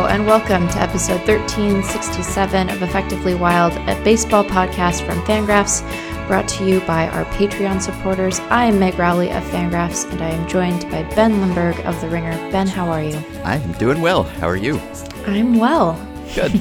Hello, 0.00 0.08
and 0.10 0.26
welcome 0.26 0.66
to 0.70 0.78
episode 0.78 1.20
1367 1.28 2.70
of 2.70 2.82
Effectively 2.82 3.34
Wild, 3.34 3.74
a 3.86 4.02
baseball 4.02 4.42
podcast 4.42 5.04
from 5.04 5.20
Fangraphs, 5.24 5.82
brought 6.26 6.48
to 6.48 6.66
you 6.66 6.80
by 6.86 7.06
our 7.08 7.26
Patreon 7.34 7.82
supporters. 7.82 8.40
I 8.48 8.64
am 8.64 8.78
Meg 8.78 8.98
Rowley 8.98 9.30
of 9.30 9.42
Fangraphs, 9.50 10.10
and 10.10 10.22
I 10.22 10.30
am 10.30 10.48
joined 10.48 10.90
by 10.90 11.02
Ben 11.14 11.38
Lindbergh 11.42 11.78
of 11.84 12.00
The 12.00 12.08
Ringer. 12.08 12.32
Ben, 12.50 12.66
how 12.66 12.88
are 12.88 13.02
you? 13.02 13.22
I'm 13.44 13.72
doing 13.72 14.00
well. 14.00 14.22
How 14.22 14.48
are 14.48 14.56
you? 14.56 14.80
I'm 15.26 15.58
well. 15.58 16.00
Good. 16.34 16.58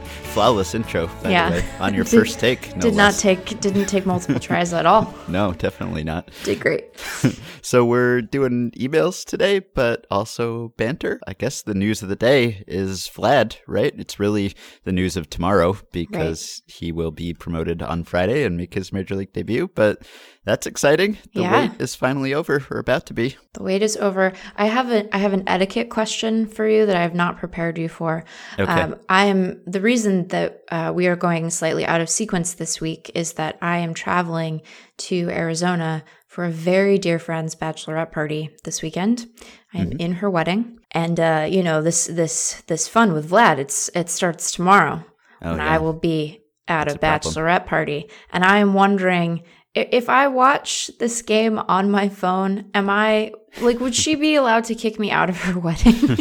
Flawless 0.38 0.72
intro, 0.72 1.08
by 1.24 1.30
Yeah. 1.30 1.50
the 1.50 1.56
way, 1.56 1.64
on 1.80 1.94
your 1.94 2.04
Did- 2.04 2.16
first 2.20 2.38
take. 2.38 2.72
No 2.76 2.82
Did 2.82 2.94
not 2.94 3.14
take 3.14 3.58
didn't 3.60 3.86
take 3.86 4.06
multiple 4.06 4.38
tries 4.38 4.72
at 4.72 4.86
all. 4.86 5.12
No, 5.28 5.52
definitely 5.52 6.04
not. 6.04 6.30
Did 6.44 6.60
great. 6.60 6.84
So 7.60 7.84
we're 7.84 8.22
doing 8.22 8.70
emails 8.78 9.24
today, 9.26 9.58
but 9.58 10.06
also 10.10 10.72
banter. 10.78 11.20
I 11.26 11.34
guess 11.34 11.60
the 11.60 11.74
news 11.74 12.00
of 12.02 12.08
the 12.08 12.16
day 12.16 12.64
is 12.66 13.10
Vlad, 13.14 13.56
right? 13.66 13.92
It's 13.98 14.18
really 14.18 14.54
the 14.84 14.92
news 14.92 15.16
of 15.18 15.28
tomorrow 15.28 15.76
because 15.92 16.62
he 16.66 16.92
will 16.92 17.10
be 17.10 17.34
promoted 17.34 17.82
on 17.82 18.04
Friday 18.04 18.44
and 18.44 18.56
make 18.56 18.72
his 18.72 18.90
major 18.92 19.16
league 19.16 19.34
debut. 19.34 19.68
But 19.74 20.06
that's 20.48 20.66
exciting. 20.66 21.18
The 21.34 21.42
Yeah. 21.42 21.52
wait 21.68 21.80
is 21.80 21.94
finally 21.94 22.32
over, 22.34 22.64
or 22.70 22.78
about 22.78 23.04
to 23.06 23.14
be. 23.14 23.36
The 23.54 23.62
wait 23.62 23.82
is 23.82 23.96
over. 23.96 24.32
I 24.56 24.66
have 24.66 24.90
a 24.90 25.00
I 25.14 25.18
have 25.18 25.32
an 25.34 25.44
etiquette 25.46 25.90
question 25.90 26.46
for 26.46 26.66
you 26.66 26.86
that 26.86 26.96
I 26.96 27.02
have 27.02 27.14
not 27.14 27.38
prepared 27.38 27.76
you 27.78 27.88
for. 27.88 28.24
Okay. 28.58 28.86
I 29.08 29.24
am 29.26 29.60
the 29.66 29.80
reason 29.80 30.28
that 30.28 30.62
uh, 30.70 30.92
we 30.94 31.06
are 31.06 31.16
going 31.16 31.50
slightly 31.50 31.84
out 31.86 32.00
of 32.00 32.08
sequence 32.08 32.54
this 32.54 32.80
week 32.80 33.10
is 33.14 33.34
that 33.34 33.58
I 33.60 33.78
am 33.78 33.92
traveling 33.94 34.62
to 35.08 35.28
Arizona 35.30 36.02
for 36.26 36.44
a 36.44 36.50
very 36.50 36.98
dear 36.98 37.18
friend's 37.18 37.54
bachelorette 37.54 38.12
party 38.12 38.50
this 38.64 38.82
weekend. 38.82 39.26
I 39.74 39.78
am 39.78 39.92
in 39.92 40.12
her 40.20 40.30
wedding, 40.30 40.78
and 40.92 41.18
uh, 41.20 41.46
you 41.48 41.62
know 41.62 41.82
this 41.82 42.06
this 42.06 42.62
this 42.66 42.88
fun 42.88 43.12
with 43.12 43.30
Vlad. 43.30 43.58
It's 43.58 43.90
it 43.94 44.08
starts 44.08 44.52
tomorrow, 44.52 45.04
Oh, 45.42 45.50
and 45.50 45.58
yeah. 45.58 45.74
I 45.74 45.78
will 45.78 45.92
be 46.12 46.40
at 46.66 46.90
a 46.90 46.98
bachelorette 46.98 47.66
party, 47.66 48.10
and 48.32 48.44
I 48.44 48.58
am 48.58 48.74
wondering 48.74 49.42
if 49.90 50.08
I 50.08 50.28
watch 50.28 50.90
this 50.98 51.22
game 51.22 51.58
on 51.58 51.90
my 51.90 52.08
phone, 52.08 52.70
am 52.74 52.90
I 52.90 53.32
like 53.60 53.80
would 53.80 53.94
she 53.94 54.14
be 54.14 54.34
allowed 54.34 54.64
to 54.64 54.74
kick 54.74 54.98
me 54.98 55.10
out 55.10 55.28
of 55.28 55.36
her 55.42 55.58
wedding? 55.58 55.94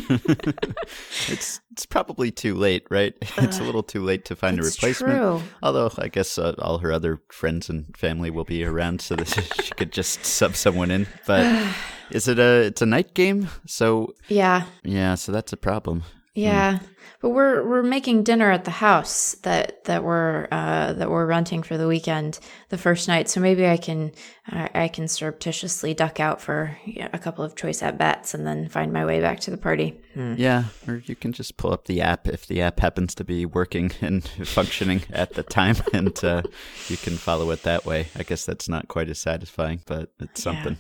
it's 1.28 1.60
it's 1.72 1.86
probably 1.86 2.32
too 2.32 2.56
late, 2.56 2.86
right? 2.90 3.14
it's 3.38 3.60
a 3.60 3.64
little 3.64 3.84
too 3.84 4.04
late 4.04 4.26
to 4.26 4.36
find 4.36 4.60
a 4.60 4.64
replacement. 4.64 5.14
true. 5.14 5.42
Although 5.62 5.92
I 5.98 6.08
guess 6.08 6.38
uh, 6.38 6.56
all 6.60 6.80
her 6.80 6.92
other 6.92 7.22
friends 7.32 7.70
and 7.70 7.96
family 7.96 8.30
will 8.30 8.46
be 8.46 8.64
around, 8.64 9.02
so 9.02 9.16
that 9.16 9.28
she 9.64 9.72
could 9.76 9.92
just 9.92 10.26
sub 10.26 10.56
someone 10.56 10.92
in. 10.92 11.08
But 11.26 11.46
is 12.12 12.28
it 12.28 12.40
a? 12.40 12.64
It's 12.66 12.82
a 12.82 12.88
night 12.88 13.14
game, 13.14 13.50
so 13.66 14.14
yeah, 14.28 14.66
yeah, 14.84 15.16
so 15.16 15.32
that's 15.32 15.54
a 15.54 15.58
problem. 15.58 16.04
yeah. 16.34 16.80
But 17.20 17.30
we're 17.30 17.68
we're 17.68 17.84
making 17.84 18.24
dinner 18.24 18.52
at 18.52 18.66
the 18.66 18.72
house 18.72 19.36
that 19.42 19.84
that 19.86 20.04
we're 20.04 20.48
uh, 20.52 20.94
that 20.94 21.10
we're 21.10 21.26
renting 21.26 21.64
for 21.64 21.78
the 21.78 21.88
weekend, 21.88 22.40
the 22.70 22.78
first 22.78 23.08
night. 23.08 23.28
So 23.28 23.42
maybe 23.42 23.66
I 23.66 23.78
can 23.78 24.12
I, 24.48 24.70
I 24.74 24.88
can 24.88 25.08
surreptitiously 25.08 25.96
duck 25.96 26.20
out 26.20 26.42
for 26.42 26.78
yeah, 26.86 27.10
a 27.14 27.20
couple 27.20 27.44
of 27.44 27.56
choice 27.56 27.82
at 27.82 27.98
bats 27.98 28.34
and 28.34 28.46
then 28.46 28.70
find 28.70 28.94
my 28.94 29.06
way 29.06 29.20
back 29.20 29.40
to 29.42 29.52
the 29.52 29.58
party. 29.58 30.00
Yeah, 30.18 30.66
or 30.88 31.02
you 31.06 31.16
can 31.16 31.32
just 31.34 31.58
pull 31.58 31.72
up 31.74 31.86
the 31.86 32.02
app 32.02 32.28
if 32.28 32.48
the 32.48 32.62
app 32.62 32.80
happens 32.80 33.14
to 33.16 33.24
be 33.24 33.46
working 33.46 33.92
and 34.02 34.28
functioning 34.28 35.02
at 35.12 35.34
the 35.34 35.44
time, 35.44 35.76
and 35.94 36.18
uh, 36.24 36.42
you 36.88 36.98
can 36.98 37.18
follow 37.18 37.52
it 37.52 37.64
that 37.64 37.86
way. 37.86 38.08
I 38.16 38.24
guess 38.24 38.46
that's 38.46 38.68
not 38.68 38.88
quite 38.88 39.10
as 39.10 39.20
satisfying, 39.20 39.82
but 39.86 40.12
it's 40.20 40.42
something. 40.42 40.78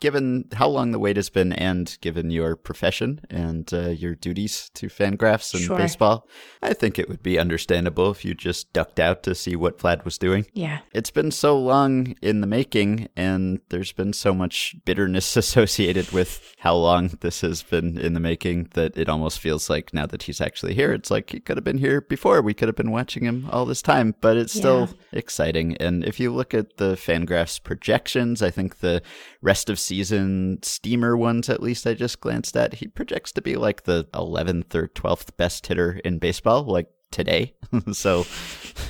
Given 0.00 0.48
how 0.52 0.68
long 0.68 0.92
the 0.92 0.98
wait 0.98 1.16
has 1.16 1.30
been, 1.30 1.52
and 1.52 1.96
given 2.00 2.30
your 2.30 2.54
profession 2.56 3.20
and 3.28 3.68
uh, 3.72 3.88
your 3.88 4.14
duties 4.14 4.70
to 4.74 4.86
Fangraphs 4.88 5.52
and 5.54 5.62
Sure. 5.64 5.76
baseball, 5.76 6.28
I 6.62 6.72
think 6.74 6.98
it 6.98 7.08
would 7.08 7.22
be 7.22 7.38
understandable 7.38 8.10
if 8.10 8.24
you 8.24 8.34
just 8.34 8.72
ducked 8.72 9.00
out 9.00 9.22
to 9.24 9.34
see 9.34 9.56
what 9.56 9.78
Vlad 9.78 10.04
was 10.04 10.18
doing. 10.18 10.46
Yeah. 10.52 10.78
It's 10.92 11.10
been 11.10 11.30
so 11.32 11.58
long 11.58 12.14
in 12.22 12.40
the 12.40 12.46
making, 12.46 13.08
and 13.16 13.60
there's 13.70 13.92
been 13.92 14.12
so 14.12 14.32
much 14.32 14.76
bitterness 14.84 15.36
associated 15.42 16.12
with 16.12 16.54
how 16.58 16.74
long 16.76 17.08
this 17.20 17.40
has 17.40 17.62
been 17.62 17.98
in 17.98 18.14
the 18.14 18.20
making 18.20 18.67
that 18.72 18.96
it 18.96 19.08
almost 19.08 19.38
feels 19.38 19.68
like 19.70 19.92
now 19.92 20.06
that 20.06 20.24
he's 20.24 20.40
actually 20.40 20.74
here, 20.74 20.92
it's 20.92 21.10
like 21.10 21.30
he 21.30 21.40
could 21.40 21.56
have 21.56 21.64
been 21.64 21.78
here 21.78 22.00
before. 22.00 22.42
We 22.42 22.54
could 22.54 22.68
have 22.68 22.76
been 22.76 22.90
watching 22.90 23.24
him 23.24 23.48
all 23.50 23.64
this 23.64 23.82
time, 23.82 24.14
but 24.20 24.36
it's 24.36 24.52
still 24.52 24.88
exciting. 25.12 25.76
And 25.78 26.04
if 26.04 26.18
you 26.18 26.32
look 26.32 26.54
at 26.54 26.76
the 26.76 26.94
Fangraphs 26.94 27.62
projections, 27.62 28.42
I 28.42 28.50
think 28.50 28.78
the 28.78 29.02
rest 29.42 29.70
of 29.70 29.78
season 29.78 30.58
Steamer 30.62 31.16
ones, 31.16 31.48
at 31.48 31.62
least 31.62 31.86
I 31.86 31.94
just 31.94 32.20
glanced 32.20 32.56
at, 32.56 32.74
he 32.74 32.88
projects 32.88 33.32
to 33.32 33.42
be 33.42 33.56
like 33.56 33.84
the 33.84 34.04
11th 34.14 34.74
or 34.74 34.88
12th 34.88 35.36
best 35.36 35.66
hitter 35.66 36.00
in 36.04 36.18
baseball, 36.18 36.64
like 36.64 36.88
today. 37.10 37.54
so 37.92 38.20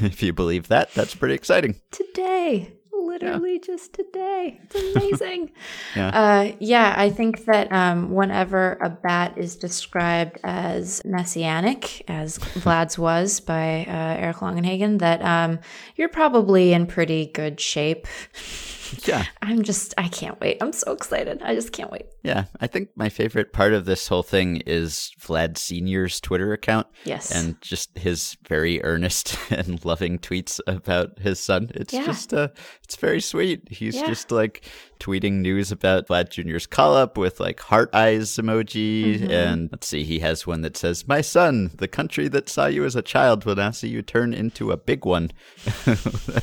if 0.01 0.23
you 0.23 0.33
believe 0.33 0.69
that, 0.69 0.93
that's 0.95 1.15
pretty 1.15 1.35
exciting. 1.35 1.81
today 1.91 2.78
literally 3.07 3.59
just 3.59 3.93
today. 3.93 4.61
It's 4.65 4.75
amazing. 4.75 5.51
Yeah. 5.97 6.09
uh 6.09 6.53
yeah 6.61 6.95
i 6.97 7.09
think 7.09 7.45
that 7.47 7.73
um 7.73 8.13
whenever 8.13 8.73
a 8.83 8.91
bat 8.91 9.37
is 9.39 9.57
described 9.57 10.39
as 10.45 11.01
messianic 11.05 12.05
as 12.09 12.39
vlad's 12.39 12.99
was 12.99 13.41
by 13.41 13.85
uh, 13.89 14.21
eric 14.23 14.37
longenhagen 14.37 14.99
that 14.99 15.23
um 15.23 15.59
you're 15.97 16.09
probably 16.11 16.73
in 16.73 16.87
pretty 16.87 17.27
good 17.27 17.59
shape 17.61 18.07
Yeah. 19.07 19.25
i'm 19.43 19.63
just 19.63 19.95
i 19.99 20.09
can't 20.09 20.41
wait 20.41 20.59
i'm 20.63 20.73
so 20.73 20.93
excited 20.93 21.43
i 21.43 21.55
just 21.55 21.73
can't 21.73 21.91
wait 21.91 22.07
Yeah. 22.23 22.45
I 22.61 22.67
think 22.67 22.91
my 22.97 23.09
favorite 23.09 23.53
part 23.53 23.73
of 23.73 23.85
this 23.87 24.09
whole 24.09 24.23
thing 24.23 24.57
is 24.67 25.13
Vlad 25.21 25.57
Sr.'s 25.57 26.21
Twitter 26.21 26.53
account. 26.53 26.87
Yes. 27.05 27.31
And 27.31 27.59
just 27.63 27.97
his 27.97 28.37
very 28.47 28.83
earnest 28.85 29.39
and 29.51 29.83
loving 29.85 30.19
tweets 30.19 30.61
about 30.67 31.19
his 31.21 31.39
son. 31.41 31.71
It's 31.75 31.95
Yeah. 31.95 32.05
just, 32.05 32.35
uh, 32.35 32.49
it's 32.85 32.97
very 32.97 33.21
sweet. 33.21 33.63
He's 33.71 33.95
Yeah. 33.95 34.07
just 34.07 34.31
like 34.31 34.65
tweeting 34.99 35.35
news 35.35 35.73
about 35.73 36.09
Vlad 36.09 36.31
Jr.'s 36.31 36.67
call 36.67 36.95
up 36.95 37.17
with 37.17 37.41
like 37.41 37.61
heart 37.61 37.91
eyes 37.95 38.31
emoji. 38.37 39.19
Mm-hmm. 39.19 39.31
And 39.31 39.69
let's 39.73 39.87
see, 39.87 40.05
he 40.05 40.21
has 40.21 40.47
one 40.47 40.63
that 40.63 40.77
says, 40.77 41.07
My 41.09 41.21
son, 41.21 41.71
the 41.75 41.89
country 41.89 42.29
that 42.29 42.49
saw 42.49 42.67
you 42.67 42.85
as 42.85 42.97
a 42.97 43.03
child 43.03 43.45
will 43.45 43.57
now 43.57 43.71
see 43.71 43.89
you 43.89 44.03
turn 44.03 44.33
into 44.33 44.71
a 44.71 44.77
big 44.77 45.05
one. 45.05 45.31
I 45.87 45.97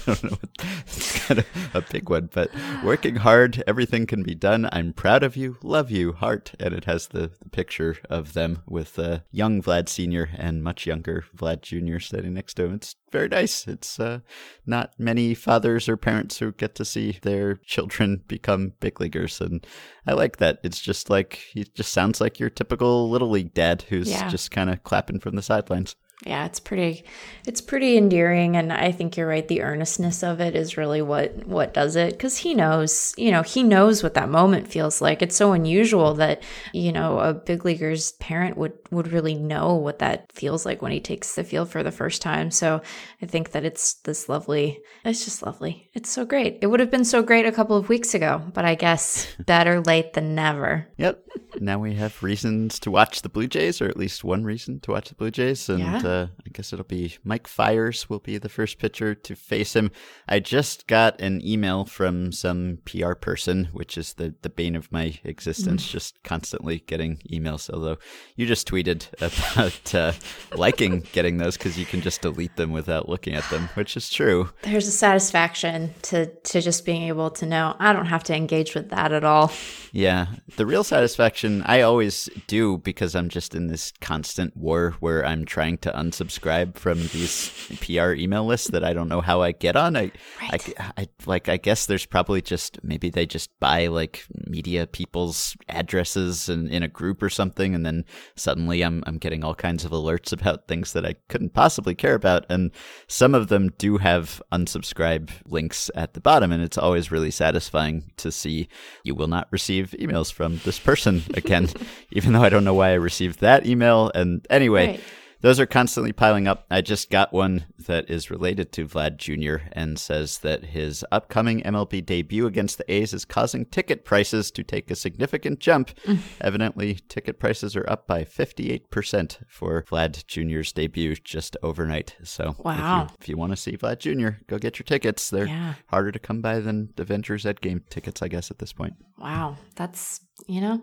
don't 0.06 0.24
know. 0.24 0.38
It's 0.88 1.26
kind 1.26 1.40
of 1.40 1.48
a 1.74 1.82
big 1.82 2.10
one, 2.10 2.30
but 2.32 2.52
working 2.84 3.18
hard, 3.18 3.64
everything 3.66 4.06
can 4.06 4.24
be 4.24 4.36
done. 4.36 4.70
I'm 4.72 4.94
proud 4.94 5.24
of 5.24 5.36
you, 5.36 5.58
love 5.64 5.92
you, 5.92 6.14
heart. 6.14 6.54
And 6.60 6.74
it 6.74 6.86
has 6.86 7.08
the, 7.08 7.32
the 7.42 7.50
picture 7.50 7.98
of 8.10 8.34
them 8.34 8.62
with 8.68 8.98
uh, 9.00 9.20
young 9.32 9.62
Vlad 9.62 9.90
Sr. 9.90 10.30
and 10.38 10.64
much 10.64 10.86
younger 10.86 11.26
Vlad 11.36 11.62
Jr. 11.62 12.00
standing 12.00 12.34
next 12.34 12.54
to 12.56 12.66
him. 12.66 12.76
It's 12.76 12.96
very 13.16 13.30
nice. 13.30 13.68
It's 13.68 14.00
uh, 14.00 14.20
not 14.66 14.92
many 15.00 15.34
fathers 15.34 15.88
or 15.88 15.96
parents 15.98 16.38
who 16.40 16.52
get 16.52 16.76
to 16.76 16.86
see 16.86 17.18
their 17.22 17.56
children 17.66 18.22
become 18.28 18.74
big 18.80 19.00
leaguers. 19.00 19.40
And 19.42 19.66
I 20.06 20.14
like 20.14 20.38
that. 20.38 20.60
It's 20.64 20.82
just 20.82 21.10
like, 21.10 21.36
he 21.54 21.64
just 21.64 21.92
sounds 21.94 22.20
like 22.20 22.40
your 22.40 22.50
typical 22.50 23.10
little 23.10 23.30
league 23.30 23.54
dad 23.54 23.84
who's 23.90 24.10
Yeah. 24.10 24.30
just 24.30 24.52
kind 24.52 24.70
of 24.70 24.84
clapping 24.84 25.20
from 25.20 25.36
the 25.36 25.42
sidelines. 25.42 25.96
Yeah 26.26 26.46
it's 26.46 26.60
pretty 26.60 27.04
it's 27.46 27.62
pretty 27.62 27.98
endearing 27.98 28.58
and 28.58 28.74
i 28.74 28.92
think 28.92 29.16
you're 29.16 29.28
right 29.28 29.48
the 29.48 29.62
earnestness 29.62 30.24
of 30.24 30.42
it 30.42 30.56
is 30.56 30.76
really 30.78 31.02
what 31.02 31.46
what 31.46 31.74
does 31.74 31.96
it 31.96 32.12
because 32.12 32.38
he 32.38 32.54
knows 32.56 33.14
you 33.18 33.30
know 33.32 33.42
he 33.44 33.62
knows 33.64 34.02
what 34.02 34.16
that 34.16 34.30
moment 34.30 34.68
feels 34.68 35.02
like 35.02 35.22
it's 35.22 35.36
so 35.36 35.54
unusual 35.54 36.14
that 36.16 36.42
you 36.74 36.92
know 36.92 37.20
a 37.20 37.34
big 37.34 37.64
leaguer's 37.64 38.14
parent 38.14 38.58
would 38.58 38.74
would 38.92 39.08
really 39.12 39.36
know 39.36 39.76
what 39.76 40.00
that 40.00 40.32
feels 40.32 40.66
like 40.66 40.82
when 40.82 40.92
he 40.92 41.00
takes 41.00 41.36
the 41.36 41.44
field 41.44 41.70
for 41.70 41.84
the 41.84 41.92
first 41.92 42.22
time 42.22 42.50
so 42.50 42.82
i 43.22 43.26
think 43.26 43.52
that 43.52 43.64
it's 43.66 43.96
this 44.06 44.28
lovely 44.28 44.80
it's 45.04 45.26
just 45.26 45.44
lovely 45.44 45.90
it's 45.94 46.10
so 46.10 46.26
great 46.26 46.58
it 46.62 46.68
would 46.68 46.80
have 46.80 46.92
been 46.92 47.06
so 47.06 47.22
great 47.22 47.46
a 47.46 47.52
couple 47.52 47.78
of 47.78 47.90
weeks 47.90 48.14
ago 48.16 48.42
but 48.54 48.66
i 48.66 48.74
guess 48.74 49.28
better 49.46 49.80
late 49.82 50.14
than 50.14 50.34
never 50.34 50.88
Yep. 50.98 51.22
now 51.60 51.78
we 51.80 51.94
have 51.96 52.24
reasons 52.24 52.80
to 52.80 52.90
watch 52.92 53.22
the 53.22 53.30
Blue 53.30 53.48
Jays, 53.48 53.82
or 53.82 53.86
at 53.88 53.98
least 53.98 54.24
one 54.24 54.44
reason 54.46 54.80
to 54.82 54.92
watch 54.92 55.10
the 55.10 55.16
Blue 55.16 55.30
Jays. 55.32 55.68
And 55.70 55.80
Yeah. 55.80 55.98
uh, 56.04 56.15
I 56.16 56.45
guess 56.56 56.72
it'll 56.74 56.86
be 56.86 57.18
Mike 57.24 57.48
Fiers 57.48 58.10
will 58.10 58.20
be 58.20 58.38
the 58.38 58.50
first 58.50 58.80
pitcher 58.80 59.14
to 59.14 59.36
face 59.36 59.76
him. 59.76 59.92
I 60.28 60.40
just 60.40 60.88
got 60.88 61.20
an 61.22 61.46
email 61.46 61.86
from 61.86 62.32
some 62.32 62.80
PR 62.86 63.14
person, 63.14 63.70
which 63.74 63.98
is 63.98 64.14
the, 64.14 64.34
the 64.42 64.50
bane 64.50 64.76
of 64.76 64.92
my 64.92 65.20
existence, 65.24 65.88
just 65.88 66.22
constantly 66.24 66.80
getting 66.88 67.18
emails. 67.32 67.70
Although 67.70 67.98
you 68.36 68.46
just 68.46 68.68
tweeted 68.68 69.08
about 69.22 69.94
uh, 69.94 70.14
liking 70.58 71.06
getting 71.12 71.38
those 71.38 71.58
because 71.58 71.78
you 71.78 71.86
can 71.86 72.02
just 72.02 72.22
delete 72.22 72.56
them 72.56 72.72
without 72.72 73.10
looking 73.10 73.34
at 73.36 73.48
them, 73.50 73.70
which 73.76 73.98
is 73.98 74.10
true. 74.10 74.50
there's 74.64 74.88
a 74.88 74.92
satisfaction 74.92 75.94
to 76.04 76.26
to 76.44 76.62
just 76.62 76.86
being 76.86 77.04
able 77.04 77.30
to 77.30 77.46
know 77.46 77.76
i 77.80 77.92
don't 77.94 78.06
have 78.06 78.24
to 78.24 78.36
engage 78.36 78.76
with 78.76 78.90
that 78.90 79.12
at 79.12 79.24
all 79.24 79.52
Yeah, 79.92 80.28
the 80.58 80.66
real 80.66 80.84
satisfaction 80.84 81.64
I 81.64 81.82
always 81.82 82.30
do 82.48 82.78
because 82.80 83.16
I'm 83.16 83.30
just 83.30 83.56
in 83.56 83.68
this 83.68 83.94
constant 84.02 84.56
war 84.58 84.96
where 85.00 85.26
I'm 85.26 85.46
trying 85.46 85.78
to 85.80 85.92
unsubscribe 85.92 86.45
from 86.76 87.00
these 87.08 87.52
PR 87.82 88.12
email 88.14 88.46
lists 88.46 88.70
that 88.70 88.84
I 88.84 88.94
don't 88.94 89.10
know 89.10 89.22
how 89.22 89.42
I 89.42 89.52
get 89.52 89.76
on. 89.76 89.98
I, 89.98 90.12
right. 90.42 90.74
I, 90.80 91.02
I, 91.02 91.08
like, 91.26 91.50
I 91.50 91.58
guess 91.58 91.86
there's 91.86 92.06
probably 92.06 92.42
just 92.42 92.80
maybe 92.84 93.10
they 93.10 93.26
just 93.26 93.50
buy 93.60 93.88
like 93.88 94.26
media 94.48 94.88
people's 94.88 95.58
addresses 95.70 96.48
in, 96.50 96.68
in 96.68 96.84
a 96.84 96.88
group 96.88 97.22
or 97.24 97.30
something, 97.30 97.74
and 97.74 97.86
then 97.86 98.06
suddenly 98.36 98.84
I'm 98.84 99.04
I'm 99.08 99.18
getting 99.18 99.44
all 99.44 99.56
kinds 99.56 99.84
of 99.86 99.92
alerts 99.92 100.32
about 100.32 100.68
things 100.68 100.94
that 100.94 101.06
I 101.06 101.16
couldn't 101.28 101.54
possibly 101.54 101.96
care 101.96 102.16
about, 102.16 102.46
and 102.50 102.72
some 103.08 103.36
of 103.36 103.48
them 103.48 103.72
do 103.78 103.98
have 103.98 104.42
unsubscribe 104.52 105.30
links 105.46 105.90
at 105.96 106.14
the 106.14 106.22
bottom, 106.22 106.52
and 106.52 106.64
it's 106.64 106.78
always 106.78 107.12
really 107.12 107.32
satisfying 107.32 108.12
to 108.18 108.32
see 108.32 108.68
you 109.04 109.16
will 109.16 109.28
not 109.28 109.48
receive 109.52 109.96
emails 110.00 110.32
from 110.32 110.60
this 110.66 110.80
person 110.80 111.24
again, 111.34 111.70
even 112.12 112.34
though 112.34 112.44
I 112.44 112.50
don't 112.50 112.64
know 112.64 112.74
why 112.74 112.90
I 112.90 112.94
received 112.94 113.40
that 113.40 113.66
email. 113.66 114.12
And 114.14 114.46
anyway. 114.50 114.88
Right 114.88 115.04
those 115.46 115.60
are 115.60 115.68
constantly 115.68 116.12
piling 116.12 116.48
up. 116.48 116.66
I 116.72 116.82
just 116.82 117.12
got 117.12 117.32
one 117.32 117.66
that 117.86 118.10
is 118.10 118.30
related 118.30 118.72
to 118.74 118.88
Vlad 118.88 119.18
Jr. 119.18 119.68
and 119.72 120.00
says 120.00 120.40
that 120.40 120.66
his 120.66 121.06
upcoming 121.12 121.62
MLB 121.62 122.06
debut 122.06 122.46
against 122.46 122.78
the 122.78 122.92
A's 122.92 123.14
is 123.14 123.26
causing 123.26 123.66
ticket 123.66 124.06
prices 124.06 124.52
to 124.52 124.64
take 124.64 124.90
a 124.92 124.96
significant 124.96 125.60
jump. 125.60 125.92
Evidently, 126.42 127.00
ticket 127.08 127.40
prices 127.40 127.76
are 127.76 127.90
up 127.90 128.08
by 128.08 128.24
58% 128.24 129.38
for 129.48 129.84
Vlad 129.84 130.26
Jr.'s 130.28 130.72
debut 130.72 131.16
just 131.16 131.58
overnight. 131.64 132.16
So, 132.24 132.56
wow. 132.60 133.06
if 133.06 133.12
you, 133.12 133.18
if 133.22 133.30
you 133.30 133.38
want 133.38 133.52
to 133.52 133.58
see 133.58 133.78
Vlad 133.78 134.00
Jr., 134.00 134.38
go 134.48 134.58
get 134.58 134.80
your 134.80 134.86
tickets. 134.86 135.30
They're 135.30 135.48
yeah. 135.48 135.76
harder 135.88 136.12
to 136.12 136.20
come 136.20 136.42
by 136.42 136.60
than 136.60 136.94
Avengers 136.98 137.46
Endgame 137.46 137.88
tickets, 137.90 138.22
I 138.22 138.28
guess, 138.28 138.52
at 138.52 138.60
this 138.60 138.74
point. 138.74 138.94
Wow. 139.18 139.58
That's 139.76 140.22
you 140.48 140.62
know, 140.62 140.82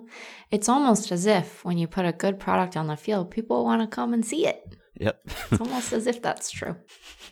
it's 0.51 0.69
almost 0.69 1.13
as 1.13 1.27
if 1.27 1.65
when 1.65 1.79
you 1.79 1.87
put 1.87 2.07
a 2.07 2.13
good 2.13 2.41
product 2.41 2.77
on 2.77 2.87
the 2.87 2.97
field, 2.97 3.31
people 3.31 3.65
want 3.65 3.83
to 3.83 3.87
come 3.87 4.15
and 4.15 4.25
see 4.25 4.47
it. 4.47 4.77
Yep. 5.03 5.21
it's 5.51 5.61
almost 5.61 5.93
as 5.93 6.07
if 6.07 6.23
that's 6.23 6.49
true. 6.49 6.77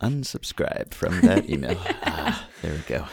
Unsubscribe 0.00 0.92
from 0.92 1.20
that 1.20 1.48
email. 1.48 1.76
ah, 2.04 2.48
there 2.62 2.72
we 2.72 2.78
go. 2.80 3.06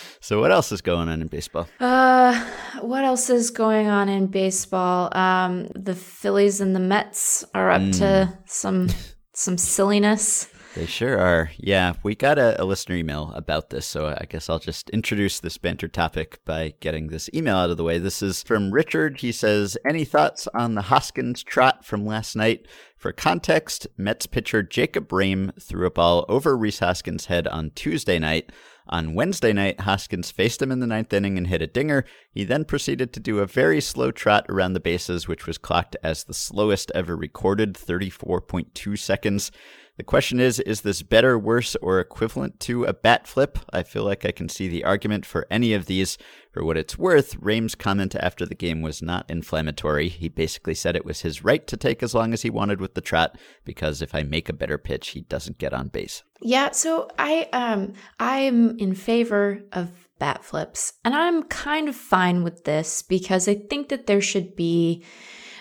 so 0.20 0.40
what 0.40 0.50
else 0.50 0.72
is 0.72 0.80
going 0.80 1.08
on 1.08 1.20
in 1.20 1.28
baseball? 1.28 1.68
Uh, 1.78 2.44
what 2.80 3.04
else 3.04 3.30
is 3.30 3.50
going 3.50 3.86
on 3.86 4.08
in 4.08 4.26
baseball? 4.26 5.16
Um, 5.16 5.68
the 5.76 5.94
Phillies 5.94 6.60
and 6.60 6.74
the 6.74 6.80
Mets 6.80 7.44
are 7.54 7.70
up 7.70 7.82
mm. 7.82 7.98
to 7.98 8.36
some 8.46 8.88
some 9.32 9.56
silliness. 9.56 10.48
They 10.74 10.86
sure 10.86 11.18
are. 11.18 11.50
Yeah, 11.58 11.92
we 12.02 12.14
got 12.14 12.38
a, 12.38 12.58
a, 12.60 12.64
listener 12.64 12.96
email 12.96 13.30
about 13.34 13.68
this, 13.68 13.84
so 13.84 14.06
I 14.06 14.24
guess 14.24 14.48
I'll 14.48 14.58
just 14.58 14.88
introduce 14.88 15.38
this 15.38 15.58
banter 15.58 15.86
topic 15.86 16.42
by 16.46 16.72
getting 16.80 17.08
this 17.08 17.28
email 17.34 17.56
out 17.56 17.68
of 17.68 17.76
the 17.76 17.84
way. 17.84 17.98
This 17.98 18.22
is 18.22 18.42
from 18.42 18.72
Richard. 18.72 19.20
He 19.20 19.32
says, 19.32 19.76
Any 19.86 20.06
thoughts 20.06 20.48
on 20.54 20.74
the 20.74 20.82
Hoskins 20.82 21.42
trot 21.42 21.84
from 21.84 22.06
last 22.06 22.34
night? 22.36 22.66
For 22.96 23.12
context, 23.12 23.86
Mets 23.98 24.26
pitcher 24.26 24.62
Jacob 24.62 25.08
Rhame 25.08 25.60
threw 25.60 25.86
a 25.86 25.90
ball 25.90 26.24
over 26.26 26.56
Rhys 26.56 26.78
Hoskins' 26.78 27.26
head 27.26 27.46
on 27.48 27.72
Tuesday 27.74 28.18
night. 28.18 28.50
On 28.88 29.14
Wednesday 29.14 29.52
night, 29.52 29.80
Hoskins 29.80 30.30
faced 30.30 30.62
him 30.62 30.72
in 30.72 30.80
the 30.80 30.86
ninth 30.86 31.12
inning 31.12 31.36
and 31.36 31.48
hit 31.48 31.62
a 31.62 31.66
dinger. 31.66 32.04
He 32.30 32.44
then 32.44 32.64
proceeded 32.64 33.12
to 33.12 33.20
do 33.20 33.40
a 33.40 33.46
very 33.46 33.80
slow 33.80 34.10
trot 34.10 34.46
around 34.48 34.72
the 34.72 34.80
bases, 34.80 35.28
which 35.28 35.46
was 35.46 35.58
clocked 35.58 35.96
as 36.02 36.24
the 36.24 36.34
slowest 36.34 36.90
ever 36.94 37.16
recorded, 37.16 37.74
34.2 37.74 38.98
seconds. 38.98 39.52
The 39.98 40.04
question 40.04 40.40
is 40.40 40.58
is 40.58 40.80
this 40.80 41.02
better, 41.02 41.38
worse, 41.38 41.76
or 41.76 42.00
equivalent 42.00 42.60
to 42.60 42.84
a 42.84 42.94
bat 42.94 43.26
flip? 43.26 43.58
I 43.72 43.82
feel 43.82 44.04
like 44.04 44.24
I 44.24 44.30
can 44.30 44.48
see 44.48 44.66
the 44.66 44.84
argument 44.84 45.26
for 45.26 45.46
any 45.50 45.74
of 45.74 45.84
these. 45.84 46.16
For 46.50 46.64
what 46.64 46.78
it's 46.78 46.98
worth, 46.98 47.36
Rhame's 47.36 47.74
comment 47.74 48.14
after 48.14 48.46
the 48.46 48.54
game 48.54 48.80
was 48.80 49.02
not 49.02 49.30
inflammatory. 49.30 50.08
He 50.08 50.28
basically 50.28 50.74
said 50.74 50.96
it 50.96 51.04
was 51.04 51.20
his 51.20 51.44
right 51.44 51.66
to 51.66 51.76
take 51.76 52.02
as 52.02 52.14
long 52.14 52.32
as 52.32 52.42
he 52.42 52.50
wanted 52.50 52.80
with 52.80 52.94
the 52.94 53.00
trot 53.00 53.36
because 53.64 54.00
if 54.00 54.14
I 54.14 54.22
make 54.22 54.48
a 54.48 54.54
better 54.54 54.78
pitch, 54.78 55.08
he 55.08 55.22
doesn't 55.22 55.58
get 55.58 55.74
on 55.74 55.88
base. 55.88 56.22
Yeah, 56.40 56.70
so 56.70 57.08
I 57.18 57.48
um 57.52 57.92
I'm 58.18 58.78
in 58.78 58.94
favor 58.94 59.62
of 59.72 59.90
bat 60.18 60.42
flips, 60.42 60.94
and 61.04 61.14
I'm 61.14 61.42
kind 61.44 61.88
of 61.88 61.96
fine 61.96 62.42
with 62.44 62.64
this 62.64 63.02
because 63.02 63.46
I 63.46 63.56
think 63.56 63.90
that 63.90 64.06
there 64.06 64.22
should 64.22 64.56
be 64.56 65.04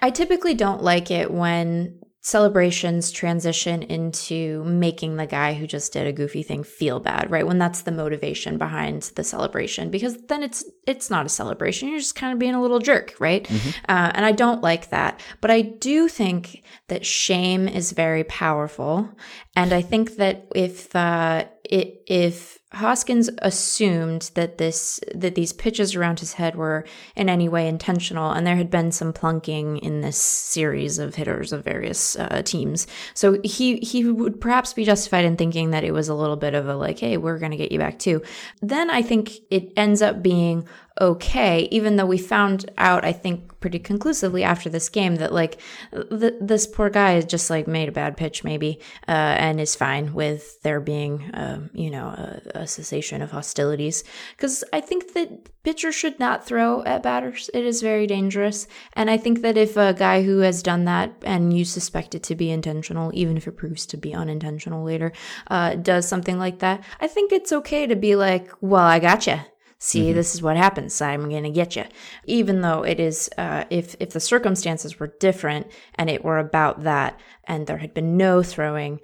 I 0.01 0.09
typically 0.09 0.53
don't 0.53 0.81
like 0.81 1.11
it 1.11 1.31
when 1.31 2.00
celebrations 2.23 3.11
transition 3.11 3.81
into 3.81 4.63
making 4.63 5.15
the 5.15 5.25
guy 5.25 5.53
who 5.53 5.65
just 5.65 5.91
did 5.91 6.05
a 6.05 6.13
goofy 6.13 6.43
thing 6.43 6.63
feel 6.63 6.99
bad 6.99 7.29
right? 7.31 7.47
When 7.47 7.57
that's 7.57 7.81
the 7.81 7.91
motivation 7.91 8.57
behind 8.57 9.03
the 9.15 9.23
celebration 9.23 9.89
because 9.89 10.17
then 10.27 10.43
it's 10.43 10.63
it's 10.85 11.09
not 11.09 11.25
a 11.25 11.29
celebration. 11.29 11.89
You're 11.89 11.99
just 11.99 12.15
kind 12.15 12.31
of 12.31 12.39
being 12.39 12.53
a 12.53 12.61
little 12.61 12.79
jerk 12.79 13.15
right? 13.19 13.43
Mm-hmm. 13.43 13.69
uh, 13.89 14.11
and 14.13 14.25
i 14.25 14.31
don't 14.31 14.61
like 14.61 14.89
that. 14.89 15.19
But 15.41 15.51
i 15.51 15.61
do 15.61 16.07
think 16.07 16.63
that 16.87 17.05
shame 17.05 17.67
is 17.67 17.91
very 17.91 18.23
powerful. 18.23 19.09
And 19.55 19.73
i 19.73 19.81
think 19.81 20.17
that 20.17 20.47
if 20.55 20.95
uh, 20.95 21.45
it, 21.71 22.03
if 22.05 22.59
Hoskins 22.73 23.29
assumed 23.39 24.31
that 24.35 24.57
this 24.57 24.99
that 25.13 25.35
these 25.35 25.51
pitches 25.51 25.93
around 25.93 26.19
his 26.19 26.33
head 26.33 26.55
were 26.55 26.85
in 27.17 27.27
any 27.27 27.49
way 27.49 27.67
intentional, 27.67 28.31
and 28.31 28.47
there 28.47 28.55
had 28.55 28.69
been 28.69 28.91
some 28.91 29.11
plunking 29.11 29.77
in 29.77 30.01
this 30.01 30.17
series 30.17 30.99
of 30.99 31.15
hitters 31.15 31.51
of 31.51 31.65
various 31.65 32.15
uh, 32.17 32.41
teams. 32.43 32.87
So 33.13 33.39
he 33.43 33.77
he 33.77 34.05
would 34.05 34.39
perhaps 34.39 34.73
be 34.73 34.85
justified 34.85 35.25
in 35.25 35.35
thinking 35.35 35.71
that 35.71 35.83
it 35.83 35.91
was 35.91 36.07
a 36.07 36.15
little 36.15 36.37
bit 36.37 36.53
of 36.53 36.67
a 36.67 36.75
like, 36.75 36.99
hey, 36.99 37.17
we're 37.17 37.39
going 37.39 37.51
to 37.51 37.57
get 37.57 37.73
you 37.73 37.79
back 37.79 37.99
too. 37.99 38.21
Then 38.61 38.89
I 38.89 39.01
think 39.01 39.31
it 39.49 39.73
ends 39.75 40.01
up 40.01 40.23
being 40.23 40.65
okay, 41.01 41.67
even 41.71 41.95
though 41.95 42.05
we 42.05 42.19
found 42.19 42.69
out, 42.77 43.03
I 43.03 43.11
think, 43.11 43.59
pretty 43.59 43.79
conclusively 43.79 44.43
after 44.43 44.69
this 44.69 44.89
game 44.89 45.15
that 45.17 45.31
like 45.31 45.59
th- 45.91 46.33
this 46.41 46.65
poor 46.65 46.89
guy 46.89 47.11
has 47.11 47.25
just 47.25 47.49
like 47.49 47.67
made 47.67 47.87
a 47.87 47.91
bad 47.91 48.17
pitch 48.17 48.43
maybe 48.43 48.79
uh, 49.07 49.11
and 49.37 49.61
is 49.61 49.75
fine 49.75 50.13
with 50.15 50.59
there 50.63 50.79
being 50.79 51.21
uh, 51.35 51.67
you 51.71 51.91
know 51.91 52.07
a, 52.07 52.41
a, 52.61 52.67
cessation 52.67 53.21
of 53.21 53.31
hostilities. 53.31 54.03
Because 54.35 54.63
I 54.73 54.81
think 54.81 55.13
that 55.13 55.49
pitchers 55.63 55.93
should 55.93 56.19
not 56.19 56.45
throw 56.45 56.83
at 56.83 57.03
batters. 57.03 57.49
It 57.53 57.65
is 57.65 57.81
very 57.81 58.07
dangerous, 58.07 58.67
and 58.93 59.09
I 59.09 59.17
think 59.17 59.41
that 59.41 59.57
if 59.57 59.77
a 59.77 59.93
guy 59.93 60.23
who 60.23 60.39
has 60.39 60.61
done 60.63 60.85
that 60.85 61.13
and 61.23 61.55
you 61.55 61.65
suspect 61.65 62.15
it 62.15 62.23
to 62.23 62.35
be 62.35 62.51
intentional, 62.51 63.11
even 63.13 63.37
if 63.37 63.47
it 63.47 63.57
proves 63.57 63.85
to 63.87 63.97
be 63.97 64.13
unintentional 64.13 64.83
later, 64.83 65.11
uh, 65.47 65.75
does 65.75 66.07
something 66.07 66.37
like 66.37 66.59
that, 66.59 66.83
I 66.99 67.07
think 67.07 67.31
it's 67.31 67.51
okay 67.51 67.87
to 67.87 67.95
be 67.95 68.15
like, 68.15 68.51
well, 68.61 68.85
I 68.85 68.99
gotcha 68.99 69.45
see 69.83 70.05
mm-hmm. 70.05 70.15
this 70.15 70.35
is 70.35 70.41
what 70.43 70.55
happens 70.55 71.01
i'm 71.01 71.27
going 71.27 71.43
to 71.43 71.49
get 71.49 71.75
you 71.75 71.83
even 72.25 72.61
though 72.61 72.83
it 72.83 72.99
is 72.99 73.29
uh, 73.39 73.65
if 73.71 73.95
if 73.99 74.11
the 74.11 74.19
circumstances 74.19 74.99
were 74.99 75.15
different 75.19 75.67
and 75.95 76.09
it 76.09 76.23
were 76.23 76.37
about 76.37 76.83
that 76.83 77.19
and 77.45 77.65
there 77.65 77.79
had 77.79 77.93
been 77.93 78.15
no 78.15 78.43
throwing 78.43 78.99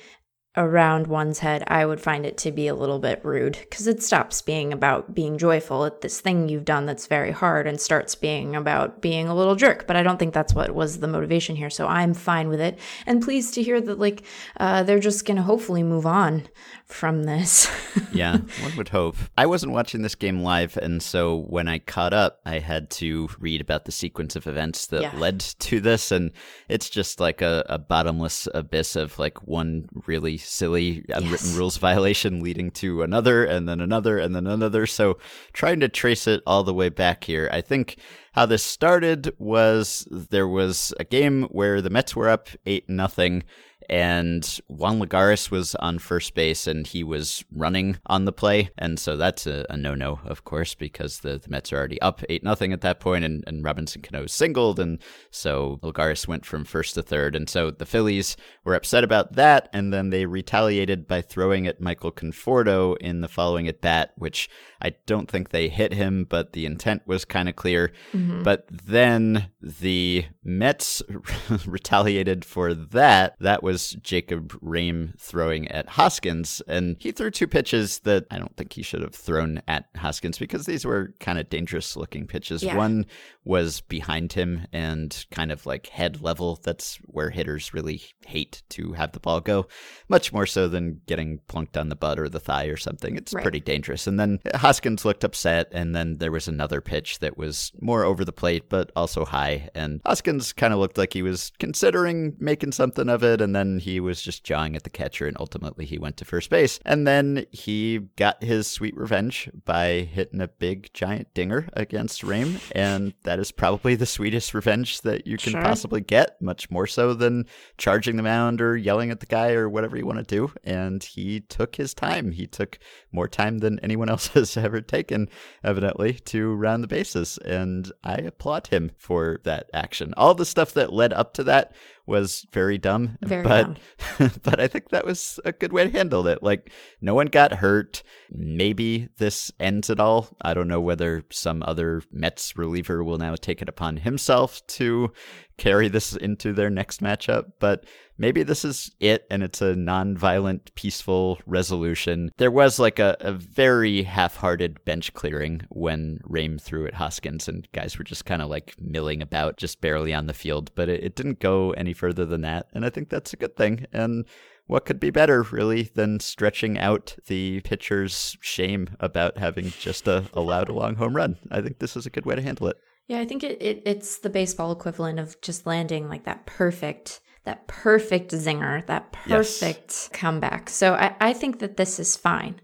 around 0.57 1.07
one's 1.07 1.39
head, 1.39 1.63
I 1.67 1.85
would 1.85 2.01
find 2.01 2.25
it 2.25 2.37
to 2.39 2.51
be 2.51 2.67
a 2.67 2.75
little 2.75 2.99
bit 2.99 3.23
rude 3.23 3.57
because 3.61 3.87
it 3.87 4.01
stops 4.01 4.41
being 4.41 4.73
about 4.73 5.13
being 5.13 5.37
joyful 5.37 5.85
at 5.85 6.01
this 6.01 6.19
thing 6.19 6.49
you've 6.49 6.65
done 6.65 6.87
that's 6.87 7.07
very 7.07 7.31
hard 7.31 7.67
and 7.67 7.79
starts 7.79 8.15
being 8.15 8.55
about 8.55 8.99
being 8.99 9.27
a 9.27 9.35
little 9.35 9.55
jerk. 9.55 9.85
But 9.87 9.95
I 9.95 10.03
don't 10.03 10.17
think 10.17 10.33
that's 10.33 10.53
what 10.53 10.73
was 10.73 10.99
the 10.99 11.07
motivation 11.07 11.55
here. 11.55 11.69
So 11.69 11.87
I'm 11.87 12.13
fine 12.13 12.49
with 12.49 12.59
it 12.59 12.79
and 13.05 13.21
pleased 13.21 13.53
to 13.53 13.63
hear 13.63 13.79
that, 13.79 13.99
like, 13.99 14.23
uh, 14.59 14.83
they're 14.83 14.99
just 14.99 15.25
going 15.25 15.37
to 15.37 15.43
hopefully 15.43 15.83
move 15.83 16.05
on 16.05 16.47
from 16.87 17.25
this. 17.25 17.69
yeah, 18.13 18.37
one 18.61 18.75
would 18.77 18.89
hope. 18.89 19.17
I 19.37 19.45
wasn't 19.45 19.73
watching 19.73 20.01
this 20.01 20.15
game 20.15 20.41
live. 20.41 20.77
And 20.77 21.03
so 21.03 21.41
when 21.41 21.67
I 21.67 21.79
caught 21.79 22.13
up, 22.13 22.39
I 22.45 22.59
had 22.59 22.89
to 22.91 23.29
read 23.39 23.61
about 23.61 23.85
the 23.85 23.91
sequence 23.91 24.35
of 24.35 24.47
events 24.47 24.87
that 24.87 25.01
yeah. 25.01 25.11
led 25.17 25.39
to 25.39 25.79
this. 25.79 26.11
And 26.11 26.31
it's 26.69 26.89
just 26.89 27.19
like 27.19 27.41
a, 27.41 27.65
a 27.67 27.77
bottomless 27.77 28.47
abyss 28.53 28.95
of 28.95 29.19
like 29.19 29.45
one 29.45 29.89
really 30.05 30.37
silly 30.47 31.03
unwritten 31.09 31.49
yes. 31.49 31.55
rules 31.55 31.77
violation 31.77 32.41
leading 32.41 32.71
to 32.71 33.03
another 33.03 33.43
and 33.43 33.67
then 33.67 33.81
another 33.81 34.17
and 34.17 34.35
then 34.35 34.47
another. 34.47 34.85
So 34.85 35.17
trying 35.53 35.79
to 35.81 35.89
trace 35.89 36.27
it 36.27 36.41
all 36.47 36.63
the 36.63 36.73
way 36.73 36.89
back 36.89 37.23
here, 37.23 37.49
I 37.51 37.61
think 37.61 37.97
how 38.33 38.45
this 38.45 38.63
started 38.63 39.33
was 39.37 40.07
there 40.11 40.47
was 40.47 40.93
a 40.99 41.03
game 41.03 41.43
where 41.43 41.81
the 41.81 41.89
Mets 41.89 42.15
were 42.15 42.29
up 42.29 42.49
eight 42.65 42.89
nothing 42.89 43.43
and 43.89 44.59
Juan 44.67 44.99
Lagares 44.99 45.49
was 45.49 45.75
on 45.75 45.99
first 45.99 46.33
base 46.33 46.67
and 46.67 46.85
he 46.85 47.03
was 47.03 47.45
running 47.51 47.97
on 48.05 48.25
the 48.25 48.31
play. 48.31 48.69
And 48.77 48.99
so 48.99 49.15
that's 49.15 49.47
a, 49.47 49.65
a 49.69 49.77
no 49.77 49.95
no, 49.95 50.19
of 50.25 50.43
course, 50.43 50.75
because 50.75 51.19
the, 51.19 51.37
the 51.37 51.49
Mets 51.49 51.71
are 51.71 51.77
already 51.77 52.01
up 52.01 52.23
8 52.27 52.43
nothing 52.43 52.73
at 52.73 52.81
that 52.81 52.99
point 52.99 53.23
and, 53.23 53.43
and 53.47 53.63
Robinson 53.63 54.01
Cano 54.01 54.25
singled. 54.27 54.79
And 54.79 54.99
so 55.31 55.79
Lagares 55.81 56.27
went 56.27 56.45
from 56.45 56.65
first 56.65 56.95
to 56.95 57.03
third. 57.03 57.35
And 57.35 57.49
so 57.49 57.71
the 57.71 57.85
Phillies 57.85 58.35
were 58.63 58.75
upset 58.75 59.03
about 59.03 59.33
that. 59.33 59.69
And 59.71 59.93
then 59.93 60.09
they 60.09 60.25
retaliated 60.25 61.07
by 61.07 61.21
throwing 61.21 61.67
at 61.67 61.81
Michael 61.81 62.11
Conforto 62.11 62.97
in 62.97 63.21
the 63.21 63.27
following 63.27 63.67
at 63.67 63.81
bat, 63.81 64.13
which 64.17 64.49
I 64.81 64.93
don't 65.05 65.29
think 65.29 65.49
they 65.49 65.69
hit 65.69 65.93
him, 65.93 66.25
but 66.29 66.53
the 66.53 66.65
intent 66.65 67.01
was 67.07 67.25
kind 67.25 67.49
of 67.49 67.55
clear. 67.55 67.91
Mm-hmm. 68.13 68.43
But 68.43 68.67
then 68.71 69.49
the 69.61 70.25
Mets 70.43 71.01
retaliated 71.65 72.45
for 72.45 72.73
that. 72.73 73.35
That 73.39 73.63
was 73.63 73.91
Jacob 74.01 74.53
Rhame 74.61 75.17
throwing 75.19 75.67
at 75.69 75.89
Hoskins, 75.89 76.61
and 76.67 76.95
he 76.99 77.11
threw 77.11 77.31
two 77.31 77.47
pitches 77.47 77.99
that 77.99 78.25
I 78.31 78.37
don't 78.37 78.55
think 78.55 78.73
he 78.73 78.81
should 78.83 79.01
have 79.01 79.15
thrown 79.15 79.61
at 79.67 79.85
Hoskins 79.95 80.37
because 80.37 80.65
these 80.65 80.85
were 80.85 81.13
kind 81.19 81.39
of 81.39 81.49
dangerous 81.49 81.95
looking 81.95 82.27
pitches. 82.27 82.63
Yeah. 82.63 82.75
One 82.77 83.05
was 83.43 83.81
behind 83.81 84.33
him 84.33 84.67
and 84.73 85.25
kind 85.31 85.51
of 85.51 85.65
like 85.65 85.87
head 85.87 86.21
level. 86.21 86.59
That's 86.63 86.97
where 87.05 87.29
hitters 87.29 87.73
really 87.73 88.01
hate 88.25 88.61
to 88.69 88.93
have 88.93 89.13
the 89.13 89.19
ball 89.19 89.39
go, 89.41 89.67
much 90.09 90.33
more 90.33 90.45
so 90.45 90.67
than 90.67 91.01
getting 91.07 91.39
plunked 91.47 91.77
on 91.77 91.89
the 91.89 91.95
butt 91.95 92.19
or 92.19 92.27
the 92.29 92.39
thigh 92.39 92.65
or 92.65 92.77
something. 92.77 93.15
It's 93.15 93.33
Right. 93.33 93.43
pretty 93.43 93.59
dangerous. 93.59 94.07
And 94.07 94.19
then 94.19 94.39
Hoskins 94.67 95.05
looked 95.05 95.23
upset, 95.23 95.69
and 95.71 95.95
then 95.95 96.17
there 96.17 96.29
was 96.31 96.49
another 96.49 96.81
pitch 96.81 97.19
that 97.19 97.37
was 97.37 97.71
more 97.79 98.03
over 98.03 98.25
the 98.25 98.33
plate, 98.33 98.67
but 98.67 98.91
also 98.97 99.23
high. 99.23 99.69
And 99.73 100.01
Hoskins 100.05 100.51
kind 100.51 100.73
of 100.73 100.79
looked 100.79 100.97
like 100.97 101.13
he 101.13 101.21
was 101.21 101.53
considering 101.57 102.35
making 102.37 102.73
something 102.73 103.07
of 103.07 103.23
it, 103.23 103.39
and 103.39 103.55
then 103.55 103.79
he 103.79 104.01
was 104.01 104.21
just 104.21 104.43
jawing 104.43 104.75
at 104.75 104.83
the 104.83 104.89
catcher, 104.89 105.25
and 105.25 105.37
ultimately 105.39 105.85
he 105.85 105.97
went 105.97 106.17
to 106.17 106.25
first 106.25 106.49
base. 106.49 106.81
And 106.83 107.07
then 107.07 107.45
he 107.51 107.99
got 108.17 108.43
his 108.43 108.67
sweet 108.67 108.97
revenge 108.97 109.49
by 109.63 110.01
hitting 110.11 110.41
a 110.41 110.49
big 110.49 110.91
giant 110.93 111.33
dinger 111.33 111.69
against 111.71 112.23
Rhame, 112.23 112.59
and 112.73 113.13
that 113.23 113.39
is 113.39 113.53
probably 113.53 113.95
the 113.95 114.05
sweetest 114.05 114.53
revenge 114.53 114.99
that 115.03 115.25
you 115.25 115.37
can 115.37 115.53
Sure. 115.53 115.61
possibly 115.61 116.01
get, 116.01 116.41
much 116.41 116.69
more 116.69 116.87
so 116.87 117.13
than 117.13 117.45
charging 117.77 118.17
the 118.17 118.23
mound 118.23 118.59
or 118.59 118.75
yelling 118.75 119.11
at 119.11 119.21
the 119.21 119.27
guy 119.27 119.53
or 119.53 119.69
whatever 119.69 119.95
you 119.95 120.05
want 120.05 120.17
to 120.17 120.25
do. 120.25 120.51
And 120.65 121.01
he 121.01 121.39
took 121.39 121.77
his 121.77 121.93
time. 121.93 122.31
He 122.33 122.47
took 122.47 122.79
more 123.13 123.29
time 123.29 123.59
than 123.59 123.79
anyone 123.79 124.09
else 124.17 124.27
has 124.29 124.56
ever 124.63 124.81
taken, 124.81 125.29
evidently, 125.63 126.13
to 126.13 126.53
round 126.53 126.83
the 126.83 126.87
bases. 126.87 127.37
And 127.39 127.91
I 128.03 128.15
applaud 128.15 128.67
him 128.67 128.91
for 128.97 129.39
that 129.43 129.69
action. 129.73 130.13
All 130.17 130.33
the 130.33 130.45
stuff 130.45 130.73
that 130.73 130.93
led 130.93 131.13
up 131.13 131.33
to 131.35 131.43
that 131.45 131.73
was 132.07 132.47
very 132.51 132.77
dumb. 132.77 133.17
Very 133.21 133.43
but 133.43 133.77
but 134.43 134.59
I 134.59 134.67
think 134.67 134.89
that 134.89 135.05
was 135.05 135.39
a 135.45 135.51
good 135.51 135.73
way 135.73 135.83
to 135.83 135.95
handle 135.95 136.27
it. 136.27 136.41
Like 136.41 136.71
no 137.01 137.13
one 137.13 137.27
got 137.27 137.53
hurt. 137.53 138.01
Maybe 138.31 139.09
this 139.17 139.51
ends 139.59 139.89
it 139.89 139.99
all. 139.99 140.29
I 140.41 140.53
don't 140.53 140.67
know 140.67 140.81
whether 140.81 141.23
some 141.31 141.63
other 141.65 142.01
Mets 142.11 142.57
reliever 142.57 143.03
will 143.03 143.17
now 143.17 143.35
take 143.35 143.61
it 143.61 143.69
upon 143.69 143.97
himself 143.97 144.65
to 144.67 145.11
carry 145.57 145.87
this 145.87 146.15
into 146.15 146.53
their 146.53 146.69
next 146.69 147.01
matchup, 147.01 147.51
but 147.59 147.85
maybe 148.17 148.43
this 148.43 148.65
is 148.65 148.91
it 148.99 149.25
and 149.29 149.43
it's 149.43 149.61
a 149.61 149.75
non-violent 149.75 150.73
peaceful 150.75 151.39
resolution 151.45 152.31
there 152.37 152.51
was 152.51 152.79
like 152.79 152.99
a, 152.99 153.15
a 153.19 153.31
very 153.31 154.03
half-hearted 154.03 154.83
bench 154.85 155.13
clearing 155.13 155.61
when 155.69 156.19
Rhame 156.27 156.59
threw 156.59 156.87
at 156.87 156.95
hoskins 156.95 157.47
and 157.47 157.67
guys 157.73 157.97
were 157.97 158.03
just 158.03 158.25
kind 158.25 158.41
of 158.41 158.49
like 158.49 158.75
milling 158.79 159.21
about 159.21 159.57
just 159.57 159.81
barely 159.81 160.13
on 160.13 160.27
the 160.27 160.33
field 160.33 160.71
but 160.75 160.89
it, 160.89 161.03
it 161.03 161.15
didn't 161.15 161.39
go 161.39 161.71
any 161.71 161.93
further 161.97 162.25
than 162.25 162.41
that 162.41 162.67
and 162.73 162.85
i 162.85 162.89
think 162.89 163.09
that's 163.09 163.33
a 163.33 163.37
good 163.37 163.55
thing 163.57 163.85
and 163.91 164.25
what 164.69 164.85
could 164.85 164.99
be 164.99 165.11
better, 165.11 165.43
really, 165.43 165.83
than 165.83 166.19
stretching 166.19 166.77
out 166.77 167.15
the 167.27 167.61
pitcher's 167.61 168.35
shame 168.41 168.89
about 168.99 169.37
having 169.37 169.69
just 169.79 170.09
a, 170.09 170.25
allowed 170.33 170.67
a 170.67 170.73
long 170.73 170.95
home 170.95 171.15
run? 171.15 171.37
I 171.49 171.61
think 171.61 171.79
this 171.79 171.95
is 171.95 172.05
a 172.05 172.09
good 172.09 172.25
way 172.25 172.35
to 172.35 172.41
handle 172.41 172.67
it. 172.67 172.75
Yeah, 173.07 173.21
I 173.21 173.25
think 173.25 173.43
it, 173.45 173.61
it 173.61 173.81
it's 173.85 174.19
the 174.19 174.29
baseball 174.29 174.73
equivalent 174.73 175.19
of 175.19 175.39
just 175.39 175.65
landing 175.65 176.09
like 176.09 176.25
that 176.25 176.45
perfect 176.45 177.21
that 177.45 177.65
perfect 177.67 178.31
zinger, 178.31 178.85
that 178.87 179.15
Yes. 179.25 179.57
perfect 179.57 180.09
comeback. 180.11 180.69
So 180.69 180.95
I, 180.95 181.15
I 181.21 181.31
think 181.31 181.59
that 181.59 181.77
this 181.77 181.97
is 181.97 182.17
fine. 182.17 182.59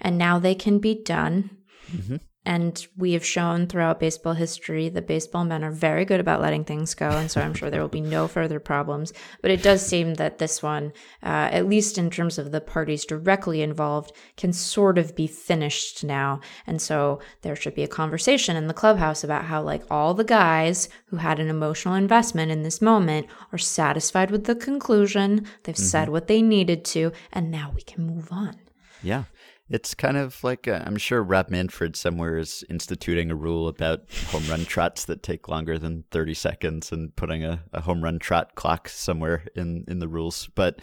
And 0.00 0.18
now 0.18 0.40
they 0.40 0.56
can 0.56 0.80
be 0.80 1.00
done. 1.04 1.50
Mhm. 1.92 2.18
And 2.46 2.86
we 2.96 3.12
have 3.12 3.24
shown 3.24 3.66
throughout 3.66 4.00
baseball 4.00 4.34
history 4.34 4.88
that 4.90 5.06
baseball 5.06 5.44
men 5.44 5.64
are 5.64 5.70
very 5.70 6.04
good 6.04 6.20
about 6.20 6.42
letting 6.42 6.64
things 6.64 6.94
go. 6.94 7.08
And 7.08 7.30
so 7.30 7.40
I'm 7.40 7.54
sure 7.54 7.70
there 7.70 7.80
will 7.80 7.88
be 7.88 8.00
no 8.00 8.28
further 8.28 8.60
problems. 8.60 9.12
But 9.40 9.50
it 9.50 9.62
does 9.62 9.84
seem 9.84 10.14
that 10.14 10.38
this 10.38 10.62
one, 10.62 10.92
uh, 11.22 11.48
at 11.50 11.68
least 11.68 11.96
in 11.96 12.10
terms 12.10 12.38
of 12.38 12.52
the 12.52 12.60
parties 12.60 13.06
directly 13.06 13.62
involved, 13.62 14.12
can 14.36 14.52
sort 14.52 14.98
of 14.98 15.16
be 15.16 15.26
finished 15.26 16.04
now. 16.04 16.40
And 16.66 16.82
so 16.82 17.20
there 17.42 17.56
should 17.56 17.74
be 17.74 17.82
a 17.82 17.88
conversation 17.88 18.56
in 18.56 18.66
the 18.66 18.74
clubhouse 18.74 19.24
about 19.24 19.46
how, 19.46 19.62
like, 19.62 19.82
all 19.90 20.12
the 20.12 20.24
guys 20.24 20.88
who 21.06 21.16
had 21.16 21.40
an 21.40 21.48
emotional 21.48 21.94
investment 21.94 22.52
in 22.52 22.62
this 22.62 22.82
moment 22.82 23.26
are 23.52 23.58
satisfied 23.58 24.30
with 24.30 24.44
the 24.44 24.54
conclusion. 24.54 25.46
They've 25.62 25.76
said 25.76 26.08
what 26.08 26.26
they 26.26 26.42
needed 26.42 26.84
to, 26.86 27.12
and 27.32 27.50
now 27.50 27.72
we 27.74 27.82
can 27.82 28.06
move 28.06 28.30
on. 28.30 28.56
Yeah. 29.02 29.24
It's 29.70 29.94
kind 29.94 30.18
of 30.18 30.44
like 30.44 30.68
uh, 30.68 30.82
I'm 30.84 30.98
sure 30.98 31.22
Rob 31.22 31.48
Manfred 31.48 31.96
somewhere 31.96 32.36
is 32.36 32.64
instituting 32.68 33.30
a 33.30 33.34
rule 33.34 33.66
about 33.66 34.02
home 34.26 34.46
run 34.48 34.66
trots 34.66 35.06
that 35.06 35.22
take 35.22 35.48
longer 35.48 35.78
than 35.78 36.04
30 36.10 36.34
seconds 36.34 36.92
and 36.92 37.16
putting 37.16 37.44
a, 37.44 37.62
a 37.72 37.80
home 37.80 38.04
run 38.04 38.18
trot 38.18 38.54
clock 38.56 38.90
somewhere 38.90 39.46
in, 39.56 39.84
in 39.88 40.00
the 40.00 40.08
rules. 40.08 40.48
But 40.54 40.80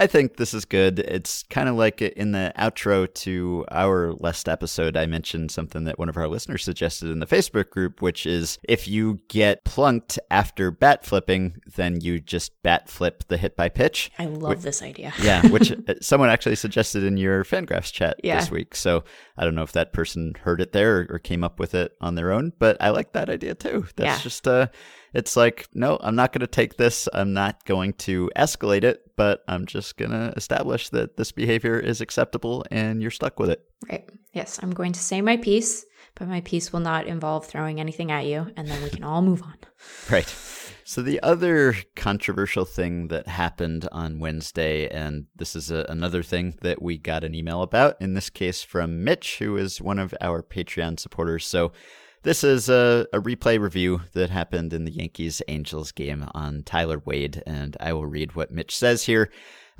I 0.00 0.06
think 0.06 0.36
this 0.38 0.54
is 0.54 0.64
good. 0.64 0.98
It's 0.98 1.42
kind 1.50 1.68
of 1.68 1.74
like 1.76 2.00
in 2.00 2.32
the 2.32 2.54
outro 2.58 3.12
to 3.16 3.66
our 3.70 4.14
last 4.14 4.48
episode, 4.48 4.96
I 4.96 5.04
mentioned 5.04 5.50
something 5.50 5.84
that 5.84 5.98
one 5.98 6.08
of 6.08 6.16
our 6.16 6.26
listeners 6.26 6.64
suggested 6.64 7.10
in 7.10 7.18
the 7.18 7.26
Facebook 7.26 7.68
group, 7.68 8.00
which 8.00 8.24
is 8.24 8.58
if 8.66 8.88
you 8.88 9.20
get 9.28 9.62
plunked 9.64 10.18
after 10.30 10.70
bat 10.70 11.04
flipping, 11.04 11.56
then 11.76 12.00
you 12.00 12.18
just 12.18 12.52
bat 12.62 12.88
flip 12.88 13.24
the 13.28 13.36
hit 13.36 13.56
by 13.56 13.68
pitch. 13.68 14.10
I 14.18 14.24
love 14.24 14.62
this 14.62 14.80
idea. 14.82 15.12
Yeah, 15.22 15.46
which 15.48 15.70
uh, 15.70 15.76
someone 16.00 16.30
actually 16.30 16.56
suggested 16.56 17.04
in 17.04 17.18
your 17.18 17.44
Fangraphs 17.44 17.92
chat 17.92 18.16
Yeah. 18.24 18.40
this 18.40 18.50
week. 18.50 18.74
So 18.74 19.04
I 19.36 19.44
don't 19.44 19.54
know 19.54 19.62
if 19.64 19.72
that 19.72 19.92
person 19.92 20.34
heard 20.44 20.62
it 20.62 20.72
there 20.72 21.00
or, 21.00 21.06
or 21.10 21.18
came 21.18 21.44
up 21.44 21.58
with 21.60 21.74
it 21.74 21.92
on 22.00 22.14
their 22.14 22.32
own, 22.32 22.54
but 22.58 22.78
I 22.80 22.88
like 22.88 23.12
that 23.12 23.28
idea 23.28 23.54
too. 23.54 23.86
That's 23.96 24.18
Yeah. 24.18 24.22
just 24.22 24.48
uh 24.48 24.68
it's 25.12 25.36
like, 25.36 25.66
no, 25.74 25.98
I'm 26.00 26.14
not 26.14 26.32
going 26.32 26.40
to 26.42 26.46
take 26.46 26.76
this. 26.76 27.08
I'm 27.12 27.32
not 27.32 27.64
going 27.64 27.94
to 27.94 28.30
escalate 28.36 28.84
it, 28.84 29.09
but 29.20 29.44
I'm 29.46 29.66
just 29.66 29.98
going 29.98 30.12
to 30.12 30.32
establish 30.34 30.88
that 30.88 31.18
this 31.18 31.30
behavior 31.30 31.78
is 31.78 32.00
acceptable 32.00 32.64
and 32.70 33.02
you're 33.02 33.10
stuck 33.10 33.38
with 33.38 33.50
it. 33.50 33.62
Right. 33.86 34.08
Yes, 34.32 34.58
I'm 34.62 34.70
going 34.70 34.92
to 34.92 35.00
say 35.00 35.20
my 35.20 35.36
piece, 35.36 35.84
but 36.14 36.26
my 36.26 36.40
piece 36.40 36.72
will 36.72 36.80
not 36.80 37.06
involve 37.06 37.44
throwing 37.44 37.80
anything 37.80 38.10
at 38.10 38.24
you, 38.24 38.46
and 38.56 38.66
then 38.66 38.82
we 38.82 38.88
can 38.88 39.04
all 39.04 39.20
move 39.20 39.42
on. 39.42 39.56
Right. 40.10 40.34
So 40.84 41.02
the 41.02 41.22
other 41.22 41.74
controversial 41.96 42.64
thing 42.64 43.08
that 43.08 43.28
happened 43.28 43.88
on 43.92 44.20
Wednesday, 44.20 44.88
and 44.88 45.26
this 45.36 45.54
is 45.54 45.70
a, 45.70 45.84
another 45.88 46.22
thing 46.22 46.56
that 46.62 46.80
we 46.80 46.96
got 46.96 47.22
an 47.22 47.34
email 47.34 47.60
about, 47.60 47.96
in 48.00 48.14
this 48.14 48.30
case 48.30 48.62
from 48.62 49.04
Mitch, 49.04 49.38
who 49.38 49.56
is 49.56 49.82
one 49.82 49.98
of 49.98 50.14
our 50.20 50.42
Patreon 50.42 50.98
supporters. 50.98 51.46
So 51.46 51.72
this 52.22 52.44
is 52.44 52.68
a, 52.68 53.06
a 53.12 53.20
replay 53.20 53.58
review 53.58 54.02
that 54.12 54.30
happened 54.30 54.72
in 54.72 54.84
the 54.84 54.92
Yankees 54.92 55.40
Angels 55.48 55.92
game 55.92 56.26
on 56.34 56.62
Tyler 56.62 57.00
Wade, 57.04 57.42
and 57.46 57.76
I 57.80 57.92
will 57.92 58.06
read 58.06 58.34
what 58.34 58.50
Mitch 58.50 58.76
says 58.76 59.04
here. 59.04 59.30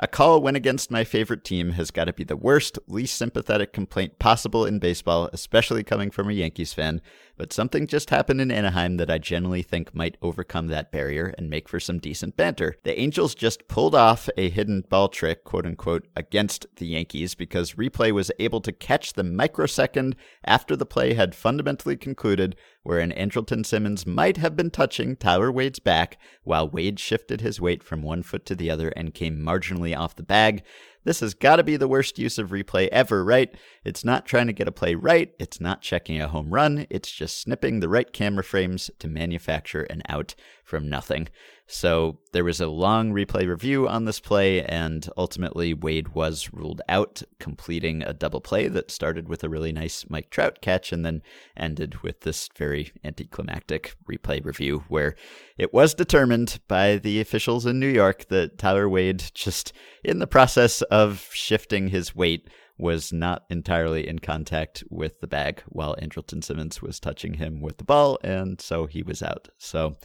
A 0.03 0.09
call 0.09 0.41
win 0.41 0.57
against 0.57 0.91
my 0.91 1.05
favorite 1.05 1.45
team 1.45 1.73
has 1.73 1.91
got 1.91 2.07
to 2.07 2.15
be 2.15 2.25
the 2.25 2.35
worst, 2.35 2.79
least 2.89 3.19
sympathetic 3.19 3.75
complaint 3.75 4.19
possible 4.19 4.65
in 4.65 4.79
baseball, 4.79 5.29
especially 5.35 5.85
coming 5.85 6.11
from 6.11 6.31
a 6.31 6.33
Yankees 6.33 6.73
fan. 6.73 7.03
But 7.37 7.53
something 7.53 7.87
just 7.87 8.09
happened 8.09 8.41
in 8.41 8.51
Anaheim 8.51 8.97
that 8.97 9.11
I 9.11 9.19
generally 9.19 9.61
think 9.61 9.95
might 9.95 10.17
overcome 10.23 10.69
that 10.69 10.91
barrier 10.91 11.35
and 11.37 11.51
make 11.51 11.69
for 11.69 11.79
some 11.79 11.99
decent 11.99 12.35
banter. 12.35 12.77
The 12.83 12.99
Angels 12.99 13.35
just 13.35 13.69
pulled 13.69 13.95
off 13.95 14.31
a 14.39 14.49
hidden 14.49 14.85
ball 14.89 15.11
trick, 15.11 15.45
quote 15.45 15.67
unquote, 15.67 16.09
against 16.17 16.67
the 16.77 16.87
Yankees 16.87 17.35
because 17.35 17.75
replay 17.75 18.11
was 18.11 18.33
able 18.39 18.63
to 18.63 18.73
catch 18.73 19.13
the 19.13 19.23
microsecond 19.23 20.17
after 20.47 20.77
the 20.77 20.87
play 20.87 21.13
had 21.13 21.35
fundamentally 21.35 21.99
concluded, 21.99 22.57
wherein 22.83 23.13
Andrelton 23.13 23.65
Simmons 23.65 24.07
might 24.07 24.37
have 24.37 24.57
been 24.57 24.71
touching 24.71 25.17
Tyler 25.17 25.53
Wade's 25.53 25.79
back 25.79 26.19
while 26.45 26.69
Wade 26.69 26.99
shifted 26.99 27.41
his 27.41 27.61
weight 27.61 27.83
from 27.83 28.03
one 28.03 28.23
foot 28.23 28.47
to 28.47 28.55
the 28.55 28.71
other 28.71 28.89
and 28.91 29.15
came 29.15 29.39
marginally 29.39 29.97
off 29.97 30.17
the 30.17 30.23
bag. 30.23 30.63
This 31.05 31.21
has 31.21 31.35
got 31.35 31.57
to 31.57 31.65
be 31.65 31.77
the 31.77 31.89
worst 31.89 32.19
use 32.19 32.39
of 32.39 32.51
replay 32.51 32.89
ever, 32.89 33.25
right? 33.25 33.55
It's 33.85 34.05
not 34.05 34.27
trying 34.27 34.47
to 34.49 34.53
get 34.53 34.69
a 34.69 34.73
play 34.73 34.95
right, 34.95 35.33
it's 35.39 35.61
not 35.61 35.83
checking 35.83 36.21
a 36.21 36.29
home 36.29 36.51
run, 36.51 36.87
it's 36.91 37.11
just 37.11 37.41
snipping 37.41 37.81
the 37.81 37.89
right 37.89 38.13
camera 38.13 38.45
frames 38.45 38.91
to 38.99 39.09
manufacture 39.09 39.85
an 39.85 40.03
out 40.09 40.35
from 40.65 40.89
nothing. 40.89 41.29
So 41.73 42.19
there 42.33 42.43
was 42.43 42.61
a 42.61 42.67
long 42.67 43.13
replay 43.13 43.49
review 43.49 43.87
on 43.87 44.05
this 44.05 44.19
play, 44.19 44.65
and 44.65 45.09
ultimately 45.17 45.73
Wade 45.73 46.09
was 46.09 46.53
ruled 46.53 46.83
out, 46.89 47.23
completing 47.39 48.03
a 48.03 48.13
double 48.13 48.41
play 48.41 48.67
that 48.67 48.91
started 48.91 49.29
with 49.29 49.45
a 49.45 49.49
really 49.49 49.71
nice 49.71 50.05
Mike 50.09 50.31
Trout 50.31 50.61
catch 50.61 50.93
and 50.93 51.05
then 51.05 51.23
ended 51.57 52.03
with 52.03 52.23
this 52.23 52.49
very 52.57 52.91
anticlimactic 53.05 53.95
replay 54.11 54.45
review 54.45 54.83
where 54.89 55.15
it 55.57 55.73
was 55.73 55.95
determined 55.95 56.59
by 56.67 56.97
the 56.97 57.21
officials 57.21 57.67
in 57.67 57.79
New 57.79 57.89
York 57.89 58.27
that 58.31 58.59
Tyler 58.59 58.89
Wade, 58.89 59.23
just 59.33 59.73
in 60.03 60.19
the 60.19 60.27
process 60.27 60.83
of 60.91 61.29
shifting 61.33 61.89
his 61.89 62.15
weight, 62.15 62.49
was 62.79 63.13
not 63.13 63.45
entirely 63.51 64.09
in 64.09 64.19
contact 64.19 64.83
with 64.91 65.21
the 65.21 65.27
bag 65.27 65.63
while 65.69 65.95
Andrelton 65.97 66.43
Simmons 66.43 66.81
was 66.81 66.99
touching 66.99 67.35
him 67.35 67.61
with 67.61 67.77
the 67.77 67.85
ball, 67.85 68.19
and 68.25 68.61
so 68.61 68.87
he 68.87 69.03
was 69.03 69.23
out. 69.23 69.49
So, 69.59 69.97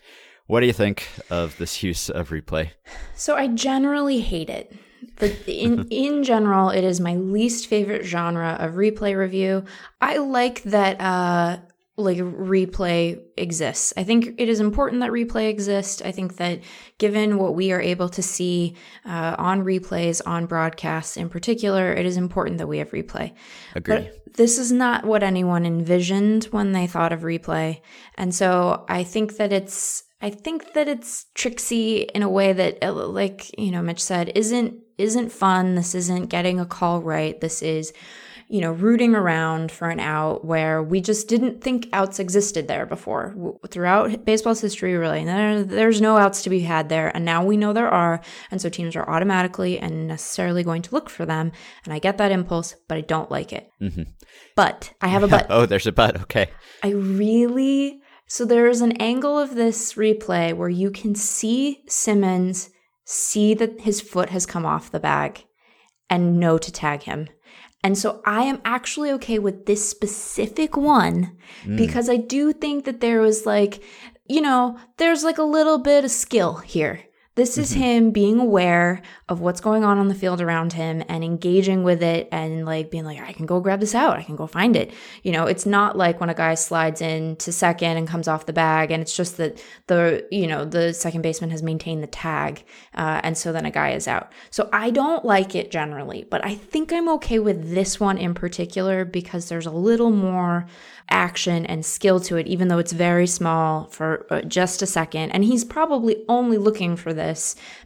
what 0.48 0.60
do 0.60 0.68
you 0.68 0.74
think 0.74 1.08
of 1.30 1.58
this 1.58 1.82
use 1.82 2.10
of 2.10 2.30
replay? 2.30 2.72
So 3.16 3.36
I 3.36 3.48
generally 3.48 4.20
hate 4.20 4.50
it. 4.50 4.74
But 5.18 5.36
in 5.48 5.88
in 5.90 6.24
general, 6.24 6.70
it 6.70 6.84
is 6.84 7.00
my 7.00 7.16
least 7.16 7.68
favorite 7.68 8.06
genre 8.06 8.58
of 8.60 8.74
replay 8.74 9.18
review. 9.18 9.64
I 10.02 10.18
like 10.18 10.64
that 10.64 11.00
uh, 11.00 11.58
like 11.98 12.18
replay 12.18 13.22
exists. 13.38 13.94
I 13.96 14.04
think 14.04 14.36
it 14.38 14.50
is 14.50 14.60
important 14.60 15.02
that 15.02 15.12
replay 15.12 15.50
exists. 15.50 16.02
I 16.02 16.12
think 16.12 16.36
that 16.38 16.60
given 16.98 17.38
what 17.38 17.56
we 17.56 17.72
are 17.72 17.80
able 17.80 18.10
to 18.10 18.22
see 18.22 18.76
uh, 19.06 19.36
on 19.38 19.64
replays, 19.64 20.22
on 20.26 20.46
broadcasts 20.46 21.16
in 21.16 21.30
particular, 21.30 21.94
it 21.94 22.06
is 22.06 22.18
important 22.18 22.58
that 22.58 22.68
we 22.68 22.80
have 22.80 22.92
replay. 22.92 23.34
Agree. 23.76 23.96
But 23.96 24.36
this 24.36 24.58
is 24.58 24.72
not 24.72 25.06
what 25.06 25.24
anyone 25.24 25.66
envisioned 25.66 26.46
when 26.46 26.74
they 26.74 26.86
thought 26.86 27.14
of 27.14 27.22
replay. 27.22 27.80
And 28.16 28.36
so 28.36 28.86
I 28.90 29.04
think 29.04 29.38
that 29.38 29.54
it's 29.54 30.04
I 30.22 30.32
think 30.32 30.74
that 30.74 30.88
it's 30.88 31.28
tricksy 31.36 32.00
in 32.00 32.24
a 32.24 32.30
way 32.30 32.52
that 32.52 32.84
uh, 32.84 32.92
like, 32.94 33.58
you 33.60 33.72
know, 33.72 33.82
Mitch 33.82 34.04
said, 34.04 34.32
isn't 34.36 34.82
isn't 34.98 35.32
fun. 35.32 35.76
This 35.76 35.96
isn't 35.96 36.28
getting 36.28 36.60
a 36.60 36.66
call 36.66 37.02
right. 37.02 37.40
This 37.40 37.62
is 37.62 37.94
you 38.48 38.62
know, 38.62 38.72
rooting 38.72 39.16
around 39.16 39.72
for 39.72 39.90
an 39.90 40.00
out 40.00 40.46
where 40.46 40.84
we 40.84 41.02
just 41.02 41.28
didn't 41.28 41.62
think 41.62 41.90
outs 41.94 42.20
existed 42.20 42.68
there 42.68 42.86
before. 42.86 43.36
Throughout 43.70 44.24
baseball's 44.24 44.62
history, 44.62 44.96
really, 44.96 45.26
there, 45.26 45.64
there's 45.64 46.00
no 46.00 46.18
outs 46.18 46.44
to 46.44 46.50
be 46.50 46.60
had 46.60 46.90
there. 46.90 47.10
And 47.16 47.26
now 47.26 47.44
we 47.44 47.58
know 47.58 47.74
there 47.74 47.90
are. 47.90 48.22
And 48.52 48.62
so 48.62 48.70
teams 48.70 48.96
are 48.96 49.10
automatically 49.10 49.80
and 49.80 50.08
necessarily 50.08 50.64
going 50.64 50.84
to 50.84 50.94
look 50.94 51.10
for 51.10 51.26
them. 51.26 51.52
And 51.86 51.94
I 51.94 52.00
get 52.00 52.20
that 52.20 52.32
impulse, 52.32 52.76
but 52.88 52.98
I 52.98 53.02
don't 53.02 53.32
like 53.32 53.52
it. 53.52 53.68
Mm-hmm. 53.82 54.04
But 54.56 54.94
I 55.02 55.08
have 55.08 55.24
a 55.24 55.28
but. 55.28 55.48
oh, 55.50 55.66
there's 55.66 55.88
a 55.88 55.92
but. 55.92 56.22
Okay. 56.22 56.50
I 56.84 56.90
really. 56.90 58.02
So 58.28 58.46
there's 58.46 58.82
an 58.82 58.94
angle 58.94 59.40
of 59.40 59.56
this 59.56 59.94
replay 59.94 60.54
where 60.54 60.70
you 60.70 60.92
can 60.92 61.16
see 61.16 61.84
Simmons 61.88 62.70
see 63.06 63.54
that 63.54 63.82
his 63.82 64.02
foot 64.02 64.30
has 64.30 64.46
come 64.46 64.66
off 64.66 64.92
the 64.92 65.00
bag 65.00 65.46
and 66.10 66.40
know 66.40 66.58
to 66.58 66.72
tag 66.72 67.04
him. 67.04 67.28
And 67.86 67.96
so 67.96 68.20
I 68.26 68.46
am 68.46 68.62
actually 68.66 69.12
okay 69.12 69.38
with 69.38 69.68
this 69.68 69.88
specific 69.88 70.76
one 70.76 71.38
mm. 71.64 71.78
because 71.78 72.10
I 72.10 72.18
do 72.18 72.52
think 72.52 72.84
that 72.86 73.00
there 73.00 73.22
was 73.22 73.46
like, 73.46 73.84
you 74.28 74.42
know, 74.42 74.80
there's 74.98 75.24
like 75.24 75.38
a 75.38 75.44
little 75.44 75.78
bit 75.78 76.04
of 76.04 76.10
skill 76.10 76.56
here. 76.56 77.04
This 77.36 77.58
is 77.58 77.72
mm-hmm. 77.72 77.82
him 77.82 78.12
being 78.12 78.40
aware 78.40 79.02
of 79.28 79.42
what's 79.42 79.60
going 79.60 79.84
on 79.84 79.98
on 79.98 80.08
the 80.08 80.16
field 80.16 80.40
around 80.40 80.72
him 80.72 81.04
and 81.10 81.24
engaging 81.24 81.84
with 81.84 82.02
it 82.02 82.30
and 82.32 82.66
like 82.66 82.90
being 82.90 83.04
like, 83.04 83.20
I 83.20 83.34
can 83.34 83.46
go 83.46 83.60
grab 83.60 83.82
this 83.82 83.94
out. 83.94 84.18
I 84.18 84.24
can 84.24 84.38
go 84.38 84.48
find 84.48 84.76
it. 84.76 84.94
You 85.22 85.34
know, 85.34 85.46
it's 85.46 85.66
not 85.66 85.98
like 85.98 86.22
when 86.22 86.30
a 86.30 86.34
guy 86.34 86.56
slides 86.56 87.02
in 87.02 87.36
to 87.38 87.52
second 87.52 87.98
and 87.98 88.08
comes 88.08 88.30
off 88.30 88.46
the 88.46 88.54
bag 88.54 88.92
and 88.92 89.02
it's 89.02 89.16
just 89.16 89.36
that 89.38 89.62
the, 89.88 90.26
you 90.32 90.48
know, 90.48 90.64
the 90.64 90.94
second 90.94 91.24
baseman 91.24 91.50
has 91.50 91.62
maintained 91.62 92.02
the 92.02 92.08
tag. 92.08 92.64
Uh, 92.94 93.20
and 93.22 93.38
so 93.38 93.52
then 93.52 93.66
a 93.66 93.72
guy 93.72 93.92
is 93.92 94.08
out. 94.08 94.32
So 94.50 94.70
I 94.72 94.90
don't 94.90 95.26
like 95.26 95.56
it 95.56 95.72
generally, 95.72 96.26
but 96.30 96.44
I 96.46 96.56
think 96.56 96.94
I'm 96.94 97.10
okay 97.10 97.40
with 97.40 97.74
this 97.74 98.00
one 98.00 98.18
in 98.18 98.34
particular 98.34 99.04
because 99.04 99.50
there's 99.50 99.66
a 99.66 99.72
little 99.72 100.12
more 100.12 100.68
action 101.10 101.66
and 101.66 101.86
skill 101.86 102.20
to 102.20 102.38
it, 102.38 102.48
even 102.48 102.68
though 102.68 102.80
it's 102.80 102.92
very 102.92 103.28
small 103.28 103.86
for 103.88 104.26
uh, 104.32 104.42
just 104.42 104.82
a 104.82 104.88
second. 104.88 105.32
And 105.32 105.44
he's 105.44 105.64
probably 105.64 106.24
only 106.28 106.58
looking 106.58 106.96
for 106.96 107.14
this 107.14 107.25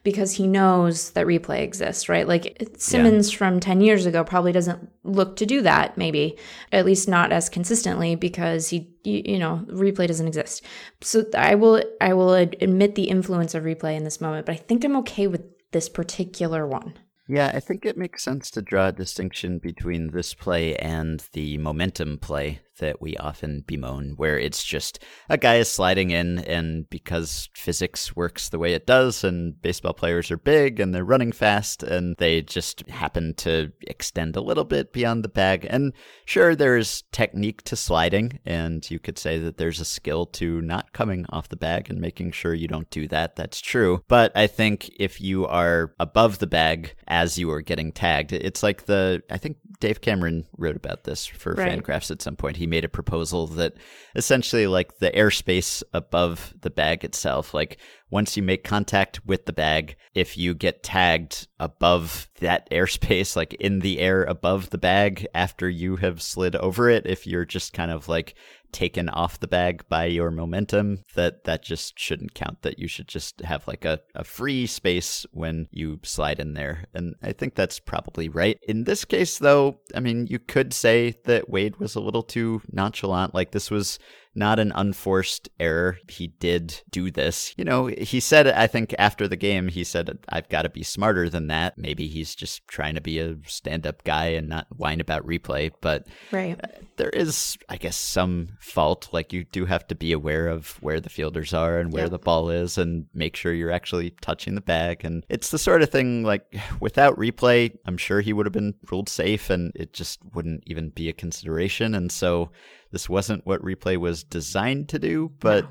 because 0.04 0.34
he 0.34 0.48
knows 0.48 1.12
that 1.12 1.28
replay 1.28 1.62
exists, 1.62 2.10
right? 2.10 2.28
Like 2.28 2.68
Simmons 2.78 3.32
yeah. 3.32 3.38
from 3.38 3.60
10 3.60 3.82
years 3.82 4.06
ago 4.06 4.24
probably 4.24 4.52
doesn't 4.52 4.90
look 5.04 5.36
to 5.38 5.46
do 5.46 5.62
that, 5.62 5.98
maybe, 5.98 6.38
at 6.72 6.86
least 6.86 7.08
not 7.08 7.32
as 7.32 7.50
consistently 7.50 8.16
because 8.16 8.70
he, 8.70 8.92
you, 9.04 9.22
you 9.26 9.40
know, 9.40 9.66
replay 9.70 10.08
doesn't 10.08 10.28
exist. 10.28 10.64
So 11.02 11.26
I 11.38 11.56
will, 11.56 11.84
I 12.02 12.14
will 12.14 12.34
admit 12.34 12.96
the 12.96 13.10
influence 13.10 13.56
of 13.56 13.64
replay 13.64 13.96
in 13.96 14.04
this 14.04 14.22
moment, 14.22 14.46
but 14.46 14.54
I 14.54 14.58
think 14.58 14.84
I'm 14.84 14.98
okay 14.98 15.28
with 15.28 15.44
this 15.72 15.90
particular 15.90 16.68
one. 16.68 16.94
Yeah, 17.28 17.52
I 17.54 17.60
think 17.60 17.86
it 17.86 17.96
makes 17.96 18.24
sense 18.24 18.50
to 18.52 18.62
draw 18.62 18.88
a 18.88 18.92
distinction 18.92 19.60
between 19.60 20.10
this 20.10 20.34
play 20.34 20.76
and 20.78 21.24
the 21.34 21.60
momentum 21.60 22.18
play 22.18 22.62
that 22.80 23.02
we 23.02 23.16
often 23.18 23.64
bemoan, 23.66 24.14
where 24.18 24.38
it's 24.38 24.64
just 24.64 25.00
a 25.30 25.38
guy 25.38 25.56
is 25.56 25.72
sliding 25.72 26.12
in, 26.12 26.40
and 26.40 26.90
because 26.90 27.50
physics 27.56 28.16
works 28.16 28.50
the 28.50 28.60
way 28.60 28.74
it 28.74 28.86
does, 28.88 29.24
and 29.24 29.62
baseball 29.62 29.94
players 29.94 30.32
are 30.32 30.38
big 30.38 30.80
and 30.80 30.94
they're 30.94 31.06
running 31.06 31.32
fast, 31.32 31.84
and 31.84 32.16
they 32.18 32.42
just 32.42 32.88
happen 32.90 33.34
to 33.36 33.72
extend 33.82 34.36
a 34.36 34.42
little 34.42 34.64
bit 34.64 34.92
beyond 34.92 35.24
the 35.24 35.30
bag. 35.30 35.66
And 35.70 35.94
sure, 36.26 36.56
there's 36.56 37.04
technique 37.12 37.64
to 37.64 37.76
sliding, 37.76 38.40
and 38.46 38.90
you 38.90 39.00
could 39.00 39.18
say 39.18 39.40
that 39.40 39.58
there's 39.58 39.80
a 39.80 39.86
skill 39.86 40.26
to 40.26 40.62
not 40.62 40.94
coming 40.94 41.26
off 41.30 41.50
the 41.50 41.56
bag 41.56 41.90
and 41.90 42.00
making 42.00 42.32
sure 42.32 42.54
you 42.54 42.68
don't 42.68 42.90
do 42.90 43.08
that. 43.08 43.36
That's 43.36 43.62
true. 43.62 44.04
But 44.08 44.32
I 44.36 44.48
think 44.48 44.90
if 45.00 45.22
you 45.22 45.46
are 45.46 45.94
above 46.00 46.40
the 46.40 46.48
bag 46.48 46.96
as 47.08 47.38
you 47.38 47.52
are 47.52 47.62
getting 47.62 47.92
tagged, 47.92 48.34
it's 48.34 48.64
like 48.64 48.86
the, 48.86 49.22
I 49.30 49.38
think 49.38 49.58
Dave 49.80 50.02
Cameron 50.02 50.46
wrote 50.58 50.76
about 50.76 51.04
this 51.04 51.26
for 51.26 51.54
right. 51.54 51.80
Fangraphs 51.80 52.12
at 52.12 52.22
some 52.22 52.36
point. 52.36 52.58
He 52.58 52.68
made 52.70 52.86
a 52.86 52.90
proposal 52.90 53.48
that 53.48 53.74
essentially 54.16 54.68
like 54.68 55.00
the 55.00 55.12
airspace 55.12 55.84
above 55.94 56.54
the 56.62 56.70
bag 56.70 57.04
itself, 57.04 57.54
like 57.54 57.80
once 58.10 58.38
you 58.38 58.44
make 58.44 58.64
contact 58.64 59.26
with 59.26 59.46
the 59.46 59.54
bag, 59.54 59.96
if 60.14 60.38
you 60.38 60.54
get 60.54 60.84
tagged 60.84 61.48
above 61.60 62.30
that 62.40 62.70
airspace, 62.72 63.36
like 63.36 63.54
in 63.56 63.80
the 63.80 64.00
air 64.00 64.24
above 64.24 64.70
the 64.70 64.78
bag 64.78 65.28
after 65.34 65.70
you 65.70 65.98
have 65.98 66.22
slid 66.22 66.56
over 66.56 66.90
it, 66.90 67.06
if 67.06 67.28
you're 67.28 67.46
just 67.46 67.74
kind 67.74 67.92
of 67.92 68.08
like 68.08 68.36
taken 68.72 69.10
off 69.10 69.40
the 69.40 69.48
bag 69.48 69.84
by 69.90 70.06
your 70.06 70.32
momentum 70.32 71.04
that 71.16 71.44
that 71.46 71.64
just 71.64 71.98
shouldn't 71.98 72.34
count 72.34 72.62
that 72.62 72.80
you 72.80 72.88
should 72.88 73.08
just 73.08 73.42
have 73.42 73.68
like 73.68 73.86
a, 73.86 74.00
a 74.16 74.24
free 74.24 74.66
space 74.66 75.26
when 75.32 75.68
you 75.72 76.00
slide 76.04 76.40
in 76.40 76.54
there. 76.54 76.86
And 76.94 77.16
i 77.22 77.32
think 77.32 77.56
that's 77.56 77.80
probably 77.80 78.30
right. 78.30 78.60
In 78.68 78.84
this 78.84 79.06
case 79.06 79.38
though 79.38 79.80
i 79.96 80.00
mean 80.00 80.28
you 80.28 80.40
could 80.40 80.74
say 80.74 81.16
that 81.26 81.50
wade 81.50 81.78
was 81.78 81.96
a 81.96 82.02
little 82.02 82.24
too 82.24 82.62
nonchalant. 82.72 83.34
Like 83.34 83.52
this 83.52 83.72
was 83.72 84.00
not 84.36 84.60
an 84.60 84.72
unforced 84.76 85.50
error. 85.60 85.98
He 86.08 86.28
did 86.28 86.82
do 86.90 87.12
this. 87.12 87.54
You 87.58 87.66
know, 87.66 87.88
he 87.88 88.20
said, 88.20 88.48
I 88.48 88.68
think 88.68 88.94
after 88.98 89.28
the 89.28 89.36
game, 89.36 89.68
he 89.68 89.84
said, 89.84 90.20
I've 90.30 90.50
got 90.50 90.64
to 90.64 90.70
be 90.70 90.84
smarter 90.84 91.30
than 91.30 91.48
that. 91.48 91.78
Maybe 91.78 92.08
he's 92.08 92.36
just 92.36 92.68
trying 92.68 92.96
to 92.96 93.02
be 93.02 93.20
a 93.20 93.38
stand 93.46 93.88
up 93.88 94.04
guy 94.04 94.28
and 94.28 94.48
not 94.48 94.68
whine 94.76 95.02
about 95.02 95.26
replay. 95.26 95.72
But 95.82 96.08
right. 96.32 96.60
Uh, 96.64 96.68
there 96.98 97.10
is, 97.10 97.58
I 97.70 97.78
guess, 97.78 97.98
some 97.98 98.50
fault. 98.60 99.10
Like 99.12 99.34
you 99.34 99.46
do 99.46 99.66
have 99.66 99.88
to 99.88 99.96
be 99.96 100.12
aware 100.12 100.48
of 100.48 100.78
where 100.82 101.00
the 101.00 101.10
fielders 101.10 101.54
are 101.54 101.80
and 101.80 101.92
where 101.92 102.04
yep. 102.04 102.12
the 102.12 102.20
ball 102.20 102.50
is 102.50 102.78
and 102.78 103.08
make 103.14 103.36
sure 103.36 103.54
you're 103.54 103.72
actually 103.72 104.12
touching 104.22 104.56
the 104.56 104.62
bag. 104.62 105.04
And 105.04 105.26
it's 105.30 105.52
the 105.52 105.60
sort 105.60 105.82
of 105.82 105.90
thing 105.90 106.24
like 106.24 106.44
without 106.80 107.18
replay, 107.18 107.76
I'm 107.86 107.98
sure 107.98 108.22
he 108.22 108.34
would 108.34 108.46
have 108.46 108.54
been 108.54 108.76
ruled 108.92 109.10
safe 109.10 109.50
and 109.50 109.72
it 109.76 109.94
just 109.94 110.20
wouldn't 110.34 110.64
even 110.68 110.90
be 110.90 111.10
a 111.10 111.14
consideration. 111.14 111.96
And 111.96 112.12
so, 112.12 112.52
this 112.92 113.10
wasn't 113.10 113.46
what 113.46 113.62
replay 113.64 113.98
was 113.98 114.24
designed 114.24 114.90
to 114.90 115.00
do, 115.00 115.32
but 115.40 115.66
no. 115.66 115.70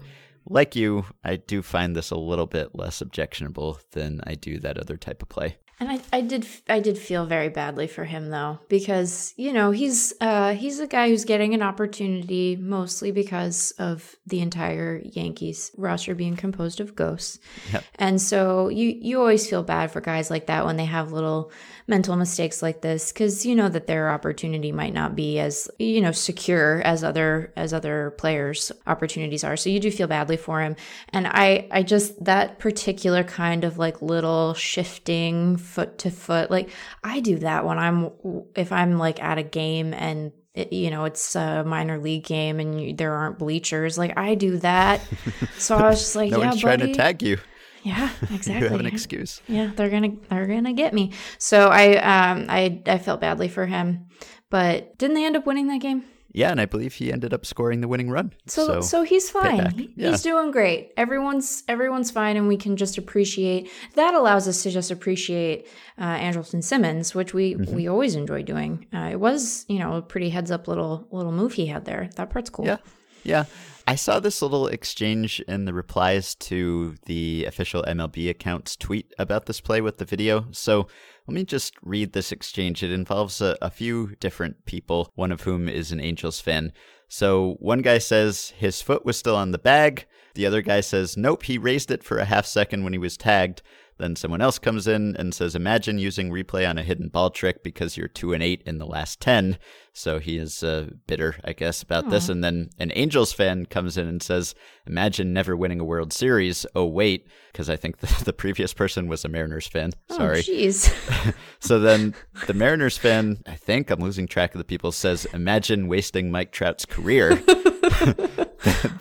like 0.48 0.76
you, 0.76 1.04
I 1.24 1.36
do 1.36 1.62
find 1.62 1.94
this 1.94 2.10
a 2.10 2.16
little 2.16 2.46
bit 2.46 2.74
less 2.74 3.00
objectionable 3.00 3.80
than 3.92 4.20
I 4.26 4.34
do 4.34 4.58
that 4.60 4.78
other 4.78 4.96
type 4.96 5.22
of 5.22 5.28
play. 5.28 5.56
And 5.80 5.88
I, 5.88 6.00
I 6.12 6.20
did 6.22 6.44
I 6.68 6.80
did 6.80 6.98
feel 6.98 7.24
very 7.24 7.48
badly 7.48 7.86
for 7.86 8.04
him 8.04 8.30
though 8.30 8.58
because 8.68 9.32
you 9.36 9.52
know 9.52 9.70
he's 9.70 10.12
uh, 10.20 10.54
he's 10.54 10.80
a 10.80 10.88
guy 10.88 11.08
who's 11.08 11.24
getting 11.24 11.54
an 11.54 11.62
opportunity 11.62 12.56
mostly 12.56 13.12
because 13.12 13.70
of 13.78 14.16
the 14.26 14.40
entire 14.40 15.00
Yankees 15.04 15.70
roster 15.76 16.16
being 16.16 16.34
composed 16.34 16.80
of 16.80 16.96
ghosts, 16.96 17.38
yep. 17.72 17.84
and 17.94 18.20
so 18.20 18.68
you 18.68 18.88
you 19.00 19.20
always 19.20 19.48
feel 19.48 19.62
bad 19.62 19.92
for 19.92 20.00
guys 20.00 20.30
like 20.30 20.46
that 20.46 20.66
when 20.66 20.76
they 20.76 20.84
have 20.84 21.12
little 21.12 21.52
mental 21.86 22.16
mistakes 22.16 22.60
like 22.60 22.82
this 22.82 23.12
because 23.12 23.46
you 23.46 23.54
know 23.54 23.68
that 23.68 23.86
their 23.86 24.10
opportunity 24.10 24.72
might 24.72 24.92
not 24.92 25.14
be 25.14 25.38
as 25.38 25.70
you 25.78 26.00
know 26.00 26.12
secure 26.12 26.82
as 26.82 27.04
other 27.04 27.52
as 27.56 27.72
other 27.72 28.14
players 28.18 28.72
opportunities 28.88 29.44
are. 29.44 29.56
So 29.56 29.70
you 29.70 29.78
do 29.78 29.92
feel 29.92 30.08
badly 30.08 30.36
for 30.36 30.60
him. 30.60 30.74
And 31.12 31.28
i 31.28 31.68
i 31.70 31.84
just 31.84 32.24
that 32.24 32.58
particular 32.58 33.22
kind 33.22 33.62
of 33.62 33.78
like 33.78 34.02
little 34.02 34.54
shifting 34.54 35.56
foot 35.68 35.98
to 35.98 36.10
foot 36.10 36.50
like 36.50 36.70
i 37.04 37.20
do 37.20 37.38
that 37.38 37.64
when 37.64 37.78
i'm 37.78 38.10
if 38.56 38.72
i'm 38.72 38.98
like 38.98 39.22
at 39.22 39.38
a 39.38 39.42
game 39.42 39.92
and 39.94 40.32
it, 40.54 40.72
you 40.72 40.90
know 40.90 41.04
it's 41.04 41.36
a 41.36 41.62
minor 41.64 41.98
league 41.98 42.24
game 42.24 42.58
and 42.58 42.80
you, 42.80 42.94
there 42.94 43.14
aren't 43.14 43.38
bleachers 43.38 43.98
like 43.98 44.16
i 44.16 44.34
do 44.34 44.56
that 44.58 45.00
so 45.58 45.76
i 45.76 45.88
was 45.88 46.00
just 46.00 46.16
like 46.16 46.30
no 46.30 46.40
yeah 46.40 46.48
one's 46.48 46.62
buddy. 46.62 46.78
trying 46.78 46.92
to 46.92 46.94
tag 46.94 47.22
you 47.22 47.38
yeah, 47.84 48.10
exactly. 48.34 48.54
you 48.64 48.68
have 48.68 48.80
an 48.80 48.86
excuse. 48.86 49.40
Yeah, 49.46 49.70
they're 49.74 49.88
gonna 49.88 50.12
they're 50.28 50.46
gonna 50.46 50.72
get 50.72 50.92
me. 50.92 51.12
So 51.38 51.68
I 51.68 51.96
um 51.96 52.46
I 52.48 52.82
I 52.86 52.98
felt 52.98 53.20
badly 53.20 53.48
for 53.48 53.66
him, 53.66 54.06
but 54.50 54.98
didn't 54.98 55.14
they 55.14 55.24
end 55.24 55.36
up 55.36 55.46
winning 55.46 55.68
that 55.68 55.80
game? 55.80 56.04
Yeah, 56.32 56.50
and 56.50 56.60
I 56.60 56.66
believe 56.66 56.94
he 56.94 57.10
ended 57.10 57.32
up 57.32 57.46
scoring 57.46 57.80
the 57.80 57.88
winning 57.88 58.10
run. 58.10 58.32
So 58.46 58.66
so, 58.66 58.80
so 58.80 59.02
he's 59.02 59.30
fine. 59.30 59.92
Yeah. 59.96 60.10
He's 60.10 60.22
doing 60.22 60.50
great. 60.50 60.92
Everyone's 60.96 61.64
everyone's 61.68 62.10
fine, 62.10 62.36
and 62.36 62.46
we 62.46 62.56
can 62.56 62.76
just 62.76 62.98
appreciate 62.98 63.70
that. 63.94 64.14
Allows 64.14 64.46
us 64.46 64.62
to 64.64 64.70
just 64.70 64.90
appreciate 64.90 65.66
uh, 65.96 66.16
Andrelton 66.16 66.62
Simmons, 66.62 67.14
which 67.14 67.32
we 67.32 67.54
mm-hmm. 67.54 67.74
we 67.74 67.88
always 67.88 68.14
enjoy 68.14 68.42
doing. 68.42 68.86
Uh, 68.92 69.08
it 69.12 69.20
was 69.20 69.64
you 69.68 69.78
know 69.78 69.94
a 69.94 70.02
pretty 70.02 70.28
heads 70.28 70.50
up 70.50 70.68
little 70.68 71.08
little 71.10 71.32
move 71.32 71.54
he 71.54 71.66
had 71.66 71.86
there. 71.86 72.10
That 72.16 72.30
part's 72.30 72.50
cool. 72.50 72.66
Yeah, 72.66 72.78
yeah. 73.24 73.44
I 73.88 73.94
saw 73.94 74.20
this 74.20 74.42
little 74.42 74.66
exchange 74.66 75.40
in 75.48 75.64
the 75.64 75.72
replies 75.72 76.34
to 76.34 76.96
the 77.06 77.46
official 77.46 77.82
MLB 77.84 78.28
account's 78.28 78.76
tweet 78.76 79.14
about 79.18 79.46
this 79.46 79.62
play 79.62 79.80
with 79.80 79.96
the 79.96 80.04
video. 80.04 80.44
So 80.50 80.88
let 81.28 81.34
me 81.34 81.44
just 81.44 81.74
read 81.82 82.14
this 82.14 82.32
exchange. 82.32 82.82
It 82.82 82.90
involves 82.90 83.42
a, 83.42 83.58
a 83.60 83.70
few 83.70 84.16
different 84.18 84.64
people, 84.64 85.12
one 85.14 85.30
of 85.30 85.42
whom 85.42 85.68
is 85.68 85.92
an 85.92 86.00
Angels 86.00 86.40
fan. 86.40 86.72
So 87.06 87.56
one 87.60 87.82
guy 87.82 87.98
says 87.98 88.54
his 88.56 88.80
foot 88.80 89.04
was 89.04 89.18
still 89.18 89.36
on 89.36 89.50
the 89.50 89.58
bag. 89.58 90.06
The 90.34 90.46
other 90.46 90.62
guy 90.62 90.80
says, 90.80 91.18
nope, 91.18 91.42
he 91.42 91.58
raised 91.58 91.90
it 91.90 92.02
for 92.02 92.16
a 92.16 92.24
half 92.24 92.46
second 92.46 92.82
when 92.82 92.94
he 92.94 92.98
was 92.98 93.18
tagged. 93.18 93.60
Then 93.98 94.14
someone 94.14 94.40
else 94.40 94.60
comes 94.60 94.86
in 94.86 95.16
and 95.16 95.34
says, 95.34 95.56
Imagine 95.56 95.98
using 95.98 96.30
replay 96.30 96.68
on 96.68 96.78
a 96.78 96.84
hidden 96.84 97.08
ball 97.08 97.30
trick 97.30 97.64
because 97.64 97.96
you're 97.96 98.06
2 98.08 98.32
and 98.32 98.42
8 98.42 98.62
in 98.64 98.78
the 98.78 98.86
last 98.86 99.20
10. 99.20 99.58
So 99.92 100.20
he 100.20 100.38
is 100.38 100.62
uh, 100.62 100.90
bitter, 101.08 101.34
I 101.44 101.52
guess, 101.52 101.82
about 101.82 102.06
Aww. 102.06 102.10
this. 102.10 102.28
And 102.28 102.42
then 102.44 102.70
an 102.78 102.92
Angels 102.94 103.32
fan 103.32 103.66
comes 103.66 103.98
in 103.98 104.06
and 104.06 104.22
says, 104.22 104.54
Imagine 104.86 105.32
never 105.32 105.56
winning 105.56 105.80
a 105.80 105.84
World 105.84 106.12
Series. 106.12 106.64
Oh, 106.76 106.86
wait, 106.86 107.26
because 107.52 107.68
I 107.68 107.74
think 107.74 107.98
the, 107.98 108.06
the, 108.24 108.32
previous 108.32 108.72
person 108.72 109.08
was 109.08 109.24
a 109.24 109.28
Mariners 109.28 109.66
fan. 109.66 109.90
Oh, 110.10 110.16
Sorry. 110.16 110.42
jeez. 110.42 111.34
so 111.58 111.80
then 111.80 112.14
the 112.46 112.54
Mariners 112.54 112.96
fan, 112.96 113.42
I 113.46 113.56
think 113.56 113.90
I'm 113.90 114.00
losing 114.00 114.28
track 114.28 114.54
of 114.54 114.58
the 114.58 114.64
people, 114.64 114.92
says, 114.92 115.26
Imagine 115.34 115.88
wasting 115.88 116.30
Mike 116.30 116.52
Trout's 116.52 116.86
career. 116.86 117.34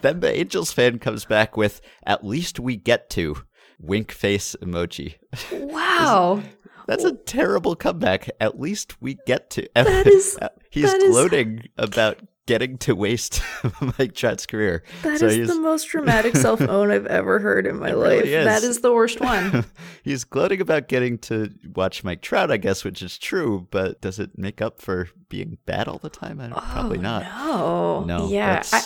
then 0.02 0.22
the 0.22 0.34
Angels 0.34 0.72
fan 0.72 0.98
comes 0.98 1.24
back 1.24 1.56
with, 1.56 1.82
At 2.04 2.26
least 2.26 2.60
we 2.60 2.76
get 2.76 3.12
to 3.12 3.44
wink 3.80 4.12
face 4.12 4.56
emoji. 4.62 5.16
Wow. 5.52 6.44
That's 6.88 7.04
a 7.04 7.13
terrible 7.13 7.76
comeback. 7.76 8.30
At 8.40 8.60
least 8.60 9.02
we 9.02 9.18
get 9.26 9.50
to. 9.52 9.68
That 9.76 10.08
is. 10.08 10.40
He's 10.70 10.92
that 10.92 11.02
gloating 11.10 11.60
is... 11.60 11.66
about 11.78 12.20
getting 12.48 12.78
to 12.80 12.96
waste 12.96 13.42
Mike 14.00 14.16
Trout's 14.16 14.48
career. 14.48 14.82
That 15.04 15.20
so 15.20 15.28
is 15.28 15.48
the 15.48 15.60
most 15.60 15.90
dramatic 15.90 16.36
self 16.36 16.62
own 16.62 16.90
I've 16.90 17.06
ever 17.06 17.38
heard 17.38 17.68
in 17.68 17.78
my 17.78 17.92
life. 17.92 18.24
Really 18.24 18.34
is. 18.34 18.46
That 18.46 18.64
is 18.64 18.80
the 18.80 18.92
worst 18.92 19.20
one. 19.20 19.66
he's 20.04 20.24
gloating 20.24 20.62
about 20.62 20.88
getting 20.88 21.20
to 21.20 21.54
watch 21.76 22.04
Mike 22.04 22.22
Trout, 22.22 22.50
I 22.50 22.58
guess, 22.58 22.84
which 22.84 23.04
is 23.04 23.20
true, 23.20 23.68
but 23.70 24.02
does 24.02 24.18
it 24.18 24.38
make 24.38 24.62
up 24.62 24.82
for 24.82 25.10
being 25.30 25.58
bad 25.66 25.88
all 25.88 26.00
the 26.00 26.10
time? 26.10 26.40
I, 26.40 26.50
oh, 26.50 26.64
probably 26.72 26.98
not. 26.98 27.24
No. 27.24 28.04
No. 28.06 28.30
Yeah. 28.30 28.64
I, 28.72 28.84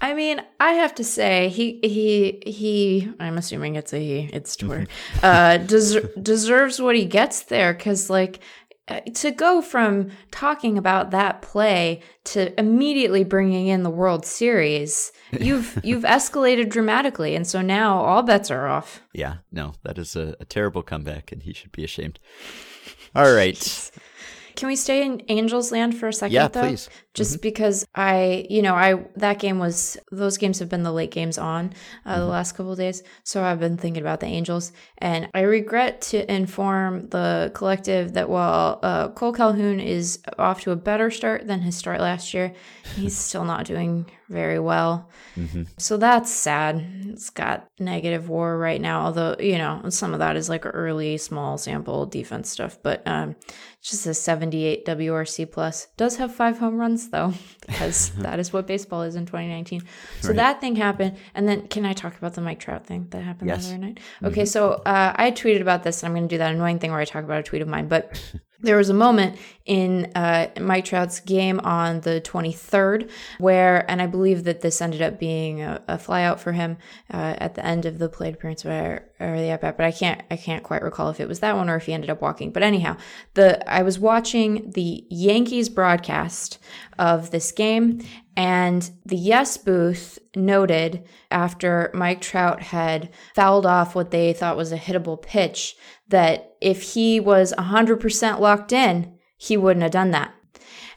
I, 0.00 0.14
mean, 0.14 0.40
I 0.60 0.72
have 0.72 0.94
to 0.94 1.04
say, 1.04 1.48
he, 1.48 1.80
he, 1.82 2.40
he, 2.50 3.12
I'm 3.18 3.36
assuming 3.36 3.74
it's 3.74 3.92
a 3.92 3.98
he, 3.98 4.30
it's 4.32 4.54
Twitter, 4.56 4.86
uh, 5.22 5.58
des- 5.58 6.06
deserves 6.22 6.80
what 6.80 6.94
he 6.94 7.04
gets 7.04 7.42
there 7.42 7.74
because, 7.74 8.08
like, 8.08 8.38
Uh, 8.88 9.00
to 9.14 9.30
go 9.30 9.62
from 9.62 10.10
talking 10.32 10.76
about 10.76 11.12
that 11.12 11.40
play 11.40 12.00
to 12.24 12.58
immediately 12.58 13.22
bringing 13.22 13.68
in 13.68 13.84
the 13.84 13.90
World 13.90 14.26
Series, 14.26 15.12
you've 15.30 15.78
you've 15.84 16.02
escalated 16.02 16.68
dramatically, 16.68 17.36
and 17.36 17.46
so 17.46 17.62
now 17.62 18.02
all 18.02 18.22
bets 18.22 18.50
are 18.50 18.66
off. 18.66 19.00
Yeah, 19.12 19.36
no, 19.52 19.74
that 19.84 19.98
is 19.98 20.16
a, 20.16 20.34
a 20.40 20.44
terrible 20.44 20.82
comeback, 20.82 21.30
and 21.30 21.44
he 21.44 21.52
should 21.52 21.70
be 21.70 21.84
ashamed. 21.84 22.18
All 23.14 23.32
right. 23.32 23.90
Can 24.56 24.68
we 24.68 24.76
stay 24.76 25.04
in 25.04 25.22
Angels 25.28 25.72
land 25.72 25.96
for 25.96 26.08
a 26.08 26.12
second? 26.12 26.34
Yeah, 26.34 26.48
though? 26.48 26.62
please. 26.62 26.88
Just 27.14 27.34
mm-hmm. 27.34 27.42
because 27.42 27.84
I, 27.94 28.46
you 28.48 28.62
know, 28.62 28.74
I 28.74 29.04
that 29.16 29.38
game 29.38 29.58
was 29.58 29.98
those 30.10 30.38
games 30.38 30.58
have 30.60 30.68
been 30.68 30.82
the 30.82 30.92
late 30.92 31.10
games 31.10 31.36
on 31.38 31.72
uh, 32.04 32.12
mm-hmm. 32.12 32.20
the 32.20 32.26
last 32.26 32.52
couple 32.52 32.74
days, 32.74 33.02
so 33.22 33.42
I've 33.42 33.60
been 33.60 33.76
thinking 33.76 34.02
about 34.02 34.20
the 34.20 34.26
Angels, 34.26 34.72
and 34.98 35.28
I 35.34 35.42
regret 35.42 36.00
to 36.02 36.32
inform 36.32 37.08
the 37.08 37.50
collective 37.54 38.14
that 38.14 38.28
while 38.28 38.78
uh, 38.82 39.08
Cole 39.10 39.32
Calhoun 39.32 39.80
is 39.80 40.20
off 40.38 40.62
to 40.62 40.70
a 40.70 40.76
better 40.76 41.10
start 41.10 41.46
than 41.46 41.60
his 41.60 41.76
start 41.76 42.00
last 42.00 42.32
year, 42.32 42.54
he's 42.94 43.16
still 43.28 43.44
not 43.44 43.66
doing 43.66 44.06
very 44.32 44.58
well. 44.58 45.08
Mm-hmm. 45.36 45.64
So 45.78 45.96
that's 45.96 46.30
sad. 46.32 46.84
It's 47.06 47.30
got 47.30 47.68
negative 47.78 48.28
war 48.28 48.58
right 48.58 48.80
now, 48.80 49.02
although, 49.02 49.36
you 49.38 49.58
know, 49.58 49.82
some 49.90 50.12
of 50.12 50.18
that 50.18 50.36
is 50.36 50.48
like 50.48 50.64
early 50.64 51.18
small 51.18 51.58
sample 51.58 52.06
defense 52.06 52.50
stuff, 52.50 52.78
but 52.82 53.02
um, 53.06 53.36
just 53.82 54.06
a 54.06 54.14
78 54.14 54.86
WRC 54.86 55.50
plus. 55.50 55.88
Does 55.96 56.16
have 56.16 56.32
five 56.32 56.58
home 56.58 56.78
runs 56.78 57.10
though, 57.10 57.34
because 57.66 58.10
that 58.18 58.38
is 58.38 58.52
what 58.52 58.66
baseball 58.66 59.02
is 59.02 59.16
in 59.16 59.26
2019. 59.26 59.82
So 60.20 60.28
right. 60.28 60.36
that 60.36 60.60
thing 60.60 60.76
happened. 60.76 61.16
And 61.34 61.48
then 61.48 61.66
can 61.66 61.84
I 61.84 61.92
talk 61.92 62.16
about 62.16 62.34
the 62.34 62.40
Mike 62.40 62.60
Trout 62.60 62.86
thing 62.86 63.08
that 63.10 63.22
happened 63.22 63.50
yes. 63.50 63.66
the 63.66 63.74
other 63.74 63.78
night? 63.78 64.00
Okay, 64.22 64.42
mm-hmm. 64.42 64.46
so 64.46 64.74
uh, 64.86 65.12
I 65.16 65.32
tweeted 65.32 65.60
about 65.60 65.82
this 65.82 66.02
and 66.02 66.08
I'm 66.08 66.14
going 66.14 66.28
to 66.28 66.32
do 66.32 66.38
that 66.38 66.54
annoying 66.54 66.78
thing 66.78 66.92
where 66.92 67.00
I 67.00 67.04
talk 67.04 67.24
about 67.24 67.40
a 67.40 67.42
tweet 67.42 67.60
of 67.60 67.68
mine, 67.68 67.88
but 67.88 68.22
there 68.62 68.76
was 68.76 68.88
a 68.88 68.94
moment 68.94 69.36
in 69.64 70.10
uh, 70.14 70.48
Mike 70.60 70.84
Trout's 70.84 71.20
game 71.20 71.60
on 71.60 72.00
the 72.00 72.20
23rd 72.20 73.10
where, 73.38 73.88
and 73.90 74.02
I 74.02 74.06
believe 74.06 74.44
that 74.44 74.60
this 74.60 74.80
ended 74.80 75.02
up 75.02 75.18
being 75.18 75.62
a, 75.62 75.82
a 75.86 75.96
flyout 75.98 76.38
for 76.38 76.52
him 76.52 76.78
uh, 77.12 77.34
at 77.38 77.54
the 77.54 77.64
end 77.64 77.84
of 77.86 77.98
the 77.98 78.08
plate 78.08 78.34
appearance 78.34 78.64
or, 78.64 79.08
or 79.20 79.36
the 79.36 79.50
at 79.50 79.60
bat, 79.60 79.76
but 79.76 79.86
I 79.86 79.92
can't 79.92 80.22
I 80.30 80.36
can't 80.36 80.62
quite 80.62 80.82
recall 80.82 81.10
if 81.10 81.20
it 81.20 81.28
was 81.28 81.40
that 81.40 81.56
one 81.56 81.68
or 81.68 81.76
if 81.76 81.86
he 81.86 81.92
ended 81.92 82.10
up 82.10 82.20
walking. 82.20 82.50
But 82.50 82.62
anyhow, 82.62 82.96
the 83.34 83.68
I 83.70 83.82
was 83.82 83.98
watching 83.98 84.70
the 84.70 85.04
Yankees 85.10 85.68
broadcast 85.68 86.58
of 86.98 87.30
this 87.30 87.52
game, 87.52 88.00
and 88.36 88.90
the 89.04 89.16
Yes 89.16 89.56
booth 89.56 90.18
noted 90.34 91.04
after 91.30 91.90
Mike 91.94 92.20
Trout 92.20 92.62
had 92.62 93.10
fouled 93.34 93.66
off 93.66 93.94
what 93.94 94.10
they 94.10 94.32
thought 94.32 94.56
was 94.56 94.72
a 94.72 94.78
hittable 94.78 95.20
pitch 95.20 95.76
that 96.12 96.54
if 96.60 96.94
he 96.94 97.18
was 97.20 97.52
100% 97.58 98.38
locked 98.38 98.72
in, 98.72 99.12
he 99.36 99.56
wouldn't 99.56 99.82
have 99.82 99.92
done 99.92 100.12
that. 100.12 100.32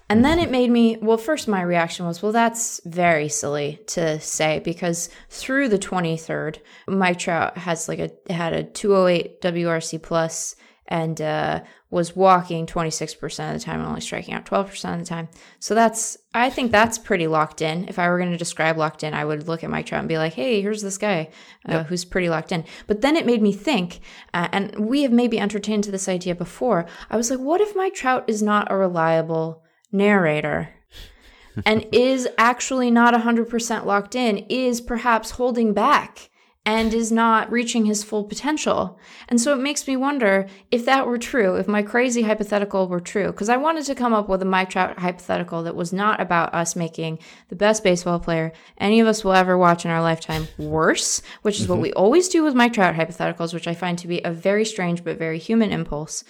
And 0.08 0.24
then 0.24 0.38
it 0.38 0.52
made 0.52 0.70
me, 0.70 0.98
well, 1.02 1.18
first 1.18 1.48
my 1.48 1.64
reaction 1.64 2.06
was, 2.06 2.22
well, 2.22 2.32
that's 2.32 2.80
very 2.86 3.28
silly 3.28 3.80
to 3.88 4.20
say 4.20 4.60
because 4.60 5.10
through 5.30 5.70
the 5.70 5.80
23rd, 5.80 6.58
Mike 6.88 7.18
Trout 7.18 7.58
has 7.58 7.88
like 7.90 7.98
a, 7.98 8.12
had 8.32 8.54
a 8.54 8.64
208 8.64 9.42
WRC 9.42 10.02
plus 10.04 10.56
and 10.88 11.20
uh, 11.20 11.62
was 11.90 12.16
walking 12.16 12.66
26% 12.66 13.24
of 13.24 13.60
the 13.60 13.64
time 13.64 13.80
and 13.80 13.88
only 13.88 14.02
striking 14.02 14.34
out 14.34 14.46
12% 14.46 14.94
of 14.94 15.00
the 15.00 15.06
time. 15.06 15.28
So 15.60 15.74
that's, 15.74 16.18
I 16.34 16.50
think 16.50 16.72
that's 16.72 16.98
pretty 16.98 17.28
locked 17.28 17.62
in. 17.62 17.88
If 17.88 17.98
I 17.98 18.08
were 18.08 18.20
going 18.20 18.32
to 18.32 18.38
describe 18.38 18.78
locked 18.78 19.04
in, 19.04 19.14
I 19.14 19.26
would 19.26 19.48
look 19.48 19.64
at 19.64 19.70
Mike 19.70 19.88
Trout 19.88 20.00
and 20.00 20.10
be 20.10 20.18
like, 20.18 20.34
hey, 20.34 20.62
here's 20.62 20.82
this 20.82 20.98
guy 20.98 21.30
uh, 21.68 21.74
yep. 21.74 21.88
who's 21.88 22.06
pretty 22.06 22.30
locked 22.30 22.52
in. 22.52 22.66
But 22.86 23.02
then 23.02 23.16
it 23.16 23.26
made 23.26 23.42
me 23.42 23.52
think, 23.52 24.00
uh, 24.34 24.48
and 24.52 24.88
we 24.88 25.02
have 25.02 25.12
maybe 25.12 25.40
entertained 25.40 25.86
this 25.86 26.08
idea 26.08 26.36
before. 26.36 26.86
I 27.10 27.18
was 27.18 27.32
like, 27.32 27.40
what 27.40 27.62
if 27.62 27.76
Mike 27.76 27.96
Trout 27.96 28.26
is 28.28 28.44
not 28.44 28.72
a 28.72 28.78
reliable 28.78 29.64
narrator? 29.92 30.70
and 31.66 31.86
is 31.94 32.28
actually 32.38 32.92
not 32.92 33.14
100% 33.14 33.86
locked 33.86 34.14
in, 34.14 34.40
is 34.50 34.82
perhaps 34.82 35.32
holding 35.32 35.74
back 35.74 36.30
and 36.66 36.94
is 36.94 37.12
not 37.12 37.52
reaching 37.52 37.86
his 37.86 38.04
full 38.04 38.24
potential. 38.24 39.00
And 39.30 39.40
so 39.40 39.54
it 39.54 39.62
makes 39.62 39.88
me 39.88 39.96
wonder 39.96 40.48
if 40.72 40.86
that 40.86 41.06
were 41.06 41.20
true, 41.20 41.56
if 41.56 41.68
my 41.68 41.84
crazy 41.84 42.24
hypothetical 42.24 42.88
were 42.88 43.00
true, 43.00 43.28
because 43.28 43.50
I 43.50 43.58
wanted 43.58 43.86
to 43.86 43.96
come 43.96 44.14
up 44.14 44.28
with 44.28 44.42
a 44.42 44.46
Mike 44.46 44.72
Trout 44.72 44.98
hypothetical 44.98 45.64
that 45.64 45.76
was 45.76 45.94
not 45.94 46.20
about 46.20 46.56
us 46.56 46.76
making 46.76 47.20
the 47.50 47.56
best 47.56 47.84
baseball 47.84 48.20
player 48.20 48.52
any 48.80 49.00
of 49.00 49.08
us 49.08 49.24
will 49.24 49.34
ever 49.34 49.58
watch 49.58 49.86
in 49.86 49.92
our 49.92 50.02
lifetime 50.02 50.48
worse, 50.58 51.22
which 51.44 51.58
is 51.58 51.64
mm-hmm. 51.64 51.74
what 51.74 51.82
we 51.82 51.94
always 51.94 52.30
do 52.30 52.44
with 52.44 52.56
Mike 52.56 52.74
Trout 52.74 52.96
hypotheticals, 52.96 53.54
which 53.54 53.68
I 53.68 53.76
find 53.76 54.00
to 54.00 54.08
be 54.08 54.22
a 54.24 54.32
very 54.32 54.66
strange 54.66 55.04
but 55.04 55.20
very 55.20 55.38
human 55.38 55.72
impulse. 55.72 56.24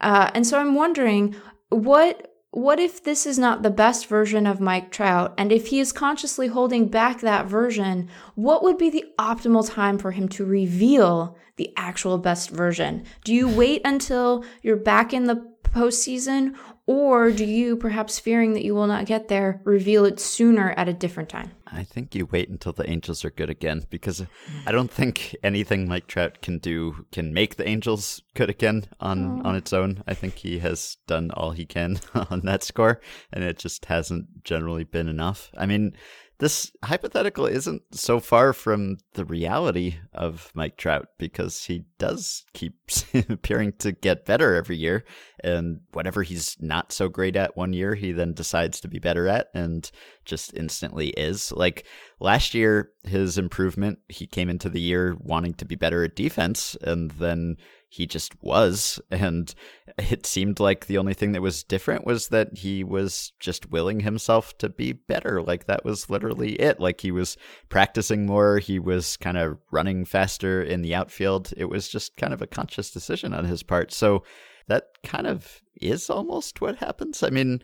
Uh, 0.00 0.30
and 0.34 0.46
so 0.46 0.58
I'm 0.58 0.74
wondering 0.74 1.36
what 1.68 2.33
what 2.54 2.78
if 2.78 3.02
this 3.02 3.26
is 3.26 3.36
not 3.36 3.62
the 3.64 3.70
best 3.70 4.06
version 4.06 4.46
of 4.46 4.60
Mike 4.60 4.92
Trout? 4.92 5.34
And 5.36 5.50
if 5.50 5.66
he 5.66 5.80
is 5.80 5.90
consciously 5.90 6.46
holding 6.46 6.86
back 6.86 7.20
that 7.20 7.46
version, 7.46 8.08
what 8.36 8.62
would 8.62 8.78
be 8.78 8.90
the 8.90 9.06
optimal 9.18 9.68
time 9.68 9.98
for 9.98 10.12
him 10.12 10.28
to 10.30 10.44
reveal 10.44 11.36
the 11.56 11.72
actual 11.76 12.16
best 12.16 12.50
version? 12.50 13.04
Do 13.24 13.34
you 13.34 13.48
wait 13.48 13.82
until 13.84 14.44
you're 14.62 14.76
back 14.76 15.12
in 15.12 15.24
the 15.24 15.44
postseason, 15.64 16.54
or 16.86 17.32
do 17.32 17.44
you, 17.44 17.76
perhaps 17.76 18.20
fearing 18.20 18.52
that 18.52 18.64
you 18.64 18.76
will 18.76 18.86
not 18.86 19.06
get 19.06 19.26
there, 19.26 19.60
reveal 19.64 20.04
it 20.04 20.20
sooner 20.20 20.70
at 20.76 20.88
a 20.88 20.92
different 20.92 21.28
time? 21.28 21.50
I 21.74 21.84
think 21.84 22.14
you 22.14 22.26
wait 22.26 22.48
until 22.48 22.72
the 22.72 22.88
Angels 22.88 23.24
are 23.24 23.30
good 23.30 23.50
again 23.50 23.86
because 23.90 24.24
I 24.66 24.72
don't 24.72 24.90
think 24.90 25.34
anything 25.42 25.88
Mike 25.88 26.06
Trout 26.06 26.40
can 26.40 26.58
do 26.58 27.06
can 27.10 27.34
make 27.34 27.56
the 27.56 27.68
Angels 27.68 28.22
good 28.34 28.48
again 28.48 28.86
on, 29.00 29.40
oh. 29.40 29.48
on 29.48 29.56
its 29.56 29.72
own. 29.72 30.02
I 30.06 30.14
think 30.14 30.36
he 30.36 30.60
has 30.60 30.96
done 31.06 31.30
all 31.32 31.50
he 31.50 31.66
can 31.66 32.00
on 32.14 32.42
that 32.44 32.62
score, 32.62 33.00
and 33.32 33.42
it 33.42 33.58
just 33.58 33.86
hasn't 33.86 34.44
generally 34.44 34.84
been 34.84 35.08
enough. 35.08 35.50
I 35.56 35.66
mean, 35.66 35.96
this 36.38 36.72
hypothetical 36.82 37.46
isn't 37.46 37.82
so 37.92 38.18
far 38.18 38.52
from 38.52 38.98
the 39.12 39.24
reality 39.24 39.96
of 40.12 40.50
Mike 40.54 40.76
Trout 40.76 41.06
because 41.16 41.64
he 41.64 41.84
does 41.98 42.44
keep 42.52 42.74
appearing 43.28 43.74
to 43.78 43.92
get 43.92 44.26
better 44.26 44.54
every 44.54 44.76
year. 44.76 45.04
And 45.42 45.80
whatever 45.92 46.22
he's 46.22 46.56
not 46.60 46.90
so 46.90 47.08
great 47.08 47.36
at 47.36 47.56
one 47.56 47.72
year, 47.72 47.94
he 47.94 48.10
then 48.10 48.32
decides 48.32 48.80
to 48.80 48.88
be 48.88 48.98
better 48.98 49.28
at 49.28 49.48
and 49.54 49.88
just 50.24 50.52
instantly 50.54 51.08
is. 51.10 51.52
Like 51.52 51.86
last 52.18 52.52
year, 52.52 52.90
his 53.04 53.38
improvement, 53.38 54.00
he 54.08 54.26
came 54.26 54.50
into 54.50 54.68
the 54.68 54.80
year 54.80 55.16
wanting 55.20 55.54
to 55.54 55.64
be 55.64 55.76
better 55.76 56.02
at 56.02 56.16
defense 56.16 56.76
and 56.82 57.12
then 57.12 57.56
he 57.94 58.06
just 58.06 58.34
was. 58.42 59.00
And 59.08 59.54
it 59.98 60.26
seemed 60.26 60.58
like 60.58 60.86
the 60.86 60.98
only 60.98 61.14
thing 61.14 61.30
that 61.30 61.42
was 61.42 61.62
different 61.62 62.04
was 62.04 62.28
that 62.28 62.58
he 62.58 62.82
was 62.82 63.32
just 63.38 63.70
willing 63.70 64.00
himself 64.00 64.58
to 64.58 64.68
be 64.68 64.92
better. 64.92 65.40
Like 65.40 65.66
that 65.66 65.84
was 65.84 66.10
literally 66.10 66.54
it. 66.54 66.80
Like 66.80 67.00
he 67.00 67.12
was 67.12 67.36
practicing 67.68 68.26
more, 68.26 68.58
he 68.58 68.80
was 68.80 69.16
kind 69.16 69.38
of 69.38 69.58
running 69.70 70.04
faster 70.04 70.60
in 70.60 70.82
the 70.82 70.92
outfield. 70.92 71.54
It 71.56 71.66
was 71.66 71.86
just 71.88 72.16
kind 72.16 72.32
of 72.32 72.42
a 72.42 72.48
conscious 72.48 72.90
decision 72.90 73.32
on 73.32 73.44
his 73.44 73.62
part. 73.62 73.92
So 73.92 74.24
that 74.66 74.86
kind 75.04 75.28
of 75.28 75.62
is 75.80 76.08
almost 76.10 76.60
what 76.60 76.76
happens. 76.76 77.22
I 77.22 77.30
mean, 77.30 77.62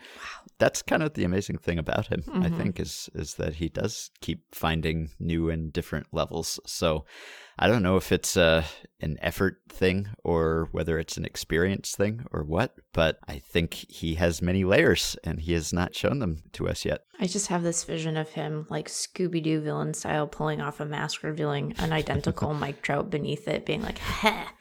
that's 0.58 0.82
kind 0.82 1.02
of 1.02 1.14
the 1.14 1.24
amazing 1.24 1.58
thing 1.58 1.78
about 1.78 2.08
him, 2.08 2.22
I 2.28 2.48
Mhm. 2.48 2.56
think, 2.56 2.80
is 2.80 3.08
is 3.14 3.34
that 3.34 3.54
he 3.56 3.68
does 3.68 4.10
keep 4.20 4.54
finding 4.54 5.10
new 5.18 5.48
and 5.50 5.72
different 5.72 6.06
levels. 6.12 6.60
So 6.66 7.04
I 7.58 7.66
don't 7.68 7.82
know 7.82 7.96
if 7.96 8.10
it's 8.12 8.36
uh, 8.36 8.64
an 9.00 9.18
effort 9.20 9.60
thing 9.68 10.08
or 10.24 10.68
whether 10.72 10.98
it's 10.98 11.16
an 11.16 11.24
experience 11.24 11.94
thing 11.94 12.24
or 12.32 12.42
what, 12.42 12.74
but 12.92 13.18
I 13.28 13.38
think 13.38 13.74
he 13.74 14.14
has 14.14 14.40
many 14.42 14.64
layers 14.64 15.16
and 15.24 15.40
he 15.40 15.52
has 15.52 15.72
not 15.72 15.94
shown 15.94 16.18
them 16.20 16.42
to 16.52 16.68
us 16.68 16.84
yet. 16.84 17.04
I 17.18 17.26
just 17.26 17.48
have 17.48 17.62
this 17.62 17.84
vision 17.84 18.16
of 18.16 18.30
him 18.30 18.66
like 18.70 18.88
Scooby 18.88 19.42
Doo 19.42 19.60
villain 19.60 19.92
style 19.92 20.26
pulling 20.26 20.60
off 20.62 20.80
a 20.80 20.86
mask, 20.86 21.22
revealing 21.22 21.74
an 21.78 21.92
identical 21.92 22.54
Mike 22.64 22.80
Trout 22.82 23.10
beneath 23.10 23.46
it, 23.46 23.66
being 23.66 23.82
like, 23.82 23.98
"Ha, 23.98 24.54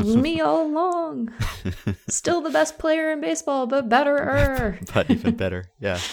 me 0.00 0.40
all 0.40 0.66
along. 0.66 1.32
Still 2.08 2.40
the 2.40 2.50
best 2.50 2.65
player 2.72 3.12
in 3.12 3.20
baseball, 3.20 3.66
but 3.66 3.88
better." 3.88 4.78
but 4.94 5.10
even 5.10 5.36
better. 5.36 5.66
Yeah. 5.80 5.98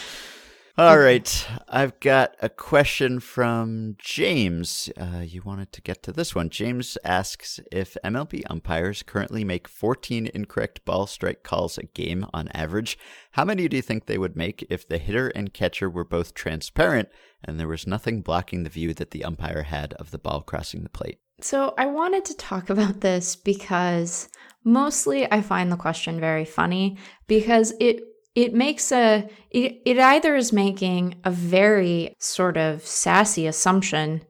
All 0.75 0.97
right. 0.97 1.47
I've 1.69 1.99
got 1.99 2.35
a 2.41 2.49
question 2.49 3.19
from 3.19 3.95
James. 3.99 4.89
Uh, 4.97 5.19
you 5.19 5.43
wanted 5.43 5.71
to 5.71 5.83
get 5.83 6.01
to 6.01 6.11
this 6.11 6.33
one. 6.33 6.49
James 6.49 6.97
asks 7.03 7.59
if 7.71 7.95
MLB 8.03 8.41
umpires 8.49 9.03
currently 9.03 9.43
make 9.43 9.67
14 9.67 10.31
incorrect 10.33 10.83
ball 10.83 11.05
strike 11.05 11.43
calls 11.43 11.77
a 11.77 11.83
game 11.83 12.25
on 12.33 12.47
average, 12.55 12.97
how 13.33 13.45
many 13.45 13.67
do 13.67 13.75
you 13.75 13.83
think 13.83 14.07
they 14.07 14.17
would 14.17 14.35
make 14.35 14.65
if 14.67 14.87
the 14.87 14.97
hitter 14.97 15.27
and 15.27 15.53
catcher 15.53 15.91
were 15.91 16.03
both 16.03 16.33
transparent 16.33 17.07
and 17.43 17.59
there 17.59 17.67
was 17.67 17.85
nothing 17.85 18.23
blocking 18.23 18.63
the 18.63 18.69
view 18.71 18.95
that 18.95 19.11
the 19.11 19.23
umpire 19.23 19.61
had 19.61 19.93
of 19.93 20.09
the 20.09 20.17
ball 20.17 20.41
crossing 20.41 20.81
the 20.81 20.89
plate? 20.89 21.19
So 21.41 21.74
I 21.78 21.88
wanted 21.88 22.26
to 22.26 22.38
talk 22.38 22.69
about 22.69 23.02
this 23.02 23.36
because 23.36 24.30
mostly 24.63 25.30
I 25.32 25.41
find 25.41 25.72
the 25.72 25.78
question 25.78 26.19
very 26.19 26.46
funny 26.46 26.98
because 27.28 27.74
it 27.80 28.04
it 28.36 28.54
makes 28.54 28.91
a 28.91 29.30
it, 29.52 29.82
it 29.86 30.00
either 30.00 30.36
is 30.36 30.52
making 30.52 31.15
a 31.24 31.30
very 31.32 32.15
sort 32.19 32.58
of 32.58 32.86
sassy 32.86 33.46
assumption 33.46 34.24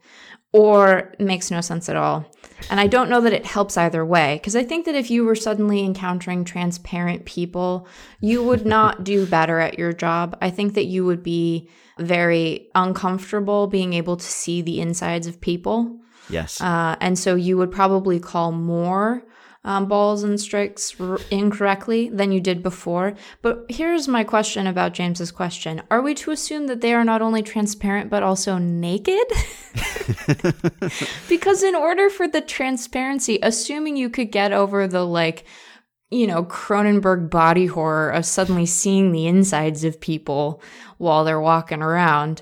or 0.52 1.14
makes 1.20 1.50
no 1.50 1.62
sense 1.62 1.90
at 1.90 1.96
all. 1.96 2.26
And 2.70 2.80
I 2.80 2.88
don't 2.88 3.10
know 3.10 3.22
that 3.22 3.34
it 3.34 3.46
helps 3.46 3.76
either 3.76 4.06
way 4.06 4.36
because 4.36 4.56
I 4.56 4.64
think 4.64 4.86
that 4.86 4.96
if 4.96 5.10
you 5.10 5.26
were 5.26 5.36
suddenly 5.36 5.84
encountering 5.84 6.46
transparent 6.46 7.26
people, 7.26 7.88
you 8.22 8.44
would 8.44 8.66
not 8.78 9.04
do 9.04 9.26
better 9.26 9.60
at 9.60 9.80
your 9.80 9.94
job. 9.94 10.38
I 10.42 10.50
think 10.50 10.76
that 10.76 10.86
you 10.86 11.06
would 11.06 11.24
be 11.24 11.70
very 11.98 12.70
uncomfortable 12.76 13.68
being 13.68 13.94
able 13.94 14.18
to 14.18 14.26
see 14.26 14.62
the 14.62 14.80
insides 14.80 15.28
of 15.28 15.42
people. 15.42 16.00
Yes. 16.30 16.62
Uh, 16.62 16.96
and 17.00 17.18
so 17.18 17.36
you 17.36 17.58
would 17.58 17.72
probably 17.72 18.20
call 18.20 18.52
more 18.52 19.24
um, 19.66 19.88
balls 19.88 20.24
and 20.24 20.40
strikes 20.40 21.00
r- 21.00 21.20
incorrectly 21.32 22.10
than 22.10 22.32
you 22.32 22.42
did 22.42 22.62
before. 22.62 23.14
But 23.42 23.66
here's 23.70 24.08
my 24.08 24.24
question 24.24 24.68
about 24.68 24.94
James's 24.94 25.32
question 25.32 25.82
Are 25.90 26.02
we 26.02 26.14
to 26.16 26.32
assume 26.32 26.68
that 26.68 26.82
they 26.82 26.94
are 26.94 27.06
not 27.06 27.22
only 27.22 27.42
transparent 27.42 28.10
but 28.10 28.24
also 28.24 28.58
naked? 28.58 29.26
because 31.30 31.64
in 31.64 31.76
order 31.76 32.10
for 32.10 32.28
the 32.28 32.42
transparency, 32.42 33.40
assuming 33.42 33.96
you 33.96 34.10
could 34.10 34.32
get 34.32 34.52
over 34.52 34.88
the 34.88 35.06
like, 35.06 35.46
you 36.12 36.28
know, 36.28 36.44
Cronenberg 36.44 37.30
body 37.30 37.66
horror 37.66 38.10
of 38.10 38.26
suddenly 38.26 38.66
seeing 38.66 39.12
the 39.12 39.28
insides 39.28 39.84
of 39.84 40.02
people 40.02 40.62
while 40.98 41.24
they're 41.24 41.42
walking 41.42 41.82
around, 41.82 42.42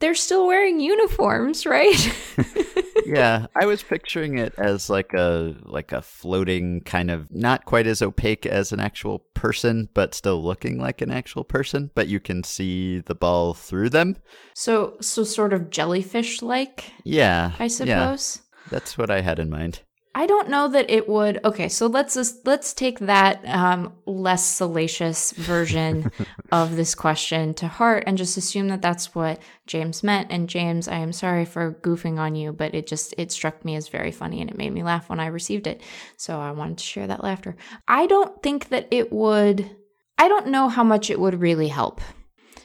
they're 0.00 0.14
still 0.14 0.46
wearing 0.46 0.80
uniforms, 0.80 1.66
right? 1.66 1.96
yeah, 3.06 3.46
I 3.60 3.66
was 3.66 3.82
picturing 3.82 4.38
it 4.38 4.54
as 4.58 4.88
like 4.90 5.12
a 5.14 5.54
like 5.62 5.92
a 5.92 6.02
floating 6.02 6.80
kind 6.82 7.10
of 7.10 7.26
not 7.30 7.64
quite 7.64 7.86
as 7.86 8.02
opaque 8.02 8.46
as 8.46 8.72
an 8.72 8.80
actual 8.80 9.20
person, 9.34 9.88
but 9.94 10.14
still 10.14 10.42
looking 10.42 10.78
like 10.78 11.00
an 11.00 11.10
actual 11.10 11.44
person, 11.44 11.90
but 11.94 12.08
you 12.08 12.20
can 12.20 12.44
see 12.44 13.00
the 13.00 13.14
ball 13.14 13.54
through 13.54 13.90
them. 13.90 14.16
So, 14.54 14.96
so 15.00 15.24
sort 15.24 15.52
of 15.52 15.70
jellyfish 15.70 16.42
like, 16.42 16.92
Yeah. 17.04 17.52
I 17.58 17.64
Yeah, 17.64 17.68
suppose. 17.68 18.42
that's 18.70 18.98
what 18.98 19.10
I 19.10 19.20
had 19.20 19.38
in 19.38 19.50
mind. 19.50 19.80
I 20.18 20.26
don't 20.26 20.48
know 20.48 20.66
that 20.66 20.90
it 20.90 21.08
would. 21.08 21.38
Okay, 21.44 21.68
so 21.68 21.86
let's 21.86 22.14
just, 22.14 22.44
let's 22.44 22.74
take 22.74 22.98
that 22.98 23.40
um, 23.46 23.92
less 24.04 24.44
salacious 24.44 25.30
version 25.30 26.10
of 26.50 26.74
this 26.74 26.96
question 26.96 27.54
to 27.54 27.68
heart 27.68 28.02
and 28.04 28.18
just 28.18 28.36
assume 28.36 28.66
that 28.68 28.82
that's 28.82 29.14
what 29.14 29.40
James 29.68 30.02
meant. 30.02 30.32
And 30.32 30.48
James, 30.48 30.88
I 30.88 30.96
am 30.96 31.12
sorry 31.12 31.44
for 31.44 31.78
goofing 31.82 32.18
on 32.18 32.34
you, 32.34 32.52
but 32.52 32.74
it 32.74 32.88
just 32.88 33.14
it 33.16 33.30
struck 33.30 33.64
me 33.64 33.76
as 33.76 33.86
very 33.86 34.10
funny 34.10 34.40
and 34.40 34.50
it 34.50 34.58
made 34.58 34.72
me 34.72 34.82
laugh 34.82 35.08
when 35.08 35.20
I 35.20 35.26
received 35.26 35.68
it. 35.68 35.80
So 36.16 36.40
I 36.40 36.50
wanted 36.50 36.78
to 36.78 36.84
share 36.84 37.06
that 37.06 37.22
laughter. 37.22 37.56
I 37.86 38.08
don't 38.08 38.42
think 38.42 38.70
that 38.70 38.88
it 38.90 39.12
would. 39.12 39.70
I 40.18 40.26
don't 40.26 40.48
know 40.48 40.68
how 40.68 40.82
much 40.82 41.10
it 41.10 41.20
would 41.20 41.40
really 41.40 41.68
help 41.68 42.00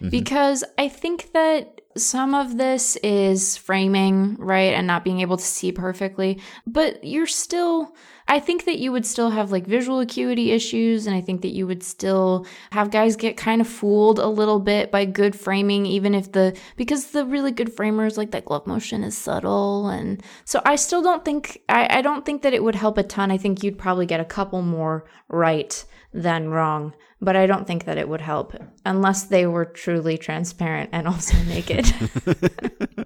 Mhm. 0.01 0.09
because 0.09 0.63
I 0.79 0.87
think 0.87 1.33
that 1.33 1.72
some 1.97 2.33
of 2.33 2.57
this 2.57 2.95
is 2.97 3.57
framing, 3.57 4.35
right, 4.37 4.73
and 4.73 4.87
not 4.87 5.03
being 5.03 5.21
able 5.21 5.37
to 5.37 5.43
see 5.43 5.71
perfectly, 5.71 6.39
but 6.65 7.03
you're 7.03 7.27
still. 7.27 7.95
I 8.25 8.39
think 8.39 8.63
that 8.65 8.79
you 8.79 8.93
would 8.93 9.05
still 9.05 9.31
have 9.31 9.51
like 9.51 9.67
visual 9.67 9.99
acuity 9.99 10.51
issues, 10.51 11.07
and 11.07 11.15
I 11.15 11.19
think 11.19 11.41
that 11.41 11.51
you 11.51 11.67
would 11.67 11.83
still 11.83 12.47
have 12.71 12.89
guys 12.89 13.17
get 13.17 13.35
kind 13.35 13.59
of 13.59 13.67
fooled 13.67 14.17
a 14.17 14.27
little 14.27 14.59
bit 14.59 14.91
by 14.91 15.03
good 15.03 15.35
framing, 15.35 15.85
even 15.85 16.15
if 16.15 16.31
the 16.31 16.57
because 16.77 17.07
the 17.07 17.25
really 17.25 17.51
good 17.51 17.73
framers 17.73 18.17
like 18.17 18.31
that 18.31 18.45
glove 18.45 18.65
motion 18.65 19.03
is 19.03 19.17
subtle, 19.17 19.89
and 19.89 20.23
so 20.45 20.61
I 20.65 20.77
still 20.77 21.01
don't 21.01 21.25
think 21.25 21.61
I, 21.67 21.97
I 21.99 22.01
don't 22.01 22.25
think 22.25 22.43
that 22.43 22.53
it 22.53 22.63
would 22.63 22.75
help 22.75 22.97
a 22.97 23.03
ton. 23.03 23.29
I 23.29 23.37
think 23.37 23.61
you'd 23.61 23.77
probably 23.77 24.05
get 24.05 24.21
a 24.21 24.25
couple 24.25 24.61
more 24.61 25.05
right 25.27 25.83
than 26.13 26.49
wrong, 26.49 26.93
but 27.21 27.35
I 27.35 27.45
don't 27.45 27.65
think 27.65 27.85
that 27.85 27.97
it 27.97 28.07
would 28.07 28.21
help 28.21 28.53
unless 28.85 29.23
they 29.23 29.45
were 29.47 29.65
truly 29.65 30.17
transparent 30.17 30.89
and 30.93 31.07
also 31.07 31.35
naked. 31.47 31.93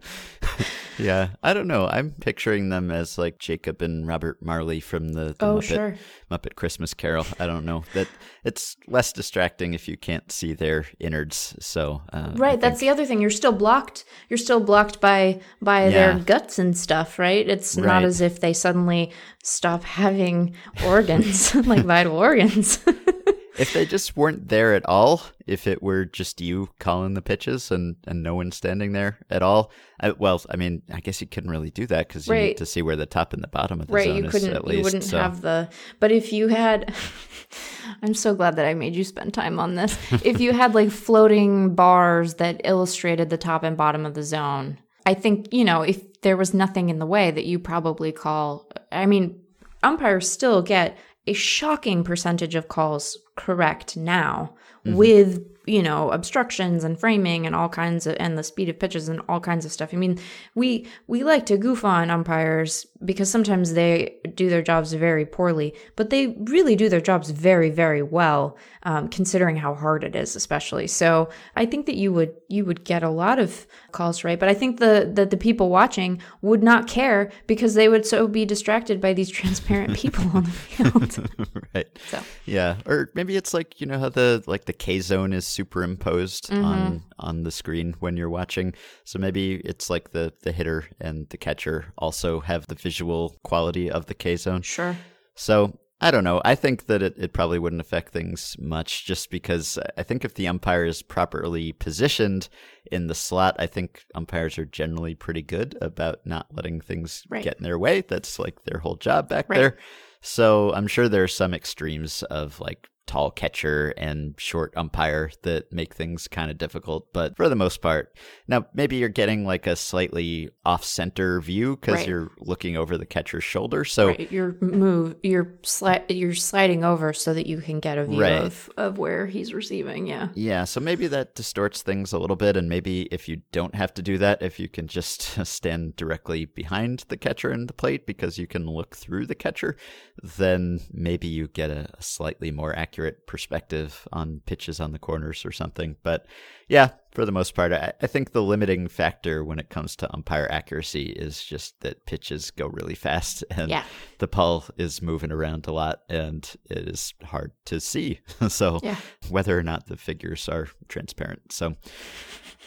yeah, 0.97 1.29
I 1.43 1.53
don't 1.53 1.67
know. 1.67 1.87
I'm 1.87 2.11
picturing 2.11 2.69
them 2.69 2.91
as 2.91 3.17
like 3.17 3.39
Jacob 3.39 3.81
and 3.81 4.07
Robert 4.07 4.41
Marley 4.41 4.79
from 4.79 5.09
the, 5.09 5.35
the 5.37 5.45
oh, 5.45 5.57
Muppet, 5.57 5.63
sure. 5.63 5.95
Muppet 6.31 6.55
Christmas 6.55 6.93
Carol. 6.93 7.25
I 7.39 7.47
don't 7.47 7.65
know 7.65 7.83
that 7.93 8.07
it's 8.43 8.77
less 8.87 9.13
distracting 9.13 9.73
if 9.73 9.87
you 9.87 9.97
can't 9.97 10.31
see 10.31 10.53
their 10.53 10.85
innards. 10.99 11.55
So 11.59 12.01
uh, 12.13 12.31
Right, 12.35 12.59
that's 12.59 12.79
the 12.79 12.89
other 12.89 13.05
thing. 13.05 13.21
You're 13.21 13.29
still 13.29 13.51
blocked. 13.51 14.05
You're 14.29 14.37
still 14.37 14.59
blocked 14.59 14.99
by 14.99 15.41
by 15.61 15.89
their 15.89 16.19
guts 16.19 16.59
and 16.59 16.77
stuff, 16.77 17.19
right? 17.19 17.47
It's 17.47 17.77
not 17.77 18.03
as 18.03 18.21
if 18.21 18.39
they 18.39 18.53
suddenly 18.53 19.11
stop 19.43 19.83
having 19.83 20.55
organs, 20.85 21.53
like 21.67 21.85
vital 21.85 22.15
organs. 22.15 22.79
if 23.59 23.73
they 23.73 23.85
just 23.85 24.15
weren't 24.17 24.49
there 24.49 24.73
at 24.73 24.85
all, 24.85 25.21
if 25.45 25.67
it 25.67 25.81
were 25.81 26.05
just 26.05 26.41
you 26.41 26.69
calling 26.79 27.13
the 27.13 27.21
pitches 27.21 27.71
and, 27.71 27.95
and 28.07 28.21
no 28.23 28.35
one 28.35 28.51
standing 28.51 28.91
there 28.93 29.19
at 29.29 29.41
all, 29.41 29.71
I, 29.99 30.11
well, 30.11 30.41
I 30.49 30.55
mean, 30.57 30.81
I 30.93 30.99
guess 30.99 31.21
you 31.21 31.27
couldn't 31.27 31.49
really 31.49 31.71
do 31.71 31.85
that 31.87 32.07
because 32.07 32.27
you 32.27 32.33
Right. 32.33 32.47
need 32.49 32.57
to 32.57 32.65
see 32.65 32.81
where 32.81 32.95
the 32.95 33.05
top 33.05 33.33
and 33.33 33.43
the 33.43 33.47
bottom 33.47 33.81
of 33.81 33.87
the 33.87 33.93
right, 33.93 34.05
zone 34.05 34.17
you 34.17 34.25
is 34.25 34.31
couldn't 34.31 34.53
at 34.53 34.65
least. 34.65 34.77
you 34.77 34.83
wouldn't 34.83 35.03
so. 35.03 35.17
have 35.17 35.41
the 35.41 35.69
but 35.99 36.11
if 36.11 36.31
you 36.33 36.47
had 36.49 36.93
I'm 38.03 38.13
so 38.13 38.35
glad 38.35 38.55
that 38.57 38.65
I 38.65 38.73
made 38.73 38.95
you 38.95 39.03
spend 39.03 39.33
time 39.33 39.59
on 39.59 39.75
this. 39.75 39.97
if 40.23 40.39
you 40.39 40.53
had 40.53 40.75
like 40.75 40.91
floating 40.91 41.73
bars 41.75 42.35
that 42.35 42.61
illustrated 42.63 43.29
the 43.29 43.37
top 43.37 43.63
and 43.63 43.77
bottom 43.77 44.05
of 44.05 44.13
the 44.13 44.23
zone, 44.23 44.77
I 45.05 45.13
think, 45.13 45.53
you 45.53 45.63
know, 45.63 45.81
if 45.81 46.21
there 46.21 46.37
was 46.37 46.53
nothing 46.53 46.89
in 46.89 46.99
the 46.99 47.05
way 47.05 47.31
that 47.31 47.45
you 47.45 47.59
probably 47.59 48.11
call 48.11 48.69
I 48.91 49.05
mean, 49.05 49.39
umpires 49.83 50.29
still 50.29 50.61
get 50.61 50.97
a 51.27 51.33
shocking 51.33 52.03
percentage 52.03 52.55
of 52.55 52.67
calls 52.67 53.17
correct 53.35 53.97
now 53.97 54.55
mm-hmm. 54.85 54.97
with 54.97 55.45
you 55.67 55.83
know 55.83 56.09
obstructions 56.11 56.83
and 56.83 56.99
framing 56.99 57.45
and 57.45 57.53
all 57.53 57.67
kinds 57.67 58.07
of 58.07 58.15
and 58.19 58.37
the 58.37 58.43
speed 58.43 58.69
of 58.69 58.79
pitches 58.79 59.09
and 59.09 59.21
all 59.27 59.39
kinds 59.39 59.65
of 59.65 59.71
stuff. 59.71 59.93
I 59.93 59.97
mean 59.97 60.17
we 60.55 60.87
we 61.07 61.23
like 61.23 61.45
to 61.47 61.57
goof 61.57 61.83
on 61.83 62.09
umpires 62.09 62.87
because 63.03 63.29
sometimes 63.29 63.73
they 63.73 64.15
do 64.33 64.49
their 64.49 64.61
jobs 64.61 64.93
very 64.93 65.25
poorly 65.25 65.75
but 65.95 66.09
they 66.09 66.27
really 66.39 66.75
do 66.75 66.89
their 66.89 67.01
jobs 67.01 67.29
very 67.29 67.69
very 67.69 68.01
well 68.01 68.57
um, 68.83 69.09
considering 69.09 69.57
how 69.57 69.75
hard 69.75 70.03
it 70.03 70.15
is 70.15 70.35
especially. 70.35 70.87
So 70.87 71.29
i 71.55 71.65
think 71.65 71.85
that 71.85 71.95
you 71.95 72.13
would 72.13 72.33
you 72.47 72.63
would 72.63 72.85
get 72.85 73.03
a 73.03 73.09
lot 73.09 73.37
of 73.37 73.67
calls 73.91 74.23
right? 74.23 74.39
But 74.39 74.49
i 74.49 74.53
think 74.53 74.79
the 74.79 75.11
that 75.13 75.29
the 75.29 75.37
people 75.37 75.69
watching 75.69 76.21
would 76.41 76.63
not 76.63 76.87
care 76.87 77.29
because 77.45 77.73
they 77.73 77.89
would 77.89 78.05
so 78.05 78.27
be 78.27 78.45
distracted 78.45 79.01
by 79.01 79.13
these 79.13 79.29
transparent 79.39 79.95
people 79.97 80.23
on 80.33 80.45
the 80.45 80.51
field. 80.51 81.29
Right. 81.75 81.87
So. 82.09 82.21
Yeah, 82.45 82.77
or 82.85 83.09
maybe 83.13 83.35
it's 83.35 83.53
like 83.53 83.81
you 83.81 83.87
know 83.87 83.99
how 83.99 84.09
the 84.09 84.43
like 84.47 84.65
the 84.65 84.73
K 84.73 84.99
zone 85.01 85.33
is 85.33 85.56
superimposed 85.57 86.45
Mm-hmm. 86.49 86.65
on 86.73 87.03
on 87.19 87.43
the 87.43 87.51
screen 87.51 87.95
when 87.99 88.17
you're 88.17 88.29
watching. 88.41 88.73
So 89.03 89.19
maybe 89.19 89.45
it's 89.71 89.89
like 89.93 90.11
the 90.11 90.25
the 90.45 90.51
hitter 90.51 90.79
and 90.99 91.27
the 91.29 91.37
catcher 91.37 91.77
also 91.97 92.39
have 92.41 92.67
the 92.67 92.75
visual 92.75 93.35
quality 93.49 93.89
of 93.97 94.05
the 94.05 94.13
K 94.23 94.35
zone. 94.35 94.61
sure 94.61 94.95
So 95.35 95.55
I 95.99 96.11
don't 96.11 96.23
know. 96.23 96.39
I 96.45 96.53
think 96.63 96.85
that 96.89 97.01
it, 97.01 97.15
it 97.17 97.33
probably 97.33 97.57
wouldn't 97.57 97.81
affect 97.81 98.13
things 98.13 98.55
much 98.59 98.89
just 99.09 99.31
because 99.31 99.79
I 99.97 100.03
think 100.03 100.23
if 100.23 100.35
the 100.35 100.47
umpire 100.47 100.85
is 100.85 101.01
properly 101.01 101.71
positioned 101.73 102.49
in 102.91 103.07
the 103.07 103.15
slot, 103.15 103.55
I 103.57 103.65
think 103.65 103.89
umpires 104.13 104.59
are 104.59 104.65
generally 104.81 105.15
pretty 105.15 105.41
good 105.41 105.75
about 105.81 106.17
not 106.23 106.45
letting 106.53 106.81
things 106.81 107.23
Right. 107.29 107.43
get 107.43 107.57
in 107.57 107.63
their 107.63 107.79
way. 107.79 108.01
That's 108.01 108.37
like 108.37 108.57
their 108.63 108.79
whole 108.83 108.95
job 109.07 109.27
back 109.27 109.49
Right. 109.49 109.57
there. 109.59 109.77
So 110.21 110.71
I'm 110.77 110.85
sure 110.87 111.09
there 111.09 111.23
are 111.23 111.27
some 111.41 111.53
extremes 111.55 112.21
of 112.41 112.59
like 112.59 112.81
tall 113.07 113.31
catcher 113.31 113.93
and 113.97 114.35
short 114.37 114.73
umpire 114.75 115.31
that 115.43 115.71
make 115.73 115.95
things 115.95 116.27
kind 116.27 116.51
of 116.51 116.57
difficult. 116.57 117.11
But 117.13 117.35
for 117.37 117.49
the 117.49 117.55
most 117.55 117.81
part, 117.81 118.15
now 118.47 118.67
maybe 118.73 118.97
you're 118.97 119.09
getting 119.09 119.45
like 119.45 119.65
a 119.65 119.75
slightly 119.75 120.49
off 120.65 120.83
center 120.83 121.41
view 121.41 121.77
because 121.77 121.95
Right. 121.95 122.07
you're 122.07 122.31
looking 122.39 122.77
over 122.77 122.97
the 122.97 123.05
catcher's 123.05 123.43
shoulder. 123.45 123.85
So 123.85 124.07
Right, 124.09 124.31
you're 124.31 124.55
move 124.61 125.15
you're 125.23 125.45
sli- 125.63 126.03
you're 126.09 126.35
sliding 126.35 126.83
over 126.83 127.13
so 127.13 127.33
that 127.33 127.47
you 127.47 127.61
can 127.61 127.79
get 127.79 127.97
a 127.97 128.05
view 128.05 128.21
Right. 128.21 128.33
of, 128.33 128.69
of 128.77 128.97
where 128.97 129.25
he's 129.25 129.53
receiving. 129.53 130.05
Yeah. 130.07 130.27
Yeah, 130.35 130.65
so 130.65 130.79
maybe 130.81 131.07
that 131.07 131.33
distorts 131.35 131.81
things 131.81 132.11
a 132.11 132.19
little 132.19 132.35
bit, 132.35 132.57
and 132.57 132.67
maybe 132.67 133.03
if 133.03 133.29
you 133.29 133.41
don't 133.53 133.73
have 133.75 133.93
to 133.93 134.01
do 134.01 134.17
that, 134.17 134.41
if 134.41 134.59
you 134.59 134.67
can 134.67 134.87
just 134.87 135.21
stand 135.45 135.95
directly 135.95 136.43
behind 136.45 137.05
the 137.07 137.15
catcher 137.17 137.49
and 137.51 137.69
the 137.69 137.73
plate 137.73 138.05
because 138.05 138.37
you 138.37 138.47
can 138.47 138.65
look 138.67 138.95
through 138.95 139.25
the 139.25 139.35
catcher, 139.35 139.77
then 140.21 140.81
maybe 140.91 141.27
you 141.27 141.47
get 141.47 141.69
a 141.69 141.87
slightly 141.99 142.51
more 142.51 142.75
accurate 142.75 142.96
perspective 143.25 144.07
on 144.11 144.41
pitches 144.45 144.79
on 144.79 144.91
the 144.91 144.99
corners 144.99 145.45
or 145.45 145.51
something. 145.51 145.95
But 146.03 146.25
yeah, 146.67 146.89
for 147.13 147.25
the 147.25 147.31
most 147.31 147.55
part, 147.55 147.71
I, 147.71 147.93
I 148.01 148.07
think 148.07 148.31
the 148.31 148.41
limiting 148.43 148.87
factor 148.87 149.43
when 149.43 149.59
it 149.59 149.69
comes 149.69 149.95
to 149.97 150.13
umpire 150.13 150.47
accuracy 150.51 151.07
is 151.07 151.43
just 151.43 151.79
that 151.81 152.05
pitches 152.05 152.51
go 152.51 152.67
really 152.67 152.95
fast 152.95 153.43
and 153.51 153.69
Yeah. 153.69 153.83
the 154.19 154.27
ball 154.27 154.65
is 154.77 155.01
moving 155.01 155.31
around 155.31 155.67
a 155.67 155.71
lot 155.71 156.01
and 156.09 156.49
it 156.69 156.87
is 156.89 157.13
hard 157.23 157.51
to 157.65 157.79
see. 157.79 158.19
so 158.49 158.79
Yeah. 158.83 158.97
whether 159.29 159.57
or 159.57 159.63
not 159.63 159.87
the 159.87 159.97
figures 159.97 160.47
are 160.49 160.67
transparent. 160.87 161.51
So, 161.53 161.75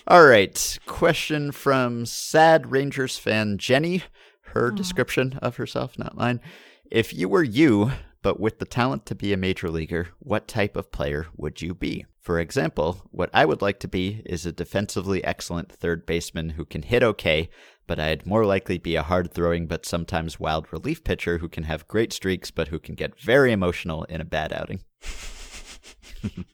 all 0.06 0.24
right. 0.26 0.78
Question 0.86 1.52
from 1.52 2.06
sad 2.06 2.70
Rangers 2.70 3.18
fan 3.18 3.58
Jenny. 3.58 4.02
Her 4.52 4.72
description 4.72 5.38
of 5.42 5.56
herself, 5.56 5.96
not 5.96 6.16
mine. 6.16 6.40
If 6.90 7.14
you 7.14 7.28
were 7.28 7.44
you, 7.44 7.92
but 8.22 8.38
with 8.38 8.58
the 8.58 8.64
talent 8.64 9.06
to 9.06 9.14
be 9.14 9.32
a 9.32 9.36
major 9.36 9.70
leaguer, 9.70 10.08
what 10.18 10.46
type 10.46 10.76
of 10.76 10.92
player 10.92 11.26
would 11.36 11.62
you 11.62 11.74
be? 11.74 12.06
For 12.20 12.38
example, 12.38 13.02
what 13.10 13.30
I 13.32 13.44
would 13.44 13.62
like 13.62 13.80
to 13.80 13.88
be 13.88 14.22
is 14.26 14.44
a 14.44 14.52
defensively 14.52 15.24
excellent 15.24 15.72
third 15.72 16.04
baseman 16.04 16.50
who 16.50 16.64
can 16.64 16.82
hit 16.82 17.02
okay, 17.02 17.48
but 17.86 17.98
I'd 17.98 18.26
more 18.26 18.44
likely 18.44 18.78
be 18.78 18.94
a 18.94 19.02
hard 19.02 19.32
throwing 19.32 19.66
but 19.66 19.86
sometimes 19.86 20.38
wild 20.38 20.72
relief 20.72 21.02
pitcher 21.02 21.38
who 21.38 21.48
can 21.48 21.64
have 21.64 21.88
great 21.88 22.12
streaks 22.12 22.50
but 22.50 22.68
who 22.68 22.78
can 22.78 22.94
get 22.94 23.18
very 23.18 23.52
emotional 23.52 24.04
in 24.04 24.20
a 24.20 24.24
bad 24.24 24.52
outing. 24.52 24.80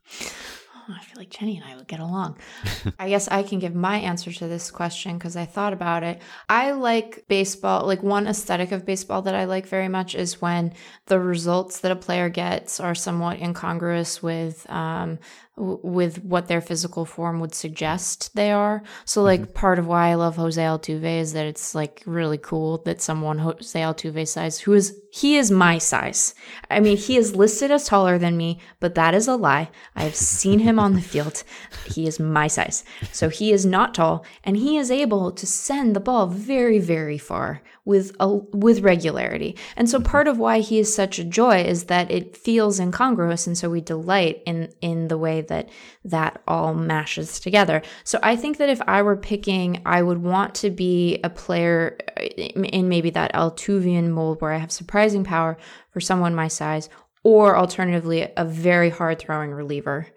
I 0.94 1.00
feel 1.00 1.18
like 1.18 1.30
Jenny 1.30 1.56
and 1.56 1.64
I 1.64 1.76
would 1.76 1.88
get 1.88 2.00
along. 2.00 2.38
I 2.98 3.08
guess 3.08 3.28
I 3.28 3.42
can 3.42 3.58
give 3.58 3.74
my 3.74 3.98
answer 3.98 4.32
to 4.32 4.46
this 4.46 4.70
question 4.70 5.18
because 5.18 5.36
I 5.36 5.44
thought 5.44 5.72
about 5.72 6.02
it. 6.02 6.20
I 6.48 6.72
like 6.72 7.24
baseball, 7.28 7.86
like 7.86 8.02
one 8.02 8.26
aesthetic 8.26 8.72
of 8.72 8.86
baseball 8.86 9.22
that 9.22 9.34
I 9.34 9.44
like 9.44 9.66
very 9.66 9.88
much 9.88 10.14
is 10.14 10.40
when 10.40 10.72
the 11.06 11.18
results 11.18 11.80
that 11.80 11.92
a 11.92 11.96
player 11.96 12.28
gets 12.28 12.78
are 12.80 12.94
somewhat 12.94 13.40
incongruous 13.40 14.22
with 14.22 14.68
um, 14.70 15.18
w- 15.56 15.80
with 15.82 16.24
what 16.24 16.48
their 16.48 16.60
physical 16.60 17.04
form 17.04 17.40
would 17.40 17.54
suggest 17.54 18.34
they 18.34 18.50
are. 18.50 18.82
So, 19.04 19.20
mm-hmm. 19.20 19.26
like, 19.26 19.54
part 19.54 19.78
of 19.78 19.86
why 19.86 20.08
I 20.08 20.14
love 20.14 20.36
Jose 20.36 20.60
Altuve 20.60 21.20
is 21.20 21.32
that 21.32 21.46
it's 21.46 21.74
like 21.74 22.02
really 22.06 22.38
cool 22.38 22.78
that 22.84 23.00
someone 23.00 23.38
Jose 23.38 23.78
Altuve 23.78 24.26
size, 24.28 24.60
who 24.60 24.72
is 24.72 24.98
he 25.10 25.36
is 25.36 25.50
my 25.50 25.78
size. 25.78 26.34
I 26.70 26.80
mean, 26.80 26.98
he 26.98 27.16
is 27.16 27.34
listed 27.34 27.70
as 27.70 27.86
taller 27.86 28.18
than 28.18 28.36
me, 28.36 28.60
but 28.80 28.94
that 28.96 29.14
is 29.14 29.26
a 29.26 29.36
lie. 29.36 29.70
I 29.94 30.02
have 30.02 30.14
seen 30.14 30.58
him 30.58 30.78
on 30.78 30.94
the 30.94 31.00
field. 31.12 31.42
He 31.86 32.06
is 32.06 32.20
my 32.20 32.48
size. 32.48 32.84
So 33.12 33.30
he 33.30 33.50
is 33.50 33.64
not 33.64 33.94
tall 33.94 34.26
and 34.44 34.58
he 34.58 34.76
is 34.76 34.90
able 34.90 35.32
to 35.32 35.46
send 35.46 35.96
the 35.96 36.00
ball 36.00 36.26
very, 36.26 36.78
very 36.78 37.16
far 37.16 37.62
with 37.86 38.14
a, 38.18 38.28
with 38.28 38.80
regularity. 38.80 39.56
And 39.76 39.88
so 39.88 40.00
part 40.00 40.26
of 40.26 40.38
why 40.38 40.58
he 40.58 40.80
is 40.80 40.92
such 40.92 41.20
a 41.20 41.24
joy 41.24 41.62
is 41.62 41.84
that 41.84 42.10
it 42.10 42.36
feels 42.36 42.80
incongruous 42.80 43.46
and 43.46 43.56
so 43.56 43.70
we 43.70 43.80
delight 43.80 44.42
in 44.44 44.74
in 44.82 45.06
the 45.08 45.16
way 45.16 45.40
that 45.42 45.70
that 46.04 46.42
all 46.48 46.74
mashes 46.74 47.40
together. 47.40 47.80
So 48.02 48.18
I 48.22 48.34
think 48.36 48.58
that 48.58 48.68
if 48.68 48.82
I 48.86 49.02
were 49.02 49.16
picking, 49.16 49.82
I 49.86 50.02
would 50.02 50.22
want 50.22 50.56
to 50.56 50.70
be 50.70 51.20
a 51.22 51.30
player 51.30 51.96
in 52.18 52.88
maybe 52.88 53.10
that 53.10 53.32
Altuvian 53.32 54.10
mold 54.10 54.42
where 54.42 54.52
I 54.52 54.58
have 54.58 54.72
surprising 54.72 55.22
power 55.22 55.56
for 55.90 56.00
someone 56.00 56.34
my 56.34 56.48
size, 56.48 56.90
or 57.22 57.56
alternatively, 57.56 58.28
a 58.36 58.44
very 58.44 58.90
hard 58.90 59.20
throwing 59.20 59.52
reliever. 59.52 60.08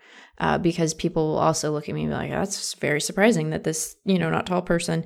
Uh, 0.42 0.58
because 0.58 0.94
people 0.94 1.28
will 1.28 1.38
also 1.38 1.70
look 1.70 1.90
at 1.90 1.94
me 1.94 2.04
and 2.04 2.12
be 2.12 2.16
like, 2.16 2.32
that's 2.32 2.74
very 2.76 3.02
surprising 3.02 3.50
that 3.50 3.66
this, 3.66 3.98
you 4.06 4.18
know, 4.18 4.30
not 4.30 4.46
tall 4.46 4.62
person 4.62 5.04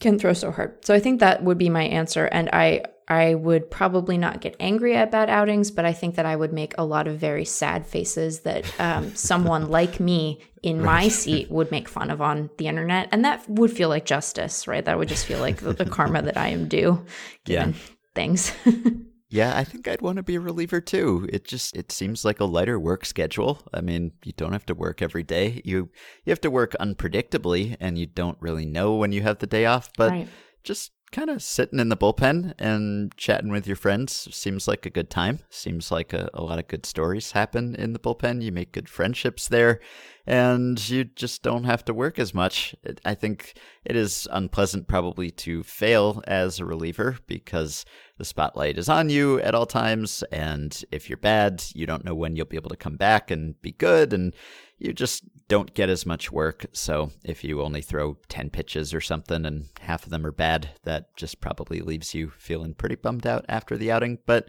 can 0.00 0.18
throw 0.18 0.32
so 0.32 0.50
hard. 0.50 0.84
So 0.84 0.94
I 0.94 1.00
think 1.00 1.20
that 1.20 1.42
would 1.44 1.58
be 1.58 1.68
my 1.68 1.84
answer. 1.84 2.26
And 2.26 2.50
I 2.52 2.82
I 3.06 3.34
would 3.34 3.70
probably 3.70 4.16
not 4.16 4.40
get 4.40 4.56
angry 4.58 4.96
at 4.96 5.10
bad 5.10 5.28
outings, 5.28 5.70
but 5.70 5.84
I 5.84 5.92
think 5.92 6.14
that 6.14 6.24
I 6.24 6.34
would 6.36 6.52
make 6.52 6.74
a 6.78 6.84
lot 6.84 7.06
of 7.06 7.18
very 7.18 7.44
sad 7.44 7.86
faces 7.86 8.40
that 8.40 8.64
um, 8.80 9.14
someone 9.14 9.68
like 9.68 10.00
me 10.00 10.40
in 10.62 10.82
my 10.82 11.08
seat 11.08 11.50
would 11.50 11.70
make 11.70 11.88
fun 11.88 12.10
of 12.10 12.22
on 12.22 12.48
the 12.56 12.66
internet, 12.66 13.08
and 13.12 13.24
that 13.26 13.46
would 13.48 13.70
feel 13.70 13.90
like 13.90 14.06
justice, 14.06 14.66
right? 14.66 14.84
That 14.84 14.98
would 14.98 15.08
just 15.08 15.26
feel 15.26 15.38
like 15.38 15.58
the, 15.58 15.74
the 15.74 15.84
karma 15.84 16.22
that 16.22 16.38
I 16.38 16.48
am 16.48 16.68
due, 16.68 17.04
given 17.44 17.74
things. 18.14 18.52
Yeah, 19.30 19.56
I 19.56 19.64
think 19.64 19.88
I'd 19.88 20.02
want 20.02 20.16
to 20.16 20.22
be 20.22 20.36
a 20.36 20.40
reliever 20.40 20.80
too. 20.80 21.28
It 21.32 21.44
just 21.44 21.74
it 21.76 21.90
seems 21.90 22.24
like 22.24 22.40
a 22.40 22.44
lighter 22.44 22.78
work 22.78 23.04
schedule. 23.04 23.62
I 23.72 23.80
mean, 23.80 24.12
you 24.22 24.32
don't 24.36 24.52
have 24.52 24.66
to 24.66 24.74
work 24.74 25.02
every 25.02 25.22
day. 25.22 25.60
You 25.64 25.90
you 26.24 26.30
have 26.30 26.40
to 26.42 26.50
work 26.50 26.76
unpredictably 26.78 27.76
and 27.80 27.98
you 27.98 28.06
don't 28.06 28.38
really 28.40 28.66
know 28.66 28.94
when 28.94 29.12
you 29.12 29.22
have 29.22 29.38
the 29.38 29.46
day 29.46 29.64
off, 29.66 29.90
but 29.96 30.10
Right. 30.10 30.28
just 30.62 30.92
kind 31.10 31.30
of 31.30 31.42
sitting 31.42 31.78
in 31.78 31.88
the 31.88 31.96
bullpen 31.96 32.54
and 32.58 33.16
chatting 33.16 33.50
with 33.50 33.66
your 33.66 33.76
friends 33.76 34.28
seems 34.34 34.66
like 34.66 34.84
a 34.84 34.90
good 34.90 35.10
time. 35.10 35.38
Seems 35.48 35.90
like 35.90 36.12
a, 36.12 36.28
a 36.34 36.42
lot 36.42 36.58
of 36.58 36.68
good 36.68 36.84
stories 36.84 37.32
happen 37.32 37.74
in 37.76 37.92
the 37.92 37.98
bullpen. 38.00 38.42
You 38.42 38.52
make 38.52 38.72
good 38.72 38.88
friendships 38.88 39.48
there 39.48 39.80
and 40.26 40.88
you 40.88 41.04
just 41.04 41.42
don't 41.42 41.64
have 41.64 41.84
to 41.84 41.94
work 41.94 42.18
as 42.18 42.32
much. 42.32 42.74
I 43.04 43.14
think 43.14 43.58
it 43.84 43.94
is 43.94 44.26
unpleasant 44.30 44.88
probably 44.88 45.30
to 45.32 45.62
fail 45.62 46.22
as 46.26 46.58
a 46.58 46.64
reliever 46.64 47.18
because 47.26 47.84
the 48.16 48.24
spotlight 48.24 48.78
is 48.78 48.88
on 48.88 49.10
you 49.10 49.40
at 49.40 49.54
all 49.54 49.66
times. 49.66 50.22
And 50.32 50.82
if 50.90 51.10
you're 51.10 51.18
bad, 51.18 51.64
you 51.74 51.86
don't 51.86 52.04
know 52.04 52.14
when 52.14 52.36
you'll 52.36 52.46
be 52.46 52.56
able 52.56 52.70
to 52.70 52.76
come 52.76 52.96
back 52.96 53.30
and 53.30 53.60
be 53.60 53.72
good. 53.72 54.14
And 54.14 54.34
you 54.78 54.94
just 54.94 55.24
don't 55.48 55.74
get 55.74 55.90
as 55.90 56.06
much 56.06 56.32
work. 56.32 56.66
So 56.72 57.10
if 57.22 57.44
you 57.44 57.62
only 57.62 57.82
throw 57.82 58.16
10 58.28 58.48
pitches 58.48 58.94
or 58.94 59.02
something 59.02 59.44
and 59.44 59.68
half 59.80 60.04
of 60.04 60.10
them 60.10 60.24
are 60.24 60.32
bad, 60.32 60.70
that 60.84 61.14
just 61.16 61.42
probably 61.42 61.80
leaves 61.80 62.14
you 62.14 62.30
feeling 62.30 62.72
pretty 62.74 62.96
bummed 62.96 63.26
out 63.26 63.44
after 63.48 63.76
the 63.76 63.90
outing. 63.90 64.18
But 64.24 64.48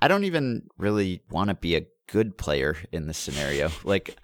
I 0.00 0.06
don't 0.06 0.24
even 0.24 0.68
really 0.78 1.22
want 1.28 1.48
to 1.48 1.56
be 1.56 1.74
a 1.74 1.86
good 2.06 2.38
player 2.38 2.76
in 2.92 3.08
this 3.08 3.18
scenario. 3.18 3.70
Like, 3.82 4.16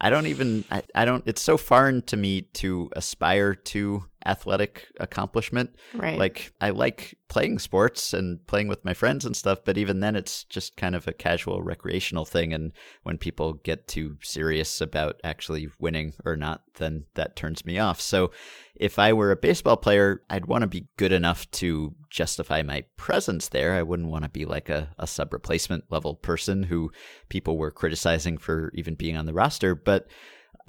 I 0.00 0.10
don't 0.10 0.26
even, 0.26 0.64
I, 0.70 0.82
I 0.94 1.04
don't, 1.04 1.22
it's 1.26 1.42
so 1.42 1.56
foreign 1.56 2.02
to 2.02 2.16
me 2.16 2.42
to 2.54 2.90
aspire 2.96 3.54
to 3.54 4.04
athletic 4.26 4.88
accomplishment. 4.98 5.74
Right. 5.94 6.18
Like, 6.18 6.52
I 6.60 6.70
like 6.70 7.16
playing 7.28 7.58
sports 7.58 8.12
and 8.12 8.44
playing 8.46 8.68
with 8.68 8.84
my 8.84 8.94
friends 8.94 9.24
and 9.24 9.36
stuff, 9.36 9.60
but 9.64 9.78
even 9.78 10.00
then, 10.00 10.16
it's 10.16 10.44
just 10.44 10.76
kind 10.76 10.94
of 10.94 11.06
a 11.06 11.12
casual 11.12 11.62
recreational 11.62 12.24
thing. 12.24 12.52
And 12.52 12.72
when 13.02 13.18
people 13.18 13.54
get 13.54 13.88
too 13.88 14.16
serious 14.22 14.80
about 14.80 15.20
actually 15.24 15.68
winning 15.78 16.14
or 16.24 16.36
not, 16.36 16.62
then 16.74 17.04
that 17.14 17.36
turns 17.36 17.64
me 17.64 17.78
off. 17.78 18.00
So, 18.00 18.30
if 18.74 18.98
I 18.98 19.12
were 19.12 19.30
a 19.30 19.36
baseball 19.36 19.76
player, 19.76 20.22
I'd 20.30 20.46
want 20.46 20.62
to 20.62 20.68
be 20.68 20.88
good 20.96 21.12
enough 21.12 21.50
to 21.52 21.94
justify 22.08 22.62
my 22.62 22.84
presence 22.96 23.48
there. 23.48 23.74
I 23.74 23.82
wouldn't 23.82 24.08
want 24.08 24.24
to 24.24 24.30
be 24.30 24.46
like 24.46 24.70
a, 24.70 24.88
a 24.98 25.06
sub 25.06 25.32
replacement 25.32 25.84
level 25.90 26.14
person 26.14 26.62
who 26.62 26.90
people 27.28 27.58
were 27.58 27.70
criticizing 27.70 28.38
for 28.38 28.72
even 28.74 28.94
being 28.94 29.16
on 29.16 29.26
the 29.26 29.34
roster. 29.34 29.74
But 29.74 30.08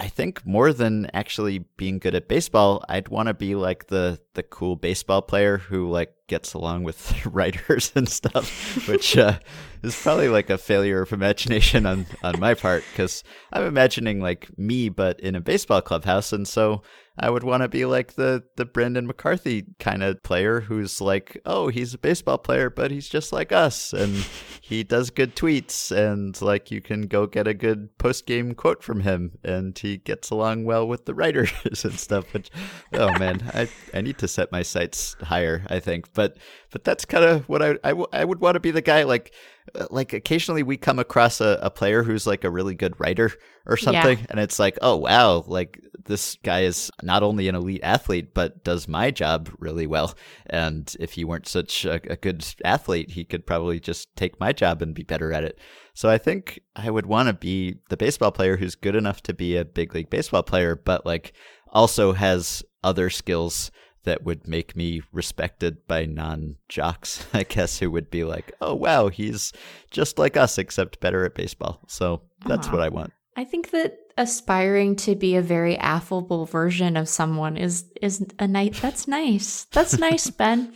I 0.02 0.08
think 0.08 0.44
more 0.44 0.72
than 0.72 1.08
actually 1.14 1.60
being 1.76 2.00
good 2.00 2.16
at 2.16 2.26
baseball, 2.26 2.84
I'd 2.88 3.06
want 3.06 3.28
to 3.28 3.34
be 3.34 3.54
like 3.54 3.86
the 3.86 4.18
the 4.34 4.42
cool 4.42 4.74
baseball 4.74 5.22
player 5.22 5.58
who 5.58 5.88
like 5.88 6.12
gets 6.26 6.54
along 6.54 6.82
with 6.82 7.24
writers 7.32 7.92
and 7.94 8.08
stuff, 8.08 8.88
which 8.88 9.16
uh, 9.26 9.38
is 9.84 9.94
probably 9.94 10.28
like 10.28 10.50
a 10.50 10.58
failure 10.58 11.02
of 11.02 11.12
imagination 11.12 11.86
on 11.86 12.06
on 12.24 12.40
my 12.40 12.54
part 12.54 12.82
because 12.90 13.22
I'm 13.52 13.62
imagining 13.62 14.20
like 14.20 14.48
me 14.58 14.88
but 14.88 15.20
in 15.20 15.36
a 15.36 15.40
baseball 15.40 15.80
clubhouse, 15.80 16.32
and 16.32 16.48
so 16.48 16.82
I 17.18 17.28
would 17.28 17.44
want 17.44 17.62
to 17.62 17.68
be 17.68 17.84
like 17.84 18.14
the 18.14 18.42
the 18.56 18.64
Brandon 18.64 19.06
McCarthy 19.06 19.66
kind 19.78 20.02
of 20.02 20.22
player 20.22 20.60
who's 20.60 21.00
like, 21.00 21.40
oh, 21.44 21.68
he's 21.68 21.92
a 21.94 21.98
baseball 21.98 22.38
player, 22.38 22.70
but 22.70 22.90
he's 22.90 23.08
just 23.08 23.32
like 23.32 23.52
us, 23.52 23.92
and 23.92 24.24
he 24.60 24.82
does 24.82 25.10
good 25.10 25.36
tweets, 25.36 25.90
and 25.94 26.40
like 26.40 26.70
you 26.70 26.80
can 26.80 27.02
go 27.02 27.26
get 27.26 27.46
a 27.46 27.54
good 27.54 27.96
post 27.98 28.26
game 28.26 28.54
quote 28.54 28.82
from 28.82 29.00
him, 29.00 29.32
and 29.44 29.78
he 29.78 29.98
gets 29.98 30.30
along 30.30 30.64
well 30.64 30.88
with 30.88 31.04
the 31.04 31.14
writers 31.14 31.52
and 31.84 31.98
stuff. 31.98 32.32
Which, 32.32 32.50
oh 32.94 33.16
man, 33.18 33.50
I 33.52 33.68
I 33.92 34.00
need 34.00 34.18
to 34.18 34.28
set 34.28 34.50
my 34.50 34.62
sights 34.62 35.16
higher, 35.22 35.64
I 35.68 35.80
think, 35.80 36.12
but 36.14 36.38
but 36.70 36.84
that's 36.84 37.04
kind 37.04 37.24
of 37.24 37.48
what 37.48 37.62
I 37.62 37.70
I, 37.84 37.90
w- 37.90 38.08
I 38.12 38.24
would 38.24 38.40
want 38.40 38.54
to 38.54 38.60
be 38.60 38.70
the 38.70 38.80
guy 38.80 39.02
like 39.02 39.34
Uh, 39.76 39.86
like 39.90 40.12
occasionally 40.12 40.64
we 40.64 40.76
come 40.76 40.98
across 40.98 41.40
a, 41.40 41.56
a 41.62 41.70
player 41.70 42.02
who's 42.02 42.26
like 42.26 42.42
a 42.42 42.50
really 42.50 42.74
good 42.74 42.98
writer 42.98 43.30
or 43.64 43.76
something 43.76 44.18
yeah. 44.18 44.26
and 44.30 44.40
it's 44.40 44.58
like 44.58 44.76
oh 44.82 44.96
wow 44.96 45.44
like 45.46 45.80
this 46.04 46.36
guy 46.42 46.62
is 46.62 46.90
not 47.00 47.22
only 47.22 47.46
an 47.46 47.54
elite 47.54 47.80
athlete 47.84 48.34
but 48.34 48.64
does 48.64 48.88
my 48.88 49.08
job 49.12 49.48
really 49.60 49.86
well 49.86 50.14
and 50.46 50.96
if 50.98 51.12
he 51.12 51.24
weren't 51.24 51.46
such 51.46 51.84
a, 51.84 52.00
a 52.10 52.16
good 52.16 52.44
athlete 52.64 53.12
he 53.12 53.24
could 53.24 53.46
probably 53.46 53.78
just 53.78 54.14
take 54.16 54.40
my 54.40 54.52
job 54.52 54.82
and 54.82 54.96
be 54.96 55.04
better 55.04 55.32
at 55.32 55.44
it 55.44 55.56
so 55.94 56.10
i 56.10 56.18
think 56.18 56.58
i 56.74 56.90
would 56.90 57.06
want 57.06 57.28
to 57.28 57.32
be 57.32 57.76
the 57.88 57.96
baseball 57.96 58.32
player 58.32 58.56
who's 58.56 58.74
good 58.74 58.96
enough 58.96 59.22
to 59.22 59.32
be 59.32 59.56
a 59.56 59.64
big 59.64 59.94
league 59.94 60.10
baseball 60.10 60.42
player 60.42 60.74
but 60.74 61.06
like 61.06 61.34
also 61.68 62.12
has 62.12 62.64
other 62.82 63.08
skills 63.08 63.70
that 64.04 64.24
would 64.24 64.46
make 64.46 64.76
me 64.76 65.02
respected 65.12 65.86
by 65.86 66.04
non 66.04 66.56
jocks, 66.68 67.26
I 67.34 67.44
guess, 67.44 67.78
who 67.78 67.90
would 67.90 68.10
be 68.10 68.24
like, 68.24 68.52
oh, 68.60 68.74
wow, 68.74 69.08
he's 69.08 69.52
just 69.90 70.18
like 70.18 70.36
us, 70.36 70.58
except 70.58 71.00
better 71.00 71.24
at 71.24 71.34
baseball. 71.34 71.80
So 71.86 72.22
that's 72.46 72.68
what 72.68 72.80
I 72.80 72.88
want. 72.88 73.12
I 73.36 73.44
think 73.44 73.70
that 73.70 73.98
aspiring 74.18 74.94
to 74.94 75.14
be 75.14 75.36
a 75.36 75.42
very 75.42 75.76
affable 75.78 76.44
version 76.44 76.96
of 76.96 77.08
someone 77.08 77.56
is 77.56 77.84
is 78.02 78.24
a 78.38 78.46
nice 78.46 78.78
that's 78.80 79.08
nice 79.08 79.64
that's 79.72 79.98
nice 79.98 80.28
ben 80.42 80.72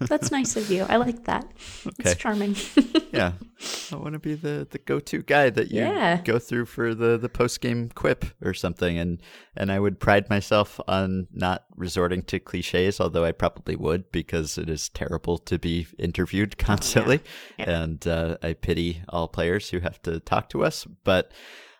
that's 0.00 0.30
nice 0.30 0.56
of 0.56 0.70
you 0.70 0.84
i 0.88 0.96
like 0.96 1.24
that 1.24 1.44
okay. 1.86 1.94
it's 1.98 2.14
charming 2.16 2.54
yeah 3.12 3.32
i 3.92 3.96
want 3.96 4.12
to 4.12 4.18
be 4.18 4.34
the 4.34 4.66
the 4.70 4.78
go-to 4.78 5.22
guy 5.22 5.48
that 5.48 5.70
you 5.70 5.80
yeah. 5.80 6.20
go 6.22 6.38
through 6.38 6.66
for 6.66 6.94
the 6.94 7.16
the 7.16 7.28
post-game 7.28 7.88
quip 7.94 8.26
or 8.42 8.52
something 8.52 8.98
and 8.98 9.22
and 9.56 9.72
i 9.72 9.78
would 9.78 9.98
pride 9.98 10.28
myself 10.28 10.78
on 10.86 11.26
not 11.32 11.64
resorting 11.76 12.22
to 12.22 12.38
cliches 12.38 13.00
although 13.00 13.24
i 13.24 13.32
probably 13.32 13.76
would 13.76 14.10
because 14.12 14.58
it 14.58 14.68
is 14.68 14.90
terrible 14.90 15.38
to 15.38 15.58
be 15.58 15.86
interviewed 15.98 16.58
constantly 16.58 17.22
yeah. 17.58 17.64
Yeah. 17.66 17.82
and 17.82 18.06
uh, 18.06 18.36
i 18.42 18.52
pity 18.52 19.02
all 19.08 19.28
players 19.28 19.70
who 19.70 19.80
have 19.80 20.00
to 20.02 20.20
talk 20.20 20.50
to 20.50 20.62
us 20.62 20.86
but 21.04 21.32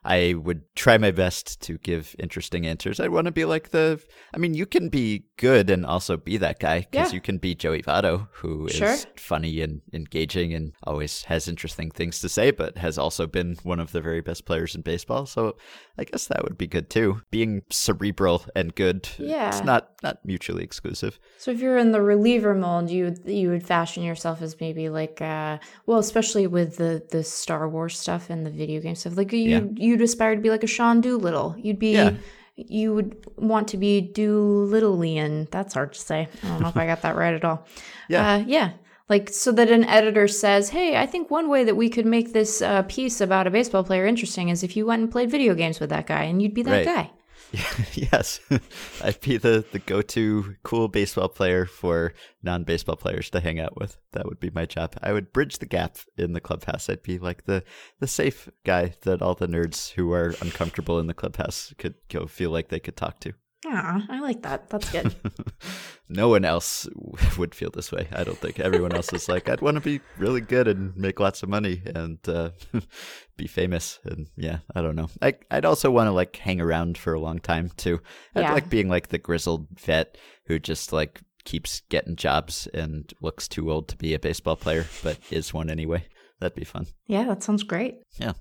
I 0.06 0.34
would 0.34 0.62
try 0.76 0.98
my 0.98 1.10
best 1.10 1.60
to 1.62 1.78
give 1.78 2.14
interesting 2.20 2.64
answers. 2.64 3.00
I 3.00 3.08
want 3.08 3.24
to 3.24 3.32
be 3.32 3.44
like 3.44 3.70
the. 3.70 4.00
I 4.32 4.38
mean, 4.38 4.54
you 4.54 4.64
can 4.64 4.88
be 4.88 5.24
good 5.36 5.68
and 5.68 5.84
also 5.84 6.16
be 6.16 6.36
that 6.36 6.60
guy 6.60 6.86
because 6.88 7.10
yeah. 7.10 7.14
you 7.14 7.20
can 7.20 7.38
be 7.38 7.56
Joey 7.56 7.82
Votto, 7.82 8.28
who 8.30 8.68
sure. 8.68 8.88
is 8.88 9.06
funny 9.16 9.60
and 9.60 9.82
engaging 9.92 10.54
and 10.54 10.72
always 10.84 11.24
has 11.24 11.48
interesting 11.48 11.90
things 11.90 12.20
to 12.20 12.28
say, 12.28 12.52
but 12.52 12.78
has 12.78 12.98
also 12.98 13.26
been 13.26 13.56
one 13.64 13.80
of 13.80 13.90
the 13.90 14.00
very 14.00 14.20
best 14.20 14.44
players 14.44 14.76
in 14.76 14.82
baseball. 14.82 15.26
So 15.26 15.56
I 15.98 16.04
guess 16.04 16.28
that 16.28 16.44
would 16.44 16.56
be 16.56 16.68
good 16.68 16.88
too. 16.88 17.22
Being 17.32 17.62
cerebral 17.70 18.44
and 18.54 18.74
good, 18.76 19.08
yeah, 19.18 19.48
it's 19.48 19.64
not 19.64 19.90
not 20.04 20.24
mutually 20.24 20.62
exclusive. 20.62 21.18
So 21.38 21.50
if 21.50 21.58
you're 21.58 21.78
in 21.78 21.90
the 21.90 22.02
reliever 22.02 22.54
mold, 22.54 22.90
you 22.90 23.12
you 23.24 23.50
would 23.50 23.66
fashion 23.66 24.04
yourself 24.04 24.40
as 24.40 24.60
maybe 24.60 24.88
like, 24.88 25.20
uh, 25.20 25.58
well, 25.86 25.98
especially 25.98 26.46
with 26.46 26.76
the 26.76 27.04
the 27.10 27.24
Star 27.24 27.68
Wars 27.68 27.98
stuff 27.98 28.30
and 28.30 28.46
the 28.46 28.50
video 28.50 28.80
game 28.80 28.94
stuff, 28.94 29.16
like 29.16 29.32
you 29.32 29.40
yeah. 29.50 29.60
You'd 29.96 30.04
aspire 30.04 30.34
to 30.34 30.40
be 30.40 30.50
like 30.50 30.64
a 30.64 30.66
Sean 30.68 31.00
Doolittle. 31.00 31.56
You'd 31.58 31.78
be. 31.78 31.92
Yeah 31.92 32.16
you 32.56 32.94
would 32.94 33.26
want 33.36 33.68
to 33.68 33.76
be 33.76 34.10
Doolittleian. 34.14 35.50
That's 35.50 35.74
hard 35.74 35.92
to 35.92 36.00
say. 36.00 36.28
I 36.42 36.48
don't 36.48 36.62
know 36.62 36.68
if 36.68 36.76
I 36.76 36.86
got 36.86 37.02
that 37.02 37.16
right 37.16 37.34
at 37.34 37.44
all. 37.44 37.66
Yeah. 38.08 38.34
Uh, 38.34 38.44
yeah. 38.46 38.70
Like, 39.08 39.30
so 39.30 39.50
that 39.50 39.68
an 39.68 39.82
editor 39.82 40.28
says, 40.28 40.68
hey, 40.68 40.96
I 40.96 41.06
think 41.06 41.28
one 41.28 41.48
way 41.48 41.64
that 41.64 41.74
we 41.74 41.88
could 41.88 42.06
make 42.06 42.32
this 42.32 42.62
uh, 42.62 42.82
piece 42.82 43.20
about 43.20 43.48
a 43.48 43.50
baseball 43.50 43.82
player 43.82 44.06
interesting 44.06 44.48
is 44.48 44.62
if 44.62 44.76
you 44.76 44.86
went 44.86 45.02
and 45.02 45.10
played 45.10 45.28
video 45.28 45.56
games 45.56 45.80
with 45.80 45.90
that 45.90 46.06
guy 46.06 46.22
and 46.22 46.40
you'd 46.40 46.54
be 46.54 46.62
that 46.62 46.70
right. 46.70 46.84
guy. 46.84 47.10
yes, 47.94 48.40
I'd 49.02 49.20
be 49.20 49.36
the, 49.36 49.64
the 49.72 49.78
go 49.78 50.02
to 50.02 50.56
cool 50.62 50.88
baseball 50.88 51.28
player 51.28 51.66
for 51.66 52.12
non 52.42 52.64
baseball 52.64 52.96
players 52.96 53.30
to 53.30 53.40
hang 53.40 53.60
out 53.60 53.78
with. 53.78 53.98
That 54.12 54.26
would 54.26 54.40
be 54.40 54.50
my 54.50 54.66
job. 54.66 54.96
I 55.02 55.12
would 55.12 55.32
bridge 55.32 55.58
the 55.58 55.66
gap 55.66 55.96
in 56.16 56.32
the 56.32 56.40
clubhouse. 56.40 56.88
I'd 56.88 57.02
be 57.02 57.18
like 57.18 57.44
the, 57.44 57.62
the 58.00 58.06
safe 58.06 58.48
guy 58.64 58.94
that 59.02 59.22
all 59.22 59.34
the 59.34 59.46
nerds 59.46 59.92
who 59.92 60.12
are 60.12 60.34
uncomfortable 60.40 60.98
in 60.98 61.06
the 61.06 61.14
clubhouse 61.14 61.72
could 61.78 61.94
go 62.08 62.26
feel 62.26 62.50
like 62.50 62.68
they 62.68 62.80
could 62.80 62.96
talk 62.96 63.20
to. 63.20 63.32
Yeah, 63.66 64.00
I 64.08 64.20
like 64.20 64.42
that. 64.42 64.70
That's 64.70 64.90
good. 64.92 65.14
no 66.08 66.28
one 66.28 66.44
else 66.44 66.88
would 67.38 67.54
feel 67.54 67.70
this 67.70 67.90
way. 67.90 68.06
I 68.12 68.22
don't 68.22 68.38
think 68.38 68.60
everyone 68.60 68.94
else 68.94 69.12
is 69.12 69.28
like, 69.28 69.48
I'd 69.48 69.60
want 69.60 69.74
to 69.74 69.80
be 69.80 70.00
really 70.18 70.40
good 70.40 70.68
and 70.68 70.96
make 70.96 71.18
lots 71.18 71.42
of 71.42 71.48
money 71.48 71.82
and 71.84 72.18
uh, 72.28 72.50
be 73.36 73.48
famous. 73.48 73.98
And 74.04 74.28
yeah, 74.36 74.58
I 74.74 74.82
don't 74.82 74.94
know. 74.94 75.08
I, 75.20 75.34
I'd 75.50 75.64
also 75.64 75.90
want 75.90 76.06
to 76.06 76.12
like 76.12 76.36
hang 76.36 76.60
around 76.60 76.96
for 76.96 77.12
a 77.12 77.20
long 77.20 77.40
time 77.40 77.70
too. 77.76 78.00
I'd 78.36 78.42
yeah. 78.42 78.52
like 78.52 78.70
being 78.70 78.88
like 78.88 79.08
the 79.08 79.18
grizzled 79.18 79.66
vet 79.80 80.16
who 80.46 80.60
just 80.60 80.92
like 80.92 81.20
keeps 81.44 81.82
getting 81.88 82.14
jobs 82.14 82.68
and 82.72 83.12
looks 83.20 83.48
too 83.48 83.72
old 83.72 83.88
to 83.88 83.96
be 83.96 84.14
a 84.14 84.20
baseball 84.20 84.56
player, 84.56 84.86
but 85.02 85.18
is 85.30 85.52
one 85.52 85.70
anyway. 85.70 86.06
That'd 86.38 86.54
be 86.54 86.64
fun. 86.64 86.86
Yeah, 87.06 87.24
that 87.24 87.42
sounds 87.42 87.64
great. 87.64 87.96
Yeah. 88.18 88.34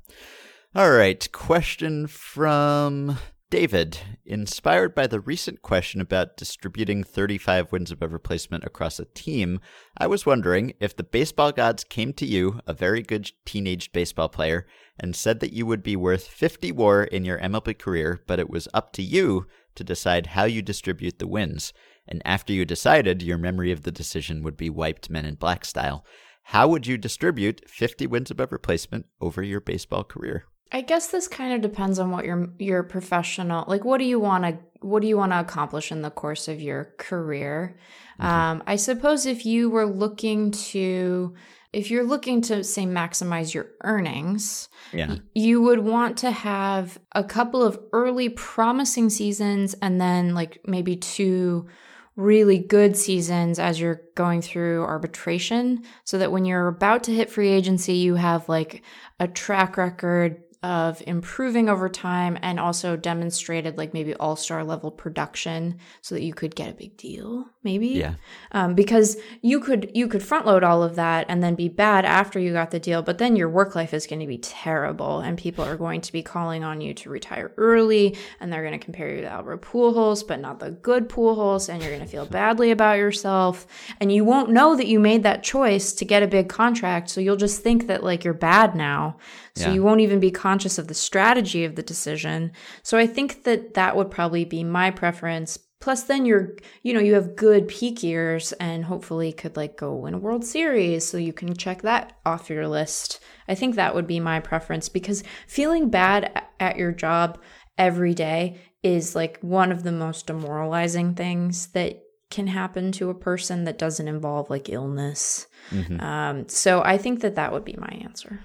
All 0.75 0.91
right. 0.91 1.27
Question 1.31 2.05
from 2.07 3.17
David, 3.55 3.97
inspired 4.25 4.93
by 4.93 5.07
the 5.07 5.21
recent 5.21 5.61
question 5.61 6.01
about 6.01 6.35
distributing 6.35 7.05
35 7.05 7.71
wins 7.71 7.89
above 7.89 8.11
replacement 8.11 8.65
across 8.65 8.99
a 8.99 9.05
team, 9.05 9.61
I 9.97 10.07
was 10.07 10.25
wondering 10.25 10.73
if 10.81 10.93
the 10.93 11.05
baseball 11.05 11.53
gods 11.53 11.85
came 11.85 12.11
to 12.15 12.25
you, 12.25 12.59
a 12.67 12.73
very 12.73 13.01
good 13.01 13.31
teenage 13.45 13.93
baseball 13.93 14.27
player, 14.27 14.67
and 14.99 15.15
said 15.15 15.39
that 15.39 15.53
you 15.53 15.65
would 15.65 15.83
be 15.83 15.95
worth 15.95 16.27
50 16.27 16.73
WAR 16.73 17.05
in 17.05 17.23
your 17.23 17.39
MLB 17.39 17.79
career, 17.79 18.21
but 18.27 18.39
it 18.39 18.49
was 18.49 18.67
up 18.73 18.91
to 18.91 19.01
you 19.01 19.47
to 19.75 19.85
decide 19.85 20.27
how 20.27 20.43
you 20.43 20.61
distribute 20.61 21.19
the 21.19 21.25
wins. 21.25 21.71
And 22.09 22.21
after 22.25 22.51
you 22.51 22.65
decided, 22.65 23.23
your 23.23 23.37
memory 23.37 23.71
of 23.71 23.83
the 23.83 23.91
decision 23.91 24.43
would 24.43 24.57
be 24.57 24.69
wiped 24.69 25.09
Men 25.09 25.23
in 25.23 25.35
Black 25.35 25.63
style. 25.63 26.05
How 26.43 26.67
would 26.67 26.87
you 26.87 26.97
distribute 26.97 27.61
50 27.69 28.05
wins 28.07 28.29
above 28.29 28.51
replacement 28.51 29.05
over 29.21 29.41
your 29.41 29.61
baseball 29.61 30.03
career? 30.03 30.43
I 30.71 30.81
guess 30.81 31.07
this 31.07 31.27
kind 31.27 31.53
of 31.53 31.61
depends 31.61 31.99
on 31.99 32.11
what 32.11 32.25
your 32.25 32.49
your 32.59 32.83
professional 32.83 33.65
like 33.67 33.85
what 33.85 33.99
do 33.99 34.05
you 34.05 34.19
want 34.19 34.43
to 34.43 34.57
what 34.85 35.01
do 35.01 35.07
you 35.07 35.17
want 35.17 35.31
to 35.31 35.39
accomplish 35.39 35.91
in 35.91 36.01
the 36.01 36.11
course 36.11 36.47
of 36.47 36.61
your 36.61 36.93
career? 36.97 37.75
Mm-hmm. 38.19 38.25
Um, 38.25 38.63
I 38.67 38.75
suppose 38.75 39.25
if 39.25 39.45
you 39.45 39.69
were 39.69 39.85
looking 39.85 40.51
to 40.51 41.33
if 41.73 41.91
you're 41.91 42.05
looking 42.05 42.41
to 42.41 42.63
say 42.63 42.85
maximize 42.85 43.53
your 43.53 43.67
earnings, 43.83 44.69
yeah. 44.93 45.15
you 45.33 45.61
would 45.61 45.79
want 45.79 46.17
to 46.19 46.31
have 46.31 46.97
a 47.11 47.23
couple 47.23 47.61
of 47.61 47.77
early 47.91 48.29
promising 48.29 49.09
seasons 49.09 49.75
and 49.81 49.99
then 49.99 50.33
like 50.33 50.59
maybe 50.65 50.95
two 50.95 51.67
really 52.15 52.59
good 52.59 52.95
seasons 52.95 53.59
as 53.59 53.77
you're 53.77 54.01
going 54.15 54.41
through 54.41 54.83
arbitration 54.83 55.83
so 56.05 56.17
that 56.17 56.31
when 56.31 56.45
you're 56.45 56.69
about 56.69 57.03
to 57.03 57.13
hit 57.13 57.29
free 57.29 57.49
agency 57.49 57.95
you 57.95 58.15
have 58.15 58.47
like 58.47 58.81
a 59.19 59.27
track 59.27 59.75
record 59.75 60.41
of 60.65 60.99
improving 61.05 61.69
over 61.69 61.87
time 61.87 62.39
and 62.41 62.59
also 62.59 62.95
demonstrated 62.95 63.77
like 63.77 63.93
maybe 63.93 64.15
all-star 64.15 64.63
level 64.63 64.89
production 64.89 65.77
so 66.01 66.15
that 66.15 66.23
you 66.23 66.33
could 66.33 66.55
get 66.55 66.71
a 66.71 66.73
big 66.73 66.97
deal 66.97 67.45
maybe? 67.61 67.89
Yeah. 67.89 68.15
Um, 68.51 68.73
because 68.73 69.15
you 69.43 69.59
could 69.59 69.91
you 69.93 70.07
could 70.07 70.23
front 70.23 70.47
load 70.47 70.63
all 70.63 70.81
of 70.81 70.95
that 70.95 71.27
and 71.29 71.43
then 71.43 71.53
be 71.53 71.69
bad 71.69 72.03
after 72.03 72.39
you 72.39 72.51
got 72.51 72.71
the 72.71 72.79
deal 72.79 73.03
but 73.03 73.19
then 73.19 73.35
your 73.35 73.47
work 73.47 73.75
life 73.75 73.93
is 73.93 74.07
going 74.07 74.21
to 74.21 74.25
be 74.25 74.39
terrible 74.39 75.19
and 75.19 75.37
people 75.37 75.63
are 75.63 75.77
going 75.77 76.01
to 76.01 76.11
be 76.11 76.23
calling 76.23 76.63
on 76.63 76.81
you 76.81 76.95
to 76.95 77.11
retire 77.11 77.53
early 77.57 78.17
and 78.39 78.51
they're 78.51 78.63
going 78.63 78.77
to 78.77 78.83
compare 78.83 79.13
you 79.13 79.21
to 79.21 79.27
Albert 79.27 79.61
Pujols 79.61 80.27
but 80.27 80.39
not 80.39 80.59
the 80.59 80.71
good 80.71 81.07
Pujols 81.09 81.69
and 81.69 81.79
you're 81.79 81.91
going 81.91 82.01
to 82.01 82.07
feel 82.07 82.25
badly 82.35 82.71
about 82.71 82.97
yourself. 82.97 83.67
And 83.99 84.11
you 84.11 84.25
won't 84.25 84.49
know 84.49 84.75
that 84.75 84.87
you 84.87 84.99
made 84.99 85.21
that 85.23 85.43
choice 85.43 85.93
to 85.93 86.05
get 86.05 86.23
a 86.23 86.27
big 86.27 86.49
contract 86.49 87.11
so 87.11 87.21
you'll 87.21 87.35
just 87.35 87.61
think 87.61 87.85
that 87.85 88.03
like 88.03 88.23
you're 88.23 88.33
bad 88.33 88.75
now 88.75 89.17
so 89.55 89.67
yeah. 89.67 89.73
you 89.73 89.83
won't 89.83 90.01
even 90.01 90.19
be 90.19 90.31
conscious 90.31 90.77
of 90.77 90.87
the 90.87 90.93
strategy 90.93 91.63
of 91.63 91.75
the 91.75 91.83
decision. 91.83 92.51
So 92.83 92.97
I 92.97 93.07
think 93.07 93.43
that 93.43 93.73
that 93.75 93.95
would 93.95 94.11
probably 94.11 94.43
be 94.43 94.63
my 94.63 94.91
preference. 94.91 95.57
Plus, 95.79 96.03
then 96.03 96.25
you're, 96.25 96.55
you 96.83 96.93
know, 96.93 96.99
you 96.99 97.13
have 97.13 97.35
good 97.35 97.67
peak 97.67 98.03
years 98.03 98.51
and 98.53 98.85
hopefully 98.85 99.31
could 99.31 99.55
like 99.55 99.77
go 99.77 99.93
win 99.95 100.13
a 100.13 100.17
World 100.17 100.43
Series. 100.43 101.07
So 101.07 101.17
you 101.17 101.31
can 101.31 101.55
check 101.55 101.83
that 101.83 102.17
off 102.25 102.49
your 102.49 102.67
list. 102.67 103.19
I 103.47 103.55
think 103.55 103.75
that 103.75 103.95
would 103.95 104.07
be 104.07 104.19
my 104.19 104.39
preference 104.39 104.89
because 104.89 105.23
feeling 105.47 105.89
bad 105.89 106.43
at 106.59 106.77
your 106.77 106.91
job 106.91 107.39
every 107.77 108.13
day 108.13 108.59
is 108.83 109.15
like 109.15 109.39
one 109.41 109.71
of 109.71 109.83
the 109.83 109.91
most 109.91 110.27
demoralizing 110.27 111.13
things 111.13 111.67
that 111.67 112.01
can 112.29 112.47
happen 112.47 112.91
to 112.93 113.09
a 113.09 113.15
person 113.15 113.63
that 113.65 113.77
doesn't 113.77 114.07
involve 114.07 114.49
like 114.49 114.69
illness. 114.69 115.47
Mm-hmm. 115.69 116.01
Um, 116.01 116.49
so 116.49 116.81
I 116.83 116.97
think 116.97 117.21
that 117.21 117.35
that 117.35 117.53
would 117.53 117.63
be 117.63 117.75
my 117.77 117.99
answer. 118.01 118.41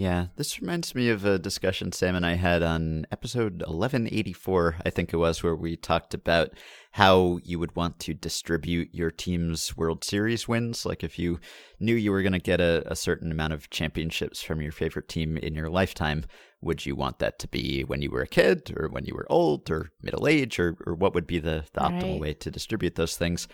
Yeah, 0.00 0.28
this 0.36 0.62
reminds 0.62 0.94
me 0.94 1.10
of 1.10 1.26
a 1.26 1.38
discussion 1.38 1.92
Sam 1.92 2.16
and 2.16 2.24
I 2.24 2.32
had 2.32 2.62
on 2.62 3.06
episode 3.12 3.60
1184, 3.60 4.76
I 4.86 4.88
think 4.88 5.12
it 5.12 5.18
was, 5.18 5.42
where 5.42 5.54
we 5.54 5.76
talked 5.76 6.14
about 6.14 6.52
how 6.92 7.38
you 7.44 7.58
would 7.58 7.76
want 7.76 7.98
to 8.00 8.14
distribute 8.14 8.94
your 8.94 9.10
team's 9.10 9.76
World 9.76 10.02
Series 10.02 10.48
wins. 10.48 10.86
Like 10.86 11.04
if 11.04 11.18
you 11.18 11.38
knew 11.80 11.94
you 11.94 12.12
were 12.12 12.22
going 12.22 12.32
to 12.32 12.38
get 12.38 12.62
a, 12.62 12.82
a, 12.90 12.96
certain 12.96 13.30
amount 13.30 13.52
of 13.52 13.68
championships 13.68 14.40
from 14.40 14.62
your 14.62 14.72
favorite 14.72 15.06
team 15.06 15.36
in 15.36 15.54
your 15.54 15.68
lifetime, 15.68 16.24
would 16.62 16.86
you 16.86 16.96
want 16.96 17.18
that 17.18 17.38
to 17.40 17.48
be 17.48 17.82
when 17.82 18.00
you 18.00 18.10
were 18.10 18.22
a 18.22 18.26
kid 18.26 18.74
or 18.80 18.88
when 18.88 19.04
you 19.04 19.14
were 19.14 19.26
old 19.28 19.70
or 19.70 19.90
middle 20.00 20.26
age 20.26 20.58
or, 20.58 20.78
or 20.86 20.94
what 20.94 21.12
would 21.12 21.26
be 21.26 21.40
the, 21.40 21.66
the 21.74 21.80
optimal 21.80 22.12
right. 22.12 22.20
way 22.20 22.32
to 22.32 22.50
distribute 22.50 22.94
those 22.94 23.18
things? 23.18 23.48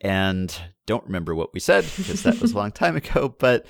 And 0.00 0.50
don't 0.86 1.04
remember 1.04 1.34
what 1.34 1.52
we 1.52 1.60
said 1.60 1.84
because 1.94 2.22
that 2.22 2.40
was 2.40 2.52
a 2.52 2.56
long 2.56 2.72
time 2.72 2.96
ago, 2.96 3.28
but 3.38 3.66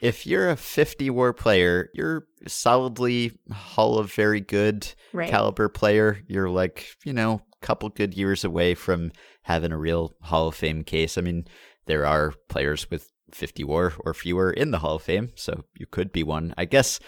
if 0.00 0.26
you're 0.26 0.48
a 0.50 0.56
50 0.56 1.10
war 1.10 1.32
player, 1.32 1.90
you're 1.94 2.26
solidly 2.46 3.32
Hall 3.52 3.98
of 3.98 4.12
Very 4.12 4.40
Good 4.40 4.92
Right. 5.12 5.30
caliber 5.30 5.68
player. 5.68 6.20
You're 6.26 6.50
like, 6.50 6.86
you 7.04 7.12
know, 7.12 7.42
a 7.62 7.66
couple 7.66 7.88
good 7.88 8.14
years 8.14 8.44
away 8.44 8.74
from 8.74 9.12
having 9.42 9.72
a 9.72 9.78
real 9.78 10.14
Hall 10.22 10.48
of 10.48 10.54
Fame 10.54 10.84
case. 10.84 11.18
I 11.18 11.20
mean, 11.20 11.46
there 11.86 12.06
are 12.06 12.32
players 12.48 12.90
with 12.90 13.10
50 13.32 13.64
war 13.64 13.94
or 14.04 14.14
fewer 14.14 14.50
in 14.50 14.70
the 14.70 14.78
Hall 14.78 14.96
of 14.96 15.02
Fame, 15.02 15.30
so 15.34 15.64
you 15.74 15.86
could 15.86 16.12
be 16.12 16.22
one. 16.22 16.54
I 16.56 16.64
guess 16.64 16.98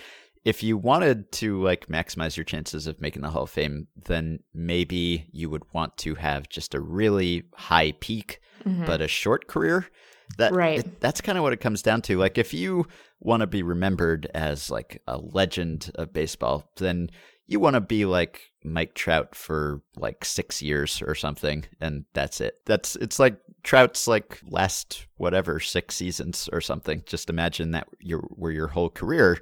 if 0.45 0.62
you 0.62 0.76
wanted 0.76 1.30
to 1.32 1.62
like 1.62 1.86
maximize 1.86 2.36
your 2.36 2.45
chances 2.45 2.86
of 2.86 3.01
making 3.01 3.22
the 3.22 3.30
Hall 3.30 3.45
of 3.45 3.51
Fame, 3.51 3.86
then 4.05 4.40
maybe 4.53 5.28
you 5.32 5.49
would 5.51 5.62
want 5.72 5.97
to 5.99 6.16
have 6.16 6.49
just 6.49 6.74
a 6.74 6.80
really 6.80 7.45
high 7.55 7.93
peak 8.01 8.40
Mhm. 8.64 8.86
but 8.86 9.01
a 9.01 9.09
short 9.09 9.47
career. 9.47 9.86
That 10.39 10.53
Right. 10.53 10.78
it- 10.80 11.01
that's 11.01 11.20
kind 11.20 11.39
of 11.39 11.43
what 11.45 11.53
it 11.53 11.61
comes 11.61 11.83
down 11.83 12.03
to. 12.03 12.16
Like 12.18 12.39
if 12.39 12.55
you 12.55 12.87
want 13.20 13.41
to 13.41 13.47
be 13.47 13.62
remembered 13.62 14.26
as 14.35 14.70
like 14.70 15.03
a 15.07 15.18
legend 15.18 15.91
of 15.95 16.12
baseball, 16.12 16.70
then 16.76 17.11
you 17.47 17.61
want 17.61 17.74
to 17.74 17.80
be 17.80 18.05
like 18.05 18.41
Mike 18.64 18.95
Trout 18.95 19.35
for 19.35 19.83
like 19.97 20.24
6 20.24 20.62
years 20.62 21.03
or 21.03 21.14
something 21.14 21.64
and 21.80 22.05
that's 22.14 22.41
it. 22.41 22.55
That's 22.66 22.97
it's 22.97 23.18
like 23.18 23.37
Trout's 23.62 24.09
like 24.09 24.41
last 24.49 25.07
whatever 25.16 25.61
6 25.61 25.95
seasons 25.95 26.49
or 26.53 26.61
something. 26.61 27.03
Just 27.07 27.30
imagine 27.30 27.72
that 27.72 27.87
your 28.01 28.24
were 28.30 28.51
your 28.51 28.68
whole 28.68 28.91
career. 28.91 29.39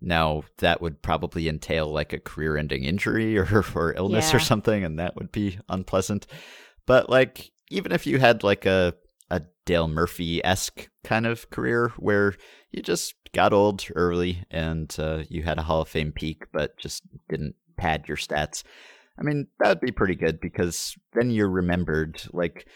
Now 0.00 0.44
that 0.58 0.80
would 0.82 1.00
probably 1.02 1.48
entail 1.48 1.86
like 1.90 2.12
a 2.12 2.18
career-ending 2.20 2.84
injury 2.84 3.38
or 3.38 3.64
or 3.74 3.94
illness 3.96 4.34
or 4.34 4.40
something 4.40 4.84
and 4.84 4.98
that 4.98 5.16
would 5.16 5.32
be 5.32 5.58
unpleasant. 5.68 6.26
But 6.86 7.08
like 7.08 7.50
even 7.70 7.92
if 7.92 8.06
you 8.06 8.18
had 8.18 8.42
like 8.44 8.66
a 8.66 8.94
a 9.34 9.42
Dale 9.64 9.88
Murphy 9.88 10.44
esque 10.44 10.88
kind 11.02 11.26
of 11.26 11.50
career 11.50 11.92
where 11.96 12.34
you 12.70 12.82
just 12.82 13.14
got 13.32 13.52
old 13.52 13.84
early 13.94 14.44
and 14.50 14.94
uh, 14.98 15.24
you 15.28 15.42
had 15.42 15.58
a 15.58 15.62
Hall 15.62 15.82
of 15.82 15.88
Fame 15.88 16.12
peak, 16.12 16.44
but 16.52 16.78
just 16.78 17.02
didn't 17.28 17.56
pad 17.76 18.04
your 18.06 18.16
stats. 18.16 18.62
I 19.18 19.22
mean, 19.22 19.48
that 19.58 19.68
would 19.68 19.80
be 19.80 19.92
pretty 19.92 20.14
good 20.14 20.40
because 20.40 20.96
then 21.14 21.30
you're 21.30 21.50
remembered. 21.50 22.22
Like, 22.32 22.66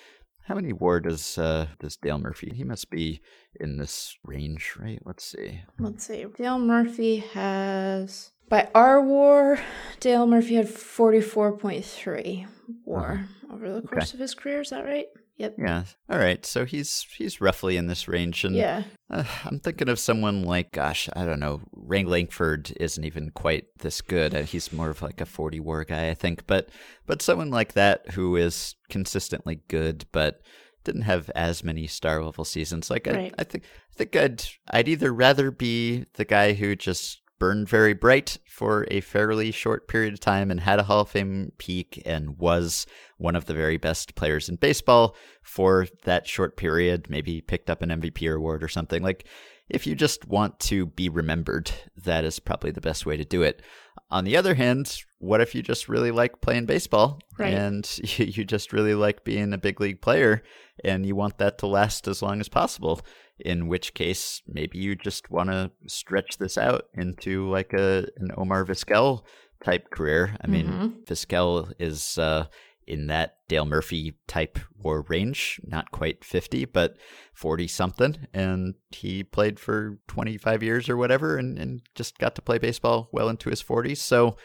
how 0.47 0.55
many 0.55 0.73
WAR 0.73 1.01
does 1.01 1.39
uh, 1.39 1.69
does 1.79 1.97
Dale 1.97 2.19
Murphy? 2.19 2.53
He 2.55 2.65
must 2.65 2.91
be 2.91 3.21
in 3.61 3.77
this 3.77 4.17
range, 4.25 4.75
right? 4.81 5.01
Let's 5.05 5.25
see. 5.25 5.61
Let's 5.79 6.07
see. 6.07 6.25
Dale 6.37 6.59
Murphy 6.59 7.19
has 7.35 8.33
by 8.49 8.69
our 8.75 9.03
war, 9.03 9.59
Dale 10.01 10.27
Murphy 10.27 10.55
had 10.55 10.69
forty 10.69 11.21
four 11.21 11.57
point 11.57 11.85
three 11.85 12.47
war 12.85 13.29
over 13.53 13.73
the 13.73 13.87
course 13.87 14.15
of 14.15 14.21
his 14.21 14.35
career. 14.35 14.63
Is 14.63 14.71
that 14.71 14.85
right? 14.85 15.07
Yep. 15.39 15.55
Yeah. 15.59 15.85
All 16.11 16.19
right. 16.19 16.45
So 16.45 16.65
he's 16.65 17.07
he's 17.17 17.41
roughly 17.41 17.77
in 17.77 17.87
this 17.87 18.09
range, 18.09 18.45
and 18.45 18.57
Yeah. 18.57 18.83
Uh, 19.09 19.25
I'm 19.45 19.61
thinking 19.61 19.89
of 19.89 19.99
someone 19.99 20.43
like, 20.43 20.73
gosh, 20.73 21.09
I 21.15 21.25
don't 21.25 21.41
know. 21.41 21.63
Ray 21.73 22.05
Lankford 22.05 22.73
isn't 22.79 23.05
even 23.05 23.31
quite 23.31 23.67
this 23.79 24.01
good. 24.01 24.35
Uh, 24.35 24.43
He's 24.43 24.73
more 24.73 24.91
of 24.91 25.01
like 25.01 25.21
a 25.21 25.27
40 25.27 25.61
war 25.61 25.85
guy, 25.85 26.09
I 26.11 26.15
think. 26.15 26.47
But 26.47 26.69
but 27.07 27.23
someone 27.23 27.51
like 27.51 27.75
that 27.75 28.11
who 28.11 28.37
is 28.37 28.75
consistently 28.91 29.61
good, 29.69 30.07
but 30.13 30.41
didn't 30.85 31.03
have 31.03 31.31
as 31.35 31.63
many 31.63 31.87
star 31.87 32.23
level 32.25 32.45
seasons. 32.45 32.91
Like 32.91 33.07
I, 33.07 33.31
I 33.39 33.45
think 33.45 33.65
I 33.65 33.95
think 33.95 34.17
I'd 34.17 34.45
I'd 34.71 34.89
either 34.89 35.13
rather 35.13 35.51
be 35.51 36.05
the 36.15 36.25
guy 36.25 36.53
who 36.55 36.75
just 36.75 37.21
burned 37.39 37.69
very 37.69 37.95
bright 37.95 38.39
for 38.47 38.87
a 38.91 39.01
fairly 39.01 39.51
short 39.51 39.89
period 39.89 40.13
of 40.15 40.21
time 40.21 40.51
and 40.51 40.61
had 40.61 40.79
a 40.79 40.85
Hall 40.85 41.01
of 41.03 41.09
Fame 41.09 41.53
peak 41.59 42.03
and 42.05 42.39
was 42.39 42.87
one 43.17 43.37
of 43.37 43.47
the 43.47 43.55
very 43.55 43.77
best 43.77 44.15
players 44.15 44.49
in 44.49 44.57
baseball 44.57 45.15
for 45.43 45.87
that 46.05 46.27
short 46.27 46.57
period, 46.57 47.09
maybe 47.09 47.41
picked 47.41 47.71
up 47.71 47.83
an 47.83 47.91
MVP 47.91 48.35
award 48.35 48.63
or 48.63 48.69
something. 48.69 49.03
Like, 49.03 49.27
if 49.69 49.87
you 49.87 49.95
just 49.95 50.27
want 50.27 50.59
to 50.61 50.87
be 50.87 51.09
remembered, 51.09 51.71
that 51.97 52.25
is 52.25 52.39
probably 52.41 52.71
the 52.71 52.81
best 52.81 53.05
way 53.05 53.17
to 53.17 53.25
do 53.25 53.43
it. 53.43 53.63
On 54.11 54.25
the 54.25 54.37
other 54.37 54.55
hand, 54.55 55.03
what 55.19 55.43
if 55.43 55.55
you 55.55 55.63
just 55.63 55.89
really 55.89 56.11
like 56.11 56.41
playing 56.41 56.65
baseball 56.65 57.21
Right. 57.39 57.53
and 57.53 57.99
you, 58.19 58.25
you 58.25 58.45
just 58.45 58.73
really 58.73 58.95
like 58.95 59.25
being 59.25 59.53
a 59.53 59.59
big 59.59 59.81
league 59.81 60.01
player 60.01 60.43
and 60.85 61.05
you 61.05 61.15
want 61.15 61.39
that 61.39 61.59
to 61.59 61.67
last 61.67 62.09
as 62.09 62.23
long 62.23 62.41
as 62.41 62.49
possible? 62.49 63.01
In 63.41 63.69
which 63.69 63.95
case, 63.95 64.43
maybe 64.47 64.79
you 64.79 64.97
just 64.97 65.31
want 65.31 65.51
to 65.51 65.71
stretch 65.87 66.39
this 66.39 66.59
out 66.59 66.87
into 66.95 67.49
like 67.51 67.73
a 67.73 68.07
an 68.17 68.31
Omar 68.37 68.65
Vizquel 68.65 69.23
type 69.65 69.91
career. 69.91 70.37
I 70.43 70.47
mean, 70.47 70.67
Mhm. 70.67 71.05
Vizquel 71.07 71.73
is 71.79 72.17
uh, 72.19 72.47
in 72.87 73.07
that 73.09 73.37
Dale 73.49 73.67
Murphy 73.67 74.17
type 74.27 74.59
war 74.77 75.05
range, 75.09 75.61
not 75.65 75.91
quite 75.91 76.25
50, 76.25 76.65
but 76.65 76.97
40 77.35 77.69
something. 77.69 78.27
And 78.33 78.75
he 78.91 79.23
played 79.25 79.61
for 79.61 79.99
25 80.09 80.63
years 80.63 80.89
or 80.89 80.97
whatever 80.97 81.37
and, 81.37 81.59
and 81.59 81.83
just 81.95 82.19
got 82.19 82.35
to 82.37 82.43
play 82.43 82.59
baseball 82.59 83.09
well 83.13 83.29
into 83.29 83.51
his 83.51 83.63
40s. 83.63 83.99
So 83.99 84.37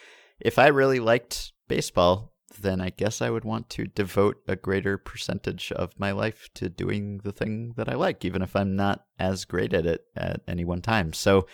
if 0.42 0.60
I 0.60 0.68
really 0.68 1.00
liked 1.00 1.54
baseball, 1.70 2.33
then 2.62 2.82
I 2.82 2.90
guess 2.90 3.22
I 3.22 3.30
would 3.30 3.44
want 3.44 3.70
to 3.72 3.86
devote 3.86 4.42
a 4.48 4.56
greater 4.56 4.98
percentage 4.98 5.72
of 5.72 6.00
my 6.00 6.12
life 6.12 6.50
to 6.56 6.70
doing 6.70 7.20
the 7.24 7.32
thing 7.32 7.74
that 7.78 7.90
I 7.90 7.96
like, 7.96 8.24
even 8.26 8.42
if 8.42 8.56
I'm 8.56 8.76
not 8.76 9.06
as 9.20 9.46
great 9.46 9.74
at 9.74 9.86
it 9.86 10.06
at 10.16 10.42
any 10.48 10.66
one 10.66 10.82
time. 10.82 11.14
So 11.14 11.48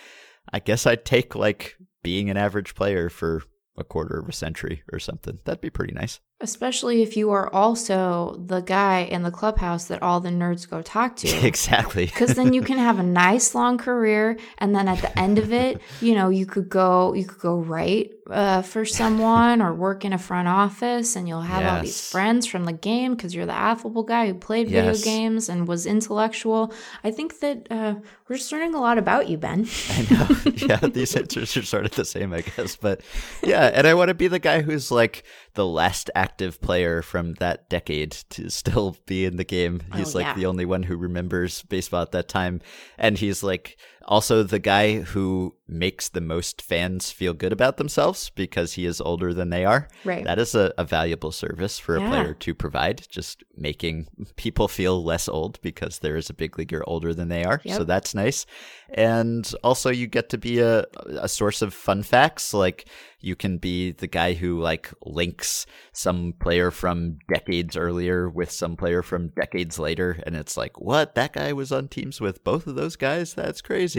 I 0.51 0.59
guess 0.59 0.85
I'd 0.85 1.05
take 1.05 1.35
like 1.35 1.77
being 2.03 2.29
an 2.29 2.37
average 2.37 2.75
player 2.75 3.09
for 3.09 3.43
a 3.77 3.83
quarter 3.83 4.19
of 4.19 4.29
a 4.29 4.33
century 4.33 4.83
or 4.91 4.99
something. 4.99 5.39
That'd 5.45 5.61
be 5.61 5.69
pretty 5.69 5.93
nice. 5.93 6.19
Especially 6.41 7.01
if 7.01 7.17
you 7.17 7.31
are 7.31 7.53
also 7.53 8.41
the 8.45 8.61
guy 8.61 9.01
in 9.01 9.23
the 9.23 9.31
clubhouse 9.31 9.85
that 9.85 10.01
all 10.01 10.19
the 10.19 10.29
nerds 10.29 10.69
go 10.69 10.81
talk 10.81 11.15
to. 11.17 11.27
exactly. 11.45 12.05
because 12.05 12.35
then 12.35 12.53
you 12.53 12.61
can 12.61 12.77
have 12.77 12.99
a 12.99 13.03
nice 13.03 13.53
long 13.55 13.77
career 13.77 14.37
and 14.57 14.75
then 14.75 14.87
at 14.87 14.99
the 14.99 15.19
end 15.19 15.37
of 15.37 15.51
it 15.51 15.81
you 16.01 16.15
know 16.15 16.29
you 16.29 16.45
could 16.45 16.69
go 16.69 17.13
you 17.13 17.25
could 17.25 17.39
go 17.39 17.57
write 17.57 18.11
uh, 18.29 18.61
for 18.61 18.85
someone 18.85 19.61
or 19.61 19.73
work 19.73 20.05
in 20.05 20.13
a 20.13 20.17
front 20.17 20.47
office 20.47 21.15
and 21.15 21.27
you'll 21.27 21.41
have 21.41 21.65
all 21.65 21.81
these 21.81 22.09
friends 22.11 22.45
from 22.45 22.65
the 22.65 22.73
game 22.73 23.15
because 23.15 23.33
you're 23.33 23.45
the 23.45 23.51
affable 23.51 24.03
guy 24.03 24.27
who 24.27 24.33
played 24.33 24.69
video 24.69 24.95
games 24.95 25.49
and 25.49 25.67
was 25.67 25.85
intellectual 25.85 26.71
i 27.03 27.11
think 27.11 27.39
that 27.39 27.67
uh, 27.71 27.95
we're 28.27 28.37
just 28.37 28.51
learning 28.51 28.75
a 28.75 28.79
lot 28.79 28.97
about 28.97 29.27
you 29.27 29.37
ben 29.37 29.67
I 29.89 30.07
know. 30.11 30.51
yeah, 30.55 30.77
these 30.77 31.15
answers 31.15 31.55
are 31.57 31.63
sort 31.63 31.85
of 31.85 31.91
the 31.91 32.05
same, 32.05 32.33
I 32.33 32.41
guess. 32.41 32.75
But 32.75 33.01
yeah, 33.43 33.71
and 33.73 33.87
I 33.87 33.93
want 33.93 34.09
to 34.09 34.13
be 34.13 34.27
the 34.27 34.39
guy 34.39 34.61
who's 34.61 34.91
like 34.91 35.23
the 35.55 35.65
last 35.65 36.09
active 36.15 36.61
player 36.61 37.01
from 37.01 37.33
that 37.35 37.69
decade 37.69 38.11
to 38.11 38.49
still 38.49 38.95
be 39.05 39.25
in 39.25 39.37
the 39.37 39.43
game. 39.43 39.81
Oh, 39.91 39.97
he's 39.97 40.15
Oh, 40.15 40.19
like 40.19 40.27
yeah. 40.27 40.33
the 40.35 40.45
only 40.45 40.65
one 40.65 40.83
who 40.83 40.95
remembers 40.95 41.63
baseball 41.63 42.01
at 42.03 42.11
that 42.11 42.27
time. 42.27 42.61
And 42.97 43.17
he's 43.17 43.43
like 43.43 43.77
also 44.09 44.43
the 44.43 44.59
guy 44.59 44.99
who 45.01 45.55
makes 45.67 46.09
the 46.09 46.19
most 46.21 46.63
fans 46.63 47.11
feel 47.11 47.31
good 47.31 47.53
about 47.53 47.77
themselves 47.77 48.31
because 48.31 48.73
he 48.73 48.85
is 48.87 48.99
older 48.99 49.35
than 49.35 49.51
they 49.51 49.63
are. 49.65 49.87
Right. 50.03 50.23
That 50.25 50.39
is 50.39 50.55
a, 50.55 50.73
a 50.79 50.83
valuable 50.83 51.31
service 51.31 51.77
for 51.77 51.95
a 51.95 52.01
Yeah. 52.01 52.09
player 52.09 52.33
to 52.33 52.55
provide, 52.55 53.05
just 53.07 53.43
making 53.55 54.07
people 54.35 54.67
feel 54.67 55.03
less 55.03 55.29
old 55.29 55.61
because 55.61 55.99
there 55.99 56.15
is 56.17 56.27
a 56.29 56.33
big 56.33 56.57
leaguer 56.57 56.81
older 56.87 57.13
than 57.13 57.29
they 57.29 57.43
are. 57.43 57.61
So 57.67 57.83
that's 57.83 58.15
nice. 58.15 58.47
And 58.89 59.53
also 59.63 59.91
you 59.91 60.07
get 60.07 60.29
to 60.29 60.37
be 60.39 60.57
a 60.59 60.85
a 61.21 61.29
source 61.29 61.61
of 61.61 61.71
fun 61.73 62.01
facts. 62.01 62.51
Like 62.51 62.87
you 63.21 63.35
can 63.35 63.59
be 63.59 63.91
the 63.91 64.07
guy 64.07 64.33
who 64.33 64.59
like 64.59 64.91
links 65.05 65.67
some 65.93 66.33
player 66.39 66.71
from 66.71 67.19
decades 67.31 67.77
earlier 67.77 68.27
with 68.27 68.49
some 68.49 68.75
player 68.75 69.03
from 69.03 69.27
decades 69.39 69.77
later 69.77 70.17
and 70.25 70.35
it's 70.35 70.57
like, 70.57 70.79
"What? 70.81 71.13
That 71.13 71.33
guy 71.33 71.53
was 71.53 71.71
on 71.71 71.89
teams 71.89 72.19
with 72.19 72.43
both 72.43 72.65
of 72.65 72.73
those 72.75 72.95
guys? 72.95 73.35
That's 73.35 73.61
crazy." 73.61 73.98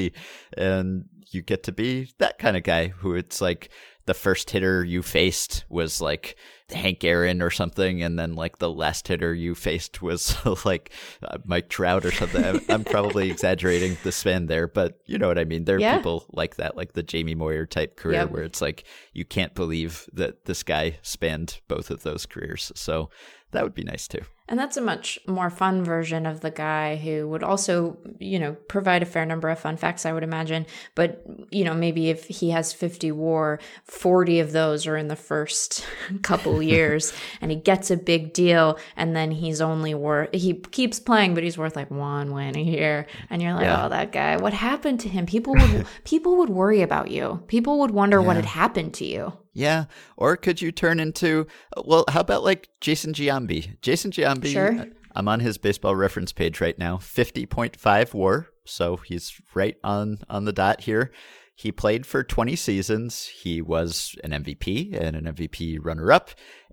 And 0.57 1.05
you 1.31 1.43
get 1.43 1.63
to 1.65 1.73
be 1.73 2.13
that 2.19 2.39
kind 2.39 2.57
of 2.57 2.63
guy 2.65 2.89
who 2.89 3.15
it's 3.15 3.41
like 3.41 3.71
the 4.07 4.15
first 4.15 4.51
hitter 4.51 4.83
you 4.85 5.03
faced 5.03 5.65
was 5.69 6.01
like 6.01 6.35
Hank 6.71 7.05
Aaron 7.05 7.41
or 7.43 7.51
something, 7.51 8.03
and 8.03 8.19
then 8.19 8.35
like 8.35 8.59
the 8.59 8.71
last 8.71 9.07
hitter 9.07 9.33
you 9.33 9.55
faced 9.55 10.03
was 10.03 10.35
like 10.65 10.91
uh, 11.23 11.39
Mike 11.45 11.69
Trout 11.69 12.05
or 12.05 12.11
something. 12.11 12.43
I'm, 12.45 12.61
I'm 12.69 12.85
probably 12.85 13.31
exaggerating 13.31 13.97
the 14.03 14.11
span 14.11 14.47
there, 14.47 14.67
but 14.67 14.99
you 15.07 15.19
know 15.19 15.29
what 15.29 15.39
I 15.39 15.45
mean. 15.45 15.65
There 15.65 15.77
are 15.77 15.81
Yeah. 15.81 15.97
people 15.99 16.25
like 16.33 16.57
that, 16.57 16.77
like 16.77 16.95
the 16.95 17.03
Jamie 17.05 17.35
Moyer 17.37 17.67
type 17.67 17.95
career, 17.97 18.21
Yep. 18.23 18.31
where 18.31 18.43
it's 18.43 18.61
like 18.61 18.85
you 19.13 19.25
can't 19.25 19.55
believe 19.55 20.09
that 20.13 20.47
this 20.47 20.63
guy 20.65 20.99
spanned 21.03 21.61
both 21.69 21.91
of 21.91 22.03
those 22.03 22.27
careers. 22.27 22.73
So 22.75 23.11
that 23.53 23.63
would 23.63 23.75
be 23.75 23.85
nice 23.85 24.09
too. 24.09 24.23
And 24.51 24.59
that's 24.59 24.77
a 24.77 24.81
much 24.81 25.17
more 25.29 25.49
fun 25.49 25.85
version 25.85 26.27
of 26.27 26.41
the 26.41 26.51
guy 26.51 26.97
who 26.97 27.29
would 27.29 27.45
also, 27.45 27.97
you 28.19 28.37
know, 28.41 28.55
provide 28.67 29.01
a 29.01 29.07
fair 29.07 29.25
number 29.25 29.49
of 29.49 29.61
fun 29.61 29.77
facts, 29.77 30.05
I 30.05 30.13
would 30.13 30.25
imagine. 30.25 30.67
But, 30.97 31.23
you 31.51 31.63
know, 31.63 31.73
maybe 31.73 32.11
if 32.11 32.25
he 32.27 32.51
has 32.51 32.73
50 32.73 33.13
war, 33.13 33.61
40 33.85 34.41
of 34.41 34.51
those 34.51 34.89
are 34.89 34.97
in 34.97 35.07
the 35.07 35.15
first 35.15 35.87
couple 36.23 36.61
years 36.75 37.13
and 37.41 37.53
he 37.53 37.57
gets 37.57 37.93
a 37.93 37.97
big 37.97 38.33
deal 38.33 38.77
and 38.97 39.15
then 39.15 39.31
he's 39.31 39.61
only 39.61 39.95
worth, 39.95 40.31
he 40.35 40.55
keeps 40.55 40.99
playing, 40.99 41.35
but 41.35 41.45
he's 41.45 41.57
worth 41.57 41.77
like 41.77 41.91
one 41.93 42.33
win 42.35 42.57
a 42.57 42.63
year. 42.63 43.07
And 43.31 43.41
you're 43.41 43.55
like, 43.55 43.63
Yeah. 43.63 43.87
oh, 43.87 43.89
that 43.89 44.11
guy, 44.11 44.37
what 44.37 44.53
happened 44.53 44.99
to 45.01 45.09
him? 45.09 45.27
People 45.27 45.55
would, 45.55 45.87
people 46.05 46.39
would 46.39 46.51
worry 46.51 46.83
about 46.83 47.09
you. 47.13 47.41
People 47.47 47.79
would 47.79 47.93
wonder 47.93 48.21
what 48.21 48.35
had 48.35 48.47
happened 48.47 48.95
to 48.95 49.05
you. 49.05 49.33
Yeah. 49.53 49.87
Or 50.17 50.37
could 50.37 50.63
you 50.63 50.71
turn 50.73 51.01
into, 51.01 51.47
well, 51.85 52.05
how 52.09 52.21
about 52.21 52.45
like 52.45 52.69
Jason 52.81 53.13
Giambi? 53.13 53.81
Jason 53.83 54.11
Giambi, 54.11 54.53
Sure. 54.53 54.79
uh, 54.79 54.85
I'm 55.15 55.27
on 55.29 55.41
his 55.41 55.59
baseball 55.59 55.97
reference 55.97 56.33
page 56.33 56.61
right 56.61 56.79
now. 56.79 56.97
50.5 56.99 58.15
WAR, 58.15 58.47
so 58.65 58.97
he's 58.99 59.41
right 59.55 59.77
on 59.83 60.19
on 60.29 60.45
the 60.45 60.53
dot 60.53 60.83
here. 60.83 61.11
He 61.57 61.73
played 61.73 62.07
for 62.07 62.23
20 62.23 62.57
seasons. 62.57 63.27
He 63.27 63.61
was 63.61 64.15
an 64.25 64.31
MVP 64.31 64.95
and 64.99 65.15
an 65.17 65.25
MVP 65.35 65.79
runner 65.83 66.11
up. 66.13 66.31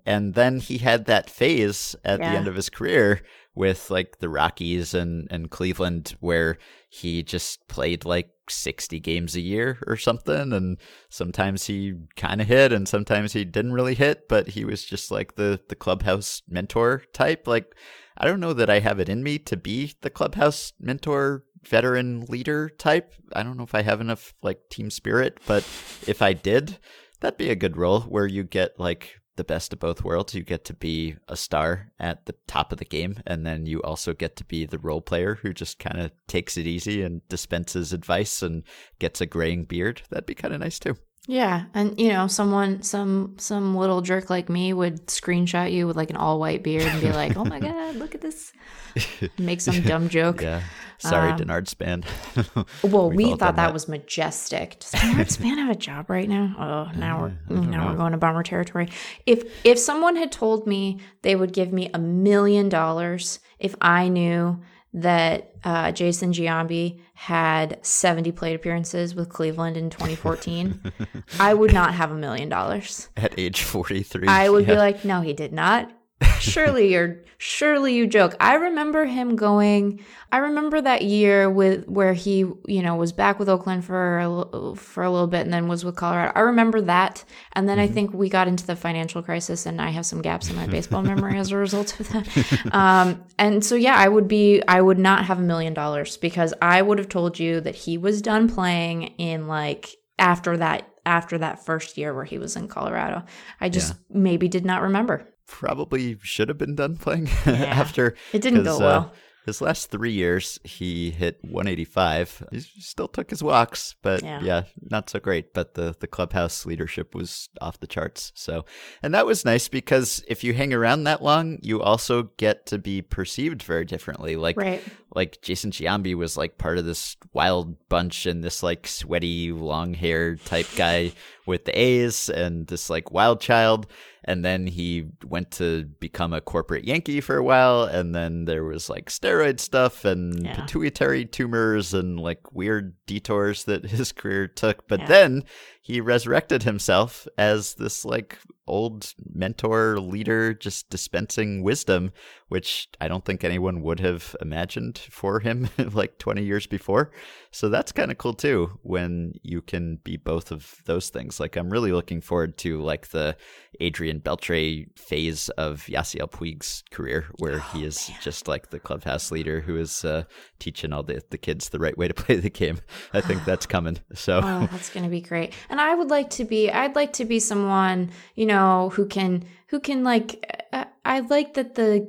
And 0.08 0.34
then 0.34 0.60
he 0.60 0.78
had 0.80 1.06
that 1.06 1.30
phase 1.30 1.96
at 2.04 2.20
Yeah. 2.20 2.30
the 2.32 2.38
end 2.38 2.48
of 2.48 2.56
his 2.56 2.70
career 2.70 3.22
with 3.54 3.90
like 3.92 4.20
the 4.20 4.30
Rockies 4.30 4.94
and, 4.94 5.28
and 5.30 5.52
Cleveland 5.52 6.16
where 6.22 6.58
he 6.90 7.22
just 7.24 7.68
played 7.68 8.06
like 8.06 8.30
60 8.50 9.00
games 9.02 9.36
a 9.36 9.42
year 9.42 9.80
or 9.86 9.98
something. 9.98 10.54
And 10.54 10.78
sometimes 11.10 11.66
he 11.66 11.94
kind 12.16 12.40
of 12.40 12.48
hit 12.48 12.72
and 12.72 12.88
sometimes 12.88 13.34
he 13.34 13.44
didn't 13.44 13.74
really 13.74 13.96
hit, 13.96 14.30
but 14.30 14.50
he 14.50 14.64
was 14.64 14.86
just 14.86 15.12
like 15.12 15.36
the, 15.36 15.60
the 15.68 15.76
clubhouse 15.76 16.42
mentor 16.48 17.04
type. 17.14 17.48
Like, 17.48 17.76
I 18.18 18.26
don't 18.26 18.40
know 18.40 18.54
that 18.54 18.70
I 18.70 18.80
have 18.80 19.00
it 19.00 19.10
in 19.10 19.22
me 19.24 19.38
to 19.40 19.58
be 19.58 19.94
the 20.02 20.10
clubhouse 20.10 20.72
mentor 20.80 21.44
veteran 21.66 22.22
leader 22.30 22.70
type. 22.70 23.14
I 23.34 23.44
don't 23.44 23.58
know 23.58 23.64
if 23.64 23.76
I 23.76 23.82
have 23.82 24.00
enough 24.00 24.34
like 24.42 24.70
team 24.70 24.90
spirit, 24.90 25.40
but 25.46 25.64
if 26.08 26.22
I 26.22 26.32
did, 26.34 26.78
that'd 27.20 27.38
be 27.38 27.50
a 27.50 27.56
good 27.56 27.76
role 27.76 28.02
where 28.02 28.26
you 28.28 28.44
get 28.44 28.80
like 28.80 29.20
the 29.38 29.44
best 29.44 29.72
of 29.72 29.80
both 29.80 30.04
worlds. 30.04 30.36
You 30.36 30.44
get 30.44 30.66
to 30.66 30.74
be 30.74 31.16
a 31.28 31.38
star 31.38 31.92
at 32.00 32.26
the 32.26 32.36
top 32.48 32.72
of 32.72 32.80
the 32.80 32.86
game, 32.86 33.22
and 33.26 33.46
then 33.46 33.66
you 33.66 33.82
also 33.82 34.14
get 34.14 34.36
to 34.38 34.44
be 34.44 34.66
the 34.66 34.80
role 34.80 35.02
player 35.02 35.36
who 35.36 35.54
just 35.54 35.80
kind 35.80 36.00
of 36.00 36.12
takes 36.28 36.58
it 36.58 36.68
easy 36.68 37.02
and 37.02 37.28
dispenses 37.30 37.94
advice 37.94 38.42
and 38.42 38.64
gets 39.00 39.22
a 39.22 39.26
graying 39.26 39.64
beard. 39.64 40.02
That'd 40.10 40.26
be 40.26 40.36
kind 40.36 40.54
of 40.54 40.60
nice 40.60 40.80
too. 40.80 40.98
Yeah, 41.30 41.66
and 41.74 42.00
you 42.00 42.10
know, 42.10 42.28
someone, 42.28 42.82
some, 42.84 43.36
some 43.38 43.76
little 43.76 44.02
jerk 44.02 44.30
like 44.30 44.48
me 44.48 44.72
would 44.72 45.08
screenshot 45.08 45.72
you 45.72 45.86
with 45.86 45.98
like 45.98 46.10
an 46.10 46.16
all 46.16 46.40
white 46.40 46.64
beard 46.64 46.84
and 46.84 47.02
be 47.02 47.12
like, 47.12 47.36
"Oh 47.36 47.44
my 47.44 47.60
god, 47.62 47.96
look 47.96 48.16
at 48.16 48.22
this!" 48.22 48.54
Make 49.38 49.60
some 49.60 49.82
dumb 49.82 50.08
joke. 50.08 50.42
Yeah. 50.42 50.62
Sorry, 51.00 51.32
Um, 51.32 51.38
Denard 51.40 51.68
Span. 51.68 52.04
Well, 52.84 53.10
We've 53.10 53.18
we 53.18 53.30
thought 53.32 53.40
that, 53.40 53.56
that. 53.58 53.74
was 53.74 53.88
majestic. 53.88 54.78
Does 54.80 54.92
Denard 55.00 55.30
Span 55.30 55.58
have 55.58 55.70
a 55.70 55.76
job 55.80 56.10
right 56.10 56.28
now? 56.28 56.56
Oh, 56.94 56.98
now 57.00 57.22
we're 57.50 57.56
now 57.62 57.90
we're 57.92 57.98
going 57.98 58.12
to 58.14 58.18
bummer 58.18 58.44
territory. 58.44 58.90
If 59.26 59.44
if 59.66 59.78
someone 59.80 60.16
had 60.16 60.32
told 60.32 60.66
me 60.68 61.00
they 61.22 61.36
would 61.36 61.54
give 61.54 61.72
me 61.72 61.90
a 61.94 62.00
million 62.00 62.70
dollars 62.70 63.40
if 63.60 63.76
I 63.82 64.08
knew 64.10 64.60
that 64.94 65.52
uh, 65.64 65.92
Jason 65.92 66.32
Giambi 66.32 67.02
had 67.14 67.78
70 67.86 68.32
plate 68.32 68.56
appearances 68.56 69.14
with 69.14 69.30
Cleveland 69.30 69.76
in 69.78 69.90
2014, 69.90 70.92
I 71.40 71.54
would 71.54 71.74
not 71.74 71.94
have 71.94 72.12
a 72.12 72.16
million 72.16 72.50
dollars. 72.50 73.10
At 73.18 73.38
age 73.38 73.62
43. 73.62 74.28
I 74.28 74.50
would 74.50 74.66
be 74.66 74.76
like, 74.76 75.04
no, 75.06 75.22
he 75.22 75.34
did 75.34 75.52
not. 75.54 75.92
Surely 76.40 76.94
you're 76.94 77.24
surely 77.38 77.94
you 77.94 78.08
joke. 78.08 78.36
I 78.40 78.56
remember 78.56 79.06
him 79.06 79.36
going. 79.36 80.04
I 80.32 80.38
remember 80.38 80.82
that 80.82 81.04
year 81.04 81.50
with 81.50 81.86
where 81.88 82.14
he, 82.14 82.40
you 82.40 82.82
know, 82.82 82.96
was 82.96 83.12
back 83.12 83.40
with 83.40 83.48
Oakland 83.48 83.86
for 83.86 84.20
a, 84.20 84.76
for 84.76 85.04
a 85.04 85.12
little 85.12 85.28
bit 85.28 85.42
and 85.42 85.54
then 85.54 85.68
was 85.68 85.86
with 85.86 85.96
Colorado. 85.96 86.32
I 86.36 86.42
remember 86.42 86.82
that, 86.82 87.24
and 87.54 87.70
then 87.70 87.80
I 87.80 87.88
think 87.88 88.14
we 88.14 88.30
got 88.30 88.48
into 88.48 88.66
the 88.66 88.76
financial 88.76 89.22
crisis, 89.22 89.66
and 89.66 89.82
I 89.82 89.90
have 89.90 90.06
some 90.06 90.22
gaps 90.22 90.50
in 90.50 90.56
my 90.56 90.68
baseball 90.78 91.04
memory 91.04 91.38
as 91.38 91.52
a 91.52 91.58
result 91.58 92.00
of 92.00 92.10
that. 92.10 92.74
Um, 92.74 93.24
and 93.38 93.64
so 93.64 93.76
yeah, 93.76 93.96
I 93.96 94.08
would 94.08 94.28
be. 94.28 94.62
I 94.68 94.82
would 94.82 95.00
not 95.00 95.26
have 95.26 95.40
a 95.40 95.44
million 95.44 95.74
dollars 95.74 96.18
because 96.18 96.54
I 96.62 96.82
would 96.82 96.98
have 96.98 97.10
told 97.10 97.40
you 97.40 97.62
that 97.62 97.76
he 97.76 97.98
was 97.98 98.22
done 98.22 98.50
playing 98.50 99.04
in 99.18 99.48
like 99.48 99.96
after 100.20 100.58
that 100.58 100.90
after 101.06 101.38
that 101.38 101.66
first 101.66 101.98
year 101.98 102.14
where 102.14 102.26
he 102.26 102.38
was 102.38 102.56
in 102.56 102.68
Colorado. 102.68 103.24
I 103.62 103.70
just 103.70 103.96
maybe 104.10 104.48
did 104.48 104.66
not 104.66 104.82
remember. 104.82 105.34
Probably 105.48 106.18
should 106.22 106.50
have 106.50 106.58
been 106.58 106.76
done 106.76 106.98
playing 106.98 107.30
after. 107.46 108.16
It 108.34 108.42
didn't 108.42 108.64
go 108.64 108.80
well. 108.80 109.12
Uh, 109.14 109.18
his 109.46 109.62
last 109.62 109.90
three 109.92 110.12
years, 110.12 110.60
he 110.66 111.10
hit 111.10 111.40
185. 111.42 112.44
He 112.52 112.60
still 112.60 113.08
took 113.08 113.30
his 113.30 113.42
walks, 113.42 113.96
but 114.02 114.22
Yeah. 114.22 114.42
yeah. 114.42 114.64
not 114.92 115.10
so 115.10 115.22
great. 115.22 115.54
But 115.54 115.74
the, 115.74 115.96
the 115.98 116.06
clubhouse 116.06 116.66
leadership 116.66 117.16
was 117.16 117.48
off 117.62 117.80
the 117.80 117.88
charts. 117.88 118.34
So, 118.36 118.66
and 119.02 119.14
that 119.14 119.26
was 119.26 119.46
nice 119.46 119.70
because 119.70 120.22
if 120.28 120.44
you 120.44 120.54
hang 120.54 120.74
around 120.74 121.06
that 121.06 121.24
long, 121.24 121.60
you 121.62 121.82
also 121.82 122.24
get 122.36 122.66
to 122.66 122.78
be 122.78 123.02
perceived 123.02 123.64
very 123.64 123.86
differently. 123.86 124.36
Like, 124.36 124.58
Right. 124.58 124.84
like 125.16 125.42
Jason 125.42 125.72
Giambi 125.72 126.14
was 126.14 126.36
like 126.36 126.58
part 126.58 126.78
of 126.78 126.84
this 126.84 127.16
wild 127.32 127.78
bunch 127.88 128.26
and 128.26 128.44
this 128.44 128.62
like 128.62 128.86
sweaty 128.86 129.54
long 129.54 129.94
hair 129.94 130.36
type 130.36 130.68
guy 130.76 131.14
with 131.48 131.66
the 131.66 131.72
A's 131.80 132.30
and 132.30 132.68
this 132.68 132.90
like 132.90 133.12
wild 133.12 133.40
child. 133.40 133.88
And 134.26 134.44
then 134.44 134.68
he 134.68 135.06
went 135.26 135.52
to 135.52 135.86
become 136.02 136.34
a 136.34 136.42
corporate 136.42 136.84
Yankee 136.84 137.22
for 137.22 137.38
a 137.38 137.44
while. 137.44 137.84
And 137.84 138.14
then 138.14 138.44
there 138.44 138.66
was 138.66 138.90
like 138.90 139.10
steroid 139.10 139.62
stuff 139.62 140.04
and 140.04 140.46
Yeah. 140.46 140.56
pituitary 140.56 141.24
tumors 141.26 141.94
and 141.94 142.20
like 142.20 142.52
weird 142.52 142.94
detours 143.08 143.64
that 143.64 143.86
his 143.90 144.12
career 144.12 144.48
took. 144.48 144.88
But 144.88 145.00
Yeah. 145.02 145.06
then 145.08 145.44
he 145.82 146.02
resurrected 146.02 146.64
himself 146.64 147.28
as 147.38 147.76
this 147.76 148.04
like 148.06 148.38
old 148.70 149.14
mentor 149.34 149.98
leader 150.02 150.54
just 150.54 150.90
dispensing 150.90 151.64
wisdom 151.64 152.12
which 152.50 152.90
i 153.00 153.08
don't 153.08 153.24
think 153.24 153.46
anyone 153.46 153.82
would 153.82 154.02
have 154.02 154.36
imagined 154.42 154.98
for 155.10 155.40
him 155.40 155.70
like 155.94 156.18
20 156.18 156.44
years 156.44 156.68
before 156.68 157.10
so 157.52 157.70
that's 157.70 157.94
kind 157.94 158.12
of 158.12 158.18
cool 158.18 158.34
too 158.34 158.78
when 158.84 159.32
you 159.42 159.62
can 159.62 159.96
be 160.04 160.18
both 160.18 160.52
of 160.52 160.82
those 160.84 161.10
things 161.10 161.40
like 161.40 161.56
i'm 161.56 161.70
really 161.70 161.94
looking 161.94 162.20
forward 162.20 162.58
to 162.58 162.82
like 162.82 163.08
the 163.12 163.38
adrian 163.80 164.20
beltre 164.20 164.86
phase 165.00 165.48
of 165.52 165.86
yasiel 165.86 166.30
puig's 166.30 166.84
career 166.92 167.28
where 167.40 167.60
he 167.72 167.86
is 167.86 168.12
just 168.22 168.50
like 168.50 168.70
the 168.70 168.80
clubhouse 168.80 169.32
leader 169.32 169.62
who 169.62 169.78
is 169.78 170.04
uh, 170.04 170.24
teaching 170.60 170.92
all 170.92 171.04
the, 171.04 171.22
the 171.30 171.38
kids 171.38 171.70
the 171.70 171.80
right 171.80 171.98
way 171.98 172.10
to 172.10 172.14
play 172.14 172.36
the 172.36 172.50
game 172.50 172.80
i 173.14 173.22
think 173.22 173.44
that's 173.46 173.66
coming 173.66 173.98
so 174.14 174.40
Oh, 174.44 174.68
that's 174.72 174.90
gonna 174.90 175.10
be 175.10 175.22
great. 175.22 175.54
And 175.70 175.80
I 175.82 175.94
would 175.96 176.10
like 176.10 176.30
to 176.32 176.46
be. 176.46 176.70
I'd 176.72 176.96
like 176.96 177.14
to 177.14 177.26
be 177.26 177.40
someone 177.40 178.12
you 178.36 178.46
know 178.46 178.90
who 178.90 179.06
can 179.06 179.44
who 179.68 179.80
can 179.80 180.04
like. 180.04 180.30
I, 180.74 180.86
I 181.06 181.20
like 181.22 181.54
that 181.56 181.76
the 181.76 182.08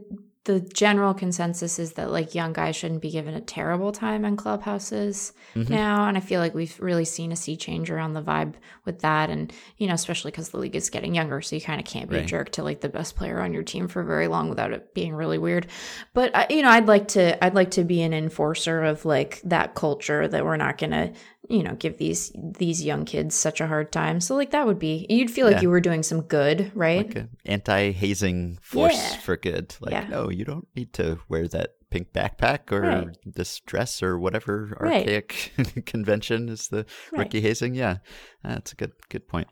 the 0.48 0.60
general 0.60 1.12
consensus 1.12 1.78
is 1.78 1.92
that 1.92 2.10
like 2.10 2.34
young 2.34 2.54
guys 2.54 2.74
shouldn't 2.74 3.02
be 3.02 3.10
given 3.10 3.34
a 3.34 3.40
terrible 3.42 3.92
time 3.92 4.24
in 4.24 4.34
clubhouses 4.36 5.32
Mm-hmm. 5.54 5.72
now, 5.72 6.06
and 6.06 6.16
I 6.16 6.20
feel 6.20 6.40
like 6.40 6.54
we've 6.54 6.78
really 6.78 7.06
seen 7.06 7.32
a 7.32 7.36
sea 7.36 7.56
change 7.56 7.90
around 7.90 8.12
the 8.12 8.22
vibe 8.22 8.54
with 8.84 9.00
that, 9.00 9.28
and 9.30 9.52
you 9.78 9.86
know 9.88 9.94
especially 9.94 10.30
because 10.30 10.50
the 10.50 10.58
league 10.58 10.76
is 10.76 10.90
getting 10.90 11.14
younger, 11.14 11.40
so 11.40 11.56
you 11.56 11.62
kind 11.62 11.80
of 11.80 11.86
can't 11.86 12.08
be 12.10 12.18
a 12.18 12.24
jerk 12.24 12.50
to 12.52 12.62
like 12.62 12.80
the 12.80 12.88
best 12.88 13.16
player 13.16 13.40
on 13.40 13.52
your 13.52 13.62
team 13.62 13.88
for 13.88 14.02
very 14.04 14.28
long 14.28 14.48
without 14.50 14.72
it 14.72 14.94
being 14.94 15.14
really 15.14 15.38
weird. 15.38 15.66
But 16.12 16.34
uh, 16.34 16.46
you 16.50 16.62
know, 16.62 16.68
I'd 16.70 16.86
like 16.86 17.08
to 17.08 17.42
I'd 17.44 17.54
like 17.54 17.72
to 17.72 17.84
be 17.84 18.02
an 18.02 18.12
enforcer 18.12 18.84
of 18.84 19.04
like 19.04 19.40
that 19.44 19.74
culture 19.74 20.28
that 20.28 20.44
we're 20.44 20.56
not 20.58 20.76
gonna 20.78 21.12
you 21.48 21.62
know 21.62 21.74
give 21.74 21.98
these 21.98 22.30
these 22.34 22.84
young 22.84 23.04
kids 23.04 23.34
such 23.34 23.60
a 23.60 23.66
hard 23.66 23.90
time. 23.92 24.20
So 24.20 24.36
like 24.36 24.50
that 24.50 24.66
would 24.66 24.78
be 24.78 25.06
you'd 25.08 25.30
feel 25.30 25.46
like 25.46 25.56
Yeah. 25.56 25.62
you 25.62 25.70
were 25.70 25.80
doing 25.80 26.02
some 26.02 26.22
good, 26.22 26.70
right? 26.74 27.06
like 27.06 27.16
an 27.16 27.30
anti-hazing 27.46 28.58
force 28.62 28.94
Yeah. 28.96 29.18
for 29.20 29.36
good. 29.36 29.74
Like, 29.80 29.92
Yeah. 29.92 30.08
no, 30.08 30.30
you 30.30 30.44
don't 30.44 30.68
need 30.76 30.92
to 30.94 31.18
wear 31.28 31.48
that 31.48 31.70
pink 31.90 32.12
backpack 32.12 32.70
or 32.70 32.82
Right. 32.82 33.16
this 33.24 33.60
dress 33.60 34.02
or 34.02 34.18
whatever 34.18 34.76
Right. 34.78 35.08
archaic 35.08 35.52
convention 35.86 36.48
is 36.50 36.68
the 36.68 36.84
Right. 37.12 37.20
rookie 37.24 37.40
hazing. 37.40 37.74
Yeah, 37.74 37.98
that's 38.44 38.72
a 38.72 38.76
good 38.76 38.92
good 39.08 39.26
point. 39.26 39.48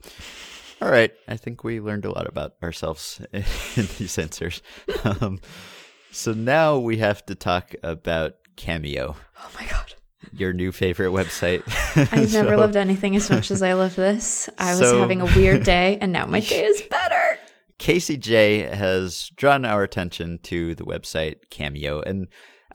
All 0.82 0.90
right, 0.90 1.12
I 1.26 1.38
think 1.38 1.64
we 1.64 1.80
learned 1.80 2.04
a 2.04 2.10
lot 2.12 2.28
about 2.28 2.56
ourselves 2.62 3.22
in 3.32 3.88
these 3.96 4.18
answers. 4.18 4.60
Um, 5.04 5.38
so 6.12 6.34
now 6.34 6.76
we 6.78 6.98
have 6.98 7.24
to 7.26 7.34
talk 7.34 7.74
about 7.82 8.34
Cameo, 8.56 9.16
oh 9.38 9.50
my 9.58 9.66
god. 9.66 9.94
Your 10.32 10.52
new 10.52 10.72
favorite 10.72 11.10
website. 11.10 11.62
I've 12.12 12.32
never 12.32 12.50
So- 12.50 12.56
loved 12.56 12.76
anything 12.76 13.16
as 13.16 13.30
much 13.30 13.50
as 13.50 13.62
I 13.62 13.74
love 13.74 13.94
this. 13.96 14.48
I 14.58 14.70
was 14.70 14.80
So- 14.80 14.98
having 15.00 15.20
a 15.20 15.26
weird 15.26 15.64
day 15.64 15.98
and 16.00 16.12
now 16.12 16.26
my 16.26 16.40
day 16.40 16.64
is 16.64 16.82
better. 16.82 17.38
Casey 17.78 18.16
J 18.16 18.60
has 18.60 19.30
drawn 19.36 19.64
our 19.66 19.82
attention 19.82 20.38
to 20.44 20.74
the 20.74 20.84
website 20.84 21.36
Cameo, 21.50 22.00
and 22.00 22.26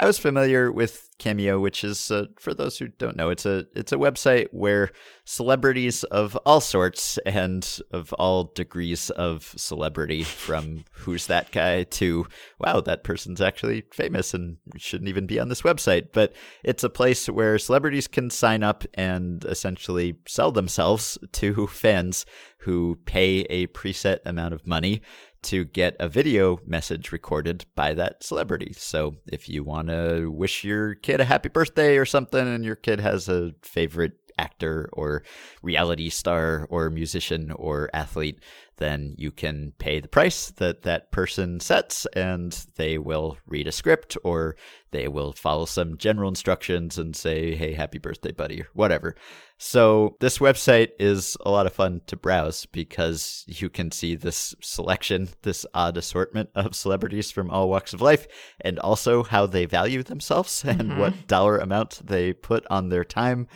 I 0.01 0.07
was 0.07 0.17
familiar 0.17 0.71
with 0.71 1.09
Cameo, 1.19 1.59
which 1.59 1.83
is, 1.83 2.09
uh, 2.09 2.25
for 2.39 2.55
those 2.55 2.79
who 2.79 2.87
don't 2.87 3.15
know, 3.15 3.29
it's 3.29 3.45
a 3.45 3.67
it's 3.75 3.91
a 3.91 3.97
website 3.97 4.47
where 4.49 4.89
celebrities 5.25 6.03
of 6.05 6.35
all 6.37 6.59
sorts 6.59 7.19
and 7.19 7.79
of 7.91 8.11
all 8.13 8.45
degrees 8.55 9.11
of 9.11 9.53
celebrity, 9.55 10.23
from 10.23 10.85
who's 10.91 11.27
that 11.27 11.51
guy 11.51 11.83
to 11.83 12.25
wow, 12.59 12.81
that 12.81 13.03
person's 13.03 13.41
actually 13.41 13.83
famous 13.93 14.33
and 14.33 14.57
shouldn't 14.75 15.09
even 15.09 15.27
be 15.27 15.39
on 15.39 15.49
this 15.49 15.61
website. 15.61 16.07
But 16.13 16.33
it's 16.63 16.83
a 16.83 16.89
place 16.89 17.27
where 17.27 17.59
celebrities 17.59 18.07
can 18.07 18.31
sign 18.31 18.63
up 18.63 18.83
and 18.95 19.45
essentially 19.45 20.17
sell 20.27 20.51
themselves 20.51 21.19
to 21.33 21.67
fans 21.67 22.25
who 22.61 22.97
pay 23.05 23.41
a 23.51 23.67
preset 23.67 24.19
amount 24.25 24.55
of 24.55 24.65
money 24.65 25.01
to 25.43 25.65
get 25.65 25.95
a 25.99 26.07
video 26.07 26.59
message 26.65 27.11
recorded 27.11 27.65
by 27.75 27.93
that 27.93 28.23
celebrity. 28.23 28.73
So 28.77 29.15
if 29.27 29.49
you 29.49 29.63
want 29.63 29.87
to 29.89 30.31
wish 30.31 30.63
your 30.63 30.95
kid 30.95 31.19
a 31.19 31.25
happy 31.25 31.49
birthday 31.49 31.97
or 31.97 32.05
something 32.05 32.39
and 32.39 32.63
your 32.63 32.75
kid 32.75 32.99
has 32.99 33.27
a 33.27 33.53
favorite 33.61 34.13
actor 34.41 34.89
or 34.93 35.23
reality 35.61 36.09
star 36.09 36.67
or 36.69 36.89
musician 36.89 37.51
or 37.51 37.89
athlete, 37.93 38.39
then 38.81 39.13
you 39.15 39.31
can 39.31 39.73
pay 39.77 39.99
the 39.99 40.07
price 40.07 40.49
that 40.57 40.81
that 40.81 41.11
person 41.11 41.59
sets 41.59 42.07
and 42.13 42.65
they 42.77 42.97
will 42.97 43.37
read 43.45 43.67
a 43.67 43.71
script 43.71 44.17
or 44.23 44.55
they 44.89 45.07
will 45.07 45.33
follow 45.33 45.65
some 45.65 45.97
general 45.97 46.27
instructions 46.27 46.97
and 46.97 47.15
say, 47.15 47.53
hey, 47.53 47.73
happy 47.73 47.99
birthday, 47.99 48.31
buddy, 48.31 48.61
or 48.61 48.67
whatever. 48.73 49.15
So 49.59 50.17
this 50.19 50.39
website 50.39 50.89
is 50.99 51.37
a 51.45 51.51
lot 51.51 51.67
of 51.67 51.73
fun 51.73 52.01
to 52.07 52.17
browse 52.17 52.65
because 52.65 53.43
you 53.47 53.69
can 53.69 53.91
see 53.91 54.15
this 54.15 54.55
selection, 54.61 55.29
this 55.43 55.63
odd 55.75 55.95
assortment 55.95 56.49
of 56.55 56.75
celebrities 56.75 57.29
from 57.29 57.51
all 57.51 57.69
walks 57.69 57.93
of 57.93 58.01
life, 58.01 58.25
and 58.59 58.79
also 58.79 59.21
how 59.21 59.45
they 59.45 59.65
value 59.67 60.01
themselves 60.01 60.65
and 60.65 60.81
mm-hmm. 60.81 60.99
what 60.99 61.27
dollar 61.27 61.59
amount 61.59 62.01
they 62.03 62.33
put 62.33 62.65
on 62.71 62.89
their 62.89 63.05
time. 63.05 63.47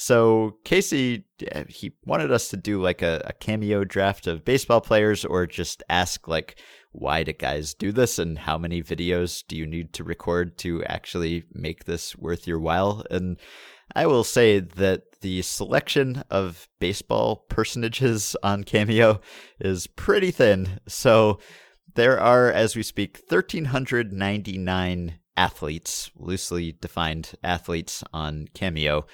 So 0.00 0.58
Casey, 0.64 1.24
uh, 1.52 1.64
he 1.68 1.92
wanted 2.06 2.30
us 2.30 2.50
to 2.50 2.56
do 2.56 2.80
like 2.80 3.02
a, 3.02 3.20
a, 3.24 3.32
cameo 3.32 3.82
draft 3.82 4.28
of 4.28 4.44
baseball 4.44 4.80
players, 4.80 5.24
or 5.24 5.44
just 5.44 5.82
ask 5.90 6.28
like, 6.28 6.60
why 6.92 7.24
do 7.24 7.32
guys 7.32 7.74
do 7.74 7.90
this, 7.90 8.16
and 8.16 8.38
how 8.38 8.58
many 8.58 8.80
videos 8.80 9.44
do 9.48 9.56
you 9.56 9.66
need 9.66 9.92
to 9.94 10.04
record 10.04 10.56
to 10.58 10.84
actually 10.84 11.46
make 11.52 11.84
this 11.84 12.16
worth 12.16 12.46
your 12.46 12.60
while? 12.60 13.04
And 13.10 13.38
I 13.96 14.06
will 14.06 14.22
say 14.22 14.60
that 14.60 15.20
the 15.20 15.42
selection 15.42 16.22
of 16.30 16.68
baseball 16.78 17.34
personages 17.48 18.36
on 18.40 18.62
Cameo 18.62 19.20
is 19.58 19.88
pretty 19.88 20.30
thin. 20.30 20.78
So 20.86 21.40
there 21.96 22.20
are, 22.20 22.52
as 22.52 22.76
we 22.76 22.84
speak, 22.84 23.20
1,399 23.28 25.18
athletes, 25.36 26.12
loosely 26.14 26.70
defined 26.80 27.32
athletes 27.42 28.04
on 28.12 28.46
Cameo 28.54 29.04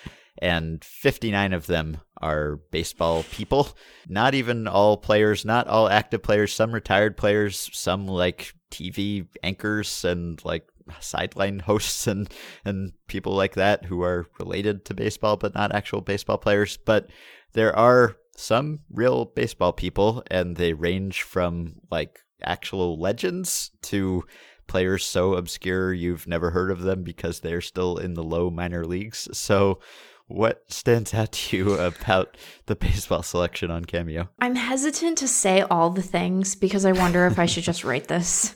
and 0.44 0.84
59 0.84 1.54
of 1.54 1.66
them 1.66 1.96
are 2.20 2.56
baseball 2.70 3.22
people. 3.30 3.70
Not 4.06 4.34
even 4.34 4.68
all 4.68 4.98
players, 4.98 5.42
not 5.46 5.66
all 5.68 5.88
active 5.88 6.22
players, 6.22 6.52
some 6.52 6.70
retired 6.70 7.16
players, 7.16 7.70
some 7.72 8.06
like 8.06 8.52
TV 8.70 9.26
anchors 9.42 10.04
and 10.04 10.44
like 10.44 10.66
sideline 11.00 11.58
hosts 11.70 12.06
and 12.06 12.30
and 12.62 12.92
people 13.08 13.34
like 13.34 13.54
that 13.54 13.86
who 13.86 14.02
are 14.02 14.26
related 14.38 14.84
to 14.84 14.92
baseball 14.92 15.38
but 15.38 15.54
not 15.54 15.74
actual 15.74 16.02
baseball 16.02 16.36
players, 16.36 16.76
but 16.76 17.08
there 17.54 17.74
are 17.74 18.16
some 18.36 18.80
real 18.90 19.24
baseball 19.24 19.72
people 19.72 20.22
and 20.30 20.56
they 20.56 20.74
range 20.74 21.22
from 21.22 21.76
like 21.90 22.18
actual 22.42 23.00
legends 23.00 23.70
to 23.80 24.22
players 24.66 25.06
so 25.06 25.34
obscure 25.34 25.94
you've 25.94 26.26
never 26.26 26.50
heard 26.50 26.70
of 26.70 26.82
them 26.82 27.02
because 27.02 27.40
they're 27.40 27.62
still 27.62 27.96
in 27.96 28.12
the 28.12 28.22
low 28.22 28.50
minor 28.50 28.84
leagues. 28.84 29.26
So 29.32 29.80
what 30.26 30.64
stands 30.72 31.12
out 31.12 31.32
to 31.32 31.56
you 31.56 31.74
about 31.74 32.36
the 32.66 32.76
baseball 32.76 33.22
selection 33.22 33.70
on 33.70 33.84
Cameo? 33.84 34.28
I'm 34.38 34.56
hesitant 34.56 35.18
to 35.18 35.28
say 35.28 35.62
all 35.62 35.90
the 35.90 36.02
things 36.02 36.54
because 36.54 36.84
I 36.84 36.92
wonder 36.92 37.26
if 37.26 37.38
I 37.38 37.46
should 37.46 37.64
just 37.64 37.84
write 37.84 38.08
this. 38.08 38.54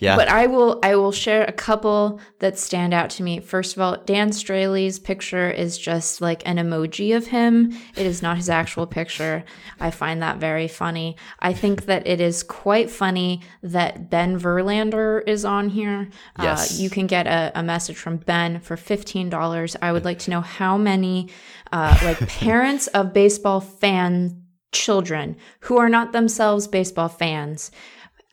Yeah. 0.00 0.16
But 0.16 0.28
I 0.28 0.46
will 0.46 0.80
I 0.82 0.96
will 0.96 1.12
share 1.12 1.44
a 1.44 1.52
couple 1.52 2.20
that 2.40 2.58
stand 2.58 2.92
out 2.92 3.10
to 3.10 3.22
me. 3.22 3.40
First 3.40 3.76
of 3.76 3.82
all, 3.82 3.96
Dan 4.04 4.32
Straily's 4.32 4.98
picture 4.98 5.50
is 5.50 5.78
just 5.78 6.20
like 6.20 6.46
an 6.46 6.56
emoji 6.56 7.16
of 7.16 7.28
him. 7.28 7.72
It 7.96 8.06
is 8.06 8.22
not 8.22 8.36
his 8.36 8.50
actual 8.50 8.86
picture. 8.86 9.44
I 9.80 9.90
find 9.90 10.22
that 10.22 10.38
very 10.38 10.68
funny. 10.68 11.16
I 11.38 11.52
think 11.52 11.86
that 11.86 12.06
it 12.06 12.20
is 12.20 12.42
quite 12.42 12.90
funny 12.90 13.42
that 13.62 14.10
Ben 14.10 14.38
Verlander 14.38 15.26
is 15.26 15.44
on 15.44 15.68
here. 15.68 16.08
Uh, 16.38 16.42
yes. 16.42 16.78
Uh, 16.78 16.82
you 16.82 16.90
can 16.90 17.06
get 17.06 17.26
a, 17.26 17.52
a, 17.54 17.62
message 17.62 17.96
from 17.96 18.18
Ben 18.18 18.60
for 18.60 18.76
$15. 18.76 19.76
I 19.80 19.90
would 19.90 20.04
like 20.04 20.18
to 20.20 20.30
know 20.30 20.40
how 20.40 20.76
many 20.76 21.30
uh, 21.72 21.96
like 22.04 22.18
parents 22.28 22.88
of 22.88 23.12
baseball 23.12 23.60
fan 23.60 24.42
children 24.72 25.36
who 25.60 25.78
are 25.78 25.88
not 25.88 26.12
themselves 26.12 26.66
baseball 26.66 27.08
fans 27.08 27.70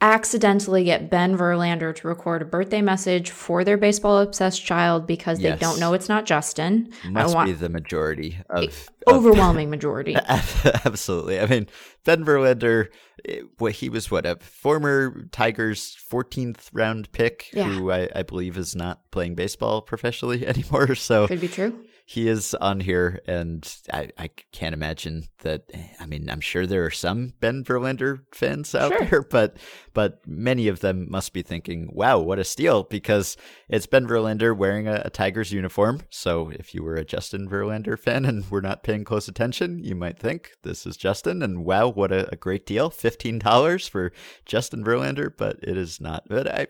accidentally 0.02 0.84
get 0.84 1.10
Ben 1.12 1.38
Verlander 1.38 1.96
to 1.96 2.08
record 2.08 2.42
a 2.42 2.46
birthday 2.46 2.82
message 2.82 3.30
for 3.30 3.64
their 3.64 3.78
baseball 3.78 4.18
obsessed 4.18 4.66
child 4.66 5.06
because 5.06 5.40
yes. 5.40 5.60
they 5.60 5.66
don't 5.66 5.80
know 5.80 5.94
it's 5.94 6.10
not 6.10 6.26
Justin. 6.26 6.92
Must 7.08 7.36
want, 7.36 7.46
be 7.46 7.54
the 7.54 7.70
majority 7.70 8.40
of 8.50 8.90
overwhelming 9.08 9.68
of, 9.68 9.72
majority. 9.72 10.16
Absolutely. 10.86 11.40
I 11.40 11.46
mean, 11.46 11.68
Ben 12.04 12.26
Verlander, 12.26 12.88
eh, 13.26 13.42
what 13.60 13.74
he 13.74 13.90
was 13.90 14.10
what 14.10 14.26
a 14.26 14.38
former 14.38 15.28
Tigers 15.32 15.96
14th 16.12 16.70
round 16.74 17.12
pick 17.12 17.50
yeah. 17.54 17.66
who 17.66 17.92
I, 17.92 18.10
I 18.16 18.24
believe 18.24 18.58
is 18.58 18.76
not 18.76 19.12
playing 19.12 19.36
baseball 19.36 19.82
professionally 19.84 20.46
anymore. 20.48 20.96
So 20.96 21.28
could 21.28 21.42
be 21.42 21.48
true 21.48 21.86
he 22.12 22.28
is 22.28 22.54
on 22.56 22.82
here, 22.82 23.22
and 23.26 23.74
I, 23.94 24.10
I 24.18 24.30
can't 24.52 24.74
imagine 24.74 25.30
that. 25.44 25.72
I 25.98 26.06
mean, 26.06 26.30
I'm 26.30 26.42
sure 26.42 26.68
there 26.68 26.84
are 26.84 26.92
some 26.92 27.32
Ben 27.40 27.64
Verlander 27.64 28.20
fans 28.34 28.76
out 28.76 28.92
sure. 28.92 29.06
there, 29.06 29.22
but 29.22 29.56
but 29.94 30.20
many 30.28 30.68
of 30.68 30.82
them 30.82 31.10
must 31.10 31.32
be 31.32 31.42
thinking, 31.42 31.90
"Wow, 31.94 32.20
what 32.20 32.38
a 32.38 32.44
steal!" 32.44 32.84
Because 32.84 33.38
it's 33.70 33.86
Ben 33.86 34.08
Verlander 34.08 34.56
wearing 34.56 34.90
a, 34.90 35.04
a 35.06 35.10
Tigers 35.10 35.54
uniform. 35.54 36.02
So 36.10 36.50
if 36.50 36.76
you 36.76 36.84
were 36.84 36.96
a 36.96 37.06
Justin 37.06 37.48
Verlander 37.48 37.98
fan 37.98 38.26
and 38.26 38.50
were 38.52 38.62
not 38.62 38.84
paying 38.84 39.06
close 39.06 39.30
attention, 39.30 39.82
you 39.82 39.96
might 39.96 40.20
think 40.20 40.52
this 40.64 40.86
is 40.86 40.98
Justin, 40.98 41.42
and 41.42 41.64
wow, 41.64 41.88
what 41.88 42.12
a, 42.12 42.30
a 42.30 42.36
great 42.36 42.66
deal! 42.66 42.90
Fifteen 42.90 43.40
dollars 43.40 43.88
for 43.88 44.12
Justin 44.46 44.84
Verlander, 44.84 45.32
but 45.36 45.60
it 45.64 45.78
is 45.78 46.02
not. 46.02 46.26
But 46.28 46.46
I 46.46 46.68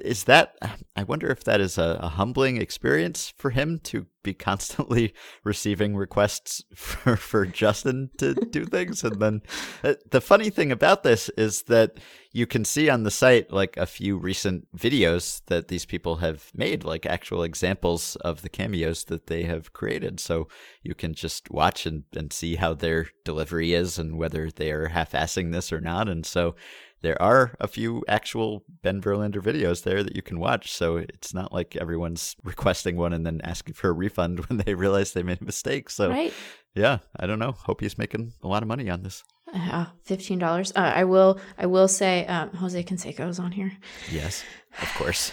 is 0.00 0.24
that 0.24 0.56
i 0.96 1.02
wonder 1.02 1.30
if 1.30 1.44
that 1.44 1.60
is 1.60 1.78
a, 1.78 1.98
a, 2.00 2.08
humbling 2.08 2.56
experience 2.56 3.32
for 3.36 3.50
him 3.50 3.78
to 3.78 4.06
be 4.24 4.34
constantly 4.34 5.14
receiving 5.44 5.94
requests 5.94 6.64
for, 6.74 7.14
for 7.16 7.46
justin 7.46 8.10
to 8.18 8.34
do 8.34 8.64
things? 8.64 9.04
And 9.04 9.20
then 9.20 9.42
uh, 9.84 9.94
the 10.10 10.20
funny 10.20 10.50
thing 10.50 10.72
about 10.72 11.04
this 11.04 11.28
is 11.36 11.62
that 11.64 11.98
you 12.32 12.46
can 12.46 12.64
see 12.64 12.90
on 12.90 13.04
the 13.04 13.12
site 13.12 13.52
like 13.52 13.76
a 13.76 13.86
few 13.86 14.16
recent 14.16 14.66
videos 14.76 15.42
that 15.46 15.68
these 15.68 15.86
people 15.86 16.16
have 16.16 16.50
made 16.52 16.82
like 16.82 17.06
actual 17.06 17.44
examples 17.44 18.16
of 18.16 18.42
the 18.42 18.48
cameos 18.48 19.04
that 19.04 19.28
they 19.28 19.44
have 19.44 19.72
created. 19.72 20.18
So 20.18 20.48
you 20.82 20.96
can 20.96 21.14
just 21.14 21.50
watch 21.50 21.86
and, 21.86 22.02
and 22.16 22.32
see 22.32 22.56
how 22.56 22.74
their 22.74 23.06
delivery 23.24 23.72
is 23.72 23.98
and 24.00 24.18
whether 24.18 24.50
they 24.50 24.72
are 24.72 24.88
half-assing 24.88 25.52
this 25.52 25.72
or 25.72 25.80
not. 25.80 26.08
And 26.08 26.26
so 26.26 26.56
there 27.04 27.20
are 27.20 27.54
a 27.60 27.68
few 27.68 28.02
actual 28.08 28.64
Ben 28.82 29.00
Verlander 29.00 29.42
videos 29.42 29.82
there 29.82 30.02
that 30.02 30.16
you 30.16 30.22
can 30.22 30.40
watch. 30.40 30.72
So 30.72 30.96
it's 30.96 31.34
not 31.34 31.52
like 31.52 31.76
everyone's 31.76 32.34
requesting 32.42 32.96
one 32.96 33.12
and 33.12 33.26
then 33.26 33.40
asking 33.44 33.74
for 33.74 33.90
a 33.90 33.92
refund 33.92 34.46
when 34.48 34.58
they 34.58 34.74
realize 34.74 35.12
they 35.12 35.22
made 35.22 35.42
a 35.42 35.44
mistake. 35.44 35.90
So, 35.90 36.08
right. 36.08 36.32
yeah, 36.74 36.98
I 37.16 37.26
don't 37.26 37.38
know. 37.38 37.52
Hope 37.52 37.82
he's 37.82 37.98
making 37.98 38.32
a 38.42 38.48
lot 38.48 38.62
of 38.62 38.68
money 38.68 38.88
on 38.88 39.02
this. 39.02 39.22
Uh, 39.52 39.86
fifteen 40.02 40.38
dollars. 40.38 40.72
Uh, 40.74 40.92
I 40.96 41.04
will. 41.04 41.38
I 41.56 41.66
will 41.66 41.86
say, 41.86 42.26
um, 42.26 42.50
Jose 42.54 42.82
Canseco 42.82 43.28
is 43.28 43.38
on 43.38 43.52
here. 43.52 43.70
Yes, 44.10 44.42
of 44.82 44.88
course. 44.94 45.30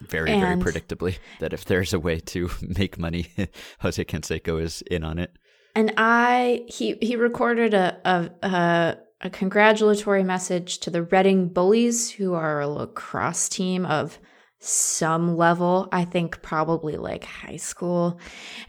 Very, 0.00 0.30
and, 0.30 0.40
very 0.40 0.56
predictably, 0.56 1.18
that 1.40 1.52
if 1.52 1.66
there's 1.66 1.92
a 1.92 2.00
way 2.00 2.18
to 2.20 2.48
make 2.62 2.98
money, 2.98 3.26
Jose 3.80 4.02
Canseco 4.04 4.62
is 4.62 4.80
in 4.82 5.04
on 5.04 5.18
it. 5.18 5.32
And 5.74 5.92
I, 5.98 6.64
he, 6.66 6.96
he 7.02 7.14
recorded 7.14 7.74
a, 7.74 7.98
a, 8.04 8.30
a 8.48 8.96
a 9.20 9.30
congratulatory 9.30 10.22
message 10.22 10.78
to 10.78 10.90
the 10.90 11.02
Reading 11.02 11.48
Bullies, 11.48 12.10
who 12.10 12.34
are 12.34 12.60
a 12.60 12.68
lacrosse 12.68 13.48
team 13.48 13.84
of 13.84 14.18
some 14.60 15.36
level, 15.36 15.88
I 15.92 16.04
think 16.04 16.42
probably 16.42 16.96
like 16.96 17.24
high 17.24 17.56
school. 17.56 18.18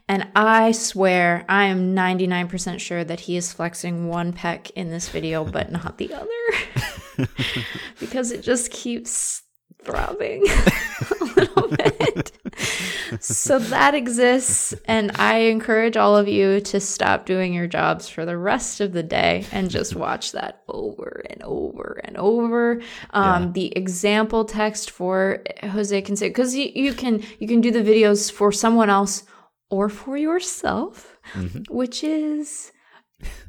And 0.08 0.28
I 0.36 0.72
swear, 0.72 1.45
I 1.50 1.66
am 1.66 1.95
99% 1.95 2.80
sure 2.80 3.04
that 3.04 3.22
he 3.22 3.38
is 3.38 3.54
flexing 3.54 4.08
one 4.08 4.34
pec 4.34 4.72
in 4.72 4.89
this 4.89 5.10
video, 5.10 5.43
but 5.43 5.72
not 5.72 5.97
the 5.97 6.14
other. 6.14 7.28
because 8.00 8.32
it 8.32 8.41
just 8.41 8.72
keeps 8.72 9.43
throbbing 9.84 10.45
a 11.22 11.24
little 11.36 11.68
bit. 11.70 12.32
So 13.20 13.60
that 13.60 13.95
exists. 13.95 14.74
And 14.86 15.12
I 15.16 15.38
encourage 15.38 15.97
all 15.97 16.16
of 16.16 16.28
you 16.28 16.62
to 16.62 16.80
stop 16.80 17.26
doing 17.26 17.53
your 17.53 17.68
jobs 17.68 18.10
for 18.10 18.26
the 18.26 18.38
rest 18.38 18.82
of 18.82 18.93
the 18.93 19.03
day 19.03 19.45
and 19.51 19.70
just 19.70 19.95
watch 19.95 20.32
that 20.34 20.64
over 20.68 21.24
and 21.30 21.41
over 21.43 22.01
and 22.03 22.18
over. 22.18 22.82
Um, 23.12 23.43
yeah. 23.43 23.51
The 23.53 23.78
example 23.78 24.45
text 24.45 24.91
for 24.91 25.43
Jose 25.64 26.01
Canseco, 26.01 26.30
because 26.30 26.55
you, 26.55 26.72
you 26.74 26.93
can 26.93 27.24
you 27.39 27.47
can 27.47 27.62
do 27.62 27.72
the 27.72 27.82
videos 27.82 28.32
for 28.32 28.51
someone 28.51 28.89
else 28.89 29.24
or 29.70 29.89
for 29.89 30.18
yourself, 30.18 31.18
mm-hmm. 31.34 31.74
which 31.74 32.03
is 32.03 32.72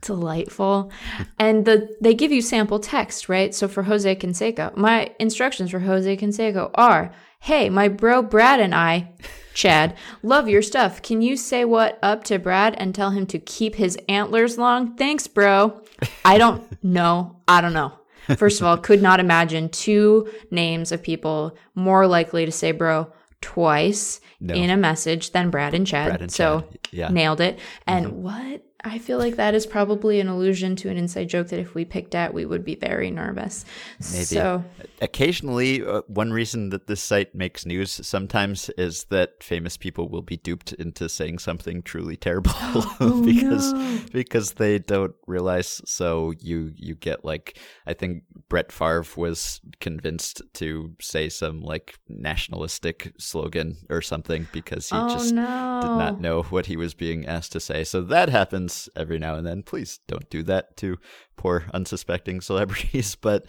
delightful. 0.00 0.90
and 1.38 1.64
the 1.64 1.94
they 2.00 2.14
give 2.14 2.32
you 2.32 2.42
sample 2.42 2.78
text, 2.78 3.28
right? 3.28 3.54
So 3.54 3.68
for 3.68 3.82
Jose 3.82 4.16
Canseco, 4.16 4.76
my 4.76 5.14
instructions 5.18 5.70
for 5.70 5.80
Jose 5.80 6.16
Canseco 6.16 6.70
are, 6.74 7.12
"Hey, 7.40 7.70
my 7.70 7.88
bro 7.88 8.22
Brad 8.22 8.60
and 8.60 8.74
I, 8.74 9.12
Chad, 9.54 9.96
love 10.22 10.48
your 10.48 10.62
stuff. 10.62 11.02
Can 11.02 11.22
you 11.22 11.36
say 11.36 11.64
what 11.64 11.98
up 12.02 12.24
to 12.24 12.38
Brad 12.38 12.74
and 12.78 12.94
tell 12.94 13.10
him 13.10 13.26
to 13.26 13.38
keep 13.38 13.74
his 13.74 13.98
antlers 14.08 14.58
long? 14.58 14.96
Thanks, 14.96 15.26
bro." 15.26 15.82
I 16.24 16.38
don't 16.38 16.66
know. 16.84 17.36
I 17.46 17.60
don't 17.60 17.74
know. 17.74 17.92
First 18.36 18.60
of 18.60 18.66
all, 18.66 18.76
could 18.76 19.02
not 19.02 19.18
imagine 19.18 19.68
two 19.70 20.30
names 20.50 20.92
of 20.92 21.02
people 21.02 21.56
more 21.74 22.06
likely 22.06 22.44
to 22.46 22.52
say 22.52 22.70
bro 22.72 23.12
twice 23.40 24.20
no. 24.40 24.54
in 24.54 24.70
a 24.70 24.76
message 24.76 25.32
than 25.32 25.50
Brad 25.50 25.74
and 25.74 25.86
Chad. 25.86 26.08
Brad 26.08 26.22
and 26.22 26.32
so 26.32 26.60
Chad. 26.60 26.78
Yeah. 26.92 27.08
nailed 27.08 27.40
it. 27.40 27.58
And 27.86 28.06
mm-hmm. 28.06 28.22
what 28.22 28.64
I 28.82 28.98
feel 28.98 29.18
like 29.18 29.36
that 29.36 29.54
is 29.54 29.66
probably 29.66 30.20
an 30.20 30.28
allusion 30.28 30.74
to 30.76 30.88
an 30.88 30.96
inside 30.96 31.28
joke 31.28 31.48
that 31.48 31.60
if 31.60 31.74
we 31.74 31.84
picked 31.84 32.14
at, 32.14 32.32
we 32.32 32.46
would 32.46 32.64
be 32.64 32.76
very 32.76 33.10
nervous. 33.10 33.64
Maybe. 34.12 34.24
So 34.24 34.64
occasionally, 35.02 35.84
uh, 35.84 36.02
one 36.06 36.32
reason 36.32 36.70
that 36.70 36.86
this 36.86 37.02
site 37.02 37.34
makes 37.34 37.66
news 37.66 38.00
sometimes 38.06 38.70
is 38.70 39.04
that 39.04 39.42
famous 39.42 39.76
people 39.76 40.08
will 40.08 40.22
be 40.22 40.38
duped 40.38 40.72
into 40.74 41.08
saying 41.08 41.40
something 41.40 41.82
truly 41.82 42.16
terrible 42.16 42.52
oh, 43.00 43.22
because 43.24 43.72
no. 43.72 43.98
because 44.12 44.52
they 44.52 44.78
don't 44.78 45.14
realize. 45.26 45.82
So 45.84 46.32
you 46.40 46.72
you 46.76 46.94
get 46.94 47.24
like 47.24 47.58
I 47.86 47.92
think 47.92 48.22
Brett 48.48 48.72
Favre 48.72 49.04
was 49.16 49.60
convinced 49.80 50.42
to 50.54 50.94
say 51.00 51.28
some 51.28 51.60
like 51.60 51.98
nationalistic 52.08 53.12
slogan 53.18 53.76
or 53.90 54.00
something 54.00 54.48
because 54.52 54.88
he 54.88 54.96
oh, 54.96 55.08
just 55.10 55.34
no. 55.34 55.80
did 55.82 55.88
not 55.88 56.20
know 56.20 56.42
what 56.44 56.66
he 56.66 56.76
was 56.76 56.94
being 56.94 57.26
asked 57.26 57.52
to 57.52 57.60
say. 57.60 57.84
So 57.84 58.00
that 58.02 58.28
happens 58.28 58.69
happens 58.70 58.88
every 58.96 59.18
now 59.18 59.34
and 59.34 59.46
then. 59.46 59.62
Please 59.62 60.00
don't 60.06 60.28
do 60.30 60.42
that 60.44 60.76
to 60.78 60.98
poor 61.36 61.64
unsuspecting 61.74 62.40
celebrities. 62.40 63.14
But 63.14 63.46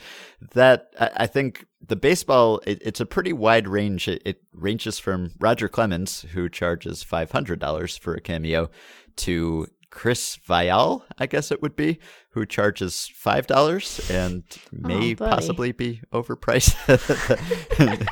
that 0.54 0.88
I, 1.00 1.28
think 1.28 1.66
the 1.86 1.96
baseball 1.96 2.62
it, 2.66 2.82
it's 2.82 3.00
a 3.00 3.06
pretty 3.06 3.34
wide 3.34 3.68
range. 3.68 4.08
It, 4.08 4.22
it 4.26 4.42
ranges 4.54 5.00
from 5.00 5.32
Roger 5.40 5.68
Clemens, 5.68 6.26
who 6.34 6.50
charges 6.50 7.04
five 7.04 7.32
hundred 7.32 7.60
dollars 7.60 7.98
for 7.98 8.14
a 8.14 8.22
cameo, 8.22 8.70
to 9.18 9.68
Chris 9.90 10.38
Viall, 10.48 11.04
I 11.18 11.26
guess 11.26 11.52
it 11.52 11.62
would 11.62 11.76
be, 11.76 12.00
who 12.30 12.46
charges 12.46 13.12
five 13.14 13.46
dollars 13.46 14.10
and 14.10 14.44
oh, 14.50 14.88
may 14.88 15.12
oh, 15.12 15.16
possibly 15.16 15.74
be 15.74 16.02
overpriced. 16.14 16.78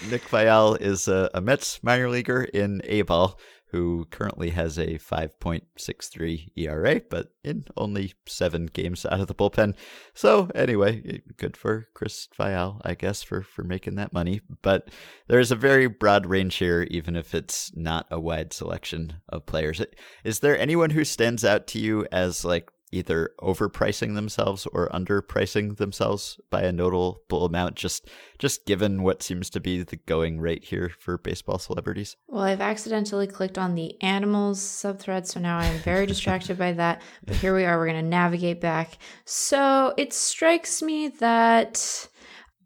Nick 0.10 0.22
Viall 0.22 0.80
is 0.80 1.06
a, 1.06 1.30
a 1.32 1.40
Mets 1.40 1.80
minor 1.84 2.10
leaguer 2.10 2.42
in 2.42 2.82
A 2.84 3.02
ball 3.02 3.38
who 3.70 4.06
currently 4.10 4.50
has 4.50 4.78
a 4.78 4.98
5.63 4.98 6.50
ERA, 6.56 7.00
but 7.08 7.32
in 7.44 7.64
only 7.76 8.14
seven 8.26 8.66
games 8.66 9.06
out 9.06 9.20
of 9.20 9.28
the 9.28 9.34
bullpen. 9.34 9.74
So 10.12 10.50
anyway, 10.54 11.22
good 11.36 11.56
for 11.56 11.86
Chris 11.94 12.28
Viall, 12.38 12.80
I 12.84 12.94
guess, 12.94 13.22
for, 13.22 13.42
for 13.42 13.62
making 13.62 13.94
that 13.94 14.12
money. 14.12 14.40
But 14.62 14.90
there's 15.28 15.52
a 15.52 15.56
very 15.56 15.86
broad 15.86 16.26
range 16.26 16.56
here, 16.56 16.86
even 16.90 17.14
if 17.14 17.34
it's 17.34 17.70
not 17.76 18.06
a 18.10 18.18
wide 18.18 18.52
selection 18.52 19.14
of 19.28 19.46
players. 19.46 19.80
Is 20.24 20.40
there 20.40 20.58
anyone 20.58 20.90
who 20.90 21.04
stands 21.04 21.44
out 21.44 21.66
to 21.68 21.78
you 21.78 22.06
as 22.10 22.44
like 22.44 22.70
either 22.92 23.30
overpricing 23.40 24.14
themselves 24.14 24.66
or 24.72 24.88
underpricing 24.88 25.76
themselves 25.76 26.40
by 26.50 26.62
a 26.62 26.72
notable 26.72 27.44
amount 27.44 27.74
just 27.74 28.08
just 28.38 28.66
given 28.66 29.02
what 29.02 29.22
seems 29.22 29.50
to 29.50 29.60
be 29.60 29.82
the 29.82 29.96
going 29.96 30.40
rate 30.40 30.64
here 30.64 30.90
for 30.98 31.18
baseball 31.18 31.58
celebrities. 31.58 32.16
Well 32.26 32.44
i've 32.44 32.60
accidentally 32.60 33.26
clicked 33.26 33.58
on 33.58 33.74
the 33.74 34.00
animals 34.02 34.60
subthread 34.60 35.26
so 35.26 35.40
now 35.40 35.58
i'm 35.58 35.78
very 35.78 36.06
distracted 36.14 36.58
by 36.58 36.72
that 36.72 37.02
but 37.24 37.36
here 37.36 37.54
we 37.54 37.64
are 37.64 37.78
we're 37.78 37.86
going 37.86 38.02
to 38.02 38.08
navigate 38.08 38.60
back. 38.60 38.98
So 39.24 39.94
it 39.96 40.12
strikes 40.12 40.82
me 40.82 41.08
that 41.08 42.08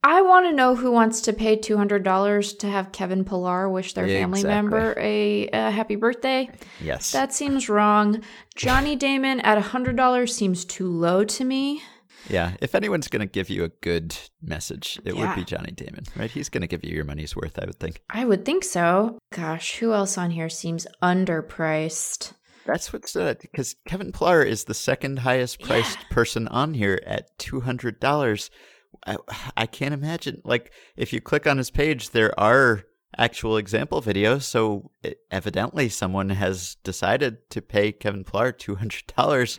I 0.07 0.21
want 0.21 0.45
to 0.45 0.53
know 0.53 0.77
who 0.77 0.93
wants 0.93 1.23
to 1.23 1.33
pay 1.33 1.57
two 1.57 1.79
hundred 1.79 2.03
dollars 2.03 2.53
to 2.57 2.69
have 2.69 2.93
Kevin 2.93 3.25
Pillar 3.25 3.71
wish 3.71 3.95
their 3.95 4.07
family 4.07 4.41
exactly. 4.41 4.55
member 4.55 4.95
a, 4.99 5.49
a, 5.49 5.71
happy 5.71 5.97
birthday. 5.97 6.51
Yes, 6.79 7.11
that 7.13 7.33
seems 7.33 7.71
wrong. 7.71 8.23
Johnny 8.55 8.97
Damon 9.07 9.41
at 9.41 9.57
hundred 9.59 9.97
dollars 9.97 10.37
seems 10.37 10.67
too 10.67 10.87
low 10.89 11.25
to 11.25 11.45
me. 11.45 11.83
Yeah, 12.29 12.53
if 12.61 12.75
anyone's 12.75 13.09
going 13.09 13.21
to 13.21 13.27
give 13.27 13.49
you 13.49 13.65
a 13.65 13.69
good 13.69 14.15
message, 14.43 15.01
it 15.07 15.15
yeah. 15.15 15.27
would 15.27 15.37
be 15.37 15.45
Johnny 15.45 15.73
Damon, 15.73 16.05
right? 16.17 16.31
He's 16.31 16.51
going 16.51 16.61
to 16.61 16.67
give 16.67 16.85
you 16.85 16.95
your 16.95 17.05
money's 17.05 17.35
worth, 17.35 17.59
I 17.59 17.65
would 17.65 17.79
think. 17.79 18.03
I 18.11 18.27
would 18.27 18.45
think 18.45 18.65
so. 18.65 19.19
Gosh, 19.33 19.77
who 19.77 19.95
else 19.95 20.19
on 20.19 20.31
here 20.31 20.51
seems 20.51 20.87
underpriced? 21.03 22.35
That's 22.67 22.93
what's 22.93 23.17
uh, 23.17 23.35
because 23.41 23.77
Kevin 23.89 24.13
Pillar 24.13 24.43
is 24.43 24.65
the 24.65 24.75
second 24.75 25.21
highest 25.21 25.63
priced 25.63 25.99
yeah. 25.99 26.07
person 26.11 26.47
on 26.49 26.75
here 26.75 27.01
at 27.07 27.39
two 27.39 27.61
hundred 27.61 28.01
dollars. 28.01 28.51
I, 29.07 29.17
I 29.57 29.67
can't 29.67 29.95
imagine. 29.95 30.43
Like, 30.45 30.73
if 30.97 31.13
you 31.13 31.21
click 31.21 31.47
on 31.47 31.59
his 31.59 31.71
page, 31.71 32.11
there 32.11 32.39
are 32.39 32.85
actual 33.17 33.57
example 33.57 34.03
videos. 34.03 34.43
So 34.43 34.91
it, 35.03 35.19
evidently, 35.31 35.89
someone 35.89 36.31
has 36.31 36.77
decided 36.85 37.49
to 37.51 37.63
pay 37.63 37.93
Kevin 37.93 38.25
Pillar 38.25 38.53
two 38.53 38.77
hundred 38.77 39.07
dollars 39.17 39.59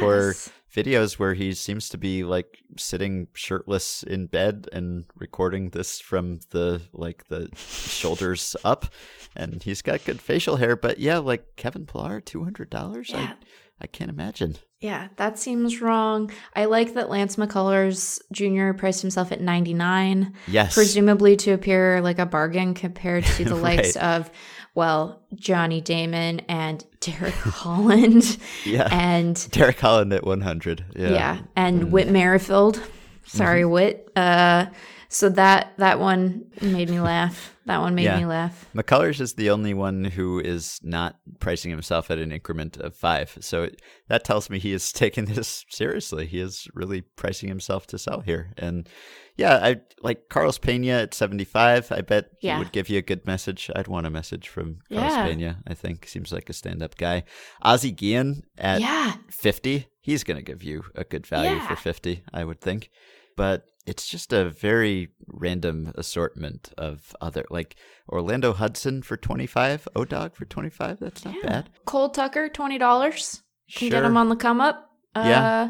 for 0.00 0.34
videos 0.74 1.18
where 1.18 1.34
he 1.34 1.54
seems 1.54 1.88
to 1.88 1.96
be 1.98 2.22
like 2.22 2.58
sitting 2.76 3.28
shirtless 3.32 4.02
in 4.02 4.26
bed 4.26 4.68
and 4.72 5.06
recording 5.16 5.70
this 5.70 6.00
from 6.00 6.40
the 6.50 6.82
like 6.92 7.26
the 7.28 7.48
shoulders 7.56 8.56
up, 8.64 8.86
and 9.34 9.62
he's 9.62 9.82
got 9.82 10.04
good 10.04 10.20
facial 10.20 10.56
hair. 10.56 10.76
But 10.76 10.98
yeah, 10.98 11.18
like 11.18 11.56
Kevin 11.56 11.86
Pillar, 11.86 12.20
two 12.20 12.44
hundred 12.44 12.70
dollars. 12.70 13.10
Yeah. 13.10 13.18
I, 13.18 13.34
I 13.80 13.86
can't 13.86 14.10
imagine. 14.10 14.56
Yeah, 14.86 15.08
that 15.16 15.36
seems 15.36 15.80
wrong. 15.80 16.30
I 16.54 16.66
like 16.66 16.94
that 16.94 17.10
Lance 17.10 17.34
McCullers 17.34 18.20
Jr. 18.30 18.72
priced 18.78 19.02
himself 19.02 19.32
at 19.32 19.40
99. 19.40 20.32
Yes. 20.46 20.74
Presumably 20.74 21.34
to 21.38 21.50
appear 21.50 22.00
like 22.00 22.20
a 22.20 22.26
bargain 22.26 22.72
compared 22.72 23.24
to 23.24 23.44
the 23.44 23.56
right. 23.56 23.78
likes 23.78 23.96
of, 23.96 24.30
well, 24.76 25.22
Johnny 25.34 25.80
Damon 25.80 26.38
and 26.48 26.84
Derek 27.00 27.34
Holland. 27.34 28.38
yeah. 28.64 28.86
And 28.92 29.50
Derek 29.50 29.80
Holland 29.80 30.12
at 30.12 30.24
100. 30.24 30.84
Yeah. 30.94 31.10
Yeah. 31.10 31.38
And 31.56 31.82
mm. 31.82 31.90
Whit 31.90 32.08
Merrifield. 32.08 32.80
Sorry, 33.24 33.62
mm-hmm. 33.62 33.72
Whit. 33.72 34.12
Uh, 34.14 34.66
so 35.08 35.28
that 35.30 35.72
that 35.78 36.00
one 36.00 36.46
made 36.60 36.90
me 36.90 37.00
laugh. 37.00 37.54
That 37.66 37.80
one 37.80 37.96
made 37.96 38.04
yeah. 38.04 38.18
me 38.18 38.26
laugh. 38.26 38.68
McCullers 38.76 39.20
is 39.20 39.34
the 39.34 39.50
only 39.50 39.74
one 39.74 40.04
who 40.04 40.38
is 40.38 40.78
not 40.84 41.16
pricing 41.40 41.72
himself 41.72 42.12
at 42.12 42.18
an 42.18 42.30
increment 42.30 42.76
of 42.76 42.94
five. 42.94 43.36
So 43.40 43.64
it, 43.64 43.82
that 44.06 44.22
tells 44.22 44.48
me 44.48 44.60
he 44.60 44.72
is 44.72 44.92
taking 44.92 45.24
this 45.24 45.64
seriously. 45.68 46.26
He 46.26 46.38
is 46.38 46.68
really 46.74 47.00
pricing 47.00 47.48
himself 47.48 47.86
to 47.88 47.98
sell 47.98 48.20
here. 48.20 48.52
And 48.56 48.88
yeah, 49.36 49.58
I 49.60 49.80
like 50.00 50.28
Carlos 50.28 50.58
Pena 50.58 50.92
at 50.92 51.14
75. 51.14 51.90
I 51.90 52.02
bet 52.02 52.30
yeah. 52.40 52.54
he 52.54 52.58
would 52.60 52.72
give 52.72 52.88
you 52.88 52.98
a 52.98 53.02
good 53.02 53.26
message. 53.26 53.68
I'd 53.74 53.88
want 53.88 54.06
a 54.06 54.10
message 54.10 54.48
from 54.48 54.78
Carlos 54.88 55.12
yeah. 55.12 55.26
Pena, 55.26 55.62
I 55.66 55.74
think. 55.74 56.06
Seems 56.06 56.32
like 56.32 56.48
a 56.48 56.52
stand 56.52 56.84
up 56.84 56.96
guy. 56.96 57.24
Ozzie 57.62 57.90
Guillen 57.90 58.44
at 58.56 58.80
yeah. 58.80 59.14
50. 59.28 59.88
He's 60.00 60.22
going 60.22 60.36
to 60.36 60.42
give 60.42 60.62
you 60.62 60.84
a 60.94 61.02
good 61.02 61.26
value 61.26 61.58
for 61.60 61.74
50, 61.74 62.22
I 62.32 62.44
would 62.44 62.60
think. 62.60 62.90
But 63.36 63.66
it's 63.86 64.08
just 64.08 64.32
a 64.32 64.50
very 64.50 65.10
random 65.28 65.92
assortment 65.94 66.72
of 66.76 67.14
other 67.20 67.44
like 67.50 67.76
Orlando 68.08 68.52
Hudson 68.52 69.02
for 69.02 69.16
25, 69.16 69.88
O-Dog 69.94 70.34
for 70.34 70.44
25. 70.44 70.98
That's 70.98 71.24
not 71.24 71.34
yeah. 71.34 71.48
bad. 71.48 71.70
Cole 71.84 72.10
Tucker, 72.10 72.48
$20. 72.48 72.78
Can 72.78 73.40
sure. 73.68 73.90
get 73.90 74.04
him 74.04 74.16
on 74.16 74.28
the 74.28 74.36
come 74.36 74.60
up. 74.60 74.90
Uh, 75.14 75.22
yeah. 75.24 75.68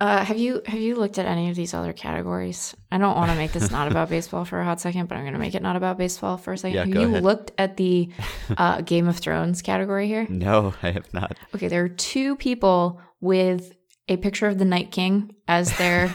Uh, 0.00 0.24
have 0.24 0.38
you 0.38 0.62
have 0.64 0.78
you 0.78 0.94
looked 0.94 1.18
at 1.18 1.26
any 1.26 1.50
of 1.50 1.56
these 1.56 1.74
other 1.74 1.92
categories? 1.92 2.74
I 2.90 2.98
don't 2.98 3.16
want 3.16 3.32
to 3.32 3.36
make 3.36 3.50
this 3.50 3.70
not 3.72 3.90
about 3.90 4.08
baseball 4.10 4.44
for 4.44 4.60
a 4.60 4.64
hot 4.64 4.80
second, 4.80 5.08
but 5.08 5.16
I'm 5.16 5.24
going 5.24 5.32
to 5.32 5.40
make 5.40 5.56
it 5.56 5.62
not 5.62 5.74
about 5.74 5.98
baseball 5.98 6.36
for 6.36 6.52
a 6.52 6.58
second. 6.58 6.74
Yeah, 6.76 6.84
have 6.84 6.94
you 6.94 7.08
ahead. 7.08 7.24
looked 7.24 7.50
at 7.58 7.76
the 7.76 8.08
uh, 8.56 8.80
Game 8.82 9.08
of 9.08 9.18
Thrones 9.18 9.60
category 9.60 10.06
here? 10.06 10.26
No, 10.28 10.72
I 10.82 10.92
have 10.92 11.12
not. 11.12 11.36
Okay, 11.54 11.66
there 11.66 11.82
are 11.82 11.88
two 11.88 12.36
people 12.36 13.00
with 13.20 13.72
a 14.08 14.16
picture 14.16 14.46
of 14.46 14.58
the 14.58 14.64
Night 14.64 14.90
King 14.90 15.34
as 15.46 15.76
their 15.78 16.14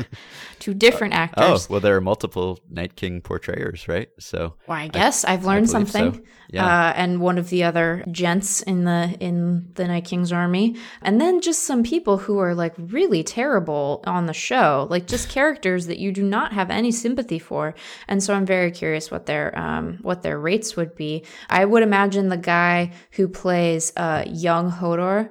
two 0.58 0.74
different 0.74 1.14
oh, 1.14 1.18
actors. 1.18 1.66
Oh, 1.66 1.72
well, 1.72 1.80
there 1.80 1.96
are 1.96 2.00
multiple 2.00 2.60
Night 2.68 2.96
King 2.96 3.20
portrayers, 3.20 3.88
right? 3.88 4.08
So, 4.18 4.54
well, 4.66 4.78
I 4.78 4.88
guess 4.88 5.24
I, 5.24 5.32
have 5.32 5.44
learned 5.44 5.70
something. 5.70 6.14
So. 6.14 6.20
Yeah. 6.50 6.64
Uh, 6.64 6.92
and 6.96 7.20
one 7.20 7.36
of 7.36 7.50
the 7.50 7.64
other 7.64 8.04
gents 8.10 8.62
in 8.62 8.84
the 8.84 9.14
in 9.20 9.70
the 9.74 9.86
Night 9.86 10.06
King's 10.06 10.32
army, 10.32 10.76
and 11.02 11.20
then 11.20 11.40
just 11.40 11.64
some 11.64 11.82
people 11.82 12.16
who 12.16 12.38
are 12.38 12.54
like 12.54 12.74
really 12.78 13.22
terrible 13.22 14.02
on 14.06 14.26
the 14.26 14.32
show, 14.32 14.86
like 14.88 15.06
just 15.06 15.28
characters 15.28 15.86
that 15.86 15.98
you 15.98 16.10
do 16.10 16.22
not 16.22 16.52
have 16.54 16.70
any 16.70 16.90
sympathy 16.90 17.38
for. 17.38 17.74
And 18.06 18.22
so 18.22 18.32
I'm 18.32 18.46
very 18.46 18.70
curious 18.70 19.10
what 19.10 19.26
their 19.26 19.56
um, 19.58 19.98
what 20.00 20.22
their 20.22 20.38
rates 20.38 20.74
would 20.76 20.94
be. 20.94 21.24
I 21.50 21.66
would 21.66 21.82
imagine 21.82 22.28
the 22.28 22.38
guy 22.38 22.92
who 23.12 23.28
plays 23.28 23.92
uh, 23.96 24.24
young 24.26 24.70
Hodor 24.72 25.30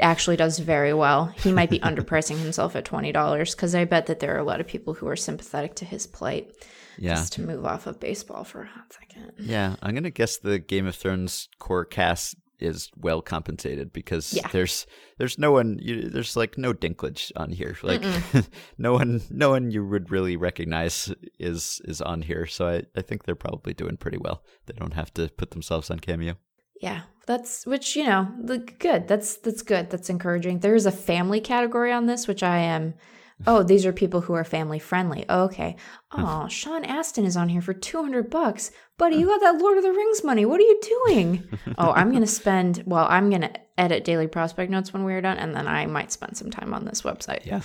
actually 0.00 0.36
does 0.36 0.58
very 0.58 0.92
well. 0.92 1.26
He 1.26 1.52
might 1.52 1.70
be 1.70 1.78
underpricing 1.80 2.38
himself 2.38 2.76
at 2.76 2.84
twenty 2.84 3.12
dollars 3.12 3.54
because 3.54 3.74
I 3.74 3.84
bet 3.84 4.06
that 4.06 4.20
there 4.20 4.34
are 4.34 4.40
a 4.40 4.44
lot 4.44 4.60
of 4.60 4.66
people 4.66 4.94
who 4.94 5.08
are 5.08 5.16
sympathetic 5.16 5.74
to 5.76 5.84
his 5.84 6.06
plight. 6.06 6.52
Yeah. 7.00 7.14
Just 7.14 7.34
to 7.34 7.42
move 7.42 7.64
off 7.64 7.86
of 7.86 8.00
baseball 8.00 8.42
for 8.42 8.62
a 8.62 8.66
hot 8.66 8.92
second. 8.92 9.32
Yeah, 9.38 9.76
I'm 9.82 9.94
gonna 9.94 10.10
guess 10.10 10.38
the 10.38 10.58
Game 10.58 10.86
of 10.86 10.96
Thrones 10.96 11.48
core 11.58 11.84
cast 11.84 12.36
is 12.60 12.90
well 12.96 13.22
compensated 13.22 13.92
because 13.92 14.32
yeah. 14.32 14.48
there's 14.52 14.86
there's 15.18 15.38
no 15.38 15.52
one 15.52 15.78
you, 15.80 16.08
there's 16.08 16.36
like 16.36 16.58
no 16.58 16.72
Dinklage 16.72 17.30
on 17.36 17.50
here 17.50 17.76
like 17.82 18.02
no 18.78 18.92
one 18.92 19.20
no 19.30 19.50
one 19.50 19.70
you 19.70 19.84
would 19.86 20.10
really 20.10 20.36
recognize 20.36 21.12
is 21.38 21.80
is 21.84 22.00
on 22.00 22.22
here 22.22 22.46
so 22.46 22.68
I, 22.68 22.82
I 22.96 23.02
think 23.02 23.24
they're 23.24 23.34
probably 23.34 23.74
doing 23.74 23.96
pretty 23.96 24.18
well 24.18 24.42
they 24.66 24.74
don't 24.74 24.94
have 24.94 25.14
to 25.14 25.28
put 25.28 25.52
themselves 25.52 25.90
on 25.90 26.00
cameo 26.00 26.34
yeah, 26.80 27.02
that's 27.26 27.66
which 27.66 27.96
you 27.96 28.04
know, 28.04 28.28
good. 28.78 29.08
That's 29.08 29.36
that's 29.36 29.62
good. 29.62 29.90
That's 29.90 30.10
encouraging. 30.10 30.60
There 30.60 30.74
is 30.74 30.86
a 30.86 30.92
family 30.92 31.40
category 31.40 31.92
on 31.92 32.06
this, 32.06 32.26
which 32.26 32.42
I 32.42 32.58
am. 32.58 32.94
Oh, 33.46 33.62
these 33.62 33.86
are 33.86 33.92
people 33.92 34.22
who 34.22 34.32
are 34.32 34.44
family 34.44 34.80
friendly. 34.80 35.24
Oh, 35.28 35.44
okay. 35.44 35.76
Oh, 36.10 36.48
Sean 36.48 36.84
Astin 36.86 37.26
is 37.26 37.36
on 37.36 37.50
here 37.50 37.60
for 37.60 37.74
200 37.74 38.30
bucks. 38.30 38.70
Buddy, 38.96 39.16
you 39.16 39.26
got 39.26 39.40
that 39.42 39.58
Lord 39.60 39.76
of 39.76 39.84
the 39.84 39.92
Rings 39.92 40.24
money. 40.24 40.44
What 40.44 40.58
are 40.58 40.64
you 40.64 40.80
doing? 41.06 41.48
oh, 41.78 41.92
I'm 41.92 42.10
going 42.10 42.22
to 42.22 42.26
spend, 42.26 42.82
well, 42.86 43.06
I'm 43.08 43.28
going 43.30 43.42
to 43.42 43.52
edit 43.76 44.02
daily 44.04 44.26
prospect 44.26 44.72
notes 44.72 44.92
when 44.92 45.04
we're 45.04 45.20
done, 45.20 45.36
and 45.38 45.54
then 45.54 45.68
I 45.68 45.86
might 45.86 46.10
spend 46.10 46.36
some 46.36 46.50
time 46.50 46.74
on 46.74 46.84
this 46.84 47.02
website. 47.02 47.44
Yeah. 47.46 47.60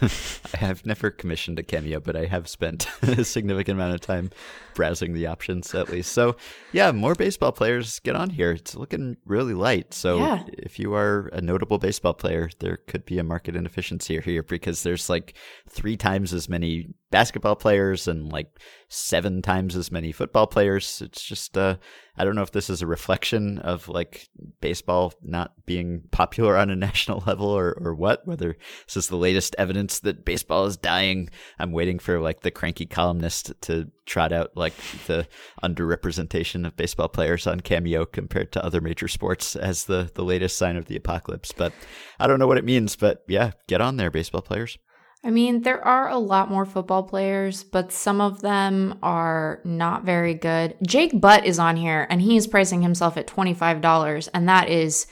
I 0.54 0.56
have 0.64 0.86
never 0.86 1.10
commissioned 1.10 1.58
a 1.58 1.62
cameo, 1.62 2.00
but 2.00 2.16
I 2.16 2.24
have 2.26 2.48
spent 2.48 2.86
a 3.02 3.24
significant 3.24 3.76
amount 3.78 3.92
of 3.94 4.00
time 4.00 4.30
browsing 4.74 5.12
the 5.12 5.26
options 5.26 5.74
at 5.74 5.90
least. 5.90 6.12
So, 6.12 6.36
yeah, 6.72 6.92
more 6.92 7.14
baseball 7.14 7.52
players 7.52 7.98
get 8.00 8.16
on 8.16 8.30
here. 8.30 8.52
It's 8.52 8.74
looking 8.74 9.18
really 9.26 9.52
light. 9.52 9.92
So, 9.92 10.18
Yeah. 10.18 10.44
if 10.48 10.78
you 10.78 10.94
are 10.94 11.28
a 11.34 11.42
notable 11.42 11.76
baseball 11.76 12.14
player, 12.14 12.48
there 12.60 12.78
could 12.78 13.04
be 13.04 13.18
a 13.18 13.24
market 13.24 13.54
inefficiency 13.54 14.18
here 14.20 14.42
because 14.44 14.82
there's 14.82 15.10
like 15.10 15.34
three 15.68 15.98
times 15.98 16.32
as 16.32 16.48
many 16.48 16.94
basketball 17.10 17.56
players 17.56 17.79
and 17.80 18.30
like 18.32 18.60
seven 18.88 19.40
times 19.40 19.76
as 19.76 19.92
many 19.92 20.12
football 20.12 20.46
players. 20.46 21.00
It's 21.00 21.22
just, 21.22 21.56
uh, 21.56 21.76
I 22.16 22.24
don't 22.24 22.34
know 22.34 22.42
if 22.42 22.50
this 22.50 22.68
is 22.68 22.82
a 22.82 22.86
reflection 22.86 23.58
of 23.58 23.88
like 23.88 24.28
baseball 24.60 25.12
not 25.22 25.52
being 25.64 26.02
popular 26.10 26.56
on 26.56 26.70
a 26.70 26.76
national 26.88 27.22
level 27.26 27.46
or, 27.46 27.72
or 27.80 27.94
what, 27.94 28.26
whether 28.26 28.56
this 28.86 28.96
is 28.96 29.08
the 29.08 29.16
latest 29.16 29.54
evidence 29.58 30.00
that 30.00 30.24
baseball 30.24 30.66
is 30.66 30.76
dying. 30.76 31.30
I'm 31.58 31.72
waiting 31.72 31.98
for 31.98 32.20
like 32.20 32.40
the 32.40 32.50
cranky 32.50 32.86
columnist 32.86 33.52
to 33.62 33.90
trot 34.06 34.32
out 34.32 34.56
like 34.56 34.74
the 35.06 35.26
underrepresentation 35.62 36.66
of 36.66 36.76
baseball 36.76 37.08
players 37.08 37.46
on 37.46 37.60
Cameo 37.60 38.04
compared 38.04 38.52
to 38.52 38.64
other 38.64 38.80
major 38.80 39.08
sports 39.08 39.54
as 39.54 39.84
the, 39.84 40.10
the 40.14 40.24
latest 40.24 40.58
sign 40.58 40.76
of 40.76 40.86
the 40.86 40.96
apocalypse. 40.96 41.52
But 41.52 41.72
I 42.18 42.26
don't 42.26 42.38
know 42.40 42.48
what 42.48 42.58
it 42.58 42.64
means, 42.64 42.96
but 42.96 43.22
yeah, 43.28 43.52
get 43.68 43.80
on 43.80 43.96
there, 43.96 44.10
baseball 44.10 44.42
players. 44.42 44.78
I 45.22 45.30
mean, 45.30 45.62
there 45.62 45.84
are 45.84 46.08
a 46.08 46.16
lot 46.18 46.50
more 46.50 46.64
football 46.64 47.02
players, 47.02 47.62
but 47.62 47.92
some 47.92 48.20
of 48.22 48.40
them 48.40 48.98
are 49.02 49.60
not 49.64 50.04
very 50.04 50.32
good. 50.32 50.76
Jake 50.86 51.20
Butt 51.20 51.44
is 51.44 51.58
on 51.58 51.76
here 51.76 52.06
and 52.08 52.22
he 52.22 52.36
is 52.38 52.46
pricing 52.46 52.80
himself 52.80 53.16
at 53.18 53.26
$25 53.26 54.28
and 54.32 54.48
that 54.48 54.70
is 54.70 55.06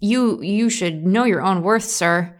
you 0.00 0.42
you 0.42 0.68
should 0.68 1.06
know 1.06 1.24
your 1.24 1.40
own 1.40 1.62
worth, 1.62 1.84
sir. 1.84 2.38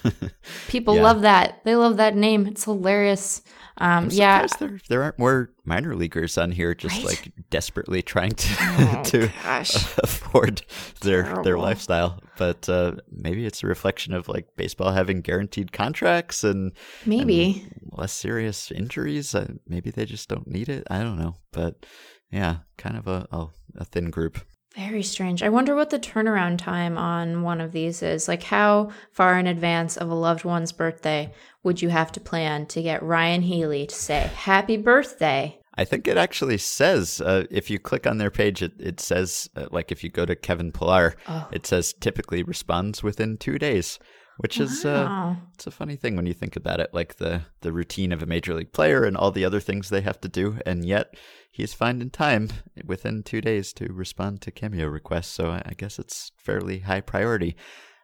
People 0.68 0.94
Yeah. 0.94 1.02
love 1.02 1.22
that. 1.22 1.60
They 1.64 1.74
love 1.74 1.96
that 1.96 2.14
name. 2.14 2.46
It's 2.46 2.64
hilarious. 2.64 3.42
Um 3.80 4.04
I'm 4.04 4.10
yeah. 4.10 4.46
there, 4.58 4.78
there 4.88 5.02
aren't 5.02 5.18
more 5.18 5.50
minor 5.64 5.94
leaguers 5.94 6.36
on 6.38 6.50
here 6.52 6.74
just 6.74 6.96
Right? 6.96 7.04
like 7.06 7.32
desperately 7.50 8.02
trying 8.02 8.32
to 8.32 8.56
Oh, 8.60 9.02
to 9.06 9.30
gosh. 9.44 9.74
afford 10.02 10.62
their 11.00 11.42
their 11.44 11.58
lifestyle. 11.58 12.20
But 12.36 12.68
uh, 12.68 12.96
maybe 13.10 13.46
it's 13.46 13.62
a 13.62 13.66
reflection 13.66 14.14
of 14.14 14.28
like 14.28 14.46
baseball 14.56 14.92
having 14.92 15.20
guaranteed 15.22 15.72
contracts 15.72 16.44
and 16.44 16.72
Maybe. 17.06 17.64
and 17.70 17.90
less 17.92 18.12
serious 18.12 18.70
injuries. 18.70 19.34
Uh, 19.34 19.54
maybe 19.66 19.90
they 19.90 20.04
just 20.04 20.28
don't 20.28 20.46
need 20.46 20.68
it. 20.68 20.86
I 20.90 21.02
don't 21.02 21.18
know. 21.18 21.36
But 21.52 21.84
yeah, 22.30 22.58
kind 22.76 22.96
of 22.96 23.06
a 23.06 23.26
a, 23.32 23.46
a 23.78 23.84
thin 23.84 24.10
group. 24.10 24.38
Very 24.78 25.02
strange. 25.02 25.42
I 25.42 25.48
wonder 25.48 25.74
what 25.74 25.90
the 25.90 25.98
turnaround 25.98 26.58
time 26.58 26.96
on 26.96 27.42
one 27.42 27.60
of 27.60 27.72
these 27.72 28.00
is. 28.00 28.28
Like, 28.28 28.44
how 28.44 28.90
far 29.10 29.36
in 29.36 29.48
advance 29.48 29.96
of 29.96 30.08
a 30.08 30.14
loved 30.14 30.44
one's 30.44 30.70
birthday 30.70 31.32
would 31.64 31.82
you 31.82 31.88
have 31.88 32.12
to 32.12 32.20
plan 32.20 32.64
to 32.66 32.80
get 32.80 33.02
Ryan 33.02 33.42
Healy 33.42 33.88
to 33.88 33.94
say, 33.94 34.30
Happy 34.36 34.76
birthday? 34.76 35.58
I 35.74 35.84
think 35.84 36.06
it 36.06 36.16
actually 36.16 36.58
says 36.58 37.20
uh, 37.20 37.44
if 37.50 37.70
you 37.70 37.80
click 37.80 38.06
on 38.06 38.18
their 38.18 38.30
page, 38.30 38.62
it 38.62 38.72
it 38.78 39.00
says 39.00 39.48
uh, 39.56 39.66
like 39.72 39.90
if 39.90 40.02
you 40.04 40.10
go 40.10 40.24
to 40.26 40.36
Kevin 40.36 40.70
Pillar, 40.70 41.14
Oh. 41.28 41.48
it 41.52 41.66
says 41.66 41.92
typically 41.92 42.42
responds 42.44 43.02
within 43.02 43.36
two 43.36 43.58
days, 43.58 43.98
which 44.38 44.58
is 44.58 44.84
uh, 44.84 45.34
it's 45.54 45.66
a 45.66 45.70
funny 45.70 45.96
thing 45.96 46.16
when 46.16 46.26
you 46.26 46.34
think 46.34 46.56
about 46.56 46.80
it, 46.80 46.90
like 46.92 47.16
the 47.16 47.42
the 47.60 47.72
routine 47.72 48.12
of 48.12 48.22
a 48.22 48.26
major 48.26 48.54
league 48.54 48.72
player 48.72 49.04
and 49.04 49.16
all 49.16 49.30
the 49.30 49.44
other 49.44 49.60
things 49.60 49.88
they 49.88 50.00
have 50.00 50.20
to 50.22 50.28
do, 50.28 50.58
and 50.64 50.84
yet 50.84 51.14
he's 51.50 51.74
finding 51.74 52.10
time 52.10 52.48
within 52.84 53.22
two 53.22 53.40
days 53.40 53.72
to 53.74 53.92
respond 53.92 54.40
to 54.42 54.50
cameo 54.50 54.86
requests. 54.86 55.28
So 55.28 55.50
I 55.50 55.62
I 55.66 55.74
guess 55.76 55.98
it's 55.98 56.32
fairly 56.36 56.80
high 56.80 57.02
priority. 57.02 57.56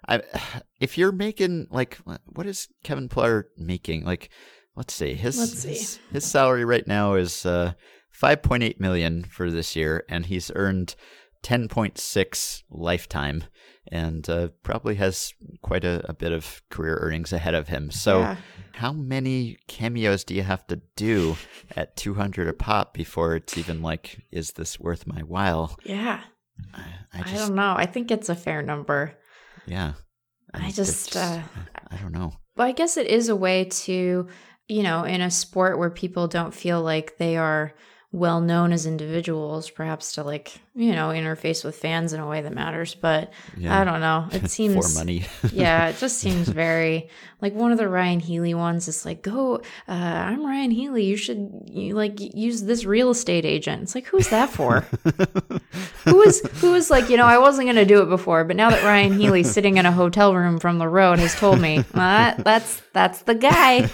I, 0.09 0.23
if 0.81 0.99
you're 0.99 1.13
making 1.13 1.69
like 1.71 1.99
what 2.27 2.47
is 2.47 2.69
Kevin 2.83 3.09
Pillar 3.09 3.49
making? 3.57 4.05
Like, 4.05 4.29
let's 4.77 4.95
see, 4.95 5.15
his 5.15 5.39
Let's 5.39 5.59
see. 5.61 5.69
his, 5.71 5.99
his 6.13 6.25
salary 6.25 6.65
right 6.65 6.87
now 6.87 7.15
is 7.15 7.47
uh, 7.47 7.73
5.8 8.21 8.79
million 8.81 9.25
for 9.25 9.51
this 9.51 9.75
year, 9.75 10.05
and 10.09 10.27
he's 10.27 10.51
earned 10.55 10.95
10.6 11.43 12.63
lifetime, 12.71 13.45
and 13.93 14.29
uh, 14.31 14.49
probably 14.63 14.95
has 14.97 15.33
quite 15.63 15.85
a, 15.85 16.05
a 16.09 16.13
bit 16.15 16.33
of 16.33 16.63
career 16.71 16.99
earnings 17.01 17.33
ahead 17.33 17.55
of 17.55 17.69
him. 17.69 17.91
So, 17.91 18.21
Yeah. 18.21 18.37
how 18.73 18.93
many 18.93 19.59
cameos 19.69 20.25
do 20.25 20.35
you 20.35 20.43
have 20.43 20.67
to 20.69 20.81
do 20.97 21.37
at 21.77 21.97
200 21.97 22.49
a 22.49 22.53
pop 22.53 22.95
before 22.95 23.37
it's 23.37 23.57
even 23.59 23.83
like, 23.83 24.21
is 24.33 24.53
this 24.53 24.81
worth 24.81 25.07
my 25.07 25.21
while? 25.21 25.77
Yeah. 25.85 26.21
I, 26.73 26.81
I 27.13 27.21
I, 27.31 27.35
don't 27.37 27.55
know. 27.55 27.75
I 27.77 27.87
think 27.87 28.11
it's 28.11 28.29
a 28.29 28.35
fair 28.35 28.63
number. 28.63 29.17
yeah. 29.67 29.95
I 30.53 30.69
it's 30.69 30.77
just, 30.77 31.17
uh, 31.17 31.41
I 31.91 31.97
don't 31.97 32.13
know. 32.13 32.33
But 32.55 32.65
I 32.69 32.73
guess 32.73 32.97
it 32.97 33.09
is 33.09 33.29
a 33.29 33.35
way 33.35 33.65
to, 33.65 34.29
you 34.69 34.83
know, 34.85 35.03
in 35.03 35.21
a 35.21 35.31
sport 35.31 35.79
where 35.79 35.91
people 35.91 36.29
don't 36.29 36.55
feel 36.55 36.81
like 36.81 37.17
they 37.19 37.37
are 37.37 37.75
well 38.15 38.41
known 38.41 38.73
as 38.73 38.87
individuals, 38.87 39.69
perhaps 39.71 40.13
to 40.13 40.23
like, 40.23 40.61
you 40.77 40.93
know, 40.93 41.09
interface 41.09 41.65
with 41.65 41.75
fans 41.75 42.13
in 42.13 42.21
a 42.21 42.29
way 42.29 42.41
that 42.43 42.55
matters. 42.55 42.95
But 42.95 43.33
Yeah. 43.57 43.81
I 43.81 43.83
don't 43.83 43.99
know. 43.99 44.29
It 44.31 44.49
seems 44.57 44.93
For 44.95 44.99
money. 45.01 45.27
yeah, 45.53 45.89
it 45.89 45.99
just 45.99 46.19
seems 46.25 46.49
very 46.49 47.09
like 47.41 47.55
one 47.55 47.73
of 47.73 47.79
the 47.79 47.89
Ryan 47.89 48.21
Healy 48.21 48.55
ones 48.55 48.87
is 48.87 49.05
like, 49.05 49.23
go, 49.23 49.57
uh, 49.89 49.91
I'm 49.91 50.47
Ryan 50.47 50.71
Healy. 50.71 51.03
You 51.03 51.17
should 51.17 51.65
you, 51.67 51.95
like 51.97 52.21
use 52.21 52.63
this 52.63 52.85
real 52.85 53.11
estate 53.11 53.45
agent. 53.45 53.83
It's 53.83 53.97
like, 53.97 54.07
who's 54.07 54.29
that 54.29 54.49
for? 54.49 54.83
who 56.05 56.23
is 56.23 56.41
who 56.61 56.73
is 56.75 56.91
like, 56.91 57.11
you 57.11 57.17
know, 57.17 57.27
I 57.27 57.39
wasn't 57.39 57.67
gonna 57.67 57.85
do 57.85 58.01
it 58.01 58.07
before, 58.09 58.45
but 58.45 58.55
now 58.55 58.71
that 58.71 58.85
Ryan 58.85 59.19
Healy 59.19 59.43
sitting 59.43 59.77
in 59.77 59.87
a 59.87 59.93
hotel 59.93 60.37
room 60.37 60.61
from 60.61 60.79
the 60.79 60.89
road 60.89 61.19
has 61.19 61.35
told 61.35 61.61
me, 61.61 61.79
well, 61.79 61.85
that, 61.95 62.45
that's 62.45 62.81
that's 62.93 63.23
the 63.23 63.35
guy. 63.35 63.91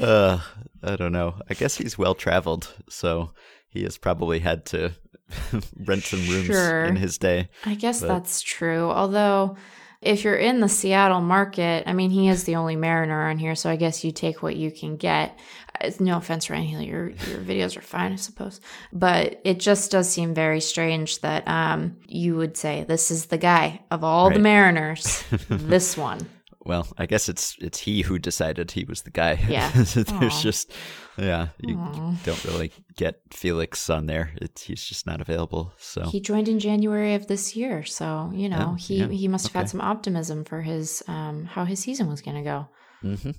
Uh, 0.00 0.40
I 0.82 0.96
don't 0.96 1.12
know. 1.12 1.40
I 1.50 1.54
guess 1.54 1.76
he's 1.76 1.98
well 1.98 2.14
traveled, 2.14 2.74
so 2.88 3.32
he 3.68 3.82
has 3.84 3.98
probably 3.98 4.38
had 4.40 4.64
to 4.66 4.92
rent 5.76 6.02
some 6.04 6.20
rooms 6.28 6.46
Sure. 6.46 6.84
in 6.84 6.96
his 6.96 7.18
day. 7.18 7.48
I 7.64 7.74
guess 7.74 8.00
But- 8.00 8.08
that's 8.08 8.40
true. 8.42 8.90
Although, 8.90 9.56
if 10.02 10.22
you're 10.24 10.36
in 10.36 10.60
the 10.60 10.68
Seattle 10.68 11.20
market, 11.22 11.84
I 11.86 11.92
mean, 11.92 12.10
he 12.10 12.28
is 12.28 12.44
the 12.44 12.56
only 12.56 12.76
Mariner 12.76 13.28
on 13.28 13.38
here, 13.38 13.54
so 13.54 13.70
I 13.70 13.76
guess 13.76 14.04
you 14.04 14.12
take 14.12 14.42
what 14.42 14.54
you 14.56 14.70
can 14.70 14.96
get. 14.96 15.36
Uh, 15.80 15.90
No 16.00 16.18
offense, 16.18 16.48
Ryan 16.50 16.64
Healy, 16.64 16.86
your 16.86 17.08
your 17.08 17.38
videos 17.40 17.76
are 17.76 17.80
fine, 17.82 18.12
I 18.12 18.16
suppose, 18.16 18.60
but 18.92 19.40
it 19.44 19.58
just 19.58 19.90
does 19.90 20.08
seem 20.08 20.32
very 20.34 20.60
strange 20.60 21.20
that 21.20 21.46
um 21.48 21.96
you 22.06 22.36
would 22.36 22.56
say 22.56 22.84
this 22.86 23.10
is 23.10 23.26
the 23.26 23.38
guy 23.38 23.80
of 23.90 24.04
all 24.04 24.30
the 24.30 24.38
Mariners, 24.38 25.24
this 25.48 25.96
one. 25.96 26.20
Well, 26.66 26.86
I 26.98 27.06
guess 27.06 27.28
it's 27.28 27.56
it's 27.60 27.78
he 27.80 28.02
who 28.02 28.18
decided 28.18 28.70
he 28.72 28.84
was 28.84 29.02
the 29.02 29.10
guy. 29.10 29.34
Yeah. 29.48 29.70
There's 29.74 30.10
Aw. 30.12 30.40
just 30.42 30.72
yeah, 31.16 31.48
you, 31.60 31.76
Aw. 31.78 32.10
you 32.10 32.16
don't 32.24 32.44
really 32.44 32.72
get 32.96 33.20
Felix 33.32 33.88
on 33.88 34.06
there. 34.06 34.32
It's 34.42 34.62
he's 34.62 34.84
just 34.84 35.06
not 35.06 35.20
available. 35.20 35.72
So 35.78 36.02
He 36.04 36.20
joined 36.20 36.48
in 36.48 36.58
January 36.58 37.14
of 37.14 37.26
this 37.28 37.54
year, 37.56 37.84
so 37.84 38.30
you 38.34 38.48
know 38.48 38.70
Oh, 38.72 38.74
he 38.74 38.98
yeah. 38.98 39.08
he 39.08 39.28
must 39.28 39.46
have 39.46 39.52
Okay. 39.52 39.60
had 39.60 39.70
some 39.70 39.80
optimism 39.80 40.44
for 40.44 40.62
his 40.62 41.02
um 41.08 41.44
how 41.46 41.64
his 41.64 41.78
season 41.80 42.08
was 42.08 42.20
going 42.22 42.36
to 42.36 42.42
go. 42.42 42.68
hmm 43.02 43.30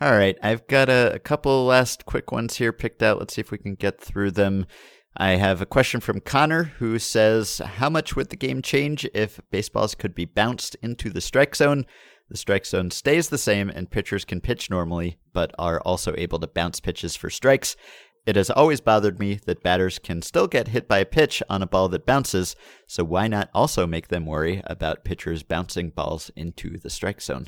All 0.00 0.12
right, 0.12 0.36
I've 0.42 0.66
got 0.66 0.88
a, 0.88 1.12
a 1.14 1.18
couple 1.18 1.64
last 1.64 2.04
quick 2.06 2.30
ones 2.32 2.56
here 2.56 2.72
picked 2.72 3.02
out. 3.02 3.18
Let's 3.18 3.34
see 3.34 3.40
if 3.40 3.50
we 3.50 3.58
can 3.58 3.74
get 3.74 4.00
through 4.00 4.32
them. 4.32 4.66
I 5.18 5.36
have 5.36 5.62
a 5.62 5.66
question 5.66 6.00
from 6.00 6.20
Connor 6.20 6.64
who 6.78 6.98
says, 6.98 7.58
How 7.64 7.88
much 7.88 8.14
would 8.14 8.28
the 8.28 8.36
game 8.36 8.60
change 8.60 9.06
if 9.14 9.40
baseballs 9.50 9.94
could 9.94 10.14
be 10.14 10.26
bounced 10.26 10.76
into 10.82 11.08
the 11.08 11.22
strike 11.22 11.56
zone? 11.56 11.86
The 12.28 12.36
strike 12.36 12.66
zone 12.66 12.90
stays 12.90 13.28
the 13.28 13.38
same 13.38 13.70
and 13.70 13.90
pitchers 13.90 14.24
can 14.24 14.40
pitch 14.40 14.68
normally, 14.68 15.18
but 15.32 15.54
are 15.58 15.80
also 15.80 16.14
able 16.18 16.40
to 16.40 16.46
bounce 16.46 16.80
pitches 16.80 17.14
for 17.14 17.30
strikes. 17.30 17.76
It 18.26 18.34
has 18.34 18.50
always 18.50 18.80
bothered 18.80 19.20
me 19.20 19.38
that 19.46 19.62
batters 19.62 20.00
can 20.00 20.20
still 20.20 20.48
get 20.48 20.66
hit 20.66 20.88
by 20.88 20.98
a 20.98 21.04
pitch 21.04 21.44
on 21.48 21.62
a 21.62 21.66
ball 21.66 21.88
that 21.90 22.04
bounces, 22.04 22.56
so 22.88 23.04
why 23.04 23.28
not 23.28 23.50
also 23.54 23.86
make 23.86 24.08
them 24.08 24.26
worry 24.26 24.62
about 24.64 25.04
pitchers 25.04 25.44
bouncing 25.44 25.90
balls 25.90 26.32
into 26.34 26.76
the 26.76 26.90
strike 26.90 27.20
zone? 27.20 27.46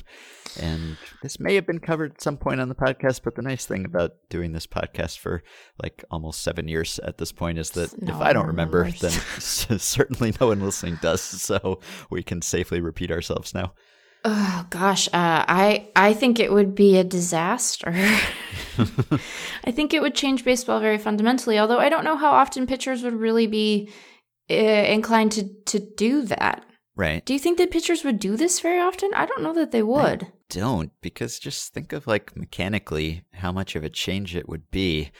And 0.57 0.95
this 1.21 1.37
may 1.37 1.55
have 1.55 1.67
been 1.67 1.79
covered 1.79 2.13
at 2.13 2.21
some 2.21 2.37
point 2.37 2.61
on 2.61 2.69
the 2.69 2.75
podcast, 2.75 3.23
but 3.25 3.35
the 3.35 3.41
nice 3.41 3.65
thing 3.65 3.83
about 3.83 4.13
doing 4.29 4.53
this 4.53 4.67
podcast 4.67 5.17
for 5.17 5.43
like 5.83 6.05
almost 6.09 6.41
seven 6.41 6.69
years 6.69 6.97
at 6.99 7.17
this 7.17 7.33
point 7.33 7.59
is 7.59 7.71
that 7.71 8.01
No 8.01 8.15
if 8.15 8.21
I 8.21 8.31
don't 8.31 8.47
remember, 8.47 8.83
remembers. 8.83 9.01
then 9.67 9.79
certainly 9.79 10.33
no 10.39 10.47
one 10.47 10.61
listening 10.61 10.97
does, 11.01 11.21
so 11.21 11.81
we 12.09 12.23
can 12.23 12.41
safely 12.41 12.79
repeat 12.79 13.11
ourselves 13.11 13.53
now. 13.53 13.73
Oh 14.25 14.65
gosh, 14.69 15.07
uh, 15.07 15.11
I 15.47 15.89
I 15.95 16.13
think 16.13 16.39
it 16.39 16.51
would 16.51 16.75
be 16.75 16.97
a 16.97 17.03
disaster. 17.03 17.91
I 19.63 19.71
think 19.71 19.93
it 19.93 20.01
would 20.01 20.15
change 20.15 20.43
baseball 20.43 20.79
very 20.79 20.97
fundamentally. 20.97 21.57
Although 21.57 21.79
I 21.79 21.89
don't 21.89 22.03
know 22.03 22.17
how 22.17 22.31
often 22.31 22.67
pitchers 22.67 23.03
would 23.03 23.13
really 23.13 23.47
be 23.47 23.89
uh, 24.49 24.53
inclined 24.53 25.31
to 25.33 25.47
to 25.65 25.79
do 25.79 26.23
that. 26.23 26.65
Right. 26.95 27.25
Do 27.25 27.31
you 27.31 27.39
think 27.39 27.57
that 27.59 27.71
pitchers 27.71 28.03
would 28.03 28.19
do 28.19 28.35
this 28.35 28.59
very 28.59 28.79
often? 28.81 29.11
I 29.15 29.25
don't 29.25 29.41
know 29.41 29.53
that 29.53 29.71
they 29.71 29.83
would. 29.83 30.27
don't 30.49 30.91
because 31.01 31.39
just 31.39 31.73
think 31.73 31.93
of 31.93 32.07
like 32.07 32.35
mechanically 32.35 33.23
how 33.35 33.53
much 33.53 33.75
of 33.77 33.85
a 33.85 33.89
change 33.89 34.35
it 34.35 34.49
would 34.49 34.69
be. 34.69 35.11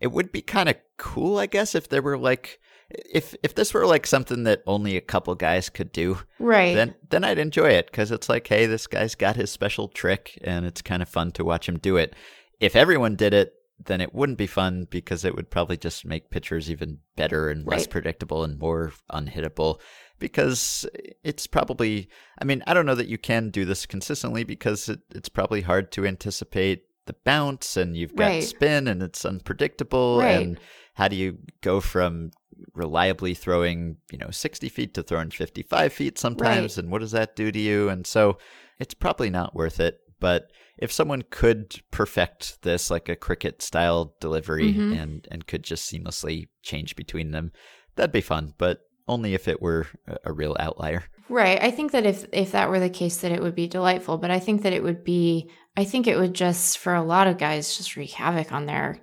It 0.00 0.08
would 0.08 0.32
be 0.32 0.42
kind 0.42 0.68
of 0.68 0.76
cool, 0.96 1.38
I 1.38 1.46
guess, 1.46 1.74
if 1.76 1.88
there 1.88 2.02
were 2.02 2.18
like 2.18 2.58
if 2.90 3.34
if 3.42 3.54
this 3.54 3.74
were 3.74 3.86
like 3.86 4.06
something 4.06 4.44
that 4.44 4.62
only 4.66 4.96
a 4.96 5.02
couple 5.02 5.34
guys 5.34 5.68
could 5.68 5.92
do, 5.92 6.18
right? 6.38 6.74
Then 6.74 6.94
then 7.10 7.24
I'd 7.24 7.38
enjoy 7.38 7.70
it 7.70 7.86
because 7.86 8.10
it's 8.10 8.28
like, 8.28 8.46
hey, 8.46 8.66
this 8.66 8.86
guy's 8.86 9.14
got 9.14 9.36
his 9.36 9.50
special 9.50 9.88
trick, 9.88 10.38
and 10.42 10.64
it's 10.64 10.82
kind 10.82 11.02
of 11.02 11.08
fun 11.08 11.32
to 11.32 11.44
watch 11.44 11.68
him 11.68 11.78
do 11.78 11.96
it. 11.96 12.14
If 12.60 12.74
everyone 12.74 13.14
did 13.16 13.34
it, 13.34 13.52
then 13.84 14.00
it 14.00 14.14
wouldn't 14.14 14.38
be 14.38 14.46
fun 14.46 14.86
because 14.90 15.24
it 15.24 15.36
would 15.36 15.50
probably 15.50 15.76
just 15.76 16.04
make 16.04 16.30
pitchers 16.30 16.70
even 16.70 16.98
better 17.16 17.50
and 17.50 17.66
less 17.66 17.82
right. 17.82 17.90
predictable 17.90 18.42
and 18.42 18.58
more 18.58 18.92
unhittable. 19.12 19.80
Because 20.18 20.84
it's 21.22 21.46
probably, 21.46 22.08
I 22.40 22.44
mean, 22.44 22.64
I 22.66 22.74
don't 22.74 22.86
know 22.86 22.96
that 22.96 23.06
you 23.06 23.18
can 23.18 23.50
do 23.50 23.64
this 23.64 23.86
consistently 23.86 24.42
because 24.42 24.88
it, 24.88 24.98
it's 25.14 25.28
probably 25.28 25.60
hard 25.60 25.92
to 25.92 26.06
anticipate 26.06 26.87
the 27.08 27.16
bounce 27.24 27.76
and 27.76 27.96
you've 27.96 28.14
got 28.14 28.26
right. 28.26 28.44
spin 28.44 28.86
and 28.86 29.02
it's 29.02 29.24
unpredictable. 29.24 30.20
Right. 30.20 30.40
And 30.40 30.60
how 30.94 31.08
do 31.08 31.16
you 31.16 31.38
go 31.60 31.80
from 31.80 32.30
reliably 32.74 33.34
throwing, 33.34 33.96
you 34.10 34.18
know, 34.18 34.30
60 34.30 34.68
feet 34.68 34.94
to 34.94 35.02
throwing 35.02 35.30
55 35.30 35.92
feet 35.92 36.18
sometimes. 36.18 36.76
Right. 36.76 36.84
And 36.84 36.92
what 36.92 37.00
does 37.00 37.12
that 37.12 37.36
do 37.36 37.50
to 37.50 37.58
you? 37.58 37.88
And 37.88 38.06
so 38.06 38.38
it's 38.78 38.94
probably 38.94 39.30
not 39.30 39.54
worth 39.54 39.80
it. 39.80 39.98
But 40.20 40.50
if 40.78 40.92
someone 40.92 41.22
could 41.30 41.80
perfect 41.90 42.62
this 42.62 42.90
like 42.90 43.08
a 43.08 43.16
cricket 43.16 43.62
style 43.62 44.14
delivery 44.20 44.72
mm-hmm. 44.72 44.92
and, 44.92 45.28
and 45.30 45.46
could 45.46 45.64
just 45.64 45.90
seamlessly 45.90 46.48
change 46.62 46.96
between 46.96 47.30
them, 47.30 47.52
that'd 47.96 48.12
be 48.12 48.20
fun. 48.20 48.54
But 48.58 48.80
only 49.06 49.34
if 49.34 49.48
it 49.48 49.62
were 49.62 49.86
a 50.24 50.32
real 50.32 50.56
outlier. 50.60 51.04
Right. 51.28 51.62
I 51.62 51.70
think 51.70 51.92
that 51.92 52.06
if 52.06 52.26
if 52.32 52.52
that 52.52 52.70
were 52.70 52.80
the 52.80 52.90
case 52.90 53.18
that 53.18 53.32
it 53.32 53.42
would 53.42 53.54
be 53.54 53.66
delightful, 53.66 54.18
but 54.18 54.30
I 54.30 54.38
think 54.38 54.62
that 54.62 54.72
it 54.72 54.82
would 54.82 55.04
be 55.04 55.50
I 55.76 55.84
think 55.84 56.06
it 56.06 56.18
would 56.18 56.34
just 56.34 56.78
for 56.78 56.94
a 56.94 57.02
lot 57.02 57.26
of 57.26 57.38
guys 57.38 57.76
just 57.76 57.96
wreak 57.96 58.12
havoc 58.12 58.52
on 58.52 58.66
their 58.66 59.00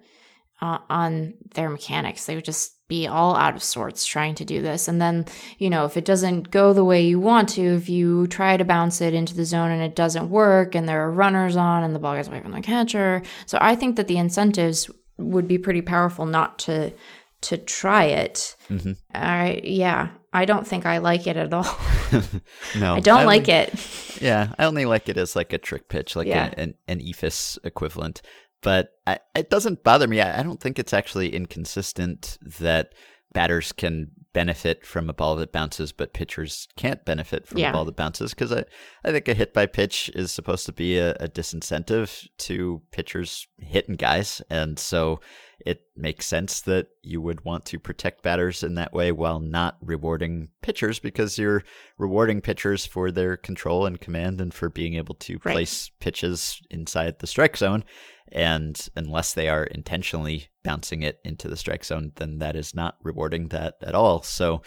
uh, 0.62 0.80
on 0.90 1.36
their 1.54 1.70
mechanics. 1.70 2.26
They 2.26 2.36
would 2.36 2.46
just 2.46 2.76
be 2.88 3.08
all 3.08 3.36
out 3.36 3.56
of 3.56 3.64
sorts 3.64 4.06
trying 4.06 4.36
to 4.36 4.46
do 4.46 4.62
this. 4.62 4.88
And 4.88 5.02
then, 5.02 5.26
you 5.58 5.70
know, 5.70 5.86
if 5.86 5.98
it 5.98 6.06
doesn't 6.06 6.52
go 6.52 6.72
the 6.72 6.84
way 6.84 7.02
you 7.02 7.20
want 7.20 7.50
to, 7.50 7.62
if 7.62 7.90
you 7.90 8.28
try 8.28 8.58
to 8.58 8.66
bounce 8.66 9.02
it 9.02 9.14
into 9.14 9.36
the 9.36 9.46
zone 9.46 9.72
and 9.72 9.82
it 9.82 9.96
doesn't 9.96 10.30
work 10.30 10.76
and 10.76 10.88
there 10.88 11.02
are 11.02 11.12
runners 11.12 11.56
on 11.56 11.84
and 11.84 11.96
the 11.96 12.00
ball 12.00 12.16
gets 12.16 12.28
away 12.28 12.42
from 12.42 12.52
the 12.52 12.62
catcher. 12.62 13.24
So 13.48 13.58
I 13.60 13.76
think 13.76 13.96
that 13.96 14.08
the 14.08 14.18
incentives 14.18 14.90
would 15.18 15.48
be 15.48 15.58
pretty 15.58 15.82
powerful 15.82 16.26
not 16.26 16.60
to 16.60 16.94
to 17.42 17.58
try 17.58 18.06
it. 18.06 18.56
Mm-hmm. 18.70 18.94
I 19.14 19.62
yeah, 19.64 20.10
I 20.36 20.46
don't 20.46 20.68
think 20.68 20.86
I 20.86 21.00
like 21.00 21.28
it 21.28 21.38
at 21.38 21.54
all. 21.54 21.64
no, 22.80 22.96
I 22.96 23.00
don't 23.00 23.22
I 23.22 23.26
like 23.26 23.50
only, 23.50 23.54
it. 23.54 24.02
Yeah, 24.22 24.54
I 24.58 24.64
only 24.64 24.86
like 24.86 25.10
it 25.10 25.18
as 25.18 25.36
like 25.36 25.52
a 25.52 25.58
trick 25.58 25.90
pitch, 25.90 26.16
like 26.16 26.28
yeah. 26.28 26.46
an, 26.46 26.76
an, 26.88 27.00
an 27.00 27.00
eephus 27.00 27.58
equivalent 27.66 28.22
but 28.66 28.94
I, 29.06 29.20
it 29.36 29.52
doesn't 29.52 29.84
bother 29.84 30.08
me. 30.08 30.22
I, 30.22 30.40
I 30.40 30.44
don't 30.44 30.60
think 30.60 30.80
it's 30.80 30.92
actually 30.92 31.36
inconsistent 31.36 32.40
that 32.60 32.94
batters 33.32 33.72
can 33.72 34.10
benefit 34.36 34.86
from 34.86 35.10
a 35.10 35.14
ball 35.14 35.38
that 35.38 35.54
bounces, 35.54 35.94
but 35.94 36.12
pitchers 36.12 36.68
can't 36.76 37.06
benefit 37.06 37.48
from 37.48 37.58
yeah. 37.58 37.70
a 37.70 37.74
ball 37.74 37.86
that 37.86 37.96
bounces 37.96 38.34
because 38.34 38.52
I, 38.52 38.66
I 39.06 39.12
think 39.12 39.30
a 39.30 39.34
hit 39.34 39.54
by 39.54 39.66
pitch 39.66 40.12
is 40.14 40.30
supposed 40.30 40.66
to 40.66 40.74
be 40.74 40.98
a, 40.98 41.14
a, 41.22 41.30
disincentive 41.30 42.28
to 42.40 42.82
pitchers 42.92 43.48
hitting 43.58 43.96
guys. 43.96 44.42
And 44.50 44.78
so 44.78 45.22
it 45.66 45.84
makes 45.96 46.26
sense 46.26 46.60
that 46.62 46.88
you 47.02 47.22
would 47.22 47.46
want 47.46 47.64
to 47.68 47.80
protect 47.80 48.24
batters 48.24 48.62
in 48.62 48.76
that 48.76 48.92
way 48.92 49.14
while 49.14 49.40
not 49.40 49.78
rewarding 49.80 50.50
pitchers 50.62 51.00
because 51.00 51.38
you're 51.38 51.64
rewarding 51.98 52.42
pitchers 52.42 52.86
for 52.86 53.12
their 53.12 53.38
control 53.38 53.86
and 53.86 54.02
command 54.02 54.42
and 54.42 54.54
for 54.54 54.68
being 54.68 54.96
able 54.96 55.16
to 55.16 55.40
right. 55.46 55.54
place 55.54 55.92
pitches 56.02 56.62
inside 56.70 57.20
the 57.20 57.28
strike 57.28 57.56
zone. 57.56 57.86
And 58.32 58.88
unless 58.96 59.34
they 59.34 59.50
are 59.50 59.64
intentionally 59.64 60.48
bouncing 60.64 61.04
it 61.04 61.20
into 61.24 61.48
the 61.48 61.58
strike 61.58 61.86
zone, 61.86 62.12
then 62.16 62.40
that 62.40 62.56
is 62.56 62.74
not 62.74 62.98
rewarding 63.04 63.50
that 63.50 63.76
at 63.82 63.96
all. 63.96 64.24
So 64.24 64.62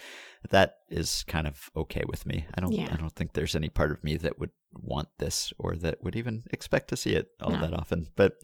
that 0.51 0.77
is 0.89 1.25
kind 1.27 1.47
of 1.47 1.71
okay 1.77 2.05
with 2.07 2.25
me. 2.25 2.47
I 2.55 2.61
don't 2.61 2.73
yeah. 2.73 2.89
I 2.91 2.97
don't 2.97 3.15
think 3.15 3.33
there's 3.33 3.57
any 3.57 3.69
part 3.69 3.91
of 3.91 4.03
me 4.05 4.17
that 4.19 4.39
would 4.39 4.51
want 4.73 5.09
this 5.19 5.53
or 5.59 5.75
that 5.77 6.03
would 6.03 6.17
even 6.17 6.45
expect 6.51 6.89
to 6.89 6.97
see 6.97 7.15
it 7.15 7.29
all 7.41 7.51
no. 7.51 7.61
that 7.61 7.75
often. 7.75 8.09
But 8.17 8.35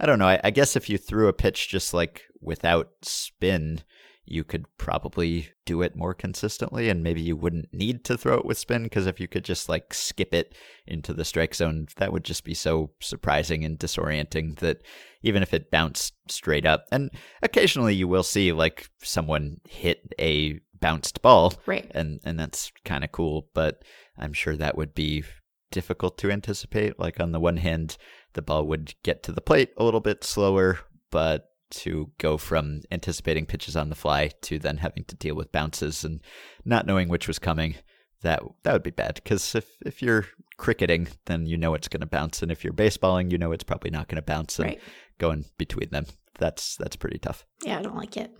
I 0.00 0.06
don't 0.06 0.18
know. 0.18 0.28
I, 0.28 0.40
I 0.42 0.50
guess 0.50 0.76
if 0.76 0.88
you 0.90 0.98
threw 0.98 1.28
a 1.28 1.32
pitch 1.32 1.68
just 1.68 1.94
like 1.94 2.24
without 2.40 2.90
spin, 3.02 3.82
you 4.26 4.44
could 4.44 4.66
probably 4.76 5.48
do 5.64 5.82
it 5.82 5.96
more 5.96 6.12
consistently 6.12 6.88
and 6.88 7.02
maybe 7.02 7.20
you 7.20 7.36
wouldn't 7.36 7.72
need 7.72 8.04
to 8.04 8.18
throw 8.18 8.34
it 8.34 8.44
with 8.44 8.58
spin 8.58 8.82
because 8.82 9.06
if 9.06 9.20
you 9.20 9.28
could 9.28 9.44
just 9.44 9.68
like 9.68 9.94
skip 9.94 10.34
it 10.34 10.54
into 10.86 11.12
the 11.12 11.24
strike 11.24 11.54
zone 11.54 11.86
that 11.96 12.12
would 12.12 12.24
just 12.24 12.44
be 12.44 12.54
so 12.54 12.90
surprising 13.00 13.64
and 13.64 13.78
disorienting 13.78 14.58
that 14.58 14.82
even 15.22 15.42
if 15.42 15.54
it 15.54 15.70
bounced 15.70 16.14
straight 16.28 16.66
up 16.66 16.84
and 16.90 17.10
occasionally 17.42 17.94
you 17.94 18.08
will 18.08 18.22
see 18.22 18.52
like 18.52 18.88
someone 19.02 19.58
hit 19.68 20.12
a 20.18 20.58
bounced 20.80 21.22
ball 21.22 21.54
right. 21.66 21.90
and 21.94 22.20
and 22.24 22.38
that's 22.38 22.70
kind 22.84 23.02
of 23.02 23.12
cool 23.12 23.48
but 23.54 23.82
i'm 24.18 24.32
sure 24.32 24.56
that 24.56 24.76
would 24.76 24.94
be 24.94 25.24
difficult 25.70 26.16
to 26.18 26.30
anticipate. 26.30 26.98
Like 26.98 27.20
on 27.20 27.32
the 27.32 27.40
one 27.40 27.58
hand 27.58 27.96
the 28.34 28.42
ball 28.42 28.66
would 28.66 28.94
get 29.02 29.22
to 29.24 29.32
the 29.32 29.40
plate 29.40 29.70
a 29.76 29.84
little 29.84 30.00
bit 30.00 30.24
slower 30.24 30.80
but 31.10 31.50
to 31.70 32.10
go 32.18 32.36
from 32.36 32.82
anticipating 32.90 33.46
pitches 33.46 33.76
on 33.76 33.88
the 33.88 33.94
fly 33.94 34.30
to 34.42 34.58
then 34.58 34.78
having 34.78 35.04
to 35.04 35.16
deal 35.16 35.34
with 35.34 35.52
bounces 35.52 36.04
and 36.04 36.20
not 36.64 36.86
knowing 36.86 37.08
which 37.08 37.28
was 37.28 37.38
coming 37.38 37.76
that 38.22 38.42
that 38.62 38.72
would 38.72 38.82
be 38.82 38.90
bad. 38.90 39.16
Because 39.16 39.54
if 39.54 39.76
if 39.84 40.02
you're 40.02 40.26
cricketing 40.56 41.08
then 41.26 41.46
you 41.46 41.56
know 41.56 41.74
it's 41.74 41.88
going 41.88 42.00
to 42.00 42.06
bounce. 42.06 42.42
And 42.42 42.50
if 42.50 42.64
you're 42.64 42.72
baseballing 42.72 43.30
you 43.30 43.38
know 43.38 43.52
it's 43.52 43.64
probably 43.64 43.90
not 43.90 44.08
going 44.08 44.16
to 44.16 44.22
bounce 44.22 44.58
and 44.58 44.70
right. 44.70 44.80
going 45.18 45.44
between 45.58 45.90
them. 45.90 46.06
That's 46.38 46.76
that's 46.76 46.96
pretty 46.96 47.18
tough. 47.18 47.44
Yeah 47.64 47.78
i 47.78 47.82
don't 47.82 47.96
like 47.96 48.16
it 48.16 48.30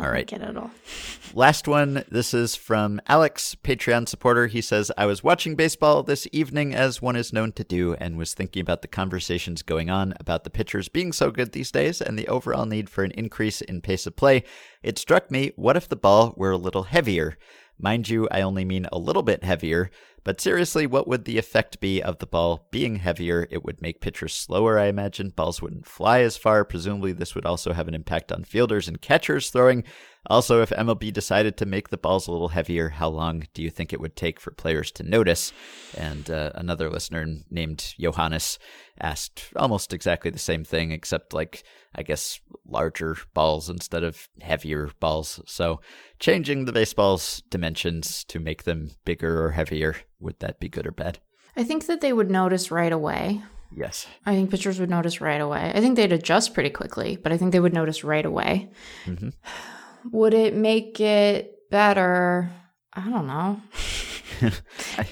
all 0.00 0.10
right. 0.10 0.30
Like 0.30 0.40
it 0.40 0.56
all. 0.56 0.70
Last 1.34 1.68
one. 1.68 2.04
This 2.10 2.34
is 2.34 2.56
from 2.56 3.00
Alex, 3.06 3.56
Patreon 3.62 4.08
supporter. 4.08 4.46
He 4.46 4.60
says, 4.60 4.90
I 4.96 5.06
was 5.06 5.22
watching 5.22 5.54
baseball 5.54 6.02
this 6.02 6.26
evening, 6.32 6.74
as 6.74 7.02
one 7.02 7.16
is 7.16 7.32
known 7.32 7.52
to 7.52 7.64
do, 7.64 7.94
and 7.94 8.16
was 8.16 8.34
thinking 8.34 8.62
about 8.62 8.82
the 8.82 8.88
conversations 8.88 9.62
going 9.62 9.90
on 9.90 10.14
about 10.18 10.44
the 10.44 10.50
pitchers 10.50 10.88
being 10.88 11.12
so 11.12 11.30
good 11.30 11.52
these 11.52 11.70
days 11.70 12.00
and 12.00 12.18
the 12.18 12.28
overall 12.28 12.66
need 12.66 12.88
for 12.88 13.04
an 13.04 13.12
increase 13.12 13.60
in 13.60 13.80
pace 13.80 14.06
of 14.06 14.16
play. 14.16 14.42
It 14.82 14.98
struck 14.98 15.30
me, 15.30 15.52
what 15.56 15.76
if 15.76 15.88
the 15.88 15.96
ball 15.96 16.34
were 16.36 16.50
a 16.50 16.56
little 16.56 16.84
heavier? 16.84 17.36
Mind 17.78 18.08
you, 18.08 18.28
I 18.30 18.42
only 18.42 18.64
mean 18.64 18.86
a 18.92 18.98
little 18.98 19.22
bit 19.22 19.42
heavier, 19.42 19.90
but 20.24 20.40
seriously, 20.40 20.86
what 20.86 21.08
would 21.08 21.24
the 21.24 21.38
effect 21.38 21.80
be 21.80 22.02
of 22.02 22.18
the 22.18 22.26
ball 22.26 22.68
being 22.70 22.96
heavier? 22.96 23.46
It 23.50 23.64
would 23.64 23.80
make 23.80 24.00
pitchers 24.00 24.34
slower, 24.34 24.78
I 24.78 24.86
imagine. 24.86 25.30
Balls 25.30 25.62
wouldn't 25.62 25.86
fly 25.86 26.20
as 26.20 26.36
far. 26.36 26.64
Presumably, 26.64 27.12
this 27.12 27.34
would 27.34 27.46
also 27.46 27.72
have 27.72 27.88
an 27.88 27.94
impact 27.94 28.30
on 28.32 28.44
fielders 28.44 28.88
and 28.88 29.00
catchers 29.00 29.50
throwing. 29.50 29.84
Also, 30.26 30.60
if 30.60 30.70
MLB 30.70 31.12
decided 31.12 31.56
to 31.56 31.66
make 31.66 31.88
the 31.88 31.96
balls 31.96 32.28
a 32.28 32.32
little 32.32 32.48
heavier, 32.48 32.90
how 32.90 33.08
long 33.08 33.46
do 33.54 33.62
you 33.62 33.70
think 33.70 33.92
it 33.92 34.00
would 34.00 34.16
take 34.16 34.38
for 34.38 34.50
players 34.50 34.90
to 34.92 35.02
notice? 35.02 35.52
And 35.96 36.30
uh, 36.30 36.52
another 36.54 36.90
listener 36.90 37.26
named 37.50 37.94
Johannes 37.98 38.58
asked 39.00 39.44
almost 39.56 39.94
exactly 39.94 40.30
the 40.30 40.38
same 40.38 40.62
thing, 40.62 40.92
except 40.92 41.32
like, 41.32 41.62
I 41.94 42.02
guess, 42.02 42.38
larger 42.66 43.16
balls 43.32 43.70
instead 43.70 44.04
of 44.04 44.28
heavier 44.42 44.90
balls. 45.00 45.40
So, 45.46 45.80
changing 46.18 46.66
the 46.66 46.72
baseball's 46.72 47.42
dimensions 47.48 48.22
to 48.24 48.38
make 48.38 48.64
them 48.64 48.90
bigger 49.06 49.42
or 49.42 49.52
heavier, 49.52 49.96
would 50.20 50.38
that 50.40 50.60
be 50.60 50.68
good 50.68 50.86
or 50.86 50.92
bad? 50.92 51.18
I 51.56 51.64
think 51.64 51.86
that 51.86 52.00
they 52.00 52.12
would 52.12 52.30
notice 52.30 52.70
right 52.70 52.92
away. 52.92 53.42
Yes. 53.74 54.06
I 54.26 54.34
think 54.34 54.50
pitchers 54.50 54.80
would 54.80 54.90
notice 54.90 55.20
right 55.20 55.40
away. 55.40 55.72
I 55.74 55.80
think 55.80 55.96
they'd 55.96 56.12
adjust 56.12 56.54
pretty 56.54 56.70
quickly, 56.70 57.16
but 57.16 57.32
I 57.32 57.36
think 57.36 57.52
they 57.52 57.60
would 57.60 57.72
notice 57.72 58.04
right 58.04 58.24
away. 58.24 58.70
Mm-hmm. 59.06 59.30
Would 60.12 60.32
it 60.32 60.54
make 60.54 60.98
it 60.98 61.68
better? 61.70 62.50
I 62.94 63.08
don't 63.10 63.26
know. 63.26 63.60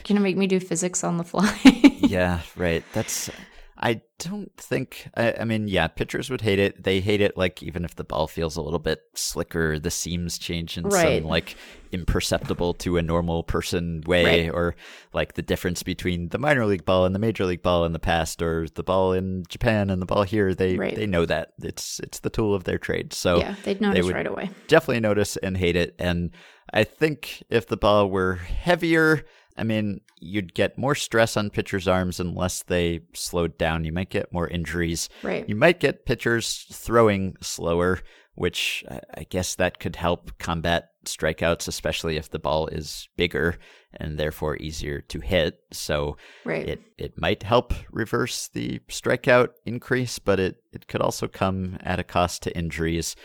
Can 0.05 0.17
it 0.17 0.21
make 0.21 0.37
me 0.39 0.47
do 0.47 0.59
physics 0.61 1.05
on 1.05 1.19
the 1.19 1.25
fly? 1.25 1.55
yeah, 1.99 2.41
right. 2.57 2.83
That's 2.95 3.29
I 3.81 4.01
don't 4.19 4.55
think. 4.57 5.09
I, 5.17 5.35
I, 5.41 5.45
mean, 5.45 5.69
yeah, 5.69 5.87
pitchers 5.87 6.31
would 6.31 6.41
hate 6.41 6.59
it. 6.59 6.83
They 6.83 7.01
hate 7.01 7.21
it, 7.21 7.37
like 7.37 7.63
even 7.63 7.85
if 7.85 7.95
the 7.95 8.03
ball 8.03 8.27
feels 8.27 8.57
a 8.57 8.63
little 8.63 8.81
bit 8.81 9.03
slicker, 9.15 9.79
the 9.79 9.91
seams 9.91 10.37
change 10.37 10.77
in 10.77 10.85
right. 10.85 11.23
some 11.23 11.29
like 11.29 11.57
imperceptible 11.93 12.75
to 12.75 12.97
a 12.97 13.03
normal 13.03 13.45
person 13.45 14.03
way, 14.05 14.47
right. 14.47 14.55
or 14.55 14.75
like 15.13 15.35
the 15.35 15.43
difference 15.43 15.85
between 15.85 16.31
the 16.31 16.39
minor 16.39 16.67
league 16.67 16.85
ball 16.85 17.05
and 17.05 17.15
the 17.15 17.21
major 17.21 17.45
league 17.45 17.63
ball 17.63 17.85
in 17.85 17.93
the 17.93 18.01
past, 18.01 18.43
or 18.43 18.67
the 18.75 18.83
ball 18.83 19.13
in 19.13 19.45
Japan 19.49 19.91
and 19.91 20.03
the 20.03 20.07
ball 20.07 20.25
here. 20.25 20.55
They 20.55 20.77
right. 20.77 20.97
they 20.97 21.07
know 21.07 21.25
that 21.27 21.53
it's 21.63 22.01
it's 22.01 22.19
the 22.19 22.31
tool 22.31 22.55
of 22.55 22.65
their 22.65 22.79
trade. 22.79 23.13
So 23.13 23.39
yeah, 23.39 23.55
they'd 23.63 23.81
notice 23.81 24.07
they 24.07 24.13
right 24.13 24.27
away. 24.27 24.51
Definitely 24.67 25.01
notice 25.01 25.37
and 25.37 25.57
hate 25.57 25.77
it. 25.77 25.95
And 26.01 26.33
I 26.73 26.83
think 26.83 27.45
if 27.49 27.69
the 27.69 27.77
ball 27.77 28.11
were 28.11 28.35
heavier 28.35 29.25
I 29.59 29.65
mean, 29.65 30.01
you'd 30.21 30.55
get 30.55 30.79
more 30.79 30.95
stress 30.95 31.37
on 31.37 31.51
pitchers' 31.51 31.89
arms 31.89 32.21
unless 32.21 32.63
they 32.63 33.01
slowed 33.15 33.59
down. 33.59 33.85
You 33.85 33.93
might 33.93 34.11
get 34.11 34.33
more 34.33 34.49
injuries. 34.49 35.09
Right. 35.23 35.49
You 35.49 35.57
might 35.57 35.81
get 35.81 36.07
pitchers 36.07 36.67
throwing 36.73 37.37
slower, 37.41 38.01
which 38.35 38.85
I 39.15 39.25
guess 39.25 39.55
that 39.57 39.81
could 39.81 39.97
help 39.97 40.39
combat 40.39 40.91
strikeouts, 41.05 41.67
especially 41.69 42.17
if 42.17 42.31
the 42.31 42.39
ball 42.39 42.67
is 42.69 43.09
bigger 43.17 43.57
and 43.95 44.19
therefore 44.19 44.57
easier 44.59 45.01
to 45.01 45.21
hit. 45.21 45.59
So 45.73 46.17
Right. 46.45 46.69
it, 46.69 46.81
it 46.99 47.21
might 47.21 47.43
help 47.43 47.73
reverse 47.91 48.49
the 48.49 48.81
strikeout 48.89 49.51
increase, 49.65 50.19
but 50.19 50.39
it, 50.39 50.57
it 50.73 50.87
could 50.87 51.01
also 51.01 51.27
come 51.27 51.79
at 51.81 51.99
a 51.99 52.05
cost 52.05 52.43
to 52.43 52.57
injuries. 52.57 53.17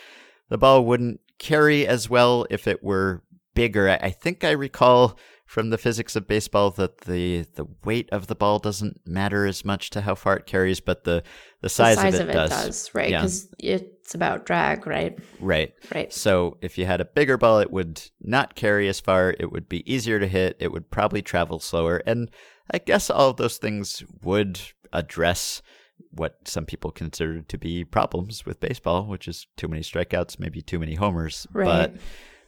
The 0.49 0.57
ball 0.57 0.85
wouldn't 0.85 1.19
carry 1.39 1.85
as 1.85 2.09
well 2.09 2.45
if 2.49 2.67
it 2.67 2.83
were 2.83 3.23
bigger. 3.53 3.89
I, 3.89 3.95
I 3.95 4.09
think 4.11 4.43
I 4.43 4.51
recall 4.51 5.17
from 5.53 5.69
the 5.69 5.77
physics 5.77 6.15
of 6.15 6.27
baseball 6.27 6.71
that 6.71 7.01
the 7.01 7.45
the 7.53 7.67
weight 7.85 8.09
of 8.11 8.25
the 8.25 8.33
ball 8.33 8.57
doesn't 8.57 8.99
matter 9.05 9.45
as 9.45 9.63
much 9.63 9.91
to 9.91 10.01
how 10.01 10.15
far 10.15 10.35
it 10.35 10.47
carries, 10.47 10.79
but 10.79 11.03
the 11.03 11.21
the 11.61 11.69
size, 11.69 11.95
the 11.97 12.01
size 12.01 12.19
of 12.19 12.29
it, 12.29 12.33
does. 12.33 12.89
right? 12.95 13.11
Yeah. 13.11 13.19
Because 13.19 13.49
it's 13.59 14.15
about 14.15 14.47
drag, 14.47 14.87
right? 14.87 15.15
Right. 15.39 15.75
Right. 15.93 16.11
So 16.11 16.57
if 16.61 16.79
you 16.79 16.87
had 16.87 17.01
a 17.01 17.05
bigger 17.05 17.37
ball, 17.37 17.59
it 17.59 17.69
would 17.69 18.01
not 18.19 18.55
carry 18.55 18.87
as 18.87 18.99
far. 18.99 19.35
It 19.39 19.51
would 19.51 19.69
be 19.69 19.83
easier 19.85 20.19
to 20.19 20.25
hit. 20.25 20.57
It 20.59 20.71
would 20.71 20.89
probably 20.89 21.21
travel 21.21 21.59
slower. 21.59 22.01
And 22.07 22.31
I 22.71 22.79
guess 22.79 23.11
all 23.11 23.29
of 23.29 23.37
those 23.37 23.59
things 23.59 24.03
would 24.23 24.59
address 24.91 25.61
what 26.09 26.47
some 26.47 26.65
people 26.65 26.89
consider 26.89 27.43
to 27.43 27.57
be 27.59 27.85
problems 27.85 28.43
with 28.43 28.59
baseball, 28.59 29.05
which 29.05 29.27
is 29.27 29.45
too 29.55 29.67
many 29.67 29.83
strikeouts, 29.83 30.39
maybe 30.39 30.63
too 30.63 30.79
many 30.79 30.95
homers. 30.95 31.45
Right. 31.53 31.93
But 31.93 32.01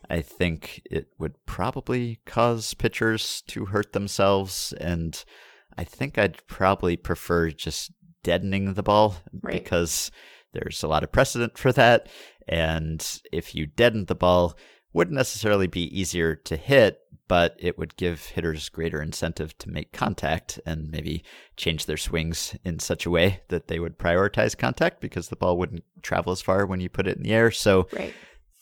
I 0.09 0.21
think 0.21 0.81
it 0.85 1.07
would 1.17 1.33
probably 1.45 2.19
cause 2.25 2.73
pitchers 2.73 3.41
to 3.47 3.65
hurt 3.65 3.93
themselves. 3.93 4.73
And 4.79 5.23
I 5.77 5.83
think 5.83 6.17
I'd 6.17 6.45
probably 6.47 6.95
prefer 6.97 7.49
just 7.51 7.91
deadening 8.23 8.73
the 8.73 8.83
ball 8.83 9.17
Right. 9.41 9.63
because 9.63 10.11
there's 10.53 10.83
a 10.83 10.87
lot 10.87 11.03
of 11.03 11.11
precedent 11.11 11.57
for 11.57 11.71
that. 11.73 12.07
And 12.47 13.05
if 13.31 13.55
you 13.55 13.65
deaden 13.65 14.05
the 14.05 14.15
ball, 14.15 14.57
wouldn't 14.93 15.17
necessarily 15.17 15.67
be 15.67 15.99
easier 15.99 16.35
to 16.35 16.55
hit, 16.55 16.99
but 17.27 17.55
it 17.59 17.77
would 17.77 17.97
give 17.97 18.27
hitters 18.27 18.69
greater 18.69 19.01
incentive 19.01 19.57
to 19.57 19.69
make 19.69 19.91
contact 19.91 20.59
and 20.65 20.89
maybe 20.89 21.23
change 21.57 21.85
their 21.85 21.97
swings 21.97 22.55
in 22.63 22.79
such 22.79 23.05
a 23.05 23.09
way 23.09 23.41
that 23.49 23.67
they 23.67 23.79
would 23.79 23.97
prioritize 23.97 24.57
contact 24.57 25.01
because 25.01 25.27
the 25.27 25.35
ball 25.35 25.57
wouldn't 25.57 25.83
travel 26.01 26.31
as 26.31 26.41
far 26.41 26.65
when 26.65 26.79
you 26.79 26.87
put 26.87 27.07
it 27.07 27.17
in 27.17 27.23
the 27.23 27.33
air. 27.33 27.51
So 27.51 27.87
Right. 27.91 28.13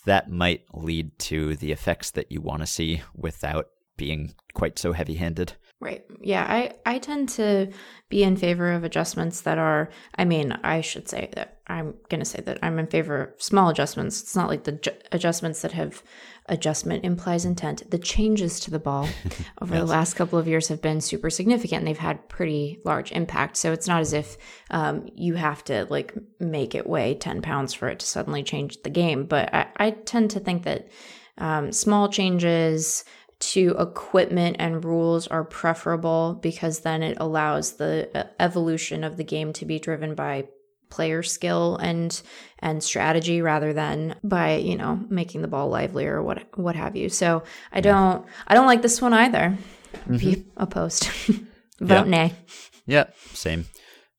That 0.06 0.30
might 0.30 0.64
lead 0.74 1.18
to 1.18 1.56
the 1.56 1.72
effects 1.72 2.12
that 2.12 2.32
you 2.32 2.42
want 2.42 2.62
to 2.62 2.68
see 2.68 3.02
without 3.16 3.68
being 3.98 4.34
quite 4.54 4.78
so 4.78 4.94
heavy 4.94 5.16
handed. 5.16 5.54
Right. 5.84 6.06
Yeah, 6.22 6.46
I 6.48 6.72
I 6.86 6.98
tend 6.98 7.28
to 7.30 7.70
be 8.08 8.24
in 8.24 8.38
favor 8.38 8.72
of 8.72 8.86
adjustments 8.86 9.42
that 9.42 9.58
are 9.58 9.90
I 10.16 10.24
mean, 10.24 10.54
I 10.64 10.80
should 10.80 11.10
say 11.10 11.30
that 11.34 11.60
I'm 11.68 11.96
going 12.08 12.20
to 12.20 12.26
say 12.26 12.42
that 12.42 12.60
I'm 12.62 12.80
in 12.80 12.88
favor 12.88 13.22
of 13.22 13.42
small 13.42 13.70
adjustments. 13.70 14.22
It's 14.22 14.36
not 14.36 14.48
like 14.48 14.64
the 14.64 14.74
ju- 14.74 14.92
adjustments 15.12 15.62
that 15.62 15.74
have 15.74 16.02
adjustment 16.48 17.04
implies 17.04 17.44
intent. 17.44 17.90
The 17.90 17.98
changes 17.98 18.62
to 18.62 18.72
the 18.72 18.80
ball 18.80 19.10
over 19.62 19.76
the 19.76 19.86
last 19.86 20.14
couple 20.14 20.40
of 20.40 20.48
years 20.48 20.70
have 20.70 20.82
been 20.82 21.02
super 21.02 21.30
significant 21.30 21.80
and 21.80 21.88
they've 21.88 21.98
had 21.98 22.30
pretty 22.30 22.80
large 22.86 23.12
impact. 23.12 23.58
So 23.58 23.74
it's 23.74 23.88
not 23.88 24.02
as 24.02 24.14
if 24.14 24.38
um, 24.72 25.08
you 25.16 25.36
have 25.36 25.64
to 25.66 25.86
like 25.90 26.14
make 26.40 26.76
it 26.76 26.88
weigh 26.88 27.16
10 27.16 27.42
pounds 27.42 27.74
for 27.74 27.90
it 27.90 28.00
to 28.00 28.06
suddenly 28.06 28.44
change 28.44 28.82
the 28.84 28.90
game. 28.90 29.26
But 29.26 29.54
I, 29.54 29.68
I 29.78 29.92
tend 29.92 30.32
to 30.32 30.40
think 30.40 30.64
that 30.64 30.90
um, 31.38 31.72
small 31.72 32.10
changes 32.10 33.04
to 33.40 33.76
equipment 33.80 34.56
and 34.60 34.86
rules 34.86 35.28
are 35.28 35.44
preferable 35.44 36.40
because 36.42 36.80
then 36.82 37.04
it 37.04 37.18
allows 37.20 37.74
the 37.74 38.10
uh, 38.16 38.24
evolution 38.40 39.04
of 39.04 39.18
the 39.18 39.24
game 39.24 39.54
to 39.54 39.66
be 39.66 39.80
driven 39.80 40.16
by 40.16 40.48
player 40.90 41.24
skill 41.24 41.76
and 41.78 42.22
and 42.60 42.84
strategy 42.84 43.42
rather 43.42 43.74
than 43.74 44.16
by 44.24 44.58
you 44.58 44.78
know 44.78 45.00
making 45.10 45.42
the 45.42 45.48
ball 45.48 45.68
livelier 45.68 46.18
or 46.18 46.22
what 46.24 46.48
what 46.58 46.76
have 46.76 46.96
you 46.96 47.10
so 47.10 47.42
i 47.72 47.82
don't 47.82 48.26
i 48.48 48.54
don't 48.54 48.68
like 48.68 48.84
this 48.84 49.02
one 49.02 49.12
either 49.12 49.58
be 50.18 50.46
opposed 50.56 51.08
vote 51.80 52.04
Yeah. 52.04 52.04
nay 52.04 52.34
Yeah, 52.86 53.06
same. 53.34 53.66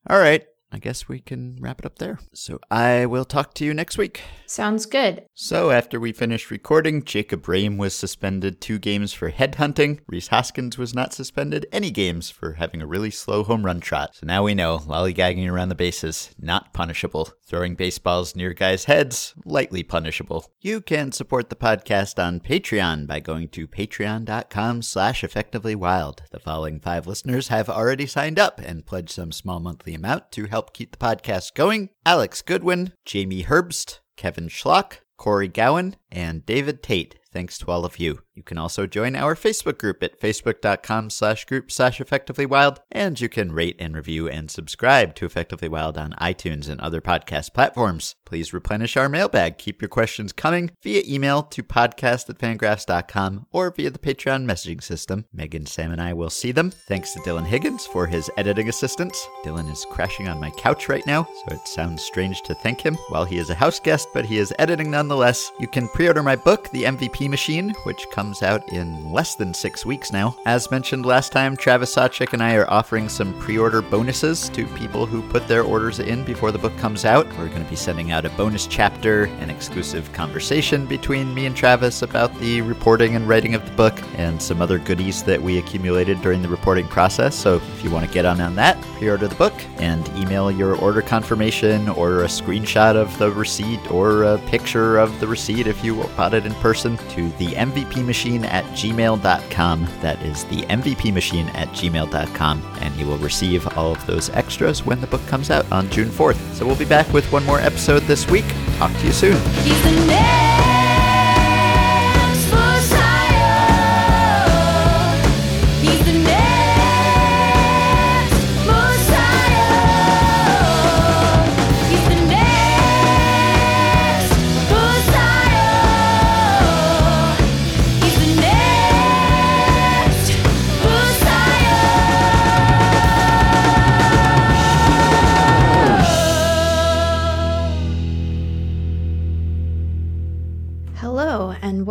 All 0.09 0.19
right. 0.19 0.43
I 0.75 0.79
guess 0.79 1.09
we 1.09 1.21
can 1.21 1.57
wrap 1.61 1.79
it 1.79 1.87
up 1.87 2.01
there. 2.01 2.19
So 2.33 2.59
I 2.69 3.07
will 3.07 3.25
talk 3.25 3.55
to 3.55 3.65
you 3.65 3.73
next 3.73 3.97
week. 3.97 4.23
sounds 4.47 4.87
good 4.87 5.23
So, 5.35 5.71
after 5.71 6.01
we 6.01 6.13
finished 6.13 6.51
recording, 6.51 7.05
Jacob 7.05 7.45
Rhame 7.45 7.77
was 7.79 7.95
suspended 7.95 8.61
two 8.61 8.79
games 8.81 9.13
for 9.13 9.31
headhunting. 9.31 10.01
Rhys 10.09 10.29
Hoskins 10.29 10.77
was 10.77 10.95
not 10.95 11.13
suspended 11.13 11.67
any 11.71 11.91
games 11.91 12.29
for 12.29 12.55
having 12.55 12.83
a 12.83 12.87
really 12.87 13.11
slow 13.11 13.45
home 13.45 13.65
run 13.65 13.79
trot. 13.81 14.17
So 14.17 14.27
now 14.27 14.43
we 14.43 14.55
know 14.55 14.79
lollygagging 14.79 15.49
around 15.49 15.69
the 15.69 15.75
bases, 15.77 16.31
not 16.41 16.73
punishable. 16.73 17.31
Throwing 17.47 17.77
baseballs 17.77 18.35
near 18.35 18.53
guys' 18.53 18.87
heads, 18.87 19.35
lightly 19.45 19.83
punishable. 19.85 20.47
You 20.61 20.81
can 20.81 21.13
support 21.13 21.51
the 21.51 21.57
podcast 21.57 22.23
on 22.23 22.41
Patreon 22.41 23.07
by 23.07 23.21
going 23.21 23.49
to 23.51 23.69
patreon.com 23.69 24.83
slash 24.83 25.23
effectivelywild. 25.23 26.29
The 26.31 26.41
following 26.41 26.81
five 26.81 27.07
listeners 27.07 27.49
have 27.49 27.69
already 27.69 28.07
signed 28.07 28.39
up 28.39 28.61
and 28.61 28.87
pledged 28.87 29.11
some 29.11 29.31
small 29.31 29.61
monthly 29.61 29.95
amount 29.95 30.33
to 30.33 30.47
help 30.47 30.64
keep 30.73 30.93
the 30.93 30.99
podcast 30.99 31.55
going. 31.55 31.91
Alex 32.07 32.43
Goodwin, 32.43 32.93
Jamie 33.05 33.45
Herbst, 33.45 34.01
Kevin 34.17 34.49
Schlock, 34.49 34.99
Corey 35.17 35.49
Gowan, 35.49 35.97
and 36.11 36.47
David 36.47 36.83
Tate. 36.83 37.19
Thanks 37.33 37.59
to 37.59 37.71
all 37.71 37.85
of 37.85 37.99
you. 37.99 38.21
You 38.35 38.43
can 38.43 38.59
also 38.59 38.87
join 38.87 39.15
our 39.15 39.37
Facebook 39.37 39.79
group 39.79 40.03
at 40.03 40.21
facebook.com 40.21 41.11
slash 41.11 41.45
group 41.45 41.71
slash 41.71 42.01
effectively 42.01 42.47
wild, 42.47 42.81
and 42.91 43.21
you 43.21 43.29
can 43.29 43.53
rate 43.53 43.77
and 43.79 43.95
review 43.95 44.29
and 44.29 44.51
subscribe 44.51 45.15
to 45.15 45.27
Effectively 45.27 45.69
Wild 45.69 45.97
on 45.97 46.15
iTunes 46.21 46.69
and 46.69 46.81
other 46.81 47.01
podcast 47.01 47.55
platforms. 47.55 48.17
Please 48.25 48.53
replenish 48.53 48.97
our 48.97 49.09
mailbag. 49.09 49.57
Keep 49.59 49.81
your 49.81 49.89
questions 49.89 50.33
coming 50.33 50.73
via 50.83 51.03
email 51.07 51.45
to 51.45 51.63
podcast 51.63 52.29
at 52.29 52.39
fangraphs.com 52.39 53.47
or 53.53 53.71
via 53.71 53.91
the 53.91 53.99
Patreon 54.01 54.45
messaging 54.45 54.83
system. 54.83 55.27
Megan, 55.33 55.67
Sam, 55.67 55.93
and 55.93 56.03
I 56.03 56.13
will 56.13 56.31
see 56.31 56.51
them. 56.51 56.73
Thanks 56.89 57.13
to 57.13 57.21
Dylan 57.21 57.47
Higgins 57.47 57.87
for 57.87 58.09
his 58.09 58.29
editing 58.37 58.69
assistance. 58.69 59.29
Dylan 59.45 59.71
is 59.71 59.87
crashing 59.91 60.27
on 60.27 60.41
my 60.41 60.51
couch 60.51 60.89
right 60.89 61.07
now, 61.07 61.23
so 61.23 61.55
it 61.55 61.69
sounds 61.69 62.03
strange 62.03 62.43
to 62.43 62.55
thank 62.57 62.81
him 62.81 62.97
while 63.11 63.25
he 63.25 63.39
is 63.39 63.51
a 63.51 63.55
house 63.55 63.79
guest, 63.79 64.09
but 64.13 64.25
he 64.25 64.39
is 64.39 64.53
editing 64.59 64.91
nonetheless. 64.91 65.53
You 65.61 65.69
can 65.69 65.89
pre 65.89 66.09
order 66.09 66.23
my 66.25 66.35
book, 66.35 66.69
The 66.71 66.83
MVP 66.83 67.31
Machine, 67.31 67.71
which 67.85 68.05
comes 68.11 68.24
out 68.43 68.69
in 68.73 69.13
less 69.13 69.35
than 69.35 69.53
six 69.53 69.85
weeks 69.85 70.13
now. 70.13 70.37
As 70.47 70.71
mentioned 70.71 71.05
last 71.05 71.33
time, 71.33 71.57
Travis 71.57 71.95
Sawchik 71.95 72.33
and 72.33 72.43
I 72.43 72.55
are 72.55 72.71
offering 72.71 73.09
some 73.09 73.39
pre 73.39 73.59
order 73.59 73.83
bonuses 73.83 74.49
to 74.51 74.67
people 74.69 75.07
who 75.07 75.23
put 75.29 75.47
their 75.47 75.63
orders 75.63 76.01
in 76.01 76.25
before 76.25 76.53
the 76.53 76.59
book 76.59 76.77
comes 76.79 77.05
out. 77.05 77.27
We're 77.37 77.49
going 77.49 77.65
to 77.65 77.71
be 77.71 77.77
sending 77.77 78.13
out 78.13 78.25
a 78.25 78.31
bonus 78.31 78.67
chapter, 78.67 79.25
an 79.25 79.51
exclusive 79.51 80.13
conversation 80.13 80.87
between 80.87 81.35
me 81.35 81.47
and 81.47 81.55
Travis 81.55 82.03
about 82.03 82.35
the 82.39 82.63
reporting 82.63 83.17
and 83.17 83.29
writing 83.29 83.55
of 83.55 83.65
the 83.65 83.77
book, 83.77 83.95
and 84.17 84.41
some 84.41 84.63
other 84.63 84.79
goodies 84.79 85.23
that 85.25 85.43
we 85.43 85.59
accumulated 85.59 86.21
during 86.23 86.41
the 86.41 86.49
reporting 86.49 86.89
process. 86.89 87.35
So 87.35 87.57
if 87.57 87.85
you 87.85 87.91
want 87.91 88.07
to 88.07 88.13
get 88.13 88.25
on 88.25 88.41
on 88.41 88.55
that, 88.57 88.81
pre 88.99 89.11
order 89.11 89.29
the 89.29 89.35
book 89.35 89.55
and 89.79 90.07
email 90.17 90.51
your 90.51 90.77
order 90.77 91.03
confirmation 91.03 91.89
or 91.91 92.23
a 92.23 92.27
screenshot 92.27 92.97
of 92.97 93.17
the 93.19 93.31
receipt 93.31 93.91
or 93.91 94.25
a 94.25 94.39
picture 94.47 94.99
of 94.99 95.19
the 95.21 95.27
receipt 95.27 95.67
if 95.67 95.85
you 95.85 95.97
bought 96.17 96.35
it 96.35 96.47
in 96.47 96.55
person 96.57 96.97
to 97.09 97.29
the 97.39 97.49
MVP 97.49 98.05
machine 98.15 98.45
at 98.45 98.65
gmail.com. 98.67 99.89
That 100.01 100.23
is 100.23 100.45
the 100.45 100.63
MVP 100.63 101.13
machine 101.13 101.49
at 101.49 101.67
gmail.com, 101.71 102.63
and 102.81 102.95
you 102.95 103.07
will 103.07 103.19
receive 103.19 103.67
all 103.77 103.91
of 103.91 104.07
those 104.07 104.31
extras 104.31 104.87
when 104.87 105.01
the 105.01 105.09
book 105.09 105.27
comes 105.27 105.51
out 105.51 105.71
on 105.73 105.91
June 105.91 106.11
4th. 106.11 106.39
So 106.55 106.65
we'll 106.65 106.77
be 106.77 106.85
back 106.85 107.13
with 107.13 107.31
one 107.33 107.45
more 107.45 107.59
episode 107.59 108.03
this 108.03 108.31
week. 108.31 108.45
Talk 108.79 108.93
to 108.93 109.07
you 109.07 109.13
soon. 109.13 110.54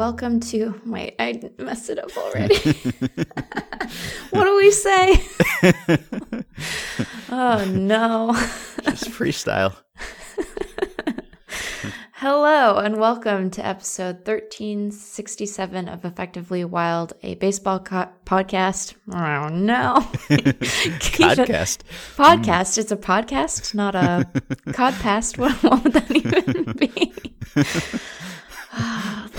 Welcome 0.03 0.41
to 0.41 0.75
wait 0.85 1.15
i 1.17 1.39
messed 1.59 1.89
it 1.89 1.97
up 1.97 2.09
already 2.17 2.55
what 4.31 4.43
do 4.43 4.57
we 4.57 4.69
say 4.69 5.13
oh 7.29 7.63
no 7.71 8.33
Just 8.83 9.05
freestyle. 9.05 9.73
Hello 12.15 12.79
and 12.79 12.97
welcome 12.97 13.49
to 13.51 13.65
episode 13.65 14.27
1367 14.27 15.87
of 15.87 16.03
Effectively 16.03 16.65
Wild, 16.65 17.13
a 17.23 17.35
baseball 17.35 17.79
co- 17.79 18.09
podcast. 18.25 18.95
Oh 19.09 19.47
no. 19.47 19.99
Podcast. 20.29 21.79
Podcast. 22.17 22.77
It's 22.77 22.91
a 22.91 22.97
podcast, 22.97 23.73
not 23.73 23.95
a 23.95 24.27
codpast. 24.67 25.37
What, 25.37 25.53
what 25.63 25.81
would 25.85 25.93
that 25.93 26.11
even 26.11 26.73
be? 26.73 27.13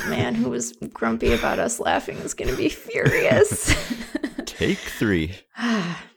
Man 0.09 0.35
who 0.35 0.51
was 0.51 0.73
grumpy 0.93 1.33
about 1.33 1.59
us 1.59 1.81
laughing 1.81 2.17
is 2.19 2.35
going 2.35 2.51
to 2.51 2.57
be 2.57 2.69
furious. 2.69 3.75
Take 4.47 4.79
three. 4.79 5.37